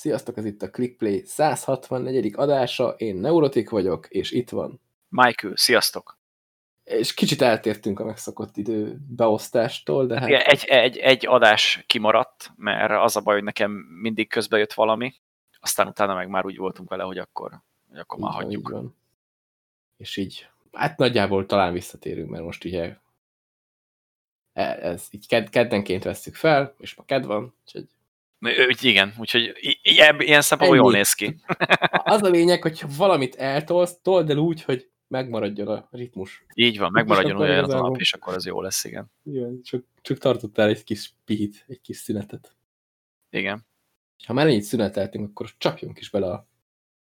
Sziasztok, 0.00 0.36
ez 0.36 0.44
itt 0.44 0.62
a 0.62 0.70
ClickPlay 0.70 1.22
164. 1.24 2.32
adása, 2.36 2.88
én 2.88 3.16
Neurotik 3.16 3.70
vagyok, 3.70 4.06
és 4.08 4.30
itt 4.30 4.50
van. 4.50 4.80
Michael, 5.08 5.56
sziasztok! 5.56 6.18
És 6.84 7.14
kicsit 7.14 7.42
eltértünk 7.42 8.00
a 8.00 8.04
megszokott 8.04 8.56
idő 8.56 8.98
beosztástól, 9.08 10.06
de 10.06 10.18
hát... 10.18 10.28
Igen, 10.28 10.40
egy, 10.40 10.64
egy, 10.64 10.96
egy 10.96 11.26
adás 11.26 11.84
kimaradt, 11.86 12.52
mert 12.56 12.92
az 12.92 13.16
a 13.16 13.20
baj, 13.20 13.34
hogy 13.34 13.44
nekem 13.44 13.70
mindig 14.02 14.28
közbe 14.28 14.58
jött 14.58 14.72
valami, 14.72 15.14
aztán 15.60 15.86
utána 15.86 16.14
meg 16.14 16.28
már 16.28 16.44
úgy 16.46 16.56
voltunk 16.56 16.88
vele, 16.88 17.02
hogy 17.02 17.18
akkor, 17.18 17.62
hogy 17.88 17.98
akkor 17.98 18.18
már 18.18 18.32
van, 18.32 18.42
hagyjuk. 18.42 18.68
Van. 18.68 18.96
És 19.96 20.16
így, 20.16 20.48
hát 20.72 20.98
nagyjából 20.98 21.46
talán 21.46 21.72
visszatérünk, 21.72 22.30
mert 22.30 22.44
most 22.44 22.64
ugye 22.64 22.96
e, 24.52 24.62
ez 24.62 25.06
így 25.10 25.50
keddenként 25.50 26.04
veszük 26.04 26.34
fel, 26.34 26.74
és 26.78 26.94
ma 26.94 27.04
ked 27.04 27.24
van, 27.24 27.54
úgyhogy 27.64 27.88
úgy, 28.40 28.84
igen, 28.84 29.12
úgyhogy 29.18 29.52
ilyen 30.18 30.40
szempontból 30.40 30.78
jól 30.78 30.92
néz 30.92 31.12
ki. 31.12 31.36
Az 31.90 32.22
a 32.22 32.28
lényeg, 32.28 32.62
hogy 32.62 32.82
valamit 32.96 33.34
eltolsz, 33.34 33.98
told 34.02 34.30
el 34.30 34.36
úgy, 34.36 34.62
hogy 34.62 34.90
megmaradjon 35.08 35.68
a 35.68 35.88
ritmus. 35.90 36.44
Így 36.54 36.78
van, 36.78 36.90
megmaradjon 36.92 37.40
olyan 37.40 37.70
a 37.70 37.80
nap, 37.80 37.96
és 37.98 38.12
akkor 38.12 38.34
az 38.34 38.46
jó 38.46 38.60
lesz, 38.60 38.84
igen. 38.84 39.12
Igen, 39.24 39.60
csak, 39.62 39.84
csak 40.02 40.18
tartottál 40.18 40.68
egy 40.68 40.84
kis 40.84 41.12
pihit, 41.24 41.64
egy 41.68 41.80
kis 41.80 41.96
szünetet. 41.96 42.56
Igen. 43.30 43.66
Ha 44.26 44.32
már 44.32 44.46
ennyit 44.46 44.62
szüneteltünk, 44.62 45.28
akkor 45.28 45.50
csapjunk 45.58 45.98
is 45.98 46.10
bele 46.10 46.30
a 46.30 46.46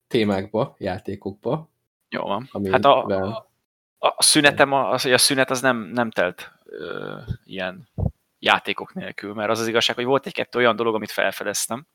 témákba, 0.08 0.76
játékokba. 0.80 1.70
Jó 2.10 2.24
van. 2.24 2.50
Hát 2.72 2.86
a, 2.86 3.06
a, 3.06 3.50
a 3.98 4.24
szünetem, 4.24 4.72
az, 4.72 5.06
a 5.06 5.18
szünet 5.18 5.50
az 5.50 5.62
nem, 5.62 5.78
nem 5.78 6.12
telt 6.12 6.52
ö, 6.66 7.18
ilyen 7.46 7.90
játékok 8.46 8.94
nélkül, 8.94 9.34
mert 9.34 9.50
az 9.50 9.60
az 9.60 9.68
igazság, 9.68 9.96
hogy 9.96 10.06
volt 10.06 10.26
egy-kettő 10.26 10.60
olyan 10.60 10.76
dolog, 10.76 10.96
amit 10.96 11.12
felfedeztem. 11.12 11.88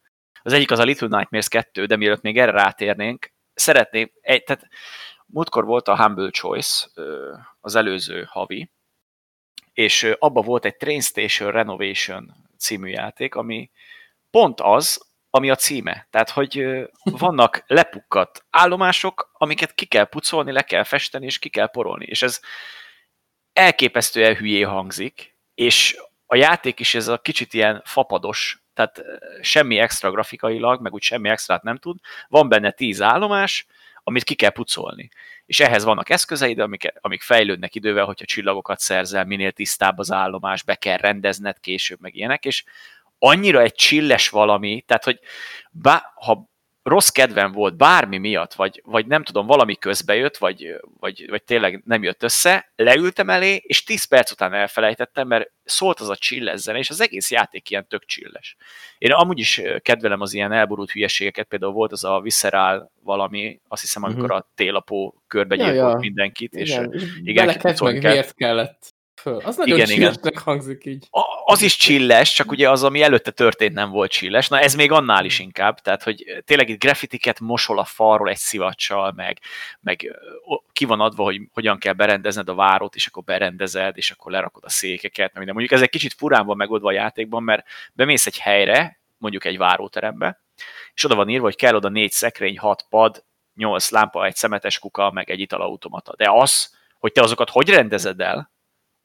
Az 0.43 0.53
egyik 0.53 0.71
az 0.71 0.79
a 0.79 0.85
Little 0.85 1.09
Nightmares 1.09 1.49
2, 1.49 1.87
de 1.87 1.97
mielőtt 1.97 2.23
még 2.23 2.39
erre 2.39 2.51
rátérnénk, 2.51 3.33
szeretném, 3.55 4.11
egy, 4.21 4.43
tehát 4.43 4.69
múltkor 5.27 5.65
volt 5.65 5.89
a 5.89 5.97
Humble 5.97 6.31
Choice, 6.31 6.89
az 7.61 7.75
előző 7.75 8.27
havi, 8.29 8.71
és 9.73 10.15
abba 10.19 10.41
volt 10.41 10.65
egy 10.65 10.77
Train 10.77 11.01
Station 11.01 11.51
Renovation 11.51 12.35
című 12.59 12.89
játék, 12.89 13.35
ami 13.35 13.71
pont 14.31 14.61
az, 14.61 15.09
ami 15.31 15.51
a 15.51 15.55
címe. 15.55 16.07
Tehát, 16.11 16.31
hogy 16.31 16.65
vannak 17.25 17.65
lepukkat 17.67 18.45
állomások, 18.51 19.31
amiket 19.33 19.75
ki 19.75 19.87
kell 19.87 20.05
pucolni, 20.05 20.53
le 20.53 20.63
kell 20.63 20.85
festeni, 20.85 21.25
és 21.25 21.39
ki 21.39 21.49
kell 21.49 21.71
porolni. 21.71 22.05
És 22.05 22.23
ez 22.23 22.41
elképesztően 23.53 24.37
hülyé 24.37 24.63
hangzik, 24.63 25.37
és 25.55 25.97
a 26.33 26.37
játék 26.37 26.81
is 26.81 26.95
ez 26.95 27.09
a 27.09 27.19
kicsit 27.19 27.55
ilyen 27.55 27.83
fapados, 27.85 28.63
tehát 28.75 29.03
semmi 29.41 29.79
extra 29.79 30.11
grafikailag, 30.11 30.81
meg 30.81 30.93
úgy 30.93 31.03
semmi 31.03 31.29
extrát 31.29 31.63
nem 31.63 31.77
tud. 31.77 31.99
Van 32.29 32.49
benne 32.49 32.71
tíz 32.71 33.03
állomás, 33.03 33.67
amit 34.03 34.25
ki 34.25 34.35
kell 34.35 34.51
pucolni. 34.51 35.09
És 35.47 35.61
ehhez 35.61 35.85
vannak 35.85 36.11
eszközeid, 36.11 36.59
amik, 36.59 36.93
amik 37.01 37.23
fejlődnek 37.23 37.75
idővel, 37.75 38.05
hogyha 38.05 38.25
csillagokat 38.25 38.79
szerzel, 38.79 39.25
minél 39.25 39.53
tisztább 39.53 39.99
az 39.99 40.13
állomás, 40.13 40.63
be 40.63 40.75
kell 40.75 40.97
rendezned 40.97 41.61
később, 41.61 42.01
meg 42.01 42.15
ilyenek, 42.15 42.45
és 42.45 42.65
annyira 43.19 43.61
egy 43.61 43.75
csilles 43.75 44.29
valami, 44.29 44.83
tehát 44.87 45.05
hogy 45.05 45.21
bá, 45.71 46.13
ha 46.15 46.50
rossz 46.91 47.09
kedvem 47.09 47.53
volt 47.53 47.77
bármi 47.77 48.19
miatt, 48.19 48.55
vagy, 48.55 48.83
vagy 48.85 49.07
nem 49.07 49.25
tudom, 49.25 49.47
valami 49.47 49.77
közbe 49.77 50.15
jött, 50.15 50.37
vagy, 50.37 50.81
vagy, 50.99 51.27
vagy 51.29 51.43
tényleg 51.43 51.83
nem 51.85 52.03
jött 52.03 52.23
össze, 52.23 52.73
leültem 52.77 53.31
elé, 53.31 53.55
és 53.55 53.85
10 53.85 54.05
perc 54.05 54.31
után 54.31 54.55
elfelejtettem, 54.55 55.29
mert 55.29 55.51
szólt 55.65 56.01
az 56.01 56.09
a 56.09 56.17
csillezzen, 56.17 56.77
és 56.77 56.91
az 56.91 57.01
egész 57.01 57.31
játék 57.31 57.71
ilyen 57.71 57.87
tök 57.89 58.05
csilles. 58.05 58.57
Én 58.99 59.13
amúgy 59.13 59.39
is 59.39 59.61
kedvelem 59.79 60.21
az 60.21 60.33
ilyen 60.33 60.53
elborult 60.53 60.91
hülyeségeket, 60.91 61.47
például 61.47 61.73
volt 61.73 61.93
az 61.93 62.05
a 62.05 62.21
Visceral 62.21 62.93
valami, 63.03 63.61
azt 63.69 63.81
hiszem, 63.81 64.03
amikor 64.03 64.23
uh-huh. 64.23 64.37
a 64.37 64.51
télapó 64.55 65.23
körbe 65.27 65.57
ja, 65.57 65.73
ja. 65.73 65.97
mindenkit, 65.99 66.55
igen, 66.55 66.93
és 66.93 67.03
igen, 67.23 67.57
meg 67.81 68.01
vért 68.01 68.35
kellett 68.35 68.99
föl. 69.21 69.41
Az 69.45 69.57
nagyon 69.57 69.77
igen, 69.77 69.91
igen. 69.91 70.15
hangzik 70.45 70.85
így. 70.85 71.07
A, 71.11 71.21
az 71.45 71.63
is 71.63 71.77
csilles, 71.77 72.35
csak 72.35 72.51
ugye 72.51 72.71
az, 72.71 72.83
ami 72.83 73.03
előtte 73.03 73.31
történt, 73.31 73.75
nem 73.75 73.91
volt 73.91 74.11
csilles. 74.11 74.49
Na 74.49 74.61
ez 74.61 74.75
még 74.75 74.93
annál 74.93 75.25
is 75.25 75.39
inkább, 75.39 75.81
tehát 75.81 76.03
hogy 76.03 76.43
tényleg 76.45 76.69
itt 76.69 76.81
graffitiket 76.81 77.41
mosol 77.41 77.79
a 77.79 77.85
falról 77.85 78.29
egy 78.29 78.37
szivacsal, 78.37 79.13
meg, 79.17 79.39
meg 79.81 80.19
ki 80.73 80.85
van 80.85 81.01
adva, 81.01 81.23
hogy 81.23 81.41
hogyan 81.53 81.79
kell 81.79 81.93
berendezned 81.93 82.49
a 82.49 82.55
várót, 82.55 82.95
és 82.95 83.07
akkor 83.07 83.23
berendezed, 83.23 83.97
és 83.97 84.11
akkor 84.11 84.33
lerakod 84.33 84.65
a 84.65 84.71
székeket, 84.71 85.35
minden. 85.35 85.55
Mondjuk 85.55 85.79
ez 85.79 85.83
egy 85.83 85.91
kicsit 85.91 86.15
furán 86.15 86.47
van 86.47 86.57
megoldva 86.57 86.89
a 86.89 86.93
játékban, 86.93 87.43
mert 87.43 87.67
bemész 87.93 88.27
egy 88.27 88.39
helyre, 88.39 89.01
mondjuk 89.19 89.45
egy 89.45 89.59
váróterembe, 89.59 90.41
és 90.95 91.05
oda 91.05 91.15
van 91.15 91.29
írva, 91.29 91.45
hogy 91.45 91.57
kell 91.57 91.75
oda 91.75 91.89
négy 91.89 92.11
szekrény, 92.11 92.59
hat 92.59 92.87
pad, 92.89 93.25
nyolc 93.55 93.91
lámpa, 93.91 94.25
egy 94.25 94.37
szemetes 94.37 94.79
kuka, 94.79 95.11
meg 95.11 95.31
egy 95.31 95.41
italautomata. 95.41 96.15
De 96.17 96.31
az, 96.31 96.79
hogy 96.99 97.13
te 97.13 97.23
azokat 97.23 97.51
hogy 97.51 97.69
rendezed 97.69 98.21
el, 98.21 98.51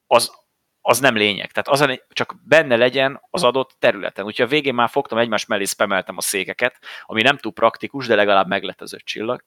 az, 0.06 0.32
az 0.80 0.98
nem 0.98 1.16
lényeg. 1.16 1.50
Tehát 1.50 1.68
az, 1.68 2.00
csak 2.08 2.34
benne 2.44 2.76
legyen 2.76 3.20
az 3.30 3.42
adott 3.42 3.76
területen. 3.78 4.24
Úgyhogy 4.24 4.46
a 4.46 4.48
végén 4.48 4.74
már 4.74 4.88
fogtam 4.88 5.18
egymás 5.18 5.46
mellé 5.46 5.64
spemeltem 5.64 6.16
a 6.16 6.20
székeket, 6.20 6.78
ami 7.02 7.22
nem 7.22 7.36
túl 7.36 7.52
praktikus, 7.52 8.06
de 8.06 8.14
legalább 8.14 8.46
meglett 8.46 8.80
az 8.80 8.92
öt 8.92 9.04
csillag. 9.04 9.44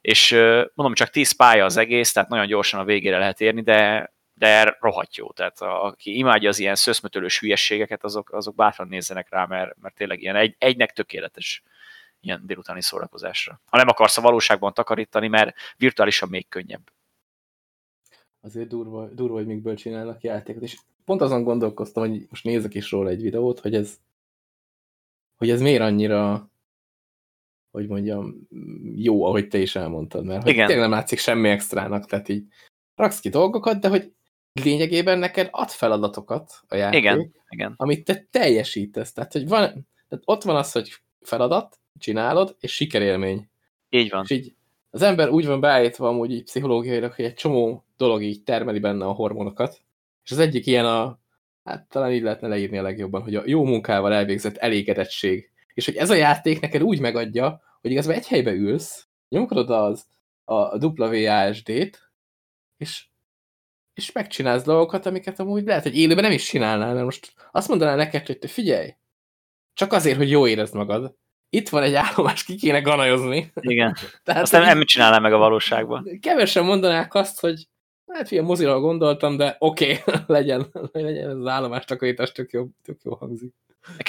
És 0.00 0.30
mondom, 0.74 0.94
csak 0.94 1.10
10 1.10 1.32
pálya 1.32 1.64
az 1.64 1.76
egész, 1.76 2.12
tehát 2.12 2.28
nagyon 2.28 2.46
gyorsan 2.46 2.80
a 2.80 2.84
végére 2.84 3.18
lehet 3.18 3.40
érni, 3.40 3.62
de, 3.62 4.12
de 4.34 4.76
rohadt 4.80 5.16
jó. 5.16 5.32
Tehát 5.32 5.60
aki 5.60 6.16
imádja 6.16 6.48
az 6.48 6.58
ilyen 6.58 6.74
szöszmötölős 6.74 7.38
hülyességeket, 7.38 8.04
azok, 8.04 8.32
azok 8.32 8.54
bátran 8.54 8.88
nézzenek 8.88 9.30
rá, 9.30 9.44
mert, 9.44 9.76
mert 9.80 9.94
tényleg 9.94 10.20
ilyen 10.22 10.36
egy, 10.36 10.54
egynek 10.58 10.92
tökéletes 10.92 11.62
ilyen 12.20 12.42
délutáni 12.46 12.82
szórakozásra. 12.82 13.60
Ha 13.66 13.76
nem 13.76 13.88
akarsz 13.88 14.18
a 14.18 14.20
valóságban 14.20 14.72
takarítani, 14.72 15.28
mert 15.28 15.56
virtuálisan 15.76 16.28
még 16.28 16.48
könnyebb 16.48 16.90
azért 18.48 18.68
durva, 18.68 19.08
durva, 19.08 19.36
hogy 19.36 19.46
mikből 19.46 19.74
csinálnak 19.74 20.22
játékot, 20.22 20.62
és 20.62 20.78
pont 21.04 21.20
azon 21.20 21.42
gondolkoztam, 21.42 22.08
hogy 22.08 22.26
most 22.28 22.44
nézek 22.44 22.74
is 22.74 22.90
róla 22.90 23.08
egy 23.08 23.22
videót, 23.22 23.60
hogy 23.60 23.74
ez, 23.74 23.98
hogy 25.36 25.50
ez 25.50 25.60
miért 25.60 25.82
annyira, 25.82 26.50
hogy 27.70 27.88
mondjam, 27.88 28.48
jó, 28.94 29.24
ahogy 29.24 29.48
te 29.48 29.58
is 29.58 29.76
elmondtad, 29.76 30.24
mert 30.24 30.42
hogy 30.42 30.54
tényleg 30.54 30.78
nem 30.78 30.90
látszik 30.90 31.18
semmi 31.18 31.48
extrának, 31.48 32.06
tehát 32.06 32.28
így 32.28 32.44
raksz 32.94 33.20
ki 33.20 33.28
dolgokat, 33.28 33.80
de 33.80 33.88
hogy 33.88 34.12
lényegében 34.52 35.18
neked 35.18 35.48
ad 35.50 35.68
feladatokat 35.68 36.62
a 36.68 36.74
játék, 36.74 37.00
igen, 37.00 37.32
igen. 37.48 37.74
amit 37.76 38.04
te 38.04 38.26
teljesítesz. 38.30 39.12
Tehát, 39.12 39.32
hogy 39.32 39.48
van, 39.48 39.88
tehát 40.08 40.24
ott 40.24 40.42
van 40.42 40.56
az, 40.56 40.72
hogy 40.72 40.92
feladat, 41.20 41.78
csinálod, 41.98 42.56
és 42.60 42.74
sikerélmény. 42.74 43.48
Így 43.88 44.10
van. 44.10 44.22
És 44.22 44.30
így 44.30 44.54
az 44.90 45.02
ember 45.02 45.28
úgy 45.28 45.46
van 45.46 45.60
beállítva 45.60 46.08
amúgy 46.08 46.30
így 46.30 46.42
pszichológiailag, 46.42 47.12
hogy 47.12 47.24
egy 47.24 47.34
csomó 47.34 47.84
dolog 47.96 48.22
így 48.22 48.42
termeli 48.42 48.78
benne 48.78 49.04
a 49.04 49.12
hormonokat, 49.12 49.80
és 50.24 50.30
az 50.30 50.38
egyik 50.38 50.66
ilyen 50.66 50.86
a, 50.86 51.20
hát 51.64 51.88
talán 51.88 52.12
így 52.12 52.22
lehetne 52.22 52.48
leírni 52.48 52.78
a 52.78 52.82
legjobban, 52.82 53.22
hogy 53.22 53.34
a 53.34 53.42
jó 53.46 53.64
munkával 53.64 54.12
elvégzett 54.12 54.56
elégedettség. 54.56 55.50
És 55.74 55.84
hogy 55.84 55.96
ez 55.96 56.10
a 56.10 56.14
játék 56.14 56.60
neked 56.60 56.82
úgy 56.82 57.00
megadja, 57.00 57.62
hogy 57.80 57.90
igazából 57.90 58.18
egy 58.18 58.26
helybe 58.26 58.52
ülsz, 58.52 59.08
nyomkodod 59.28 59.70
az 59.70 60.06
a 60.44 60.86
WASD-t, 60.86 62.10
és, 62.76 63.06
és 63.94 64.12
megcsinálsz 64.12 64.62
dolgokat, 64.62 65.06
amiket 65.06 65.40
amúgy 65.40 65.64
lehet, 65.64 65.82
hogy 65.82 65.96
élőben 65.96 66.24
nem 66.24 66.32
is 66.32 66.44
csinálnál, 66.44 66.92
mert 66.92 67.04
most 67.04 67.32
azt 67.52 67.68
mondaná 67.68 67.94
neked, 67.94 68.26
hogy 68.26 68.38
te 68.38 68.48
figyelj, 68.48 68.94
csak 69.74 69.92
azért, 69.92 70.16
hogy 70.16 70.30
jó 70.30 70.46
érezd 70.46 70.74
magad, 70.74 71.16
itt 71.50 71.68
van 71.68 71.82
egy 71.82 71.94
állomás, 71.94 72.44
ki 72.44 72.56
kéne 72.56 72.80
ganajozni. 72.80 73.52
Igen. 73.60 73.96
Tehát, 74.24 74.42
Aztán 74.42 74.62
nem 74.62 74.84
csinálnám 74.84 75.22
meg 75.22 75.32
a 75.32 75.38
valóságban. 75.38 76.18
Kevesen 76.20 76.64
mondanák 76.64 77.14
azt, 77.14 77.40
hogy 77.40 77.68
hát 78.06 78.30
ilyen 78.30 78.44
mozira 78.44 78.80
gondoltam, 78.80 79.36
de 79.36 79.56
oké, 79.58 79.98
okay, 80.06 80.14
legyen, 80.36 80.66
legyen 80.92 81.28
ez 81.28 81.36
az 81.36 81.46
állomás 81.46 81.84
takarítás, 81.84 82.32
tök 82.32 82.50
jó, 82.50 82.66
tök 82.82 82.98
jó 83.02 83.14
hangzik. 83.14 83.54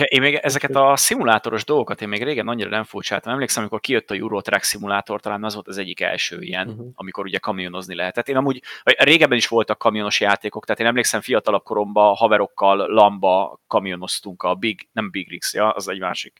Én 0.05 0.21
még 0.21 0.35
ezeket 0.35 0.75
a 0.75 0.95
szimulátoros 0.95 1.65
dolgokat 1.65 2.01
én 2.01 2.07
még 2.07 2.23
régen 2.23 2.47
annyira 2.47 2.69
nem 2.69 2.83
furcsáltam. 2.83 3.33
Emlékszem, 3.33 3.61
amikor 3.61 3.79
kijött 3.79 4.11
a 4.11 4.13
Euro 4.13 4.41
Truck 4.41 4.63
szimulátor, 4.63 5.21
talán 5.21 5.43
az 5.43 5.53
volt 5.53 5.67
az 5.67 5.77
egyik 5.77 6.01
első 6.01 6.41
ilyen, 6.41 6.67
uh-huh. 6.67 6.87
amikor 6.95 7.25
ugye 7.25 7.37
kamionozni 7.37 7.95
lehetett. 7.95 8.27
Én 8.27 8.35
amúgy 8.35 8.61
régebben 8.83 9.37
is 9.37 9.47
voltak 9.47 9.77
kamionos 9.77 10.19
játékok, 10.19 10.65
tehát 10.65 10.81
én 10.81 10.87
emlékszem 10.87 11.21
fiatalabb 11.21 11.63
koromban 11.63 12.15
haverokkal 12.15 12.77
lamba 12.77 13.59
kamionoztunk 13.67 14.43
a 14.43 14.55
Big, 14.55 14.87
nem 14.91 15.09
Big 15.09 15.29
Rigs, 15.29 15.53
ja, 15.53 15.69
az 15.69 15.87
egy 15.87 15.99
másik. 15.99 16.37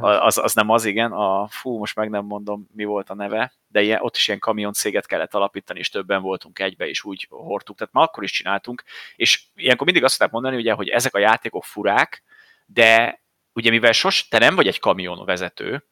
Az, 0.00 0.38
az, 0.38 0.54
nem 0.54 0.70
az, 0.70 0.84
igen. 0.84 1.12
A, 1.12 1.46
fú, 1.48 1.78
most 1.78 1.96
meg 1.96 2.10
nem 2.10 2.24
mondom, 2.24 2.68
mi 2.74 2.84
volt 2.84 3.10
a 3.10 3.14
neve 3.14 3.52
de 3.72 3.82
ilyen, 3.82 4.00
ott 4.00 4.16
is 4.16 4.28
ilyen 4.28 4.40
kamion 4.40 4.72
céget 4.72 5.06
kellett 5.06 5.34
alapítani, 5.34 5.78
és 5.78 5.88
többen 5.88 6.22
voltunk 6.22 6.58
egybe, 6.58 6.88
és 6.88 7.04
úgy 7.04 7.26
hordtuk, 7.30 7.76
tehát 7.76 7.92
már 7.92 8.04
akkor 8.04 8.22
is 8.22 8.30
csináltunk, 8.30 8.82
és 9.16 9.42
ilyenkor 9.54 9.86
mindig 9.86 10.04
azt 10.04 10.12
szokták 10.12 10.32
mondani, 10.32 10.56
ugye, 10.56 10.72
hogy 10.72 10.88
ezek 10.88 11.14
a 11.14 11.18
játékok 11.18 11.64
furák, 11.64 12.22
de 12.66 13.22
ugye 13.52 13.70
mivel 13.70 13.92
sos, 13.92 14.28
te 14.28 14.38
nem 14.38 14.54
vagy 14.54 14.66
egy 14.66 14.78
kamionvezető, 14.78 15.86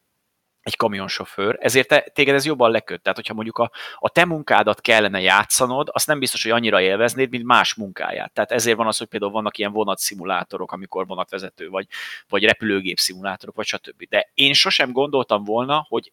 egy 0.61 0.77
kamionsofőr, 0.77 1.59
ezért 1.61 1.89
te, 1.89 2.01
téged 2.01 2.35
ez 2.35 2.45
jobban 2.45 2.71
leköt. 2.71 3.03
Tehát, 3.03 3.19
hogyha 3.19 3.35
mondjuk 3.35 3.59
a, 3.59 3.71
a 3.95 4.09
te 4.09 4.25
munkádat 4.25 4.81
kellene 4.81 5.21
játszanod, 5.21 5.89
azt 5.93 6.07
nem 6.07 6.19
biztos, 6.19 6.43
hogy 6.43 6.53
annyira 6.53 6.81
élveznéd, 6.81 7.31
mint 7.31 7.45
más 7.45 7.75
munkáját. 7.75 8.33
Tehát 8.33 8.53
ezért 8.53 8.77
van 8.77 8.87
az, 8.87 8.99
hogy 8.99 9.07
például 9.07 9.33
vannak 9.33 9.59
ilyen 9.59 9.73
vonatszimulátorok, 9.73 10.73
amikor 10.73 11.07
vonatvezető 11.07 11.69
vagy, 11.69 11.87
vagy 12.29 12.45
repülőgép 12.45 12.99
szimulátorok, 12.99 13.55
vagy 13.55 13.67
stb. 13.67 14.09
De 14.09 14.31
én 14.35 14.53
sosem 14.53 14.93
gondoltam 14.93 15.45
volna, 15.45 15.87
hogy, 15.89 16.11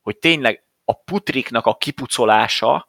hogy 0.00 0.16
tényleg 0.16 0.64
a 0.84 0.92
putriknak 1.02 1.66
a 1.66 1.76
kipucolása 1.76 2.88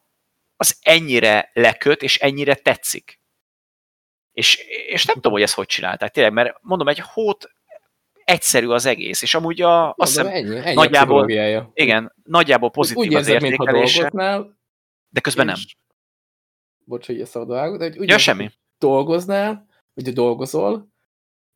az 0.57 0.79
ennyire 0.81 1.49
leköt, 1.53 2.01
és 2.01 2.19
ennyire 2.19 2.55
tetszik. 2.55 3.19
És, 4.35 4.57
és 4.87 5.05
nem 5.05 5.15
tudom, 5.15 5.31
hogy 5.31 5.41
ezt 5.41 5.53
hogy 5.53 5.65
csinálták. 5.65 6.11
Tényleg, 6.11 6.33
mert 6.33 6.57
mondom, 6.61 6.87
egy 6.87 6.99
hót 6.99 7.49
egyszerű 8.23 8.67
az 8.67 8.85
egész, 8.85 9.21
és 9.21 9.35
amúgy 9.35 9.61
a, 9.61 9.89
azt 9.89 10.09
hiszem, 10.09 10.27
ennyi, 10.27 10.57
ennyi 10.57 10.73
nagyjából, 10.73 11.29
igen, 11.73 12.13
nagyjából 12.23 12.71
pozitív 12.71 13.03
úgy 13.03 13.15
az 13.15 13.27
érzed, 13.27 13.43
értékelése, 13.51 14.09
de 15.09 15.19
közben 15.21 15.45
nem. 15.45 15.55
és- 15.55 15.77
Bocs, 16.85 17.05
hogy 17.05 17.21
ezt 17.21 17.35
a 17.35 17.45
de 17.45 17.61
hogy 17.61 17.97
úgy 17.97 18.09
Ja, 18.09 18.17
semmi. 18.17 18.51
dolgoznál, 18.77 19.67
vagy 19.93 20.13
dolgozol, 20.13 20.87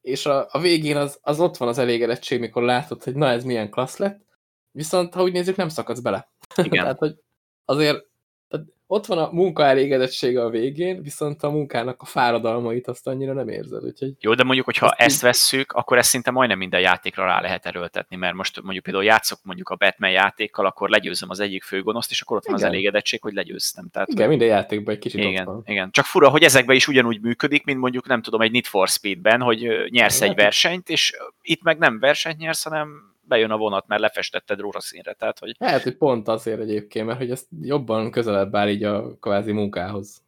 és 0.01 0.25
a, 0.25 0.47
a 0.51 0.59
végén 0.59 0.97
az, 0.97 1.19
az 1.21 1.39
ott 1.39 1.57
van 1.57 1.67
az 1.67 1.77
elégedettség, 1.77 2.39
mikor 2.39 2.63
látod, 2.63 3.03
hogy 3.03 3.15
na 3.15 3.27
ez 3.27 3.43
milyen 3.43 3.69
klassz 3.69 3.97
lett, 3.97 4.25
viszont 4.71 5.13
ha 5.13 5.23
úgy 5.23 5.31
nézzük, 5.31 5.55
nem 5.55 5.69
szakadsz 5.69 5.99
bele. 5.99 6.31
Igen. 6.55 6.83
tehát, 6.83 6.97
hogy 6.99 7.15
azért 7.65 8.08
ott 8.91 9.05
van 9.05 9.17
a 9.17 9.29
munka 9.31 9.65
elégedettsége 9.65 10.43
a 10.43 10.49
végén, 10.49 11.01
viszont 11.01 11.43
a 11.43 11.49
munkának 11.49 12.01
a 12.01 12.05
fáradalmait 12.05 12.87
azt 12.87 13.07
annyira 13.07 13.33
nem 13.33 13.47
érzed, 13.49 13.83
úgyhogy 13.83 14.13
Jó, 14.19 14.33
de 14.33 14.43
mondjuk, 14.43 14.65
hogyha 14.65 14.85
így- 14.85 14.93
ezt 15.05 15.21
vesszük, 15.21 15.71
akkor 15.71 15.97
ezt 15.97 16.09
szinte 16.09 16.31
majdnem 16.31 16.57
minden 16.57 16.79
játékra 16.79 17.25
rá 17.25 17.41
lehet 17.41 17.65
erőltetni, 17.65 18.15
mert 18.15 18.33
most 18.33 18.61
mondjuk 18.61 18.83
például 18.83 19.05
játszok 19.05 19.39
mondjuk 19.43 19.69
a 19.69 19.75
Batman 19.75 20.11
játékkal, 20.11 20.65
akkor 20.65 20.89
legyőzöm 20.89 21.29
az 21.29 21.39
egyik 21.39 21.63
főgonoszt, 21.63 22.11
és 22.11 22.21
akkor 22.21 22.37
ott 22.37 22.45
van 22.45 22.53
az 22.53 22.59
Igen. 22.61 22.71
elégedettség, 22.73 23.21
hogy 23.21 23.33
legyőztem. 23.33 23.89
Tehát, 23.91 24.07
igen, 24.07 24.29
minden 24.29 24.47
játékban 24.47 24.93
egy 24.93 24.99
kicsit 24.99 25.19
ott 25.23 25.29
igen, 25.29 25.45
van. 25.45 25.61
igen. 25.65 25.91
Csak 25.91 26.05
fura, 26.05 26.29
hogy 26.29 26.43
ezekben 26.43 26.75
is 26.75 26.87
ugyanúgy 26.87 27.21
működik, 27.21 27.63
mint 27.65 27.79
mondjuk 27.79 28.07
nem 28.07 28.21
tudom, 28.21 28.41
egy 28.41 28.51
Need 28.51 28.65
for 28.65 28.87
Speedben, 28.87 29.41
hogy 29.41 29.67
nyersz 29.89 30.15
egy 30.21 30.21
Lehet. 30.21 30.43
versenyt, 30.43 30.89
és 30.89 31.13
itt 31.41 31.61
meg 31.63 31.77
nem 31.77 31.99
versenyt 31.99 32.37
nyersz, 32.37 32.63
hanem 32.63 33.08
bejön 33.29 33.51
a 33.51 33.57
vonat, 33.57 33.87
mert 33.87 34.01
lefestetted 34.01 34.59
rózsaszínre. 34.59 35.13
Tehát, 35.13 35.39
hogy 35.39 35.55
Lehet, 35.59 35.83
hogy 35.83 35.97
pont 35.97 36.27
azért 36.27 36.59
egyébként, 36.59 37.05
mert 37.05 37.17
hogy 37.17 37.31
ez 37.31 37.47
jobban 37.61 38.11
közelebb 38.11 38.55
áll 38.55 38.67
így 38.67 38.83
a 38.83 39.17
kvázi 39.19 39.51
munkához. 39.51 40.23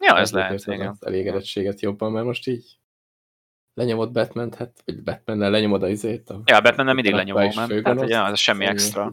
ja, 0.00 0.18
ez 0.18 0.32
lehet, 0.32 0.52
érzed 0.52 0.74
igen. 0.74 0.88
Az 0.88 1.06
elégedettséget 1.06 1.80
jobban, 1.80 2.12
mert 2.12 2.26
most 2.26 2.46
így 2.46 2.76
lenyomod 3.74 4.12
batman 4.12 4.52
hát, 4.58 4.82
vagy 4.84 5.02
batman 5.02 5.50
lenyomod 5.50 5.82
a 5.82 5.88
izét. 5.88 6.30
A, 6.30 6.40
Ja, 6.44 6.60
Batman 6.60 6.86
nem 6.86 6.94
mindig 6.94 7.12
lenyomom, 7.12 7.50
nem? 7.54 7.96
hogy 7.96 8.08
ja, 8.08 8.26
ez 8.26 8.38
semmi 8.38 8.64
extra. 8.64 9.12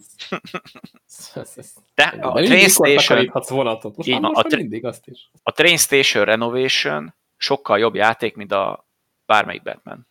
De 1.95 2.03
a 2.03 2.41
Train 2.41 2.67
Station, 2.67 3.31
vonatot. 3.47 3.97
Most, 3.97 4.09
Így 4.09 4.19
most 4.19 4.53
a 4.53 4.55
mindig 4.55 4.85
azt 4.85 5.07
is. 5.07 5.31
a 5.43 5.51
Train 5.51 5.77
Station 5.77 6.25
Renovation 6.25 7.15
sokkal 7.37 7.79
jobb 7.79 7.95
játék, 7.95 8.35
mint 8.35 8.51
a 8.51 8.87
bármelyik 9.25 9.61
Batman. 9.63 10.07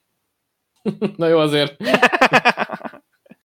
Na 1.16 1.26
jó, 1.26 1.38
azért 1.38 1.76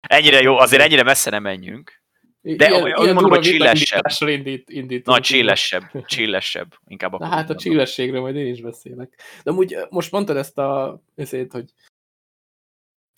ennyire 0.09 0.41
jó, 0.41 0.59
azért 0.59 0.83
ennyire 0.83 1.03
messze 1.03 1.31
nem 1.31 1.43
menjünk. 1.43 2.03
De 2.41 2.69
ilyen, 2.69 2.83
olyan- 2.83 3.03
ilyen 3.03 3.15
mondom, 3.15 3.31
hogy 3.33 3.41
csillesebb. 3.41 4.05
Indít, 4.29 4.71
indít, 4.71 5.07
Na, 5.07 5.21
csillesebb, 5.21 5.83
csillesebb. 6.07 6.75
Inkább 6.87 7.19
Na 7.19 7.27
hát 7.27 7.51
a 7.51 7.55
csillességről 7.55 8.21
majd 8.21 8.37
én 8.37 8.47
is 8.47 8.61
beszélek. 8.61 9.21
De 9.45 9.51
amúgy 9.51 9.77
most 9.91 10.13
mondtad 10.13 10.37
ezt 10.37 10.59
a 10.59 11.01
ezért, 11.15 11.53
hogy 11.53 11.73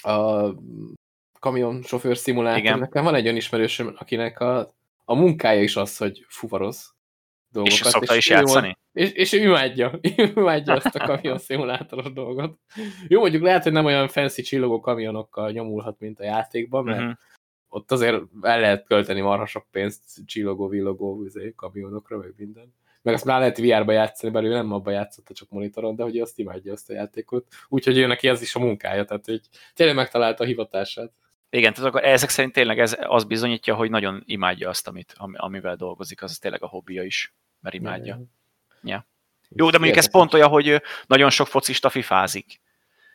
a 0.03 0.49
kamion 1.39 1.83
sofőr 1.83 2.17
szimulátor. 2.17 2.79
Nekem 2.79 3.05
van 3.05 3.15
egy 3.15 3.25
olyan 3.25 3.37
ismerősöm, 3.37 3.95
akinek 3.99 4.41
a, 4.41 4.69
a 5.05 5.15
munkája 5.15 5.63
is 5.63 5.77
az, 5.77 5.97
hogy 5.97 6.25
fuvaroz 6.29 6.95
dolgokat. 7.53 7.79
És 7.79 7.87
szokta 7.87 8.17
is 8.17 8.31
ő 8.31 8.35
mond- 8.35 8.47
játszani? 8.49 8.79
És, 8.93 9.13
és 9.13 9.33
ő 9.33 9.39
imádja, 9.43 9.99
imádja 10.35 10.75
azt 10.75 10.95
a 10.95 11.05
kamion 11.07 11.39
szimulátoros 11.39 12.13
dolgot. 12.13 12.59
Jó, 13.09 13.21
mondjuk 13.21 13.43
lehet, 13.43 13.63
hogy 13.63 13.73
nem 13.73 13.85
olyan 13.85 14.09
fancy 14.09 14.43
csillogó 14.43 14.81
kamionokkal 14.81 15.51
nyomulhat, 15.51 15.99
mint 15.99 16.21
a 16.21 16.25
játékban, 16.25 16.85
mert 16.85 17.01
Mhm. 17.01 17.11
ott 17.69 17.91
azért 17.93 18.23
el 18.41 18.61
lehet 18.61 18.85
költeni 18.87 19.21
marha 19.21 19.47
sok 19.47 19.67
pénzt 19.71 20.27
csillogó, 20.27 20.69
villogó 20.69 21.25
izé, 21.25 21.53
kamionokra, 21.57 22.17
meg 22.17 22.35
minden. 22.37 22.75
Meg 23.03 23.15
azt 23.15 23.25
már 23.25 23.39
lehet 23.39 23.59
VR-ba 23.59 23.93
játszani, 23.93 24.33
bár 24.33 24.45
ő 24.45 24.49
nem 24.49 24.73
abba 24.73 24.91
játszotta, 24.91 25.35
csak 25.35 25.49
monitoron, 25.51 25.97
de 25.97 26.03
hogy 26.03 26.19
azt 26.19 26.39
imádja 26.39 26.73
azt 26.73 26.91
a 26.91 26.93
játékot. 26.93 27.47
Úgyhogy 27.69 27.99
ő 27.99 28.07
neki 28.07 28.29
ez 28.29 28.43
is 28.43 28.55
a 28.55 28.59
munkája, 28.59 29.05
tehát 29.05 29.25
hogy 29.25 29.41
tényleg 29.75 29.97
megtalálta 29.97 30.45
a 30.45 30.47
hivatását. 30.47 31.13
Igen, 31.51 31.75
tehát 31.75 31.89
akkor 31.89 32.05
ezek 32.05 32.29
szerint 32.29 32.53
tényleg 32.53 32.79
ez 32.79 32.97
az 33.01 33.25
bizonyítja, 33.25 33.75
hogy 33.75 33.91
nagyon 33.91 34.23
imádja 34.27 34.69
azt, 34.69 34.89
amit, 34.89 35.15
ami- 35.17 35.37
amivel 35.37 35.77
dolgozik, 35.77 36.23
az 36.23 36.39
tényleg 36.39 36.63
a 36.63 36.69
hobbija 36.69 37.03
is, 37.03 37.35
mert 37.61 37.75
imádja. 37.75 38.21
Ja. 38.83 39.07
Jó, 39.49 39.71
de 39.71 39.79
mondjuk 39.79 39.99
ez 39.99 40.11
pont 40.11 40.35
olyan, 40.35 40.49
hogy 40.49 40.83
nagyon 41.07 41.31
sok 41.31 41.47
focista 41.47 41.91
fifázik, 41.91 42.61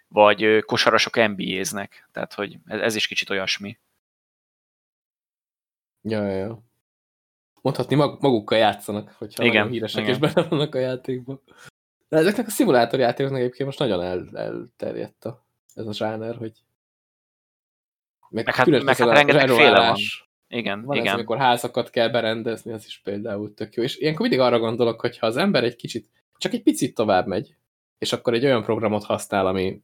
vagy 0.07 0.59
kosarasok 0.65 1.15
NBA-znek, 1.15 2.09
tehát 2.11 2.33
hogy 2.33 2.57
ez, 2.65 2.95
is 2.95 3.07
kicsit 3.07 3.29
olyasmi. 3.29 3.79
Ja, 6.01 6.23
ja, 6.23 6.35
ja. 6.35 6.63
Mondhatni 7.61 7.95
mag 7.95 8.21
magukkal 8.21 8.57
játszanak, 8.57 9.11
hogyha 9.11 9.43
Igen, 9.43 9.69
híresek 9.69 10.03
igen. 10.03 10.13
és 10.13 10.19
benne 10.19 10.47
vannak 10.47 10.75
a 10.75 10.79
játékban. 10.79 11.41
De 12.09 12.17
ezeknek 12.17 12.47
a 12.47 12.49
szimulátorjátékoknak 12.49 13.39
egyébként 13.39 13.65
most 13.65 13.79
nagyon 13.79 14.01
el, 14.01 14.29
elterjedt 14.33 15.25
a, 15.25 15.45
ez 15.73 15.88
a 15.88 15.93
zsáner, 15.93 16.35
hogy 16.35 16.53
meg, 18.35 18.45
Meg 18.45 18.55
hát- 18.55 18.83
meg 18.83 18.97
hát 18.97 19.09
rengeteg 19.09 19.49
féle 19.49 19.79
van. 19.79 19.95
Igen, 20.47 20.81
Van 20.81 20.95
igen. 20.95 21.07
ez, 21.07 21.13
amikor 21.13 21.37
házakat 21.37 21.89
kell 21.89 22.09
berendezni, 22.09 22.71
az 22.71 22.85
is 22.85 22.99
például 23.03 23.53
tök 23.53 23.73
jó. 23.73 23.83
És 23.83 23.97
ilyenkor 23.97 24.21
mindig 24.21 24.39
arra 24.39 24.59
gondolok, 24.59 25.01
hogy 25.01 25.17
ha 25.17 25.27
az 25.27 25.37
ember 25.37 25.63
egy 25.63 25.75
kicsit, 25.75 26.09
csak 26.37 26.53
egy 26.53 26.63
picit 26.63 26.95
tovább 26.95 27.27
megy, 27.27 27.55
és 27.97 28.13
akkor 28.13 28.33
egy 28.33 28.45
olyan 28.45 28.63
programot 28.63 29.03
használ, 29.03 29.47
ami 29.47 29.81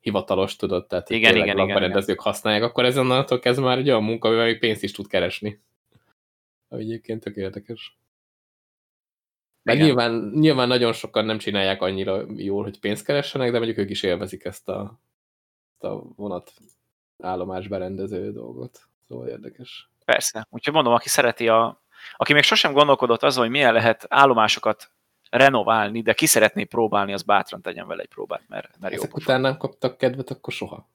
hivatalos, 0.00 0.56
tudod, 0.56 0.86
tehát 0.86 1.10
Igen, 1.10 1.34
igen, 1.34 1.44
igen, 1.44 1.56
lakberendezők 1.56 2.20
használják, 2.20 2.62
akkor 2.62 2.84
ez 2.84 2.98
onnantól 2.98 3.38
kezdve 3.38 3.64
már 3.64 3.78
egy 3.78 3.88
olyan 3.88 4.04
munka, 4.04 4.28
amivel 4.28 4.44
még 4.46 4.58
pénzt 4.58 4.82
is 4.82 4.92
tud 4.92 5.06
keresni. 5.06 5.60
Ami 6.68 6.82
egyébként 6.82 7.22
tök 7.22 7.36
érdekes. 7.36 7.98
Meg 9.62 9.74
Igen. 9.74 9.86
nyilván, 9.86 10.30
nyilván 10.34 10.68
nagyon 10.68 10.92
sokan 10.92 11.24
nem 11.24 11.38
csinálják 11.38 11.82
annyira 11.82 12.24
jól, 12.36 12.62
hogy 12.62 12.80
pénzt 12.80 13.04
keressenek, 13.04 13.50
de 13.50 13.56
mondjuk 13.56 13.78
ők 13.78 13.90
is 13.90 14.02
élvezik 14.02 14.44
ezt 14.44 14.68
a, 14.68 15.00
ezt 15.72 15.84
a 15.84 16.02
vonat 16.16 16.52
állomás 17.22 17.68
berendező 17.68 18.32
dolgot. 18.32 18.80
Szóval 19.08 19.28
érdekes. 19.28 19.90
Persze. 20.04 20.46
Úgyhogy 20.50 20.74
mondom, 20.74 20.92
aki 20.92 21.08
szereti 21.08 21.48
a... 21.48 21.82
Aki 22.16 22.32
még 22.32 22.42
sosem 22.42 22.72
gondolkodott 22.72 23.22
azon, 23.22 23.42
hogy 23.42 23.52
milyen 23.52 23.72
lehet 23.72 24.06
állomásokat 24.08 24.90
renoválni, 25.30 26.02
de 26.02 26.12
ki 26.12 26.26
szeretné 26.26 26.64
próbálni, 26.64 27.12
az 27.12 27.22
bátran 27.22 27.62
tegyen 27.62 27.86
vele 27.86 28.02
egy 28.02 28.08
próbát, 28.08 28.42
mert, 28.48 28.78
mert 28.78 28.94
jó. 28.94 29.00
Ezek 29.00 29.16
után 29.16 29.40
nem 29.40 29.56
kaptak 29.56 29.96
kedvet, 29.98 30.30
akkor 30.30 30.52
soha. 30.52 30.88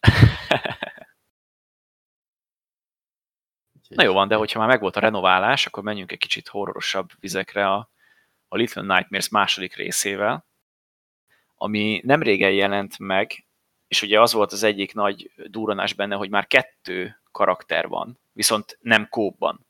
Na 3.88 4.02
jó 4.02 4.12
van, 4.12 4.28
de 4.28 4.34
hogyha 4.34 4.58
már 4.58 4.68
megvolt 4.68 4.96
a 4.96 5.00
renoválás, 5.00 5.66
akkor 5.66 5.82
menjünk 5.82 6.12
egy 6.12 6.18
kicsit 6.18 6.48
horrorosabb 6.48 7.10
vizekre 7.20 7.70
a, 7.70 7.90
a 8.48 8.56
Little 8.56 8.82
Nightmares 8.82 9.28
második 9.28 9.76
részével, 9.76 10.46
ami 11.56 12.00
nem 12.04 12.22
régen 12.22 12.52
jelent 12.52 12.98
meg, 12.98 13.46
és 13.88 14.02
ugye 14.02 14.20
az 14.20 14.32
volt 14.32 14.52
az 14.52 14.62
egyik 14.62 14.94
nagy 14.94 15.30
duranás 15.46 15.92
benne, 15.92 16.14
hogy 16.14 16.30
már 16.30 16.46
kettő 16.46 17.20
karakter 17.32 17.88
van, 17.88 18.18
viszont 18.32 18.78
nem 18.80 19.08
kópban. 19.10 19.66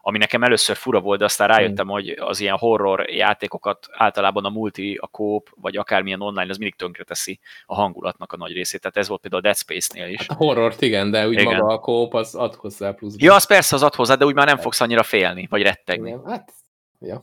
Ami 0.00 0.18
nekem 0.18 0.42
először 0.42 0.76
fura 0.76 1.00
volt, 1.00 1.18
de 1.18 1.24
aztán 1.24 1.48
rájöttem, 1.48 1.88
hogy 1.88 2.08
az 2.08 2.40
ilyen 2.40 2.56
horror 2.56 3.10
játékokat 3.10 3.88
általában 3.92 4.44
a 4.44 4.48
multi, 4.48 4.98
a 5.00 5.06
kóp, 5.06 5.48
vagy 5.56 5.76
akármilyen 5.76 6.20
online, 6.20 6.50
az 6.50 6.56
mindig 6.56 6.76
tönkreteszi 6.76 7.40
a 7.66 7.74
hangulatnak 7.74 8.32
a 8.32 8.36
nagy 8.36 8.52
részét. 8.52 8.80
Tehát 8.80 8.96
ez 8.96 9.08
volt 9.08 9.20
például 9.20 9.42
a 9.42 9.44
Dead 9.44 9.56
Space-nél 9.56 10.12
is. 10.12 10.26
Hát 10.26 10.36
horrort 10.36 10.82
igen, 10.82 11.10
de 11.10 11.26
úgy 11.26 11.32
Igen. 11.32 11.44
maga 11.44 11.72
a 11.72 11.78
kóp 11.78 12.14
az 12.14 12.34
ad 12.34 12.54
hozzá 12.54 12.92
plusz. 12.92 13.14
Ja, 13.18 13.34
az 13.34 13.46
persze 13.46 13.74
az 13.74 13.82
ad 13.82 13.94
hozzá, 13.94 14.14
de 14.14 14.24
úgy 14.24 14.34
már 14.34 14.46
nem 14.46 14.58
fogsz 14.58 14.80
annyira 14.80 15.02
félni, 15.02 15.46
vagy 15.50 15.62
rettegni. 15.62 16.08
Igen, 16.08 16.24
hát, 16.26 16.52
ja. 17.00 17.22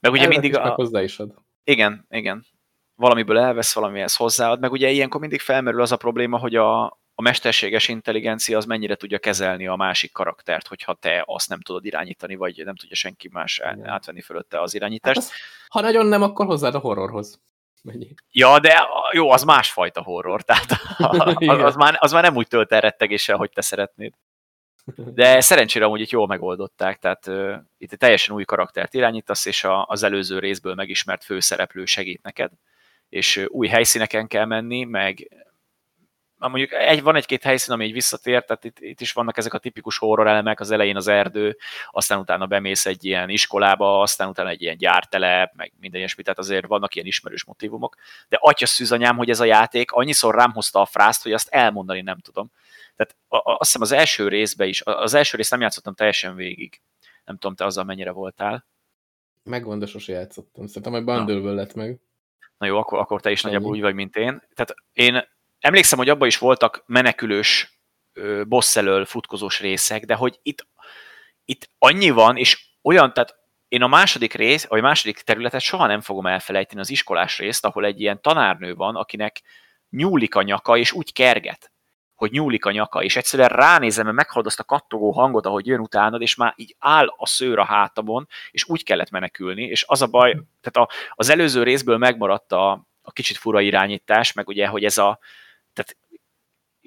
Meg 0.00 0.12
ugye 0.12 0.20
Elvet 0.20 0.40
mindig 0.40 0.50
is, 0.50 0.56
a... 0.56 0.74
hozzá 0.74 1.02
is 1.02 1.18
ad. 1.18 1.34
Igen, 1.64 2.06
igen. 2.10 2.46
Valamiből 3.02 3.38
elvesz, 3.38 3.74
valamihez 3.74 4.16
hozzáad, 4.16 4.60
meg 4.60 4.72
ugye 4.72 4.88
ilyenkor 4.90 5.20
mindig 5.20 5.40
felmerül 5.40 5.80
az 5.80 5.92
a 5.92 5.96
probléma, 5.96 6.38
hogy 6.38 6.56
a, 6.56 6.84
a 7.14 7.22
mesterséges 7.22 7.88
intelligencia 7.88 8.56
az 8.56 8.64
mennyire 8.64 8.94
tudja 8.94 9.18
kezelni 9.18 9.66
a 9.66 9.76
másik 9.76 10.12
karaktert, 10.12 10.66
hogyha 10.66 10.94
te 10.94 11.22
azt 11.26 11.48
nem 11.48 11.60
tudod 11.60 11.84
irányítani, 11.84 12.34
vagy 12.34 12.62
nem 12.64 12.76
tudja 12.76 12.96
senki 12.96 13.28
más 13.32 13.60
átvenni 13.84 14.20
fölötte 14.20 14.60
az 14.60 14.72
Hát 14.72 14.74
irányítást. 14.74 15.16
az, 15.16 15.32
ha 15.68 15.80
nagyon 15.80 16.06
nem, 16.06 16.22
akkor 16.22 16.46
hozzád 16.46 16.74
a 16.74 16.78
horrorhoz. 16.78 17.40
Mennyi? 17.82 18.14
Ja, 18.30 18.58
de 18.58 18.88
jó, 19.12 19.30
az 19.30 19.42
másfajta 19.42 20.02
horror, 20.02 20.42
tehát 20.52 20.70
az, 20.96 21.60
az, 21.62 21.74
már, 21.74 21.96
az 21.98 22.12
már 22.12 22.22
nem 22.22 22.36
úgy 22.36 22.48
tölt 22.48 22.72
el 22.72 22.80
rettegéssel, 22.80 23.36
hogy 23.36 23.50
te 23.50 23.60
szeretnéd. 23.60 24.12
De 24.94 25.40
szerencsére 25.40 25.84
amúgy 25.84 26.00
itt 26.00 26.10
jól 26.10 26.26
megoldották, 26.26 26.98
tehát 26.98 27.26
uh, 27.26 27.54
itt 27.78 27.92
egy 27.92 27.98
teljesen 27.98 28.34
új 28.34 28.44
karaktert 28.44 28.94
irányítasz, 28.94 29.46
és 29.46 29.64
a, 29.64 29.86
az 29.86 30.02
előző 30.02 30.38
részből 30.38 30.74
megismert 30.74 31.24
főszereplő 31.24 31.84
segít 31.84 32.22
neked, 32.22 32.50
és 33.12 33.46
új 33.48 33.68
helyszíneken 33.68 34.26
kell 34.26 34.44
menni, 34.44 34.84
meg 34.84 35.28
mondjuk 36.38 36.72
egy, 36.72 37.02
van 37.02 37.16
egy-két 37.16 37.42
helyszín, 37.42 37.74
ami 37.74 37.84
így 37.84 37.92
visszatér, 37.92 38.44
tehát 38.44 38.64
itt, 38.64 38.78
itt, 38.80 39.00
is 39.00 39.12
vannak 39.12 39.36
ezek 39.36 39.54
a 39.54 39.58
tipikus 39.58 39.98
horror 39.98 40.26
elemek, 40.26 40.60
az 40.60 40.70
elején 40.70 40.96
az 40.96 41.06
erdő, 41.06 41.56
aztán 41.90 42.18
utána 42.18 42.46
bemész 42.46 42.86
egy 42.86 43.04
ilyen 43.04 43.28
iskolába, 43.28 44.00
aztán 44.00 44.28
utána 44.28 44.48
egy 44.48 44.62
ilyen 44.62 44.76
gyártelep, 44.76 45.52
meg 45.54 45.72
minden 45.80 45.98
ilyesmi, 45.98 46.22
tehát 46.22 46.38
azért 46.38 46.66
vannak 46.66 46.94
ilyen 46.94 47.06
ismerős 47.06 47.44
motivumok. 47.44 47.96
De 48.28 48.38
atya 48.40 48.66
szűzanyám, 48.66 49.16
hogy 49.16 49.30
ez 49.30 49.40
a 49.40 49.44
játék 49.44 49.92
annyiszor 49.92 50.34
rám 50.34 50.52
hozta 50.52 50.80
a 50.80 50.86
frászt, 50.86 51.22
hogy 51.22 51.32
azt 51.32 51.48
elmondani 51.48 52.00
nem 52.00 52.18
tudom. 52.18 52.50
Tehát 52.96 53.16
azt 53.28 53.72
hiszem 53.72 53.82
az 53.82 53.92
első 53.92 54.28
részben 54.28 54.68
is, 54.68 54.82
az 54.84 55.14
első 55.14 55.36
részt 55.36 55.50
nem 55.50 55.60
játszottam 55.60 55.94
teljesen 55.94 56.34
végig. 56.34 56.80
Nem 57.24 57.36
tudom, 57.36 57.56
te 57.56 57.64
azzal 57.64 57.84
mennyire 57.84 58.10
voltál. 58.10 58.66
Megvan, 59.42 59.78
de 59.78 59.86
sose 59.86 60.12
játszottam. 60.12 60.66
Szerintem 60.66 60.92
hogy 60.92 61.04
bundle 61.04 61.52
lett 61.52 61.74
meg. 61.74 62.00
Na 62.62 62.68
jó, 62.68 62.78
akkor, 62.78 62.98
akkor 62.98 63.20
te 63.20 63.30
is 63.30 63.42
nagyjából 63.42 63.70
úgy 63.70 63.80
vagy, 63.80 63.94
mint 63.94 64.16
én. 64.16 64.42
Tehát 64.54 64.74
én 64.92 65.28
emlékszem, 65.60 65.98
hogy 65.98 66.08
abban 66.08 66.26
is 66.26 66.38
voltak 66.38 66.82
menekülős, 66.86 67.80
boss 68.46 68.76
elől 68.76 69.04
futkozós 69.04 69.60
részek, 69.60 70.04
de 70.04 70.14
hogy 70.14 70.38
itt, 70.42 70.66
itt 71.44 71.68
annyi 71.78 72.10
van, 72.10 72.36
és 72.36 72.66
olyan, 72.82 73.12
tehát 73.12 73.36
én 73.68 73.82
a 73.82 73.86
második 73.86 74.34
rész, 74.34 74.66
vagy 74.66 74.78
a 74.78 74.82
második 74.82 75.20
területet 75.20 75.60
soha 75.60 75.86
nem 75.86 76.00
fogom 76.00 76.26
elfelejteni 76.26 76.80
az 76.80 76.90
iskolás 76.90 77.38
részt, 77.38 77.64
ahol 77.64 77.84
egy 77.84 78.00
ilyen 78.00 78.20
tanárnő 78.20 78.74
van, 78.74 78.96
akinek 78.96 79.42
nyúlik 79.90 80.34
a 80.34 80.42
nyaka, 80.42 80.76
és 80.76 80.92
úgy 80.92 81.12
kerget 81.12 81.71
hogy 82.22 82.32
nyúlik 82.32 82.64
a 82.64 82.70
nyaka, 82.70 83.02
és 83.02 83.16
egyszerűen 83.16 83.48
ránézem, 83.48 84.04
mert 84.04 84.16
meghallod 84.16 84.46
azt 84.46 84.60
a 84.60 84.64
kattogó 84.64 85.10
hangot, 85.10 85.46
ahogy 85.46 85.66
jön 85.66 85.80
utánad, 85.80 86.22
és 86.22 86.34
már 86.34 86.52
így 86.56 86.76
áll 86.78 87.06
a 87.16 87.26
szőr 87.26 87.58
a 87.58 87.64
hátamon, 87.64 88.28
és 88.50 88.68
úgy 88.68 88.84
kellett 88.84 89.10
menekülni, 89.10 89.62
és 89.62 89.84
az 89.88 90.02
a 90.02 90.06
baj, 90.06 90.30
tehát 90.60 90.88
a, 90.88 90.94
az 91.14 91.28
előző 91.28 91.62
részből 91.62 91.96
megmaradt 91.96 92.52
a, 92.52 92.70
a 93.02 93.12
kicsit 93.12 93.36
fura 93.36 93.60
irányítás, 93.60 94.32
meg 94.32 94.48
ugye, 94.48 94.66
hogy 94.66 94.84
ez 94.84 94.98
a, 94.98 95.18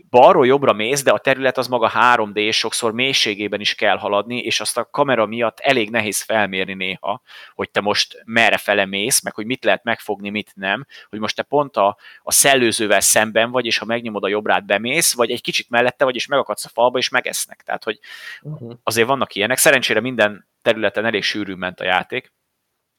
balról 0.09 0.45
jobbra 0.45 0.73
mész, 0.73 1.03
de 1.03 1.11
a 1.11 1.17
terület 1.17 1.57
az 1.57 1.67
maga 1.67 1.91
3D, 1.95 2.35
és 2.35 2.57
sokszor 2.57 2.93
mélységében 2.93 3.59
is 3.59 3.75
kell 3.75 3.97
haladni, 3.97 4.37
és 4.37 4.59
azt 4.59 4.77
a 4.77 4.85
kamera 4.85 5.25
miatt 5.25 5.59
elég 5.59 5.89
nehéz 5.89 6.21
felmérni 6.21 6.73
néha, 6.73 7.21
hogy 7.53 7.69
te 7.69 7.81
most 7.81 8.21
merre 8.25 8.57
fele 8.57 8.85
mész, 8.85 9.23
meg 9.23 9.33
hogy 9.33 9.45
mit 9.45 9.63
lehet 9.63 9.83
megfogni, 9.83 10.29
mit 10.29 10.51
nem, 10.55 10.85
hogy 11.09 11.19
most 11.19 11.35
te 11.35 11.43
pont 11.43 11.77
a, 11.77 11.97
a 12.23 12.31
szellőzővel 12.31 12.99
szemben 12.99 13.51
vagy, 13.51 13.65
és 13.65 13.77
ha 13.77 13.85
megnyomod 13.85 14.23
a 14.23 14.27
jobbrát, 14.27 14.65
bemész, 14.65 15.13
vagy 15.13 15.31
egy 15.31 15.41
kicsit 15.41 15.69
mellette 15.69 16.03
vagy, 16.03 16.15
és 16.15 16.27
megakadsz 16.27 16.65
a 16.65 16.69
falba, 16.69 16.97
és 16.97 17.09
megesznek. 17.09 17.61
Tehát, 17.65 17.83
hogy 17.83 17.99
uh-huh. 18.41 18.73
azért 18.83 19.07
vannak 19.07 19.35
ilyenek. 19.35 19.57
Szerencsére 19.57 19.99
minden 19.99 20.47
területen 20.61 21.05
elég 21.05 21.23
sűrű 21.23 21.53
ment 21.53 21.79
a 21.79 21.83
játék, 21.83 22.33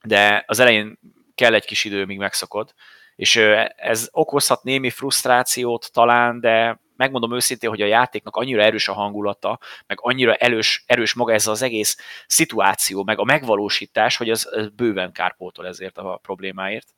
de 0.05 0.45
az 0.47 0.59
elején 0.59 0.99
kell 1.35 1.55
egy 1.55 1.65
kis 1.65 1.85
idő, 1.85 2.05
míg 2.05 2.19
megszokod, 2.19 2.75
és 3.17 3.37
ez 3.77 4.09
okozhat 4.13 4.63
némi 4.63 4.91
frusztrációt 4.91 5.93
talán, 5.93 6.41
de 6.41 6.81
megmondom 6.97 7.35
őszintén, 7.35 7.71
hogy 7.71 7.83
a 7.83 7.87
játéknak 7.87 8.37
annyira 8.37 8.63
erős 8.63 8.89
a 8.89 8.93
hangulata, 8.93 9.59
meg 9.87 9.99
annyira 10.01 10.35
erős, 10.35 10.85
erős 10.87 11.15
maga 11.15 11.33
ez 11.33 11.47
az 11.47 11.63
egész 11.63 11.97
szituáció, 12.27 13.05
meg 13.05 13.19
a 13.19 13.25
megvalósítás, 13.25 14.17
hogy 14.17 14.31
az, 14.31 14.49
az 14.51 14.69
bőven 14.69 15.13
kárpótol 15.13 15.67
ezért 15.67 15.99
a 15.99 16.19
problémáért. 16.23 16.95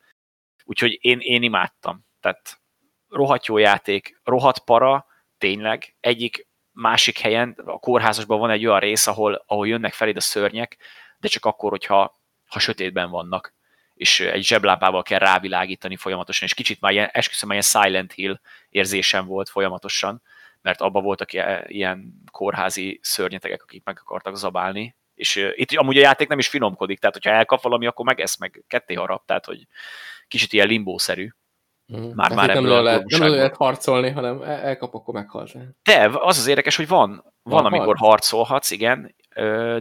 Úgyhogy 0.65 0.99
én, 1.01 1.19
én 1.21 1.43
imádtam. 1.43 2.07
Tehát 2.21 2.61
rohadt 3.09 3.47
jó 3.47 3.59
játék, 3.59 4.21
rohadt 4.25 4.59
para, 4.59 5.07
tényleg. 5.39 5.97
Egyik 6.01 6.47
másik 6.73 7.19
helyen, 7.19 7.63
a 7.65 7.79
kórházasban 7.79 8.39
van 8.39 8.51
egy 8.51 8.67
olyan 8.67 8.81
rész, 8.81 9.07
ahol, 9.07 9.45
ahol 9.47 9.69
jönnek 9.69 9.93
feléd 9.93 10.17
a 10.17 10.21
szörnyek, 10.21 10.77
de 11.19 11.29
csak 11.29 11.45
akkor, 11.45 11.71
hogyha 11.71 12.17
ha 12.47 12.59
sötétben 12.59 13.11
vannak 13.11 13.58
és 13.99 14.21
egy 14.21 14.45
zseblábával 14.45 15.03
kell 15.03 15.19
rávilágítani 15.19 15.97
folyamatosan, 15.97 16.49
és 16.49 16.55
kicsit 16.55 16.81
már 16.81 16.93
ilyen, 16.93 17.09
esküszöm, 17.13 17.51
ilyen 17.51 17.63
Silent 17.63 18.13
Hill 18.13 18.41
érzésem 18.69 19.27
volt 19.27 19.49
folyamatosan, 19.49 20.23
mert 20.63 20.81
abban 20.81 21.03
voltak 21.03 21.33
ilyen 21.67 22.23
kórházi 22.31 22.99
szörnyetegek, 23.03 23.63
akik 23.63 23.85
meg 23.85 24.01
akartak 24.05 24.37
zabálni, 24.37 24.97
és 25.15 25.51
itt 25.55 25.73
amúgy 25.73 25.97
a 25.97 26.01
játék 26.01 26.29
nem 26.29 26.39
is 26.39 26.49
finomkodik, 26.49 26.99
tehát 26.99 27.15
hogyha 27.15 27.31
elkap 27.31 27.63
valami, 27.63 27.87
akkor 27.87 28.05
megesz 28.05 28.39
meg 28.39 28.65
ketté 28.67 28.95
harap, 28.95 29.27
tehát 29.27 29.45
hogy 29.45 29.67
kicsit 30.29 30.53
ilyen 30.53 30.67
limbószerű. 30.67 31.29
Mm. 31.97 32.11
Már, 32.15 32.35
már 32.35 32.49
nem, 32.49 32.67
lehet, 32.67 33.05
nem 33.05 33.29
lehet 33.29 33.57
harcolni, 33.57 34.11
hanem 34.11 34.43
elkap, 34.43 34.95
akkor 34.95 35.15
meghalsz. 35.15 35.55
De 35.83 36.11
az 36.13 36.39
az 36.39 36.47
érdekes, 36.47 36.77
hogy 36.77 36.89
van, 36.89 37.09
van, 37.09 37.23
van 37.43 37.65
amikor 37.65 37.97
harc. 37.97 38.01
harcolhatsz, 38.01 38.71
igen, 38.71 39.15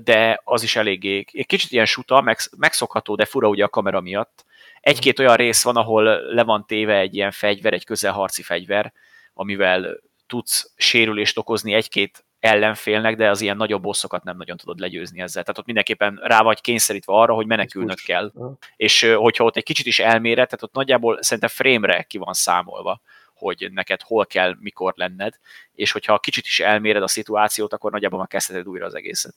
de 0.04 0.42
az 0.44 0.64
is 0.64 0.76
eléggé, 0.76 1.26
egy 1.32 1.46
kicsit 1.46 1.72
ilyen 1.72 1.86
suta, 1.86 2.22
meg, 2.22 2.38
megszokható, 2.58 3.16
de 3.16 3.26
fura 3.26 3.48
ugye 3.48 3.64
a 3.64 3.70
kamera 3.70 4.02
miatt. 4.02 4.46
Egy-két 4.80 5.20
olyan 5.20 5.36
rész 5.36 5.64
van, 5.64 5.76
ahol 5.76 6.04
le 6.34 6.44
van 6.44 6.66
téve 6.66 6.98
egy 6.98 7.16
ilyen 7.16 7.32
fegyver, 7.32 7.74
egy 7.74 7.86
közelharci 7.86 8.42
fegyver, 8.42 8.94
amivel 9.34 10.00
tudsz 10.28 10.72
sérülést 10.76 11.38
okozni 11.38 11.74
egy-két 11.74 12.26
ellenfélnek, 12.40 13.16
de 13.16 13.30
az 13.30 13.42
ilyen 13.42 13.58
nagyobb 13.58 13.82
bosszokat 13.82 14.24
nem 14.24 14.38
nagyon 14.38 14.58
tudod 14.58 14.80
legyőzni 14.80 15.22
ezzel. 15.22 15.42
Tehát 15.44 15.58
ott 15.58 15.66
mindenképpen 15.66 16.20
rá 16.24 16.42
vagy 16.42 16.62
kényszerítve 16.62 17.14
arra, 17.14 17.34
hogy 17.34 17.46
menekülnöd 17.46 18.00
kell. 18.00 18.32
És 18.76 19.02
hogyha 19.02 19.44
ott 19.44 19.56
egy 19.56 19.64
kicsit 19.64 19.86
is 19.86 20.00
elméret, 20.00 20.50
tehát 20.50 20.64
ott 20.64 20.74
nagyjából 20.74 21.22
szerintem 21.22 21.50
frame-re 21.50 22.04
ki 22.04 22.18
van 22.18 22.34
számolva, 22.34 23.02
hogy 23.34 23.68
neked 23.72 24.02
hol 24.02 24.26
kell, 24.26 24.56
mikor 24.60 24.94
lenned, 24.96 25.34
és 25.76 25.92
hogyha 25.92 26.20
kicsit 26.20 26.46
is 26.46 26.60
elméred 26.60 27.04
a 27.04 27.08
szituációt, 27.08 27.74
akkor 27.74 27.92
nagyjából 27.92 28.20
már 28.20 28.28
kezdheted 28.28 28.68
újra 28.68 28.86
az 28.86 28.96
egészet. 28.96 29.36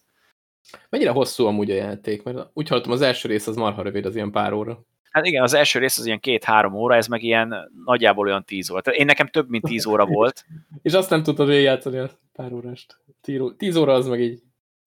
Mennyire 0.89 1.11
hosszú 1.11 1.47
amúgy 1.47 1.71
a 1.71 1.75
játék? 1.75 2.23
Mert 2.23 2.51
úgy 2.53 2.69
hallottam, 2.69 2.93
az 2.93 3.01
első 3.01 3.29
rész 3.29 3.47
az 3.47 3.57
marha 3.57 3.83
rövid, 3.83 4.07
az 4.07 4.15
ilyen 4.15 4.31
pár 4.31 4.53
óra. 4.53 4.85
Hát 5.11 5.27
igen, 5.27 5.43
az 5.43 5.55
első 5.55 5.79
rész 5.79 5.99
az 5.99 6.07
ilyen 6.07 6.21
két-három 6.21 6.75
óra, 6.75 6.95
ez 6.95 7.07
meg 7.07 7.23
ilyen 7.23 7.71
nagyjából 7.85 8.27
olyan 8.27 8.45
tíz 8.45 8.71
óra. 8.71 8.81
Tehát 8.81 9.01
én 9.01 9.07
nekem 9.07 9.27
több, 9.27 9.49
mint 9.49 9.65
tíz 9.65 9.87
óra 9.87 10.07
volt. 10.07 10.45
és 10.83 10.93
azt 10.93 11.11
nem 11.11 11.23
tudtad 11.23 11.47
végigjátszani 11.47 11.99
a 11.99 12.11
pár 12.33 12.53
órást. 12.53 12.97
Tíz 13.57 13.77
óra 13.77 13.93
az 13.93 14.07
meg 14.07 14.21
így. 14.21 14.43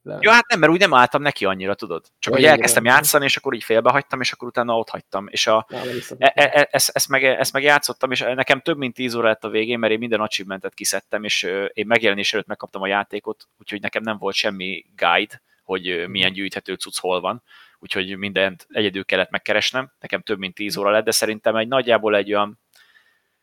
Le. 0.06 0.18
Jó, 0.22 0.32
hát 0.32 0.48
nem, 0.48 0.60
mert 0.60 0.72
úgy 0.72 0.80
nem 0.80 0.94
álltam 0.94 1.22
neki 1.22 1.46
annyira, 1.46 1.76
tudod. 1.76 2.06
Csak 2.20 2.34
hogy 2.34 2.44
elkezdtem 2.44 2.86
játszani, 2.86 3.26
és 3.26 3.38
akkor 3.38 3.54
így 3.54 3.64
félbehagytam, 3.64 4.22
és 4.22 4.32
akkor 4.32 4.48
utána 4.48 4.78
ott 4.78 4.90
hagytam. 4.90 5.28
És 5.30 5.48
a, 5.48 5.68
e, 5.70 6.32
e, 6.36 6.52
e, 6.54 6.68
ezt, 6.72 6.90
ezt, 6.94 7.10
meg, 7.10 7.24
ezt 7.24 7.54
meg 7.54 7.64
játszottam, 7.64 8.12
és 8.12 8.20
nekem 8.20 8.62
több 8.62 8.78
mint 8.78 8.94
10 8.94 9.16
óra 9.16 9.28
lett 9.28 9.44
a 9.44 9.50
végén, 9.50 9.80
mert 9.80 9.94
én 9.94 10.00
minden 10.00 10.20
achievementet 10.20 10.74
kiszedtem, 10.74 11.24
és 11.24 11.44
én 11.74 11.86
megjelenés 11.88 12.34
előtt 12.34 12.48
megkaptam 12.48 12.82
a 12.82 12.88
játékot, 12.88 13.48
úgyhogy 13.60 13.82
nekem 13.82 14.04
nem 14.04 14.18
volt 14.18 14.36
semmi 14.36 14.86
guide, 14.96 15.42
hogy 15.64 16.08
milyen 16.08 16.34
gyűjthető 16.34 16.74
cucc 16.74 17.00
hol 17.00 17.22
van, 17.22 17.44
úgyhogy 17.80 18.18
mindent 18.18 18.68
egyedül 18.70 19.06
kellett 19.06 19.30
megkeresnem. 19.30 19.92
Nekem 20.00 20.22
több 20.22 20.38
mint 20.38 20.54
10 20.54 20.78
óra 20.78 20.92
lett, 20.92 21.06
de 21.06 21.12
szerintem 21.12 21.56
egy 21.56 21.68
nagyjából 21.68 22.16
egy 22.16 22.34
olyan 22.34 22.60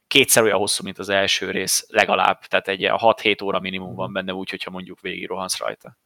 kétszer 0.07 0.43
olyan 0.43 0.59
hosszú, 0.59 0.85
mint 0.85 0.99
az 0.99 1.09
első 1.09 1.51
rész, 1.51 1.87
legalább. 1.89 2.41
Tehát 2.41 2.69
egy 2.69 2.89
6-7 2.91 3.45
óra 3.45 3.61
minimum 3.61 3.95
van 3.95 4.13
benne, 4.13 4.35
úgyhogy 4.35 4.63
ha 4.63 4.71
mondjuk 4.71 5.01
végig 5.01 5.27
rohansz 5.27 5.59
rajta. 5.59 5.97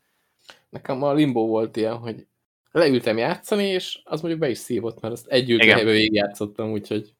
Nekem 0.68 1.02
a 1.02 1.12
limbo 1.12 1.46
volt 1.46 1.76
ilyen, 1.76 1.96
hogy 1.96 2.26
leültem 2.70 3.18
játszani, 3.18 3.64
és 3.64 4.00
az 4.04 4.20
mondjuk 4.20 4.42
be 4.42 4.48
is 4.48 4.58
szívott, 4.58 5.00
mert 5.00 5.14
azt 5.14 5.26
együtt 5.26 5.62
végig 5.62 6.12
játszottam, 6.12 6.70
úgyhogy 6.70 7.14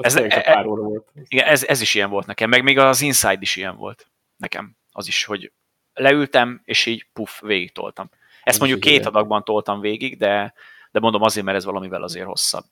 ez, 0.00 0.16
e, 0.16 0.40
pár 0.40 0.66
óra 0.66 0.82
volt. 0.82 1.12
Igen, 1.28 1.46
ez, 1.46 1.64
ez 1.64 1.80
is 1.80 1.94
ilyen 1.94 2.10
volt 2.10 2.26
nekem, 2.26 2.48
meg 2.48 2.62
még 2.62 2.78
az 2.78 3.00
Inside 3.00 3.38
is 3.40 3.56
ilyen 3.56 3.76
volt 3.76 4.10
nekem. 4.36 4.76
Az 4.92 5.06
is, 5.06 5.24
hogy 5.24 5.52
leültem, 5.96 6.60
és 6.64 6.86
így 6.86 7.06
puff, 7.12 7.40
végig 7.40 7.72
toltam. 7.72 8.10
Ezt 8.42 8.58
mondjuk 8.58 8.80
két 8.80 9.06
adagban 9.06 9.44
toltam 9.44 9.80
végig, 9.80 10.18
de, 10.18 10.54
de 10.90 11.00
mondom 11.00 11.22
azért, 11.22 11.46
mert 11.46 11.56
ez 11.56 11.64
valamivel 11.64 12.02
azért 12.02 12.26
hosszabb 12.26 12.64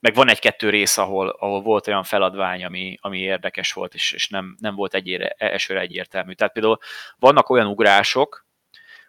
meg 0.00 0.14
van 0.14 0.28
egy-kettő 0.28 0.70
rész, 0.70 0.98
ahol, 0.98 1.28
ahol 1.28 1.62
volt 1.62 1.86
olyan 1.86 2.02
feladvány, 2.02 2.64
ami, 2.64 2.98
ami 3.00 3.18
érdekes 3.18 3.72
volt, 3.72 3.94
és, 3.94 4.12
és 4.12 4.28
nem, 4.28 4.56
nem 4.58 4.74
volt 4.74 4.94
egyére, 4.94 5.28
esőre 5.28 5.80
egyértelmű. 5.80 6.32
Tehát 6.32 6.52
például 6.52 6.78
vannak 7.18 7.48
olyan 7.48 7.66
ugrások, 7.66 8.46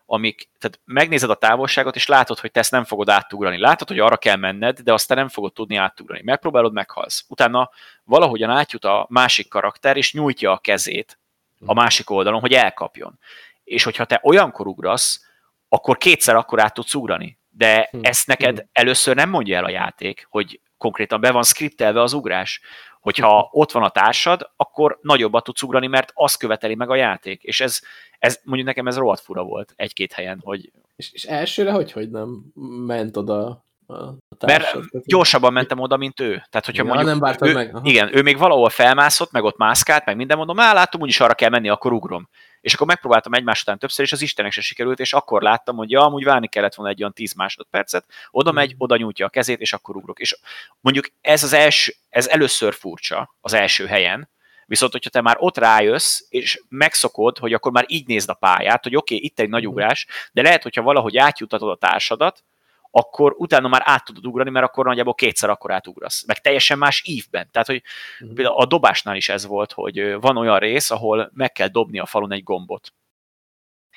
amik, 0.05 0.49
tehát 0.59 0.79
megnézed 0.85 1.29
a 1.29 1.35
távolságot, 1.35 1.95
és 1.95 2.07
látod, 2.07 2.39
hogy 2.39 2.51
te 2.51 2.59
ezt 2.59 2.71
nem 2.71 2.83
fogod 2.83 3.09
átugrani. 3.09 3.57
Látod, 3.57 3.87
hogy 3.87 3.99
arra 3.99 4.17
kell 4.17 4.35
menned, 4.35 4.79
de 4.79 4.93
azt 4.93 5.07
te 5.07 5.15
nem 5.15 5.27
fogod 5.27 5.53
tudni 5.53 5.75
átugrani. 5.75 6.21
Megpróbálod, 6.23 6.73
meghalsz. 6.73 7.25
Utána 7.29 7.69
valahogyan 8.03 8.49
átjut 8.49 8.85
a 8.85 9.05
másik 9.09 9.49
karakter, 9.49 9.97
és 9.97 10.13
nyújtja 10.13 10.51
a 10.51 10.57
kezét 10.57 11.19
a 11.65 11.73
másik 11.73 12.09
oldalon, 12.09 12.39
hogy 12.39 12.53
elkapjon. 12.53 13.19
És 13.63 13.83
hogyha 13.83 14.05
te 14.05 14.19
olyankor 14.23 14.67
ugrasz, 14.67 15.25
akkor 15.69 15.97
kétszer 15.97 16.35
akkor 16.35 16.61
át 16.61 16.73
tudsz 16.73 16.93
ugrani. 16.93 17.39
De 17.49 17.87
hm. 17.91 17.99
ezt 18.01 18.27
neked 18.27 18.59
hm. 18.59 18.65
először 18.71 19.15
nem 19.15 19.29
mondja 19.29 19.57
el 19.57 19.65
a 19.65 19.69
játék, 19.69 20.27
hogy 20.29 20.61
konkrétan 20.77 21.21
be 21.21 21.31
van 21.31 21.43
skriptelve 21.43 22.01
az 22.01 22.13
ugrás. 22.13 22.61
Hogyha 22.99 23.49
ott 23.51 23.71
van 23.71 23.83
a 23.83 23.89
társad, 23.89 24.51
akkor 24.55 24.99
nagyobbat 25.01 25.43
tudsz 25.43 25.61
ugrani, 25.61 25.87
mert 25.87 26.11
azt 26.13 26.37
követeli 26.37 26.75
meg 26.75 26.89
a 26.89 26.95
játék. 26.95 27.43
És 27.43 27.61
ez, 27.61 27.81
ez 28.19 28.39
mondjuk 28.43 28.67
nekem 28.67 28.87
ez 28.87 28.97
rohadt 28.97 29.21
fura 29.21 29.43
volt 29.43 29.73
egy-két 29.75 30.13
helyen. 30.13 30.39
Hogy... 30.43 30.71
És, 30.95 31.11
és 31.11 31.23
elsőre 31.23 31.71
hogy, 31.71 31.91
hogy 31.91 32.09
nem 32.09 32.51
ment 32.85 33.17
oda 33.17 33.65
a 33.91 34.45
Mert 34.45 34.77
gyorsabban 35.05 35.53
mentem 35.53 35.79
oda, 35.79 35.97
mint 35.97 36.19
ő. 36.19 36.45
Tehát, 36.49 36.65
hogyha 36.65 36.83
ja, 36.83 36.93
mondjuk, 36.93 37.19
nem 37.19 37.49
ő, 37.49 37.53
meg. 37.53 37.75
Igen, 37.83 38.15
ő 38.15 38.21
még 38.21 38.37
valahol 38.37 38.69
felmászott, 38.69 39.31
meg 39.31 39.43
ott 39.43 39.57
mászkált, 39.57 40.05
meg 40.05 40.15
minden 40.15 40.37
mondom, 40.37 40.55
már 40.55 40.73
látom, 40.73 41.01
úgyis 41.01 41.19
arra 41.19 41.33
kell 41.33 41.49
menni, 41.49 41.69
akkor 41.69 41.93
ugrom. 41.93 42.29
És 42.61 42.73
akkor 42.73 42.87
megpróbáltam 42.87 43.33
egymás 43.33 43.61
után 43.61 43.77
többször, 43.77 44.05
és 44.05 44.11
az 44.11 44.21
Istenek 44.21 44.51
se 44.51 44.61
sikerült, 44.61 44.99
és 44.99 45.13
akkor 45.13 45.41
láttam, 45.41 45.75
hogy 45.75 45.91
ja, 45.91 46.01
amúgy 46.01 46.23
várni 46.23 46.47
kellett 46.47 46.75
volna 46.75 46.91
egy 46.91 46.99
olyan 47.01 47.13
10 47.13 47.33
másodpercet, 47.33 48.05
oda 48.31 48.51
megy, 48.51 48.75
oda 48.77 48.97
nyújtja 48.97 49.25
a 49.25 49.29
kezét, 49.29 49.59
és 49.59 49.73
akkor 49.73 49.95
ugrok. 49.95 50.19
És 50.19 50.37
mondjuk 50.79 51.05
ez 51.21 51.43
az 51.43 51.53
első, 51.53 51.93
ez 52.09 52.27
először 52.27 52.73
furcsa 52.73 53.35
az 53.41 53.53
első 53.53 53.85
helyen, 53.85 54.29
Viszont, 54.65 54.91
hogyha 54.91 55.09
te 55.09 55.21
már 55.21 55.35
ott 55.39 55.57
rájössz, 55.57 56.19
és 56.29 56.61
megszokod, 56.69 57.37
hogy 57.37 57.53
akkor 57.53 57.71
már 57.71 57.85
így 57.87 58.07
nézd 58.07 58.29
a 58.29 58.33
pályát, 58.33 58.83
hogy 58.83 58.95
oké, 58.95 59.15
okay, 59.15 59.27
itt 59.27 59.39
egy 59.39 59.49
nagy 59.49 59.67
ugrás, 59.67 60.07
de 60.31 60.41
lehet, 60.41 60.63
hogyha 60.63 60.81
valahogy 60.81 61.17
átjutatod 61.17 61.69
a 61.69 61.75
társadat, 61.75 62.43
akkor 62.91 63.33
utána 63.37 63.67
már 63.67 63.81
át 63.85 64.05
tudod 64.05 64.25
ugrani, 64.25 64.49
mert 64.49 64.65
akkor 64.65 64.85
nagyjából 64.85 65.13
kétszer 65.13 65.49
akkor 65.49 65.71
átugrasz. 65.71 66.25
Meg 66.25 66.41
teljesen 66.41 66.77
más 66.77 67.03
ívben. 67.05 67.49
Tehát, 67.51 67.67
hogy 67.67 67.83
uh-huh. 68.19 68.35
például 68.35 68.57
a 68.57 68.65
dobásnál 68.65 69.15
is 69.15 69.29
ez 69.29 69.45
volt, 69.45 69.71
hogy 69.71 70.13
van 70.19 70.37
olyan 70.37 70.59
rész, 70.59 70.91
ahol 70.91 71.31
meg 71.33 71.51
kell 71.51 71.67
dobni 71.67 71.99
a 71.99 72.05
falon 72.05 72.31
egy 72.31 72.43
gombot. 72.43 72.93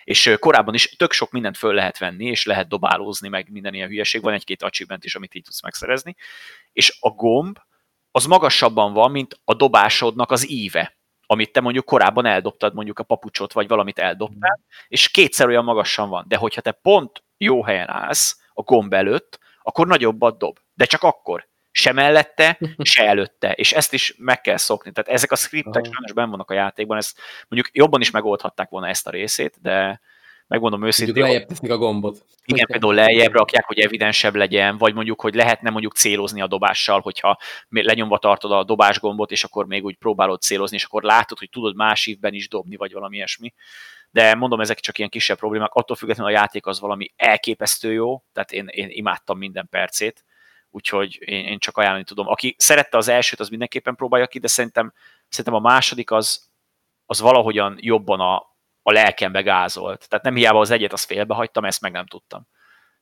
És 0.04 0.34
korábban 0.38 0.74
is 0.74 0.96
tök 0.96 1.12
sok 1.12 1.30
mindent 1.30 1.56
föl 1.56 1.74
lehet 1.74 1.98
venni, 1.98 2.24
és 2.24 2.44
lehet 2.44 2.68
dobálózni, 2.68 3.28
meg 3.28 3.50
minden 3.50 3.74
ilyen 3.74 3.88
hülyeség. 3.88 4.22
Van 4.22 4.32
egy-két 4.32 4.62
achievement 4.62 5.04
is, 5.04 5.14
amit 5.14 5.34
így 5.34 5.42
tudsz 5.42 5.62
megszerezni. 5.62 6.16
És 6.72 6.96
a 7.00 7.10
gomb 7.10 7.58
az 8.10 8.24
magasabban 8.26 8.92
van, 8.92 9.10
mint 9.10 9.40
a 9.44 9.54
dobásodnak 9.54 10.30
az 10.30 10.50
íve 10.50 10.96
amit 11.26 11.52
te 11.52 11.60
mondjuk 11.60 11.84
korábban 11.84 12.26
eldobtad, 12.26 12.74
mondjuk 12.74 12.98
a 12.98 13.02
papucsot, 13.02 13.52
vagy 13.52 13.68
valamit 13.68 13.98
eldobtál, 13.98 14.60
és 14.88 15.10
kétszer 15.10 15.48
olyan 15.48 15.64
magasan 15.64 16.08
van. 16.08 16.24
De 16.28 16.36
hogyha 16.36 16.60
te 16.60 16.72
pont 16.72 17.24
jó 17.36 17.64
helyen 17.64 17.90
állsz, 17.90 18.43
a 18.54 18.62
gomb 18.62 18.92
előtt, 18.92 19.38
akkor 19.62 19.86
nagyobbat 19.86 20.38
dob. 20.38 20.58
De 20.74 20.84
csak 20.84 21.02
akkor. 21.02 21.48
Se 21.70 21.92
mellette, 21.92 22.58
se 22.82 23.06
előtte. 23.06 23.52
És 23.52 23.72
ezt 23.72 23.92
is 23.92 24.14
meg 24.18 24.40
kell 24.40 24.56
szokni. 24.56 24.92
Tehát 24.92 25.10
ezek 25.10 25.32
a 25.32 25.36
scriptek 25.36 25.84
sajnos 25.84 26.12
benn 26.12 26.30
vannak 26.30 26.50
a 26.50 26.54
játékban, 26.54 26.96
ezt 26.96 27.18
mondjuk 27.48 27.76
jobban 27.76 28.00
is 28.00 28.10
megoldhatták 28.10 28.68
volna 28.68 28.88
ezt 28.88 29.06
a 29.06 29.10
részét, 29.10 29.58
de 29.62 30.00
megmondom 30.46 30.84
őszintén. 30.84 31.14
Mondjuk 31.14 31.32
lejjebb 31.32 31.48
teszik 31.48 31.70
a 31.70 31.76
gombot. 31.76 32.24
Igen, 32.44 32.66
például 32.66 32.94
lejjebb 32.94 33.32
rakják, 33.32 33.64
hogy 33.64 33.78
evidensebb 33.78 34.34
legyen, 34.34 34.78
vagy 34.78 34.94
mondjuk, 34.94 35.20
hogy 35.20 35.34
lehetne 35.34 35.70
mondjuk 35.70 35.94
célozni 35.94 36.40
a 36.40 36.46
dobással, 36.46 37.00
hogyha 37.00 37.38
lenyomva 37.68 38.18
tartod 38.18 38.52
a 38.52 38.64
dobás 38.64 39.00
gombot, 39.00 39.30
és 39.30 39.44
akkor 39.44 39.66
még 39.66 39.84
úgy 39.84 39.96
próbálod 39.96 40.40
célozni, 40.40 40.76
és 40.76 40.84
akkor 40.84 41.02
látod, 41.02 41.38
hogy 41.38 41.50
tudod 41.50 41.76
más 41.76 42.06
évben 42.06 42.34
is 42.34 42.48
dobni, 42.48 42.76
vagy 42.76 42.92
valami 42.92 43.16
ilyesmi 43.16 43.52
de 44.14 44.34
mondom, 44.34 44.60
ezek 44.60 44.80
csak 44.80 44.98
ilyen 44.98 45.10
kisebb 45.10 45.36
problémák, 45.36 45.72
attól 45.72 45.96
függetlenül 45.96 46.32
a 46.32 46.36
játék 46.36 46.66
az 46.66 46.80
valami 46.80 47.12
elképesztő 47.16 47.92
jó, 47.92 48.24
tehát 48.32 48.52
én, 48.52 48.66
én 48.66 48.88
imádtam 48.90 49.38
minden 49.38 49.68
percét, 49.68 50.24
úgyhogy 50.70 51.18
én, 51.20 51.44
én 51.44 51.58
csak 51.58 51.76
ajánlani 51.76 52.04
tudom. 52.04 52.28
Aki 52.28 52.54
szerette 52.58 52.96
az 52.96 53.08
elsőt, 53.08 53.40
az 53.40 53.48
mindenképpen 53.48 53.94
próbálja 53.94 54.26
ki, 54.26 54.38
de 54.38 54.46
szerintem, 54.46 54.92
szerintem 55.28 55.54
a 55.54 55.68
második 55.68 56.10
az, 56.10 56.48
az 57.06 57.20
valahogyan 57.20 57.76
jobban 57.80 58.20
a, 58.20 58.36
a 58.82 58.92
lelkembe 58.92 59.42
gázolt. 59.42 60.08
Tehát 60.08 60.24
nem 60.24 60.34
hiába 60.34 60.60
az 60.60 60.70
egyet, 60.70 60.92
azt 60.92 61.06
félbehagytam, 61.06 61.64
ezt 61.64 61.80
meg 61.80 61.92
nem 61.92 62.06
tudtam. 62.06 62.46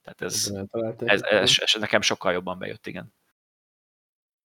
Tehát 0.03 0.23
ez, 0.23 0.53
ez, 0.99 1.23
ez, 1.23 1.23
ez, 1.23 1.57
ez 1.59 1.81
nekem 1.81 2.01
sokkal 2.01 2.33
jobban 2.33 2.59
bejött, 2.59 2.87
igen. 2.87 3.15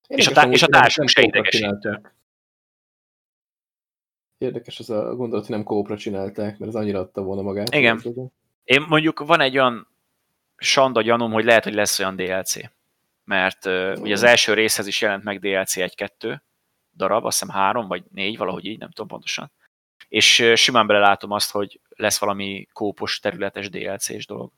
Én 0.08 0.18
és, 0.18 0.28
a, 0.28 0.32
tá- 0.32 0.54
és 0.54 0.64
a 0.64 0.68
társunk 0.68 1.10
se 1.10 1.22
idegesítő. 1.22 2.17
Érdekes 4.38 4.80
az 4.80 4.90
a 4.90 5.16
gondolat, 5.16 5.46
hogy 5.46 5.56
nem 5.56 5.64
kópra 5.64 5.98
csinálták, 5.98 6.58
mert 6.58 6.72
az 6.72 6.76
annyira 6.76 7.00
adta 7.00 7.22
volna 7.22 7.42
magát. 7.42 7.76
Igen. 7.76 8.02
Én 8.64 8.86
mondjuk 8.88 9.20
van 9.20 9.42
egy 9.42 9.58
olyan 9.58 9.88
sanda 10.58 11.02
gyanúm, 11.02 11.32
hogy 11.32 11.46
lehet, 11.46 11.64
hogy 11.64 11.74
lesz 11.74 12.00
olyan 12.00 12.16
DLC. 12.16 12.56
Mert 13.24 13.66
uh, 13.66 13.98
ugye 14.00 14.14
az 14.14 14.24
első 14.24 14.54
részhez 14.54 14.88
is 14.88 15.02
jelent 15.02 15.24
meg 15.24 15.40
DLC 15.40 15.74
1-2 15.76 16.40
darab, 16.96 17.26
azt 17.26 17.40
hiszem 17.40 17.56
három 17.56 17.88
vagy 17.88 18.04
négy, 18.12 18.38
valahogy 18.38 18.66
így, 18.66 18.80
nem 18.80 18.90
tudom 18.90 19.08
pontosan. 19.08 19.52
És 20.08 20.40
uh, 20.40 20.54
simán 20.54 20.88
belelátom 20.88 21.32
azt, 21.32 21.52
hogy 21.52 21.80
lesz 21.90 22.20
valami 22.20 22.68
kópos 22.74 23.20
területes 23.20 23.70
DLC-s 23.70 24.26
dolog. 24.26 24.52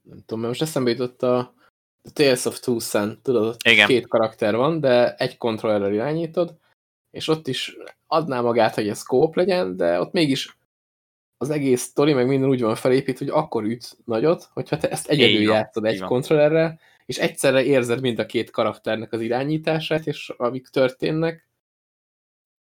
Nem 0.00 0.18
tudom, 0.18 0.38
mert 0.38 0.48
most 0.52 0.62
eszembe 0.62 0.90
jutott 0.90 1.22
a 1.22 1.54
Tales 2.12 2.44
of 2.44 2.60
Two 2.60 2.78
Sun, 2.78 3.18
tudod, 3.22 3.56
Igen. 3.64 3.86
két 3.86 4.08
karakter 4.08 4.56
van, 4.56 4.80
de 4.80 5.14
egy 5.14 5.36
kontrollerrel 5.36 5.92
irányítod, 5.92 6.58
és 7.16 7.28
ott 7.28 7.48
is 7.48 7.76
adná 8.06 8.40
magát, 8.40 8.74
hogy 8.74 8.88
ez 8.88 9.02
kóp 9.02 9.34
legyen, 9.34 9.76
de 9.76 10.00
ott 10.00 10.12
mégis 10.12 10.56
az 11.36 11.50
egész 11.50 11.82
sztori, 11.82 12.12
meg 12.12 12.26
minden 12.26 12.48
úgy 12.48 12.60
van 12.60 12.74
felépít, 12.74 13.18
hogy 13.18 13.28
akkor 13.28 13.64
üt 13.64 13.96
nagyot, 14.04 14.48
hogyha 14.52 14.76
te 14.76 14.88
ezt 14.90 15.08
egyedül 15.08 15.40
Igen, 15.40 15.54
játszod 15.54 15.84
egy 15.84 16.00
kontrollerrel, 16.00 16.80
és 17.06 17.18
egyszerre 17.18 17.64
érzed 17.64 18.00
mind 18.00 18.18
a 18.18 18.26
két 18.26 18.50
karakternek 18.50 19.12
az 19.12 19.20
irányítását, 19.20 20.06
és 20.06 20.32
amik 20.36 20.68
történnek, 20.68 21.48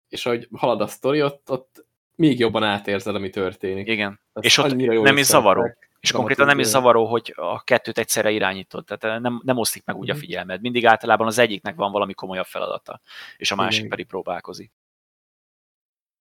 és 0.09 0.25
ahogy 0.25 0.47
halad 0.51 0.81
a 0.81 0.87
sztori, 0.87 1.23
ott, 1.23 1.51
ott 1.51 1.85
még 2.15 2.39
jobban 2.39 2.63
átérzed, 2.63 3.15
ami 3.15 3.29
történik. 3.29 3.87
Igen, 3.87 4.19
Ezt 4.33 4.45
és 4.45 4.57
ott 4.57 4.75
nem 4.75 5.17
is 5.17 5.25
zavaró. 5.25 5.73
És 6.05 6.11
konkrétan 6.11 6.45
nem 6.45 6.59
is 6.59 6.65
zavaró, 6.65 7.05
hogy 7.05 7.33
a 7.35 7.63
kettőt 7.63 7.97
egyszerre 7.97 8.31
irányítod, 8.31 8.85
tehát 8.85 9.21
nem, 9.21 9.41
nem 9.43 9.57
osztik 9.57 9.85
meg 9.85 9.95
úgy 9.95 10.09
a 10.09 10.13
mhm. 10.13 10.21
figyelmed. 10.21 10.61
Mindig 10.61 10.85
általában 10.85 11.27
az 11.27 11.37
egyiknek 11.37 11.75
van 11.75 11.91
valami 11.91 12.13
komolyabb 12.13 12.45
feladata, 12.45 13.01
és 13.37 13.51
a 13.51 13.55
másik 13.55 13.77
Igen. 13.77 13.89
pedig 13.89 14.05
próbálkozik. 14.05 14.71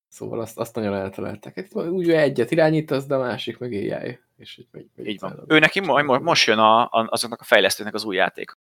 Szóval 0.09 0.41
azt, 0.41 0.59
azt 0.59 0.75
nagyon 0.75 0.95
eltalálták. 0.95 1.69
Úgy 1.75 2.11
egyet 2.11 2.51
irányítasz, 2.51 3.07
de 3.07 3.15
a 3.15 3.19
másik 3.19 3.59
meg 3.59 3.73
éjjel. 3.73 4.19
És 4.37 4.59
így, 4.59 4.69
megy 4.71 4.89
így 5.03 5.21
van. 5.21 5.45
Ő 5.47 5.59
neki 5.59 5.81
majd 5.81 6.23
most 6.23 6.47
jön 6.47 6.59
a, 6.59 6.83
a, 6.83 7.07
azoknak 7.11 7.41
a 7.41 7.45
fejlesztőnek 7.45 7.95
az 7.95 8.05
új 8.05 8.17
játék. 8.17 8.59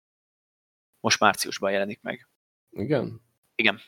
Most 1.00 1.20
márciusban 1.20 1.70
jelenik 1.70 2.02
meg. 2.02 2.28
Igen? 2.70 3.20
Igen. 3.54 3.80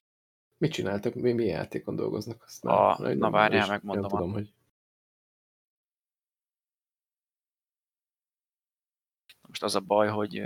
Mit 0.59 0.73
csináltak? 0.73 1.15
Mi, 1.15 1.33
mi 1.33 1.45
játékon 1.45 1.97
dolgoznak? 1.97 2.43
Azt 2.47 2.65
a, 2.65 2.99
na, 3.15 3.31
várjál, 3.31 3.69
megmondom. 3.69 4.03
Nem 4.03 4.11
tudom, 4.11 4.33
hogy... 4.33 4.53
Most 9.53 9.65
az 9.65 9.75
a 9.75 9.81
baj, 9.81 10.09
hogy 10.09 10.43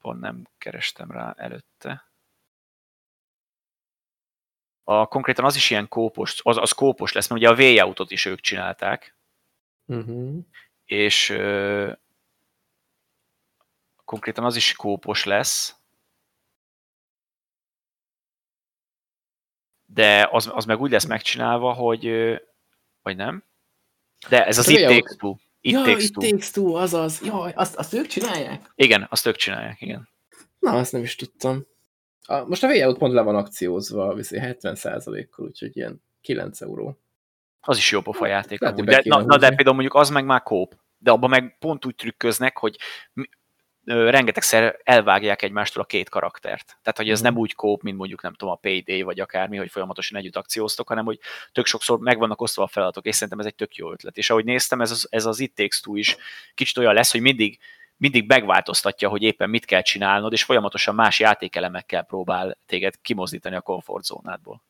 pont 0.00 0.20
nem 0.20 0.48
kerestem 0.58 1.10
rá 1.10 1.34
előtte. 1.36 2.12
A, 4.84 5.06
konkrétan 5.06 5.44
az 5.44 5.56
is 5.56 5.70
ilyen 5.70 5.88
kópos, 5.88 6.40
az, 6.42 6.56
az 6.56 6.72
kópos 6.72 7.12
lesz, 7.12 7.28
mert 7.28 7.40
ugye 7.40 7.50
a 7.50 7.54
V-autot 7.54 8.10
is 8.10 8.24
ők 8.24 8.40
csinálták. 8.40 9.16
Uh-huh. 9.84 10.44
És 10.84 11.28
ö, 11.28 11.92
konkrétan 14.04 14.44
az 14.44 14.56
is 14.56 14.74
kópos 14.74 15.24
lesz. 15.24 15.76
De 19.84 20.28
az, 20.30 20.50
az 20.52 20.64
meg 20.64 20.80
úgy 20.80 20.90
lesz 20.90 21.06
megcsinálva, 21.06 21.72
hogy 21.72 22.04
vagy 23.02 23.16
nem? 23.16 23.44
De 24.28 24.46
ez 24.46 24.58
az 24.58 24.68
It 24.68 24.86
Takes 24.86 25.16
Two. 25.16 25.34
It 25.64 25.72
ja, 25.72 25.82
Takes 25.82 26.10
Two. 26.10 26.22
It 26.22 26.30
Takes 26.30 26.50
Two, 26.50 26.74
azaz. 26.74 27.20
Jaj, 27.24 27.52
azt, 27.54 27.76
azt 27.76 27.92
ők 27.92 28.06
csinálják? 28.06 28.72
Igen, 28.74 29.06
azt 29.10 29.26
ők 29.26 29.36
csinálják, 29.36 29.80
igen. 29.80 30.08
Na, 30.58 30.70
azt 30.70 30.92
nem 30.92 31.02
is 31.02 31.16
tudtam. 31.16 31.66
A, 32.26 32.44
most 32.44 32.64
a 32.64 32.68
v 32.68 32.96
pont 32.98 33.12
le 33.12 33.22
van 33.22 33.36
akciózva, 33.36 34.14
viszi 34.14 34.38
70%-kal, 34.40 35.46
úgyhogy 35.46 35.76
ilyen 35.76 36.02
9 36.20 36.60
euró. 36.60 36.98
Az 37.60 37.76
is 37.76 37.90
jó 37.90 38.00
pofa 38.00 38.26
játék. 38.26 38.58
de, 38.58 39.02
na, 39.04 39.22
na, 39.24 39.36
de 39.36 39.48
például 39.48 39.74
mondjuk 39.74 39.94
az 39.94 40.10
meg 40.10 40.24
már 40.24 40.42
kóp. 40.42 40.76
De 40.98 41.10
abban 41.10 41.30
meg 41.30 41.58
pont 41.58 41.86
úgy 41.86 41.94
trükköznek, 41.94 42.58
hogy 42.58 42.76
rengetegszer 43.84 44.80
elvágják 44.84 45.42
egymástól 45.42 45.82
a 45.82 45.86
két 45.86 46.08
karaktert. 46.08 46.66
Tehát, 46.66 46.96
hogy 46.96 47.10
ez 47.10 47.20
mm. 47.20 47.22
nem 47.22 47.36
úgy 47.36 47.54
kóp, 47.54 47.82
mint 47.82 47.96
mondjuk 47.96 48.22
nem 48.22 48.34
tudom, 48.34 48.54
a 48.54 48.58
Payday 48.58 49.02
vagy 49.02 49.20
akármi, 49.20 49.56
hogy 49.56 49.70
folyamatosan 49.70 50.18
együtt 50.18 50.36
akcióztok, 50.36 50.88
hanem 50.88 51.04
hogy 51.04 51.18
tök 51.52 51.66
sokszor 51.66 51.98
meg 51.98 52.18
vannak 52.18 52.40
osztva 52.40 52.62
a 52.62 52.66
feladatok, 52.66 53.06
és 53.06 53.14
szerintem 53.14 53.38
ez 53.38 53.46
egy 53.46 53.54
tök 53.54 53.76
jó 53.76 53.92
ötlet. 53.92 54.16
És 54.16 54.30
ahogy 54.30 54.44
néztem, 54.44 54.80
ez 54.80 54.90
az, 54.90 55.06
ez 55.10 55.26
az 55.26 55.40
It 55.40 55.54
Takes 55.54 55.80
Two 55.80 55.96
is 55.96 56.16
kicsit 56.54 56.78
olyan 56.78 56.94
lesz, 56.94 57.10
hogy 57.10 57.20
mindig 57.20 57.58
mindig 57.96 58.26
megváltoztatja, 58.26 59.08
hogy 59.08 59.22
éppen 59.22 59.50
mit 59.50 59.64
kell 59.64 59.82
csinálnod, 59.82 60.32
és 60.32 60.42
folyamatosan 60.42 60.94
más 60.94 61.20
játékelemekkel 61.20 62.02
próbál 62.02 62.58
téged 62.66 62.94
kimozdítani 63.02 63.56
a 63.56 63.60
komfortzónádból. 63.60 64.62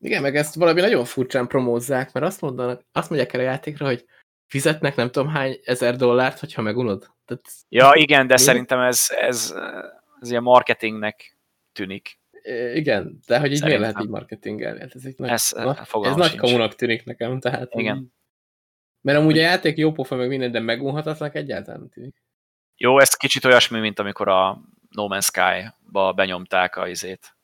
Igen, 0.00 0.22
meg 0.22 0.36
ezt 0.36 0.54
valami 0.54 0.80
nagyon 0.80 1.04
furcsán 1.04 1.46
promózzák, 1.46 2.12
mert 2.12 2.26
azt, 2.26 2.40
mondanak, 2.40 2.82
azt 2.92 3.10
mondják 3.10 3.32
el 3.32 3.40
a 3.40 3.42
játékra, 3.42 3.86
hogy 3.86 4.04
fizetnek 4.46 4.96
nem 4.96 5.10
tudom 5.10 5.28
hány 5.28 5.60
ezer 5.64 5.96
dollárt, 5.96 6.38
hogyha 6.38 6.62
megunod. 6.62 7.10
Tehát, 7.24 7.44
ja, 7.68 7.90
igen, 7.94 8.26
de 8.26 8.34
mi? 8.34 8.40
szerintem 8.40 8.80
ez, 8.80 9.06
ez, 9.20 9.54
ez 10.20 10.30
ilyen 10.30 10.42
marketingnek 10.42 11.38
tűnik. 11.72 12.18
Igen, 12.74 13.18
de 13.26 13.38
hogy 13.40 13.52
így 13.52 13.62
miért 13.62 13.80
lehet 13.80 14.00
így 14.00 14.08
marketingelni? 14.08 14.80
Hát 14.80 14.94
ez, 14.94 15.04
egy 15.04 15.14
nagy, 15.18 15.28
ez, 15.28 15.50
na, 15.50 15.86
ez 16.02 16.14
nagy 16.14 16.34
kamunak 16.34 16.74
tűnik 16.74 17.04
nekem, 17.04 17.40
tehát... 17.40 17.74
Igen. 17.74 18.14
Mert 19.00 19.18
amúgy 19.18 19.38
a 19.38 19.42
játék 19.42 19.76
jó 19.76 19.92
pofa, 19.92 20.16
meg 20.16 20.28
minden, 20.28 20.50
de 20.50 20.60
megunhatatlanak 20.60 21.34
egyáltalán 21.34 21.88
tűnik. 21.88 22.22
Jó, 22.76 23.00
ez 23.00 23.14
kicsit 23.14 23.44
olyasmi, 23.44 23.80
mint 23.80 23.98
amikor 23.98 24.28
a 24.28 24.60
No 24.90 25.06
Man's 25.10 25.24
Sky-ba 25.24 26.12
benyomták 26.12 26.76
a 26.76 26.88
izét, 26.88 27.36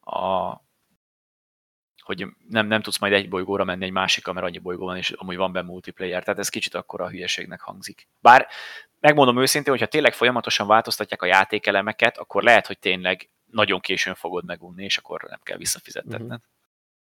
a, 0.00 0.50
hogy 2.02 2.26
nem, 2.48 2.66
nem 2.66 2.82
tudsz 2.82 2.98
majd 2.98 3.12
egy 3.12 3.28
bolygóra 3.28 3.64
menni 3.64 3.84
egy 3.84 3.90
másikra, 3.90 4.32
mert 4.32 4.46
annyi 4.46 4.58
bolygó 4.58 4.84
van, 4.84 4.96
és 4.96 5.10
amúgy 5.10 5.36
van 5.36 5.52
benne 5.52 5.66
multiplayer, 5.66 6.24
tehát 6.24 6.40
ez 6.40 6.48
kicsit 6.48 6.74
akkor 6.74 7.00
a 7.00 7.08
hülyeségnek 7.08 7.60
hangzik. 7.60 8.08
Bár 8.20 8.46
megmondom 9.00 9.40
őszintén, 9.40 9.72
hogyha 9.72 9.88
tényleg 9.88 10.14
folyamatosan 10.14 10.66
változtatják 10.66 11.22
a 11.22 11.26
játékelemeket, 11.26 12.18
akkor 12.18 12.42
lehet, 12.42 12.66
hogy 12.66 12.78
tényleg 12.78 13.30
nagyon 13.50 13.80
későn 13.80 14.14
fogod 14.14 14.44
megunni, 14.44 14.84
és 14.84 14.96
akkor 14.96 15.26
nem 15.28 15.40
kell 15.42 15.56
visszafizettetned. 15.56 16.22
Uh-huh. 16.22 16.40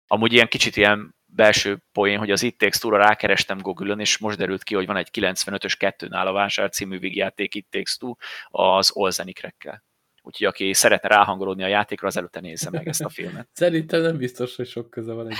Amúgy 0.07 0.33
ilyen 0.33 0.47
kicsit 0.47 0.75
ilyen 0.75 1.15
belső 1.25 1.83
poén, 1.91 2.17
hogy 2.17 2.31
az 2.31 2.43
It 2.43 2.57
Takes 2.57 2.77
Two-ra 2.77 2.97
rákerestem 2.97 3.57
Google-ön, 3.57 3.99
és 3.99 4.17
most 4.17 4.37
derült 4.37 4.63
ki, 4.63 4.75
hogy 4.75 4.85
van 4.85 4.97
egy 4.97 5.09
95-ös 5.13 5.73
kettőn 5.77 6.13
áll 6.13 6.27
a 6.27 6.31
vásár 6.31 6.69
című 6.69 6.99
vígjáték 6.99 7.55
It 7.55 7.67
Takes 7.69 7.97
Two 7.97 8.13
az 8.49 8.91
Olzenikrekkel. 8.93 9.83
Úgyhogy 10.27 10.47
aki 10.47 10.73
szeretne 10.73 11.09
ráhangolódni 11.09 11.63
a 11.63 11.67
játékra, 11.67 12.07
az 12.07 12.17
előtte 12.17 12.39
nézze 12.39 12.69
meg 12.69 12.87
ezt 12.87 13.03
a 13.03 13.09
filmet. 13.09 13.49
Szerintem 13.53 14.01
nem 14.01 14.17
biztos, 14.17 14.55
hogy 14.55 14.67
sok 14.67 14.89
köze 14.89 15.13
van 15.13 15.27
egy 15.29 15.37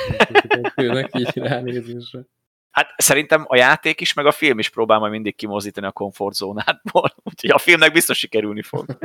főnek 0.73 1.09
így 1.17 1.37
ránézésre. 1.37 2.25
Hát 2.71 2.93
szerintem 2.97 3.43
a 3.47 3.55
játék 3.55 4.01
is, 4.01 4.13
meg 4.13 4.25
a 4.25 4.31
film 4.31 4.59
is 4.59 4.69
próbál 4.69 4.99
majd 4.99 5.11
mindig 5.11 5.35
kimozdítani 5.35 5.87
a 5.87 5.91
komfortzónádból, 5.91 7.13
úgyhogy 7.29 7.49
a 7.49 7.57
filmnek 7.57 7.91
biztos 7.91 8.17
sikerülni 8.17 8.61
fog. 8.61 8.85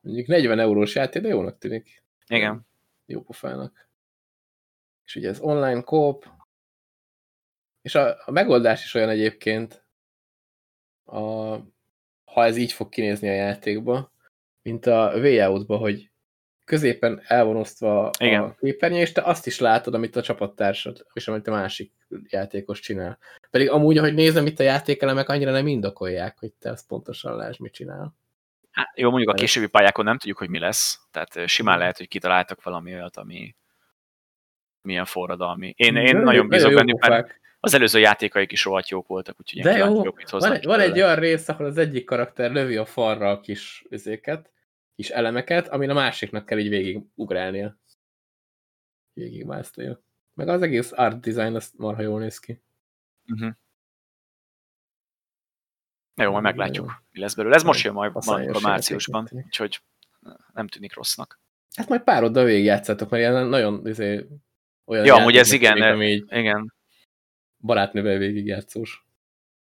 Mondjuk 0.00 0.26
40 0.26 0.58
eurós 0.58 0.94
játék, 0.94 1.22
de 1.22 1.28
jónak 1.28 1.58
tűnik. 1.58 2.02
Igen. 2.26 2.66
Jó 3.06 3.22
pofának. 3.22 3.88
És 5.04 5.16
ugye 5.16 5.28
ez 5.28 5.40
online 5.40 5.82
kóp, 5.82 6.28
és 7.82 7.94
a, 7.94 8.22
a 8.24 8.30
megoldás 8.30 8.84
is 8.84 8.94
olyan 8.94 9.08
egyébként, 9.08 9.86
a, 11.04 11.56
ha 12.36 12.44
ez 12.44 12.56
így 12.56 12.72
fog 12.72 12.88
kinézni 12.88 13.28
a 13.28 13.32
játékba, 13.32 14.12
mint 14.62 14.86
a 14.86 15.12
Way 15.14 15.64
hogy 15.66 16.10
középen 16.64 17.22
elvonosztva 17.26 18.10
Igen. 18.18 18.42
a 18.42 18.54
képernyő, 18.60 19.00
és 19.00 19.12
te 19.12 19.22
azt 19.22 19.46
is 19.46 19.58
látod, 19.58 19.94
amit 19.94 20.16
a 20.16 20.22
csapattársad, 20.22 21.06
és 21.12 21.28
amit 21.28 21.46
a 21.46 21.50
másik 21.50 21.92
játékos 22.28 22.80
csinál. 22.80 23.18
Pedig 23.50 23.70
amúgy, 23.70 23.98
ahogy 23.98 24.14
nézem, 24.14 24.46
itt 24.46 24.60
a 24.60 24.62
játékelemek 24.62 25.28
annyira 25.28 25.50
nem 25.50 25.66
indokolják, 25.66 26.38
hogy 26.38 26.52
te 26.52 26.70
azt 26.70 26.86
pontosan 26.86 27.36
lásd, 27.36 27.60
mit 27.60 27.72
csinál. 27.72 28.14
Hát, 28.70 28.98
jó, 28.98 29.10
mondjuk 29.10 29.30
a 29.30 29.34
későbbi 29.34 29.66
pályákon 29.66 30.04
nem 30.04 30.18
tudjuk, 30.18 30.38
hogy 30.38 30.50
mi 30.50 30.58
lesz, 30.58 31.00
tehát 31.10 31.48
simán 31.48 31.78
lehet, 31.78 31.96
hogy 31.96 32.08
kitaláltak 32.08 32.62
valami 32.62 32.94
olyat, 32.94 33.16
ami 33.16 33.54
milyen 34.86 35.04
forradalmi. 35.04 35.74
Én, 35.76 35.96
én 35.96 36.16
de 36.16 36.22
nagyon 36.22 36.48
bízok 36.48 36.74
bennük, 36.74 37.06
mert 37.06 37.40
az 37.60 37.74
előző 37.74 37.98
játékaik 37.98 38.52
is 38.52 38.64
rohadt 38.64 38.88
jók 38.88 39.06
voltak, 39.06 39.36
úgyhogy 39.40 39.62
De 39.62 39.76
jó, 39.76 40.02
mit 40.14 40.30
van, 40.30 40.52
egy, 40.52 40.64
van 40.64 40.80
egy 40.80 41.00
olyan 41.00 41.16
rész, 41.16 41.48
ahol 41.48 41.66
az 41.66 41.78
egyik 41.78 42.04
karakter 42.04 42.52
lövi 42.52 42.76
a 42.76 42.84
falra 42.84 43.30
a 43.30 43.40
kis 43.40 43.84
üzéket, 43.90 44.50
kis 44.94 45.08
elemeket, 45.10 45.68
amin 45.68 45.90
a 45.90 45.94
másiknak 45.94 46.46
kell 46.46 46.58
így 46.58 46.68
végig 46.68 47.00
ugrálnia. 47.14 47.78
Végig 49.12 49.44
másznia. 49.44 50.00
Meg 50.34 50.48
az 50.48 50.62
egész 50.62 50.92
art 50.92 51.20
design, 51.20 51.54
az 51.54 51.72
marha 51.76 52.02
jól 52.02 52.20
néz 52.20 52.38
ki. 52.38 52.62
Uh 53.32 53.40
-huh. 53.40 53.52
Jó, 56.14 56.30
majd 56.30 56.42
meglátjuk, 56.42 57.02
mi 57.10 57.20
lesz 57.20 57.34
belőle. 57.34 57.54
Ez 57.54 57.62
most 57.62 57.84
jön 57.84 57.92
majd 57.92 58.12
a 58.14 58.60
márciusban, 58.62 59.28
úgyhogy 59.32 59.82
nem 60.52 60.68
tűnik 60.68 60.94
rossznak. 60.94 61.40
Hát 61.76 61.88
majd 61.88 62.02
pár 62.02 62.22
oda 62.22 62.44
végigjátszátok, 62.44 63.10
mert 63.10 63.22
ilyen 63.22 63.46
nagyon 63.46 63.86
izé, 63.86 64.26
olyan 64.86 65.04
Ja, 65.04 65.14
amúgy 65.14 65.36
ez 65.36 65.52
igen, 65.52 65.74
tűnik, 65.74 65.90
ami 65.90 66.06
így 66.06 66.24
igen. 66.28 66.74
barátnővel 67.58 68.18
végigjátszós. 68.18 69.04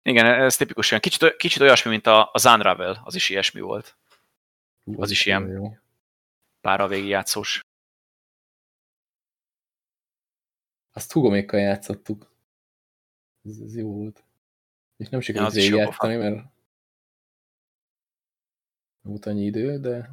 Igen, 0.02 0.26
ez 0.26 0.56
tipikus 0.56 0.90
olyan. 0.90 1.02
Kicsit, 1.02 1.36
kicsit 1.36 1.60
olyasmi, 1.60 1.90
mint 1.90 2.06
a, 2.06 2.30
az 2.32 2.44
Unravel, 2.44 3.00
az 3.04 3.14
is 3.14 3.28
ilyesmi 3.28 3.60
volt. 3.60 3.96
Az 4.96 5.10
is 5.10 5.26
ilyen 5.26 5.48
jó. 5.48 5.76
pára 6.60 6.88
végigjátszós. 6.88 7.64
Azt 10.92 11.12
hugomékkal 11.12 11.60
játszottuk. 11.60 12.32
Ez, 13.44 13.58
ez 13.58 13.76
jó 13.76 13.92
volt. 13.92 14.24
És 14.96 15.08
nem 15.08 15.20
sikerült 15.20 15.54
ja, 15.54 15.76
játszani, 15.76 16.16
mert 16.16 16.34
nem 16.34 16.52
volt 19.02 19.26
annyi 19.26 19.44
idő, 19.44 19.78
de 19.78 20.10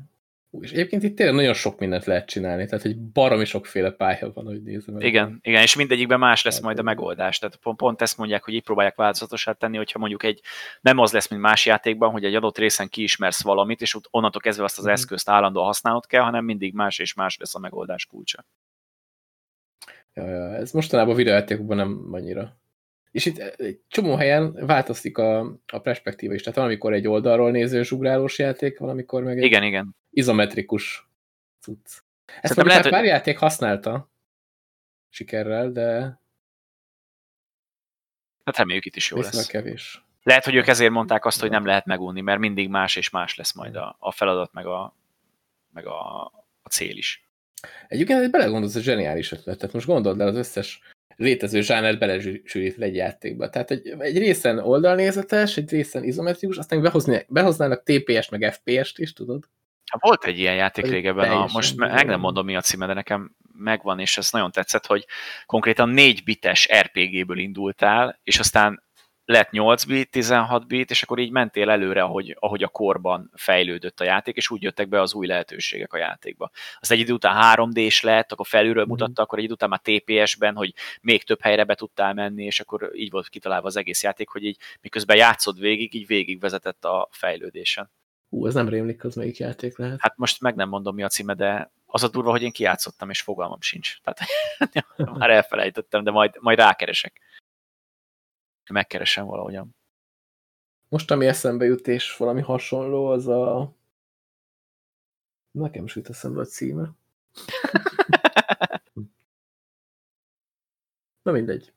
és 0.59 0.71
egyébként 0.71 1.03
itt 1.03 1.15
tényleg 1.15 1.35
nagyon 1.35 1.53
sok 1.53 1.79
mindent 1.79 2.05
lehet 2.05 2.27
csinálni, 2.27 2.65
tehát 2.65 2.85
egy 2.85 2.97
baromi 2.97 3.45
sokféle 3.45 3.91
pálya 3.91 4.31
van, 4.33 4.45
hogy 4.45 4.63
nézem. 4.63 4.99
Igen, 4.99 5.39
igen, 5.41 5.61
és 5.61 5.75
mindegyikben 5.75 6.19
más 6.19 6.43
lesz 6.43 6.59
majd 6.59 6.79
a 6.79 6.81
megoldás. 6.81 7.39
Tehát 7.39 7.55
pont, 7.55 7.77
pont 7.77 8.01
ezt 8.01 8.17
mondják, 8.17 8.43
hogy 8.43 8.53
így 8.53 8.63
próbálják 8.63 8.95
változatosát 8.95 9.57
tenni, 9.57 9.77
hogyha 9.77 9.99
mondjuk 9.99 10.23
egy 10.23 10.41
nem 10.81 10.97
az 10.97 11.11
lesz, 11.11 11.29
mint 11.29 11.41
más 11.41 11.65
játékban, 11.65 12.11
hogy 12.11 12.25
egy 12.25 12.35
adott 12.35 12.57
részen 12.57 12.89
kiismersz 12.89 13.43
valamit, 13.43 13.81
és 13.81 13.97
onnantól 14.09 14.41
kezdve 14.41 14.63
azt 14.63 14.77
az 14.77 14.85
mm. 14.85 14.89
eszközt 14.89 15.29
állandóan 15.29 15.65
használnod 15.65 16.05
kell, 16.05 16.23
hanem 16.23 16.45
mindig 16.45 16.73
más 16.73 16.99
és 16.99 17.13
más 17.13 17.37
lesz 17.37 17.55
a 17.55 17.59
megoldás 17.59 18.05
kulcsa. 18.05 18.45
Ja, 20.13 20.29
ja, 20.29 20.55
ez 20.55 20.71
mostanában 20.71 21.13
a 21.13 21.17
videójátékokban 21.17 21.77
nem 21.77 22.07
annyira. 22.11 22.60
És 23.11 23.25
itt 23.25 23.37
egy 23.37 23.79
csomó 23.87 24.15
helyen 24.15 24.53
változik 24.53 25.17
a, 25.17 25.39
a 25.67 25.79
perspektíva 25.79 26.33
is. 26.33 26.41
Tehát 26.41 26.57
valamikor 26.57 26.93
egy 26.93 27.07
oldalról 27.07 27.51
néző 27.51 27.83
ugrálós 27.91 28.39
játék, 28.39 28.79
valamikor 28.79 29.23
meg 29.23 29.37
egy 29.37 29.43
igen, 29.43 29.63
igen. 29.63 29.95
izometrikus 30.09 31.07
cucc. 31.59 31.97
Ezt 32.41 32.55
lehet, 32.55 32.71
hát 32.71 32.83
hogy... 32.83 32.91
pár 32.91 33.03
játék 33.03 33.37
használta 33.37 34.09
sikerrel, 35.09 35.71
de 35.71 36.19
Hát 38.43 38.57
reméljük 38.57 38.85
itt 38.85 38.95
is 38.95 39.11
jó 39.11 39.17
lesz. 39.17 39.47
kevés. 39.47 40.03
Lehet, 40.23 40.45
hogy 40.45 40.55
ők 40.55 40.67
ezért 40.67 40.91
mondták 40.91 41.25
azt, 41.25 41.39
hogy 41.39 41.49
nem 41.49 41.65
lehet 41.65 41.85
megunni, 41.85 42.21
mert 42.21 42.39
mindig 42.39 42.69
más 42.69 42.95
és 42.95 43.09
más 43.09 43.35
lesz 43.35 43.53
majd 43.53 43.75
a, 43.75 43.95
a 43.99 44.11
feladat, 44.11 44.53
meg 44.53 44.65
a, 44.65 44.95
meg 45.73 45.85
a, 45.85 46.25
a 46.61 46.69
cél 46.69 46.97
is. 46.97 47.29
Egyébként 47.87 48.31
belegondolsz, 48.31 48.75
a 48.75 48.79
zseniális 48.79 49.31
ötlet. 49.31 49.57
Tehát 49.57 49.73
most 49.73 49.85
gondold 49.85 50.21
el 50.21 50.27
az 50.27 50.35
összes 50.35 50.81
létező 51.21 51.61
zsánert 51.61 51.99
belesűrít 51.99 52.81
egy 52.81 52.95
játékba. 52.95 53.49
Tehát 53.49 53.71
egy, 53.71 53.95
egy 53.99 54.17
részen 54.17 54.59
oldalnézetes, 54.59 55.57
egy 55.57 55.69
részen 55.69 56.03
izometrikus, 56.03 56.57
aztán 56.57 56.81
behozni, 56.81 57.25
behoznának 57.27 57.83
TPS 57.83 58.29
meg 58.29 58.53
FPS-t 58.53 58.99
is, 58.99 59.13
tudod? 59.13 59.43
Hát 59.91 60.01
volt 60.01 60.25
egy 60.25 60.39
ilyen 60.39 60.55
játék 60.55 60.85
régebben, 60.85 61.31
a, 61.31 61.47
most 61.53 61.75
meg 61.75 62.05
nem 62.05 62.19
mondom 62.19 62.45
mi 62.45 62.55
a 62.55 62.61
címe, 62.61 62.85
de 62.85 62.93
nekem 62.93 63.35
megvan, 63.53 63.99
és 63.99 64.17
ez 64.17 64.31
nagyon 64.31 64.51
tetszett, 64.51 64.85
hogy 64.85 65.05
konkrétan 65.45 65.89
4 65.89 66.23
bites 66.23 66.69
RPG-ből 66.79 67.37
indultál, 67.37 68.19
és 68.23 68.39
aztán 68.39 68.83
lett 69.25 69.51
8 69.51 69.83
bit, 69.83 70.11
16 70.11 70.67
bit, 70.67 70.89
és 70.89 71.03
akkor 71.03 71.19
így 71.19 71.31
mentél 71.31 71.69
előre, 71.69 72.01
ahogy, 72.01 72.35
ahogy 72.39 72.63
a 72.63 72.67
korban 72.67 73.31
fejlődött 73.33 73.99
a 73.99 74.03
játék, 74.03 74.35
és 74.35 74.49
úgy 74.49 74.61
jöttek 74.61 74.89
be 74.89 75.01
az 75.01 75.13
új 75.13 75.27
lehetőségek 75.27 75.93
a 75.93 75.97
játékba. 75.97 76.51
Az 76.79 76.91
egy 76.91 76.99
idő 76.99 77.13
után 77.13 77.55
3D-s 77.55 78.01
lett, 78.01 78.31
akkor 78.31 78.47
felülről 78.47 78.83
mhm. 78.83 78.91
mutatta, 78.91 79.21
akkor 79.21 79.37
egy 79.37 79.43
idő 79.43 79.53
után 79.53 79.69
már 79.69 79.81
TPS-ben, 79.83 80.55
hogy 80.55 80.73
még 81.01 81.23
több 81.23 81.41
helyre 81.41 81.63
be 81.63 81.75
tudtál 81.75 82.13
menni, 82.13 82.43
és 82.43 82.59
akkor 82.59 82.91
így 82.93 83.11
volt 83.11 83.29
kitalálva 83.29 83.67
az 83.67 83.75
egész 83.75 84.03
játék, 84.03 84.29
hogy 84.29 84.43
így 84.43 84.57
miközben 84.81 85.17
játszod 85.17 85.59
végig, 85.59 85.93
így 85.93 86.07
végig 86.07 86.39
vezetett 86.39 86.85
a 86.85 87.07
fejlődésen. 87.11 87.91
Hú, 88.29 88.47
ez 88.47 88.53
nem 88.53 88.69
rémlik, 88.69 89.03
az 89.03 89.15
melyik 89.15 89.37
játék 89.37 89.77
lehet. 89.77 90.01
Hát 90.01 90.17
most 90.17 90.41
meg 90.41 90.55
nem 90.55 90.69
mondom, 90.69 90.95
mi 90.95 91.03
a 91.03 91.07
címe, 91.07 91.33
de 91.33 91.71
az 91.85 92.03
a 92.03 92.07
durva, 92.07 92.31
hogy 92.31 92.41
én 92.41 92.51
kiátszottam, 92.51 93.09
és 93.09 93.21
fogalmam 93.21 93.61
sincs. 93.61 93.97
Tehát 94.03 94.19
már 95.19 95.29
elfelejtettem, 95.29 96.03
de 96.03 96.11
majd, 96.11 96.35
majd 96.39 96.57
rákeresek 96.57 97.21
megkeresem 98.71 99.25
valahogyan. 99.25 99.75
Most, 100.89 101.11
ami 101.11 101.27
eszembe 101.27 101.65
jut, 101.65 101.87
és 101.87 102.17
valami 102.17 102.41
hasonló, 102.41 103.05
az 103.05 103.27
a... 103.27 103.73
Nekem 105.51 105.83
is 105.83 105.95
jut 105.95 106.09
eszembe 106.09 106.39
a 106.39 106.45
címe. 106.45 106.91
Na 111.21 111.31
mindegy. 111.31 111.73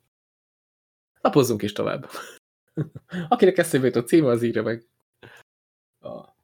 Lapozzunk 1.20 1.62
is 1.62 1.72
tovább. 1.72 2.10
Akinek 3.28 3.58
eszembe 3.58 3.86
jut 3.86 3.96
a 3.96 4.02
címe, 4.02 4.28
az 4.28 4.42
írja 4.42 4.62
meg 4.62 4.88
a 6.00 6.34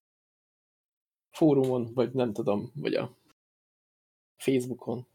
fórumon, 1.30 1.94
vagy 1.94 2.12
nem 2.12 2.32
tudom, 2.32 2.72
vagy 2.74 2.94
a 2.94 3.16
Facebookon. 4.36 5.06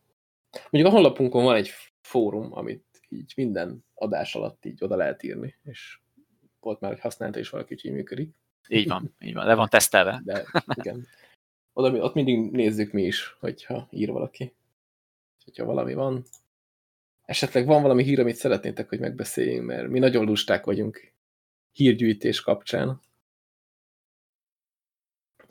Mondjuk 0.70 0.94
a 0.94 0.96
honlapunkon 0.96 1.44
van 1.44 1.56
egy 1.56 1.70
fórum, 2.02 2.54
amit 2.54 2.95
így 3.16 3.34
minden 3.36 3.86
adás 3.94 4.36
alatt 4.36 4.66
így 4.66 4.84
oda 4.84 4.96
lehet 4.96 5.24
írni, 5.24 5.56
és 5.64 6.00
volt 6.60 6.80
már, 6.80 6.92
hogy 6.92 7.00
használta 7.00 7.40
is 7.40 7.50
valaki, 7.50 7.74
hogy 7.74 7.86
így 7.86 7.92
működik. 7.92 8.36
Így 8.68 8.88
van, 8.88 9.16
így 9.20 9.34
van, 9.34 9.46
le 9.46 9.56
van 9.56 9.70
tesztelve. 9.70 10.22
De 10.24 10.46
igen. 10.76 11.08
Oda, 11.74 11.92
ott 11.92 12.14
mindig 12.14 12.52
nézzük 12.52 12.92
mi 12.92 13.04
is, 13.04 13.36
hogyha 13.40 13.88
ír 13.92 14.12
valaki. 14.12 14.56
Hogyha 15.44 15.66
valami 15.66 15.94
van. 15.94 16.24
Esetleg 17.26 17.66
van 17.66 17.82
valami 17.82 18.04
hír, 18.04 18.20
amit 18.20 18.36
szeretnétek, 18.36 18.90
hogy 18.90 19.00
megbeszéljünk, 19.00 19.66
mert 19.66 19.88
mi 19.88 20.00
nagyon 20.00 20.26
lusták 20.26 20.66
vagyunk 20.66 21.14
hírgyűjtés 21.72 22.42
kapcsán. 22.42 23.02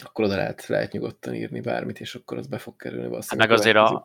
Akkor 0.04 0.24
oda 0.24 0.36
lehet, 0.36 0.66
lehet 0.66 0.92
nyugodtan 0.92 1.34
írni 1.34 1.60
bármit, 1.60 2.00
és 2.00 2.14
akkor 2.14 2.38
az 2.38 2.46
be 2.46 2.58
fog 2.58 2.76
kerülni 2.76 3.08
valószínűleg. 3.08 3.48
Meg 3.48 3.58
azért 3.58 3.76
a, 3.76 4.04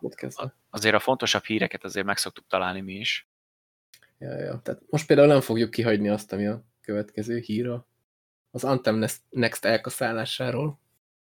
azért 0.70 0.94
a 0.94 0.98
fontosabb 0.98 1.44
híreket 1.44 1.84
azért 1.84 2.06
meg 2.06 2.16
szoktuk 2.16 2.46
találni 2.46 2.80
mi 2.80 2.94
is. 2.94 3.29
Ja, 4.20 4.38
ja. 4.38 4.60
Tehát 4.62 4.82
most 4.90 5.06
például 5.06 5.28
nem 5.28 5.40
fogjuk 5.40 5.70
kihagyni 5.70 6.08
azt, 6.08 6.32
ami 6.32 6.46
a 6.46 6.64
következő 6.80 7.38
híra. 7.38 7.86
Az 8.50 8.64
Anthem 8.64 9.04
Next 9.30 9.64
elkaszálásáról. 9.64 10.78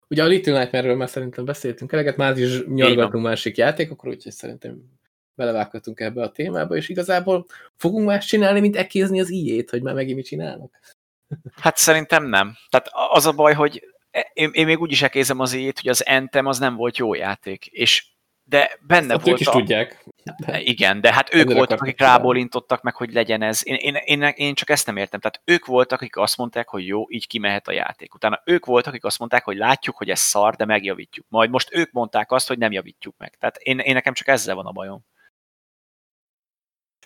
Ugye 0.08 0.24
a 0.24 0.28
Little 0.28 0.60
Nightmare-ről 0.60 0.96
már 0.96 1.10
szerintem 1.10 1.46
beszéltünk 1.46 1.92
eleget, 1.92 2.18
már 2.18 2.38
is 2.38 2.66
nyargatunk 2.66 3.24
másik 3.24 3.58
játékokról, 3.58 4.14
úgyhogy 4.14 4.32
szerintem 4.32 4.94
belevághatunk 5.36 6.00
ebbe 6.00 6.22
a 6.22 6.32
témába, 6.32 6.76
és 6.76 6.90
igazából 6.90 7.46
fogunk 7.76 8.06
más 8.06 8.26
csinálni, 8.26 8.60
mint 8.60 8.76
ekézni 8.76 9.20
az 9.20 9.30
ijét, 9.30 9.70
hogy 9.70 9.82
már 9.82 9.94
megint 9.94 10.16
mit 10.16 10.26
csinálnak? 10.26 10.80
Hát 11.56 11.78
szerintem 11.78 12.26
nem. 12.26 12.56
Tehát 12.70 12.90
az 13.12 13.26
a 13.26 13.32
baj, 13.32 13.54
hogy 13.54 13.84
én, 14.34 14.50
én 14.54 14.66
még 14.66 14.80
úgy 14.80 14.92
is 14.92 15.02
ekézem 15.02 15.40
az 15.40 15.54
ijét, 15.54 15.80
hogy 15.80 15.90
az 15.90 16.02
Anthem 16.02 16.46
az 16.46 16.60
nem 16.60 16.76
volt 16.76 16.98
jó 16.98 17.14
játék, 17.14 17.66
és 17.66 18.06
de 18.48 18.80
benne 18.88 19.14
Azt 19.14 19.24
volt 19.24 19.36
ők 19.36 19.40
is 19.40 19.48
a... 19.48 19.52
tudják. 19.52 20.06
De... 20.46 20.62
Igen, 20.62 21.02
de 21.02 21.14
hát 21.14 21.34
ők 21.34 21.54
voltak, 21.54 21.82
akik 21.82 22.00
rábólintottak 22.00 22.82
meg, 22.82 22.96
hogy 22.96 23.14
legyen 23.14 23.42
ez. 23.42 23.62
Én, 23.64 23.76
én, 23.76 23.96
én, 23.96 24.22
én 24.22 24.54
csak 24.54 24.70
ezt 24.70 24.86
nem 24.86 24.98
értem. 24.98 25.20
Tehát 25.20 25.42
ők 25.46 25.66
voltak, 25.66 26.02
akik 26.02 26.18
azt 26.18 26.38
mondták, 26.38 26.68
hogy 26.68 26.88
jó, 26.88 27.04
így 27.08 27.28
kimehet 27.28 27.68
a 27.68 27.72
játék. 27.72 28.14
Utána 28.14 28.42
ők 28.46 28.66
voltak, 28.66 28.94
akik 28.94 29.06
azt 29.06 29.20
mondták, 29.20 29.44
hogy 29.44 29.58
látjuk, 29.58 29.98
hogy 29.98 30.10
ez 30.10 30.20
szar, 30.20 30.56
de 30.56 30.66
megjavítjuk. 30.66 31.26
Majd 31.30 31.50
most 31.50 31.76
ők 31.76 31.92
mondták 31.92 32.32
azt, 32.32 32.48
hogy 32.48 32.58
nem 32.58 32.72
javítjuk 32.72 33.16
meg. 33.18 33.36
Tehát 33.40 33.58
én, 33.58 33.80
én 33.80 33.94
nekem 33.94 34.14
csak 34.14 34.28
ezzel 34.28 34.56
van 34.56 34.66
a 34.66 34.72
bajom. 34.72 35.06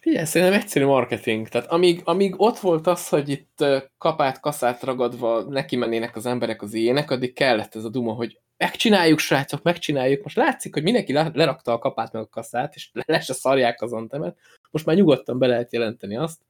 Figyelj, 0.01 0.25
szerintem 0.25 0.59
egyszerű 0.59 0.85
marketing. 0.85 1.47
Tehát 1.47 1.71
amíg, 1.71 2.01
amíg 2.03 2.41
ott 2.41 2.59
volt 2.59 2.87
az, 2.87 3.07
hogy 3.07 3.29
itt 3.29 3.65
kapát, 3.97 4.39
kaszát 4.39 4.83
ragadva 4.83 5.43
neki 5.43 5.75
mennének 5.75 6.15
az 6.15 6.25
emberek 6.25 6.61
az 6.61 6.73
ilyenek, 6.73 7.11
addig 7.11 7.33
kellett 7.33 7.75
ez 7.75 7.83
a 7.83 7.89
duma, 7.89 8.13
hogy 8.13 8.39
megcsináljuk, 8.59 9.19
srácok, 9.19 9.63
megcsináljuk. 9.63 10.23
Most 10.23 10.35
látszik, 10.35 10.73
hogy 10.73 10.83
mindenki 10.83 11.13
le- 11.13 11.31
lerakta 11.33 11.71
a 11.71 11.77
kapát 11.77 12.11
meg 12.11 12.21
a 12.21 12.27
kaszát, 12.27 12.75
és 12.75 12.89
le 13.05 13.19
se 13.19 13.33
szarják 13.33 13.81
az 13.81 13.93
antemet. 13.93 14.37
Most 14.71 14.85
már 14.85 14.95
nyugodtan 14.95 15.39
be 15.39 15.47
lehet 15.47 15.73
jelenteni 15.73 16.15
azt, 16.15 16.41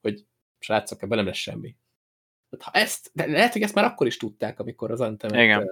hogy 0.00 0.24
srácok, 0.58 1.02
ebben 1.02 1.16
nem 1.16 1.26
lesz 1.26 1.36
semmi. 1.36 1.76
Tehát 2.50 2.64
ha 2.64 2.70
ezt, 2.80 3.10
de 3.12 3.26
lehet, 3.26 3.52
hogy 3.52 3.62
ezt 3.62 3.74
már 3.74 3.84
akkor 3.84 4.06
is 4.06 4.16
tudták, 4.16 4.60
amikor 4.60 4.90
az 4.90 5.00
antemet 5.00 5.40
Igen. 5.40 5.70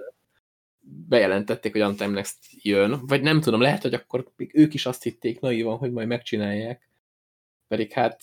bejelentették, 0.79 1.71
hogy 1.71 1.81
Anthem 1.81 2.11
Next 2.11 2.37
jön, 2.49 3.05
vagy 3.05 3.21
nem 3.21 3.41
tudom, 3.41 3.61
lehet, 3.61 3.81
hogy 3.81 3.93
akkor 3.93 4.31
még 4.35 4.51
ők 4.53 4.73
is 4.73 4.85
azt 4.85 5.03
hitték 5.03 5.39
naívan, 5.39 5.77
hogy 5.77 5.91
majd 5.91 6.07
megcsinálják. 6.07 6.89
Pedig 7.67 7.91
hát 7.91 8.21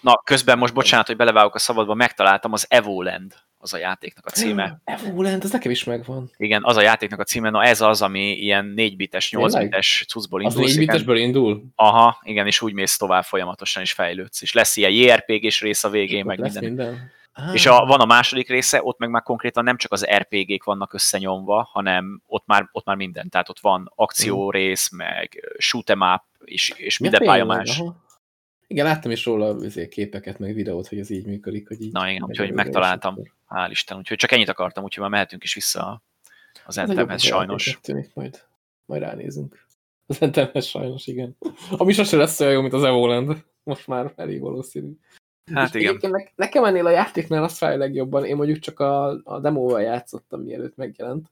Na, 0.00 0.16
közben 0.24 0.58
most 0.58 0.74
bocsánat, 0.74 1.06
hogy 1.06 1.16
belevágok 1.16 1.54
a 1.54 1.58
szabadba, 1.58 1.94
megtaláltam 1.94 2.52
az 2.52 2.66
Evoland, 2.68 3.34
az 3.62 3.72
a 3.74 3.78
játéknak 3.78 4.26
a 4.26 4.30
címe. 4.30 4.80
Evoland, 4.84 5.44
ez 5.44 5.50
nekem 5.52 5.70
is 5.70 5.84
megvan. 5.84 6.30
Igen, 6.36 6.64
az 6.64 6.76
a 6.76 6.80
játéknak 6.80 7.20
a 7.20 7.24
címe, 7.24 7.50
na 7.50 7.64
ez 7.64 7.80
az, 7.80 8.02
ami 8.02 8.32
ilyen 8.32 8.64
4 8.66 8.96
bites, 8.96 9.30
8 9.32 9.52
Tényleg? 9.52 9.70
bites 9.70 10.04
cuccból 10.08 10.44
Az 10.44 10.52
indul. 10.54 10.68
négy 10.68 10.78
bitesből 10.78 11.16
indul? 11.16 11.64
Aha, 11.74 12.20
igen, 12.22 12.46
és 12.46 12.62
úgy 12.62 12.72
mész 12.72 12.96
tovább 12.96 13.24
folyamatosan, 13.24 13.82
és 13.82 13.92
fejlődsz. 13.92 14.42
És 14.42 14.52
lesz 14.52 14.76
ilyen 14.76 14.90
JRPG-s 14.90 15.60
rész 15.60 15.84
a 15.84 15.88
végén, 15.90 16.20
Ott 16.20 16.26
meg 16.26 16.38
minden. 16.40 16.64
minden. 16.64 17.10
Ah, 17.32 17.54
És 17.54 17.66
a, 17.66 17.84
van 17.86 18.00
a 18.00 18.04
második 18.04 18.48
része, 18.48 18.80
ott 18.82 18.98
meg 18.98 19.10
már 19.10 19.22
konkrétan 19.22 19.64
nem 19.64 19.76
csak 19.76 19.92
az 19.92 20.06
RPG-k 20.16 20.64
vannak 20.64 20.92
összenyomva, 20.94 21.68
hanem 21.72 22.22
ott 22.26 22.46
már, 22.46 22.68
ott 22.72 22.84
már 22.84 22.96
minden. 22.96 23.28
Tehát 23.28 23.48
ott 23.48 23.60
van 23.60 23.92
akciórész, 23.94 24.90
meg 24.90 25.52
shoot 25.58 25.90
'em 25.90 26.00
up, 26.00 26.22
és, 26.44 26.72
és 26.76 27.00
Ja, 27.00 27.10
minden 27.10 27.28
pálya 27.28 27.44
más. 27.44 27.78
aha. 27.78 27.96
Igen, 28.66 28.84
láttam 28.84 29.10
is 29.10 29.24
róla 29.24 29.46
azért 29.46 29.90
képeket, 29.90 30.38
meg 30.38 30.54
videót, 30.54 30.86
hogy 30.88 30.98
ez 30.98 31.10
így 31.10 31.26
működik. 31.26 31.68
Hogy 31.68 31.80
így 31.82 31.92
Na 31.92 32.08
igen, 32.10 32.22
úgyhogy 32.22 32.52
megtaláltam. 32.52 33.12
akkor- 33.12 33.30
Hál' 33.50 33.68
Isten. 33.70 33.98
Úgyhogy 33.98 34.16
csak 34.16 34.32
ennyit 34.32 34.48
akartam, 34.48 34.84
úgyhogy 34.84 35.02
már 35.02 35.12
mehetünk 35.12 35.42
is 35.42 35.54
vissza 35.54 36.02
az 36.66 36.78
Entemhez 36.78 37.22
sajnos. 37.22 37.78
Tűnik, 37.82 38.10
majd, 38.14 38.42
majd 38.84 39.02
ránézünk. 39.02 39.66
Az 40.06 40.22
Entemhez 40.22 40.64
sajnos, 40.66 41.06
igen. 41.06 41.36
Ami 41.70 41.92
sose 41.92 42.16
lesz 42.16 42.40
olyan 42.40 42.52
jó, 42.52 42.60
mint 42.60 42.72
az 42.72 42.84
Evoland. 42.84 43.44
Most 43.62 43.86
már 43.86 44.12
elég 44.16 44.40
valószínű. 44.40 44.92
Hát 45.54 45.74
És 45.74 45.80
igen. 45.82 46.10
ne- 46.10 46.30
Nekem 46.34 46.64
ennél 46.64 46.86
a 46.86 46.90
játéknál 46.90 47.42
azt 47.42 47.56
fáj 47.56 47.76
legjobban, 47.76 48.24
én 48.24 48.36
mondjuk 48.36 48.58
csak 48.58 48.80
a, 48.80 49.20
a 49.24 49.40
demóval 49.40 49.80
játszottam, 49.82 50.40
mielőtt 50.40 50.76
megjelent, 50.76 51.30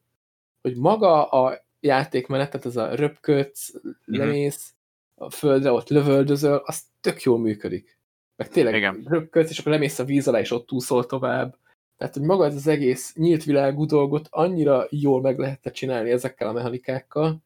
hogy 0.63 0.77
maga 0.77 1.29
a 1.29 1.65
játékmenet, 1.81 2.51
tehát 2.51 2.67
ez 2.67 2.77
a 2.77 2.95
röpködsz, 2.95 3.73
Mhm. 3.83 3.93
lemész, 4.19 4.75
a 5.15 5.31
földre, 5.31 5.73
ott 5.73 5.89
lövöldözöl, 5.89 6.63
az 6.65 6.83
tök 7.01 7.23
jól 7.23 7.39
működik. 7.39 7.99
Meg 8.37 8.49
tényleg 8.49 8.75
Igen. 8.75 9.05
röpködsz, 9.09 9.51
és 9.51 9.59
akkor 9.59 9.73
lemész 9.73 9.99
a 9.99 10.05
víz 10.05 10.29
alá, 10.29 10.39
és 10.41 10.51
ott 10.51 10.73
úszol 10.73 11.07
tovább. 11.07 11.57
Tehát, 11.99 12.15
hogy 12.15 12.23
maga 12.23 12.45
ez 12.45 12.55
az 12.55 12.67
egész 12.67 13.15
nyílt 13.15 13.45
világú 13.45 13.87
dolgot 13.87 14.29
annyira 14.31 14.87
jól 14.91 15.21
meg 15.21 15.39
lehetne 15.39 15.71
csinálni 15.71 16.11
ezekkel 16.11 16.49
a 16.49 16.53
mechanikákkal, 16.53 17.43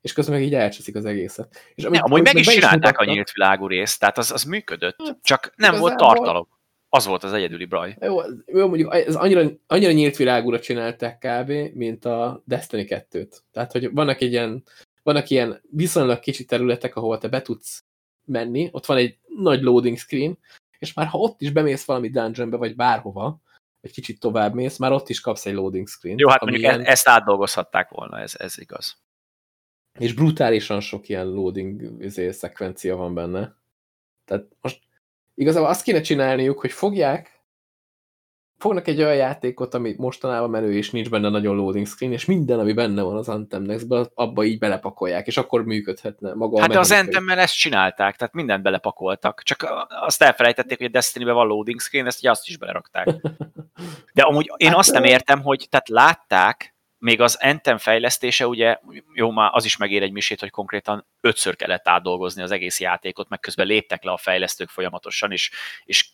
és 0.00 0.12
közben 0.12 0.34
meg 0.34 0.44
így 0.44 0.54
elcseszik 0.54 0.94
az 0.96 1.04
egészet. 1.04 1.56
És 1.74 1.82
Ne, 1.82 1.88
amit- 1.88 2.00
amúgy 2.00 2.22
meg 2.22 2.36
is 2.36 2.46
csinálták 2.46 2.72
a 2.74 2.78
mutattak- 2.78 3.06
nyílt 3.06 3.32
világú 3.32 3.66
részt, 3.66 3.98
tehát 4.00 4.18
az, 4.18 4.30
az 4.30 4.42
működött, 4.44 4.96
Hát, 5.04 5.18
csak 5.22 5.52
nem 5.56 5.78
volt 5.78 5.96
tartalom. 5.96 6.48
Az 6.88 7.06
volt 7.06 7.24
az 7.24 7.32
egyedüli 7.32 7.64
baj. 7.64 7.96
Jó, 8.00 8.20
jó, 8.46 8.68
mondjuk 8.68 8.94
ez 8.94 9.14
annyira, 9.14 9.50
annyira 9.66 9.92
nyílt 9.92 10.16
világúra 10.16 10.60
csinálták 10.60 11.18
kb., 11.18 11.74
mint 11.74 12.04
a 12.04 12.42
Destiny 12.44 12.86
2-t. 12.88 13.36
Tehát, 13.52 13.72
hogy 13.72 13.92
vannak 13.92 14.20
egy 14.20 14.32
ilyen, 14.32 14.62
vannak 15.02 15.30
ilyen 15.30 15.60
viszonylag 15.70 16.20
kicsi 16.20 16.44
területek, 16.44 16.96
ahol 16.96 17.18
te 17.18 17.28
be 17.28 17.42
tudsz 17.42 17.84
menni, 18.24 18.68
ott 18.72 18.86
van 18.86 18.96
egy 18.96 19.18
nagy 19.38 19.62
loading 19.62 19.98
screen, 19.98 20.38
és 20.78 20.92
már 20.92 21.06
ha 21.06 21.18
ott 21.18 21.40
is 21.40 21.50
bemész 21.50 21.84
valami 21.84 22.08
dungeonbe, 22.08 22.56
vagy 22.56 22.76
bárhova, 22.76 23.40
egy 23.82 23.92
kicsit 23.92 24.20
tovább 24.20 24.54
mész, 24.54 24.76
már 24.76 24.92
ott 24.92 25.08
is 25.08 25.20
kapsz 25.20 25.46
egy 25.46 25.54
loading 25.54 25.88
screen. 25.88 26.18
Jó, 26.18 26.28
hát 26.28 26.40
mondjuk 26.40 26.62
ilyen, 26.62 26.80
e- 26.80 26.90
ezt 26.90 27.08
átdolgozhatták 27.08 27.88
volna, 27.88 28.18
ez, 28.18 28.34
ez 28.38 28.58
igaz. 28.58 28.96
és 29.98 30.14
brutálisan 30.14 30.80
sok 30.80 31.08
ilyen 31.08 31.26
loading 31.26 32.02
izé, 32.02 32.30
szekvencia 32.30 32.96
van 32.96 33.14
benne. 33.14 33.56
Tehát 34.24 34.46
most 34.60 34.82
igazából 35.34 35.68
azt 35.68 35.82
kéne 35.82 36.00
csinálniuk, 36.00 36.60
hogy 36.60 36.72
fogják, 36.72 37.31
fognak 38.62 38.88
egy 38.88 39.02
olyan 39.02 39.14
játékot, 39.14 39.74
ami 39.74 39.94
mostanában 39.98 40.50
menő, 40.50 40.76
és 40.76 40.90
nincs 40.90 41.10
benne 41.10 41.28
nagyon 41.28 41.56
loading 41.56 41.86
screen, 41.86 42.12
és 42.12 42.24
minden, 42.24 42.58
ami 42.58 42.72
benne 42.72 43.02
van 43.02 43.16
az 43.16 43.28
Anthem 43.28 43.62
Next-ben, 43.62 44.10
abba 44.14 44.44
így 44.44 44.58
belepakolják, 44.58 45.26
és 45.26 45.36
akkor 45.36 45.64
működhetne 45.64 46.34
maga 46.34 46.60
Hát 46.60 46.74
a 46.74 46.78
az. 46.78 46.90
Anthem-mel 46.90 47.38
ezt 47.38 47.58
csinálták, 47.58 48.16
tehát 48.16 48.34
mindent 48.34 48.62
belepakoltak, 48.62 49.42
csak 49.42 49.86
azt 49.88 50.22
elfelejtették, 50.22 50.78
hogy 50.78 50.86
a 50.86 50.90
Destiny-ben 50.90 51.34
van 51.34 51.46
loading 51.46 51.80
screen, 51.80 52.06
ezt 52.06 52.18
ugye 52.18 52.30
azt 52.30 52.48
is 52.48 52.56
belerakták. 52.56 53.08
De 54.14 54.22
amúgy 54.22 54.52
én 54.56 54.68
Hát, 54.68 54.78
azt 54.78 54.92
nem 54.92 55.04
értem, 55.04 55.42
hogy 55.42 55.66
tehát 55.70 55.88
látták, 55.88 56.74
még 56.98 57.20
az 57.20 57.38
Anthem 57.40 57.78
fejlesztése, 57.78 58.46
ugye, 58.46 58.78
jó, 59.14 59.30
már 59.30 59.50
az 59.52 59.64
is 59.64 59.76
megér 59.76 60.02
egy 60.02 60.12
misét, 60.12 60.40
hogy 60.40 60.50
konkrétan 60.50 61.06
ötször 61.20 61.56
kellett 61.56 61.88
átdolgozni 61.88 62.42
az 62.42 62.50
egész 62.50 62.80
játékot, 62.80 63.28
meg 63.28 63.40
közben 63.40 63.66
léptek 63.66 64.04
le 64.04 64.12
a 64.12 64.16
fejlesztők 64.16 64.68
folyamatosan, 64.68 65.32
és, 65.32 65.50
és 65.84 66.10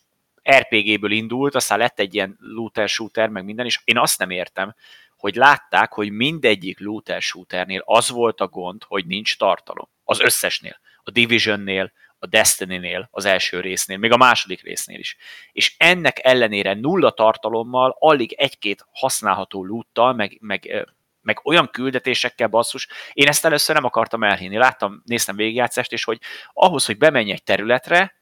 RPG-ből 0.50 1.10
indult, 1.10 1.54
aztán 1.54 1.78
lett 1.78 1.98
egy 1.98 2.14
ilyen 2.14 2.36
looter-shooter, 2.40 3.28
meg 3.28 3.44
minden, 3.44 3.66
és 3.66 3.80
én 3.84 3.98
azt 3.98 4.18
nem 4.18 4.30
értem, 4.30 4.74
hogy 5.16 5.34
látták, 5.34 5.92
hogy 5.92 6.10
mindegyik 6.10 6.80
looter-shooternél 6.80 7.82
az 7.84 8.10
volt 8.10 8.40
a 8.40 8.48
gond, 8.48 8.82
hogy 8.84 9.06
nincs 9.06 9.36
tartalom. 9.36 9.88
Az 10.04 10.20
összesnél. 10.20 10.80
A 11.02 11.10
Divisionnél, 11.10 11.92
a 12.18 12.26
Destiny-nél, 12.26 13.08
az 13.10 13.24
első 13.24 13.60
résznél, 13.60 13.96
még 13.96 14.12
a 14.12 14.16
második 14.16 14.62
résznél 14.62 14.98
is. 14.98 15.16
És 15.52 15.74
ennek 15.78 16.18
ellenére 16.22 16.74
nulla 16.74 17.10
tartalommal, 17.10 17.96
alig 17.98 18.32
egy-két 18.32 18.86
használható 18.92 19.64
loottal, 19.64 20.12
meg, 20.12 20.38
meg, 20.40 20.88
meg 21.20 21.40
olyan 21.44 21.68
küldetésekkel 21.70 22.48
basszus, 22.48 22.88
én 23.12 23.28
ezt 23.28 23.44
először 23.44 23.74
nem 23.74 23.84
akartam 23.84 24.22
elhinni. 24.22 24.56
Láttam, 24.56 25.02
néztem 25.04 25.36
végigjátszást, 25.36 25.92
és 25.92 26.04
hogy 26.04 26.18
ahhoz, 26.52 26.86
hogy 26.86 26.98
bemenj 26.98 27.32
egy 27.32 27.42
területre, 27.42 28.17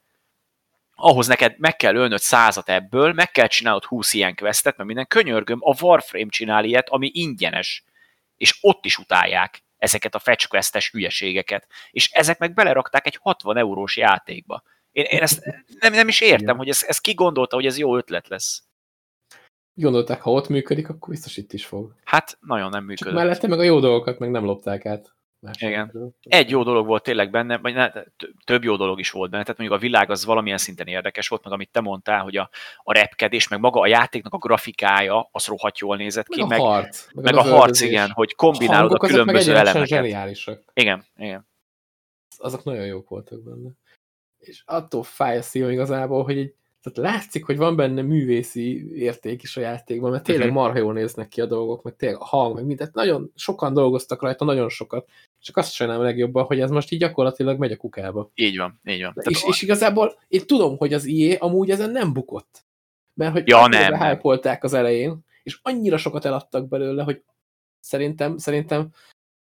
ahhoz 0.97 1.27
neked 1.27 1.55
meg 1.59 1.77
kell 1.77 1.95
ölnöd 1.95 2.21
százat 2.21 2.69
ebből, 2.69 3.13
meg 3.13 3.31
kell 3.31 3.47
csinálnod 3.47 3.85
20 3.85 4.13
ilyen 4.13 4.35
questet, 4.35 4.77
mert 4.77 4.87
minden 4.89 5.07
könyörgöm, 5.07 5.59
a 5.61 5.83
Warframe 5.83 6.29
csinál 6.29 6.65
ilyet, 6.65 6.89
ami 6.89 7.11
ingyenes. 7.15 7.85
És 8.37 8.59
ott 8.61 8.85
is 8.85 8.99
utálják 8.99 9.63
ezeket 9.79 10.15
a 10.15 10.19
fetch 10.19 10.49
questes 10.49 10.91
hülyeségeket. 10.91 11.67
És 11.91 12.11
ezek 12.11 12.39
meg 12.39 12.55
belerakták 12.55 13.07
egy 13.07 13.19
60 13.23 13.57
eurós 13.57 13.97
játékba. 13.97 14.63
Én, 14.93 15.05
én 15.05 15.23
ezt 15.23 15.45
nem, 15.81 15.93
nem 15.93 16.09
is 16.09 16.21
értem, 16.21 16.41
Igen. 16.41 16.57
hogy 16.57 16.69
ez, 16.69 16.83
ez 16.87 16.99
ki 16.99 17.15
gondolta, 17.15 17.55
hogy 17.55 17.67
ez 17.67 17.79
jó 17.79 17.97
ötlet 17.97 18.29
lesz. 18.29 18.63
Gondolták, 19.75 20.21
ha 20.21 20.31
ott 20.31 20.49
működik, 20.49 20.89
akkor 20.89 21.09
biztos 21.09 21.37
itt 21.37 21.53
is 21.53 21.67
fog. 21.67 21.95
Hát 22.05 22.39
nagyon 22.41 22.71
nem 22.71 22.81
Csak 22.81 22.89
működött. 22.89 23.15
mellette 23.15 23.47
meg 23.49 23.59
a 23.59 23.63
jó 23.63 23.81
dolgokat 23.81 24.19
meg 24.19 24.31
nem 24.31 24.45
lopták 24.45 24.87
át. 24.87 25.15
Igen. 25.59 26.15
Egy 26.23 26.51
jó 26.51 26.63
dolog 26.63 26.87
volt 26.87 27.03
tényleg 27.03 27.31
benne, 27.31 27.59
vagy 27.59 27.75
ne, 27.75 27.91
több 28.45 28.65
jó 28.65 28.77
dolog 28.77 28.99
is 28.99 29.11
volt 29.11 29.31
benne, 29.31 29.43
tehát 29.43 29.59
mondjuk 29.59 29.81
a 29.81 29.83
világ 29.83 30.11
az 30.11 30.25
valamilyen 30.25 30.59
szinten 30.59 30.87
érdekes 30.87 31.29
volt, 31.29 31.45
meg 31.45 31.53
amit 31.53 31.71
te 31.71 31.81
mondtál, 31.81 32.23
hogy 32.23 32.37
a, 32.37 32.51
a 32.83 32.93
repkedés, 32.93 33.49
meg 33.49 33.61
maga 33.61 33.81
a 33.81 33.87
játéknak 33.87 34.33
a 34.35 34.39
grafikája, 34.39 35.29
az 35.33 35.47
rohadt 35.47 35.79
jól 35.79 35.97
nézett 35.97 36.27
ki, 36.29 36.41
Meg, 36.41 36.49
meg, 36.49 36.61
a 36.61 36.63
harc. 36.63 37.07
meg 37.15 37.35
a 37.37 37.43
harc, 37.43 37.81
igen, 37.81 38.11
hogy 38.11 38.35
kombinálod 38.35 38.93
a 38.93 38.99
meg 39.01 39.11
különböző 39.11 39.57
elemeket. 39.57 39.89
zseniálisak. 39.89 40.63
Igen, 40.75 41.05
igen. 41.17 41.47
azok 42.39 42.65
nagyon 42.65 42.87
jók 42.87 43.09
voltak 43.09 43.43
benne. 43.43 43.71
És 44.39 44.63
attól 44.67 45.03
fáj 45.03 45.37
a 45.39 45.43
szívom 45.43 45.71
igazából, 45.71 46.25
hogy 46.25 46.39
egy, 46.39 46.55
tehát 46.83 47.13
látszik, 47.13 47.45
hogy 47.45 47.57
van 47.57 47.77
benne 47.77 48.03
művészi 48.03 48.95
érték 48.97 49.43
is 49.43 49.57
a 49.57 49.61
játékban, 49.61 50.11
mert 50.11 50.25
tényleg 50.25 50.47
Mhm. 50.47 50.57
marha 50.57 50.79
jól 50.79 50.93
néznek 50.93 51.29
ki 51.29 51.41
a 51.41 51.47
dolgok, 51.47 51.83
meg 51.83 51.97
tényleg 51.97 52.21
a 52.21 52.25
hang, 52.25 52.55
meg 52.55 52.65
mindent. 52.65 52.95
Nagyon 52.95 53.33
sokan 53.35 53.75
dolgoztak 53.75 54.23
rajta, 54.23 54.45
nagyon 54.45 54.69
sokat. 54.69 55.09
Csak 55.47 55.57
azt 55.57 55.73
sajnálom 55.73 56.03
legjobban, 56.03 56.45
hogy 56.45 56.61
ez 56.61 56.71
most 56.71 56.93
így 56.93 56.99
gyakorlatilag 56.99 57.59
megy 57.59 57.73
a 57.73 57.77
kukába. 57.77 58.31
Így 58.35 58.57
van, 58.57 58.81
így 58.85 59.03
van. 59.03 59.15
És, 59.21 59.45
és 59.49 59.63
igazából 59.63 60.19
én 60.29 60.47
tudom, 60.47 60.77
hogy 60.77 60.93
az 60.93 61.05
IE 61.05 61.37
amúgy 61.39 61.71
ezen 61.71 61.91
nem 61.91 62.13
bukott. 62.13 62.65
Mert 63.15 63.33
hogy 63.33 63.49
Ja, 63.49 63.67
nem, 63.67 63.99
behypolták 63.99 64.65
az 64.65 64.73
elején, 64.73 65.19
és 65.43 65.59
annyira 65.63 65.97
sokat 65.97 66.25
eladtak 66.25 66.69
belőle, 66.69 67.03
hogy 67.03 67.23
szerintem, 67.81 68.37
szerintem 68.37 68.91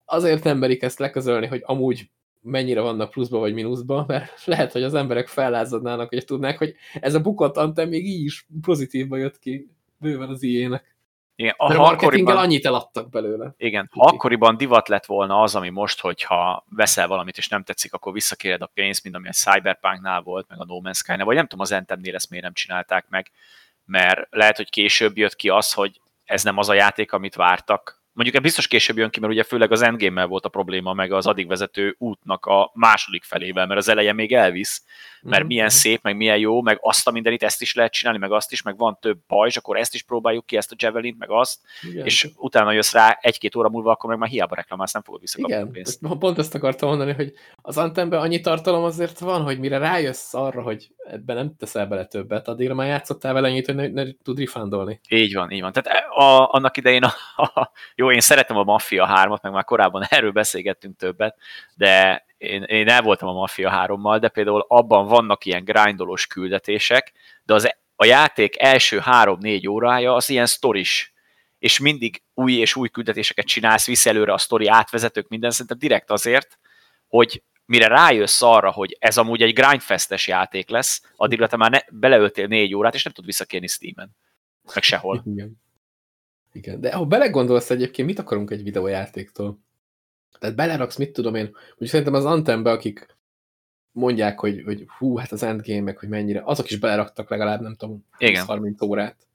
azért 0.06 0.44
nem 0.44 0.58
merik 0.58 0.82
ezt 0.82 1.00
leközölni, 1.00 1.48
hogy 1.48 1.62
amúgy 1.66 2.10
mennyire 2.42 2.82
vannak 2.82 3.10
pluszba 3.10 3.40
vagy 3.40 3.54
mínuszba, 3.54 4.04
mert 4.08 4.46
lehet, 4.46 4.72
hogy 4.72 4.84
az 4.84 4.94
emberek 4.94 5.28
fellázadnának, 5.28 6.10
hogy 6.10 6.26
tudnák, 6.26 6.58
hogy 6.58 6.76
ez 6.94 7.16
a 7.16 7.22
bukott 7.22 7.58
Anthem 7.58 7.90
még 7.90 8.06
így 8.06 8.24
is 8.24 8.48
pozitívba 8.62 9.18
jött 9.18 9.40
ki 9.40 9.70
bőven 9.98 10.30
az 10.30 10.44
IE-nek. 10.44 10.93
Igen, 11.36 11.54
a, 11.58 11.74
a 11.74 11.78
marketinggel 11.78 12.38
annyit 12.38 12.66
eladtak 12.66 13.10
belőle. 13.10 13.54
Igen, 13.58 13.90
ha 13.92 14.06
akkoriban 14.06 14.58
divat 14.58 14.88
lett 14.88 15.06
volna 15.06 15.42
az, 15.42 15.56
ami 15.56 15.70
most, 15.70 16.00
hogyha 16.00 16.66
veszel 16.70 17.08
valamit 17.08 17.38
és 17.38 17.48
nem 17.48 17.64
tetszik, 17.64 17.94
akkor 17.94 18.14
visszakéred 18.14 18.62
a 18.62 18.72
pénzt, 18.74 19.04
mint 19.04 19.16
ami 19.16 19.28
a 19.28 19.32
Cyberpunknál 19.32 20.22
volt, 20.22 20.48
meg 20.50 20.60
a 20.60 20.66
No 20.66 20.80
Man's 20.84 20.96
Sky-nál, 20.96 21.26
vagy 21.26 21.36
nem 21.36 21.48
tudom, 21.48 21.60
az 21.60 21.72
Anthemnél 21.72 22.16
ezt 22.16 22.30
miért 22.30 22.46
nem 22.46 22.54
csinálták 22.54 23.06
meg, 23.10 23.32
mert 23.86 24.28
lehet, 24.30 24.58
hogy 24.58 24.70
később 24.70 25.18
jött 25.18 25.36
ki 25.36 25.50
az, 25.50 25.74
hogy 25.74 26.02
ez 26.24 26.44
nem 26.44 26.58
az 26.58 26.70
a 26.70 26.74
játék, 26.74 27.12
amit 27.12 27.36
vártak, 27.36 28.03
mondjuk 28.14 28.42
biztos 28.42 28.68
később 28.68 28.98
jön 28.98 29.10
ki, 29.10 29.20
mert 29.20 29.34
ugye 29.34 29.44
főleg 29.44 29.72
az 29.72 29.82
endgame 29.82 30.26
volt 30.26 30.46
a 30.46 30.50
probléma, 30.50 30.94
meg 30.94 31.12
az 31.12 31.26
addig 31.26 31.48
vezető 31.48 31.96
útnak 31.98 32.46
a 32.46 32.72
második 32.74 33.24
felével, 33.24 33.66
mert 33.68 33.80
az 33.80 33.88
eleje 33.88 34.14
még 34.14 34.34
elvisz, 34.34 34.84
mert 35.24 35.38
mm-hmm. 35.38 35.48
milyen 35.48 35.70
szép, 35.70 36.02
meg 36.02 36.16
milyen 36.16 36.38
jó, 36.38 36.62
meg 36.62 36.78
azt 36.82 37.08
a 37.08 37.12
mindenit, 37.12 37.44
ezt 37.44 37.62
is 37.62 37.74
lehet 37.74 37.92
csinálni, 37.92 38.20
meg 38.20 38.32
azt 38.32 38.52
is, 38.52 38.62
meg 38.62 38.78
van 38.78 38.98
több 39.02 39.20
és 39.46 39.58
akkor 39.58 39.78
ezt 39.78 39.94
is 39.94 40.04
próbáljuk 40.04 40.46
ki, 40.46 40.58
ezt 40.58 40.72
a 40.72 40.76
javelin, 40.78 41.16
meg 41.20 41.30
azt, 41.32 41.60
Igen. 41.82 42.06
és 42.06 42.30
utána 42.36 42.72
jössz 42.72 42.94
rá 42.94 43.18
egy-két 43.22 43.56
óra 43.56 43.70
múlva, 43.70 43.92
akkor 43.92 44.10
meg 44.10 44.20
már 44.20 44.30
hiába 44.30 44.56
reklamálsz, 44.56 44.94
nem 44.94 45.02
fogod 45.02 45.22
visszakapni 45.22 45.56
Igen, 45.56 45.72
pénzt. 45.72 46.00
pont 46.20 46.38
ezt 46.38 46.56
akartam 46.56 46.90
mondani, 46.90 47.14
hogy 47.14 47.34
az 47.56 47.78
Antemben 47.78 48.20
annyi 48.20 48.40
tartalom 48.40 48.84
azért 48.84 49.20
van, 49.20 49.42
hogy 49.42 49.60
mire 49.60 49.78
rájössz 49.78 50.34
arra, 50.34 50.62
hogy 50.62 50.94
ebben 51.06 51.36
nem 51.36 51.56
teszel 51.58 51.88
bele 51.88 52.06
többet, 52.06 52.48
addigra 52.48 52.74
már 52.74 52.88
játszottál 52.88 53.34
vele 53.34 53.48
annyit, 53.48 53.66
hogy 53.66 53.76
ne, 53.76 53.88
ne 53.88 54.12
tud 54.24 54.40
refundolni. 54.40 55.00
Így 55.10 55.34
van, 55.34 55.52
így 55.52 55.62
van. 55.62 55.72
Tehát 55.72 56.00
e, 56.00 56.24
a, 56.24 56.54
annak 56.54 56.78
idején, 56.78 57.04
a, 57.04 57.14
a, 57.36 57.72
jó, 58.04 58.12
én 58.12 58.20
szeretem 58.22 58.58
a 58.58 58.64
Mafia 58.64 59.10
3-at, 59.16 59.42
meg 59.42 59.52
már 59.52 59.64
korábban 59.64 60.04
erről 60.10 60.32
beszélgettünk 60.32 60.98
többet, 60.98 61.38
de 61.76 62.26
én, 62.38 62.64
én 62.64 62.88
el 62.90 63.02
voltam 63.02 63.28
a 63.30 63.34
Mafia 63.34 63.86
3-mal, 63.88 64.18
de 64.20 64.28
például 64.28 64.66
abban 64.68 65.08
vannak 65.08 65.46
ilyen 65.46 65.64
grindolós 65.64 66.28
küldetések, 66.28 67.12
de 67.44 67.54
az, 67.54 67.76
a 67.96 68.06
játék 68.06 68.62
első 68.62 69.02
3-4 69.06 69.70
órája 69.70 70.14
az 70.14 70.30
ilyen 70.30 70.46
sztoris, 70.46 71.14
és 71.60 71.80
mindig 71.80 72.24
új 72.34 72.54
és 72.54 72.76
új 72.76 72.90
küldetéseket 72.90 73.46
csinálsz, 73.46 73.86
visz 73.86 74.06
előre 74.06 74.34
a 74.34 74.38
sztori 74.38 74.68
átvezetők, 74.68 75.28
minden, 75.28 75.52
szerintem 75.52 75.78
direkt 75.78 76.12
azért, 76.12 76.60
hogy 77.08 77.44
mire 77.66 77.88
rájössz 77.88 78.42
arra, 78.42 78.72
hogy 78.72 78.96
ez 79.00 79.18
amúgy 79.18 79.42
egy 79.42 79.54
grindfestes 79.54 80.28
játék 80.28 80.70
lesz, 80.70 81.02
addigra 81.16 81.48
te 81.48 81.58
már 81.58 81.72
ne, 81.72 81.80
beleöltél 81.90 82.48
négy 82.48 82.76
órát, 82.76 82.94
és 82.94 83.04
nem 83.04 83.14
tud 83.14 83.26
visszakérni 83.26 83.68
Steam-en. 83.68 84.16
Meg 84.74 84.84
sehol. 84.84 85.24
Igen. 85.26 85.63
Igen, 86.54 86.82
de 86.82 86.94
ha 86.94 87.06
belegondolsz 87.06 87.70
egyébként, 87.70 88.08
mit 88.08 88.20
akarunk 88.20 88.52
egy 88.52 88.64
videójátéktól? 88.64 89.60
Tehát 90.40 90.56
beleraksz, 90.56 90.98
mit 90.98 91.14
tudom 91.14 91.36
én, 91.36 91.56
hogy 91.78 91.88
szerintem 91.88 92.14
az 92.14 92.26
Antembe, 92.26 92.72
akik 92.72 93.18
mondják, 93.92 94.40
hogy, 94.40 94.62
hogy 94.66 94.86
hú, 94.98 95.18
hát 95.18 95.32
az 95.32 95.44
endgame, 95.44 95.82
meg 95.82 95.98
hogy 95.98 96.10
mennyire, 96.10 96.42
azok 96.46 96.70
is 96.70 96.80
beleraktak 96.80 97.30
legalább, 97.30 97.62
nem 97.62 97.76
tudom, 97.76 98.06
20-30 98.20 98.86
órát. 98.86 99.28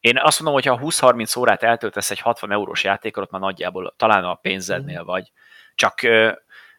Én 0.00 0.18
azt 0.18 0.40
mondom, 0.40 0.62
hogy 0.62 0.90
ha 0.98 1.12
20-30 1.12 1.38
órát 1.38 1.62
eltöltesz 1.62 2.10
egy 2.10 2.20
60 2.20 2.52
eurós 2.52 2.84
játékot, 2.84 3.24
ott 3.24 3.30
már 3.30 3.40
nagyjából 3.40 3.94
talán 3.96 4.24
a 4.24 4.34
pénzednél 4.34 5.02
mm. 5.02 5.06
vagy. 5.06 5.32
Csak 5.74 6.00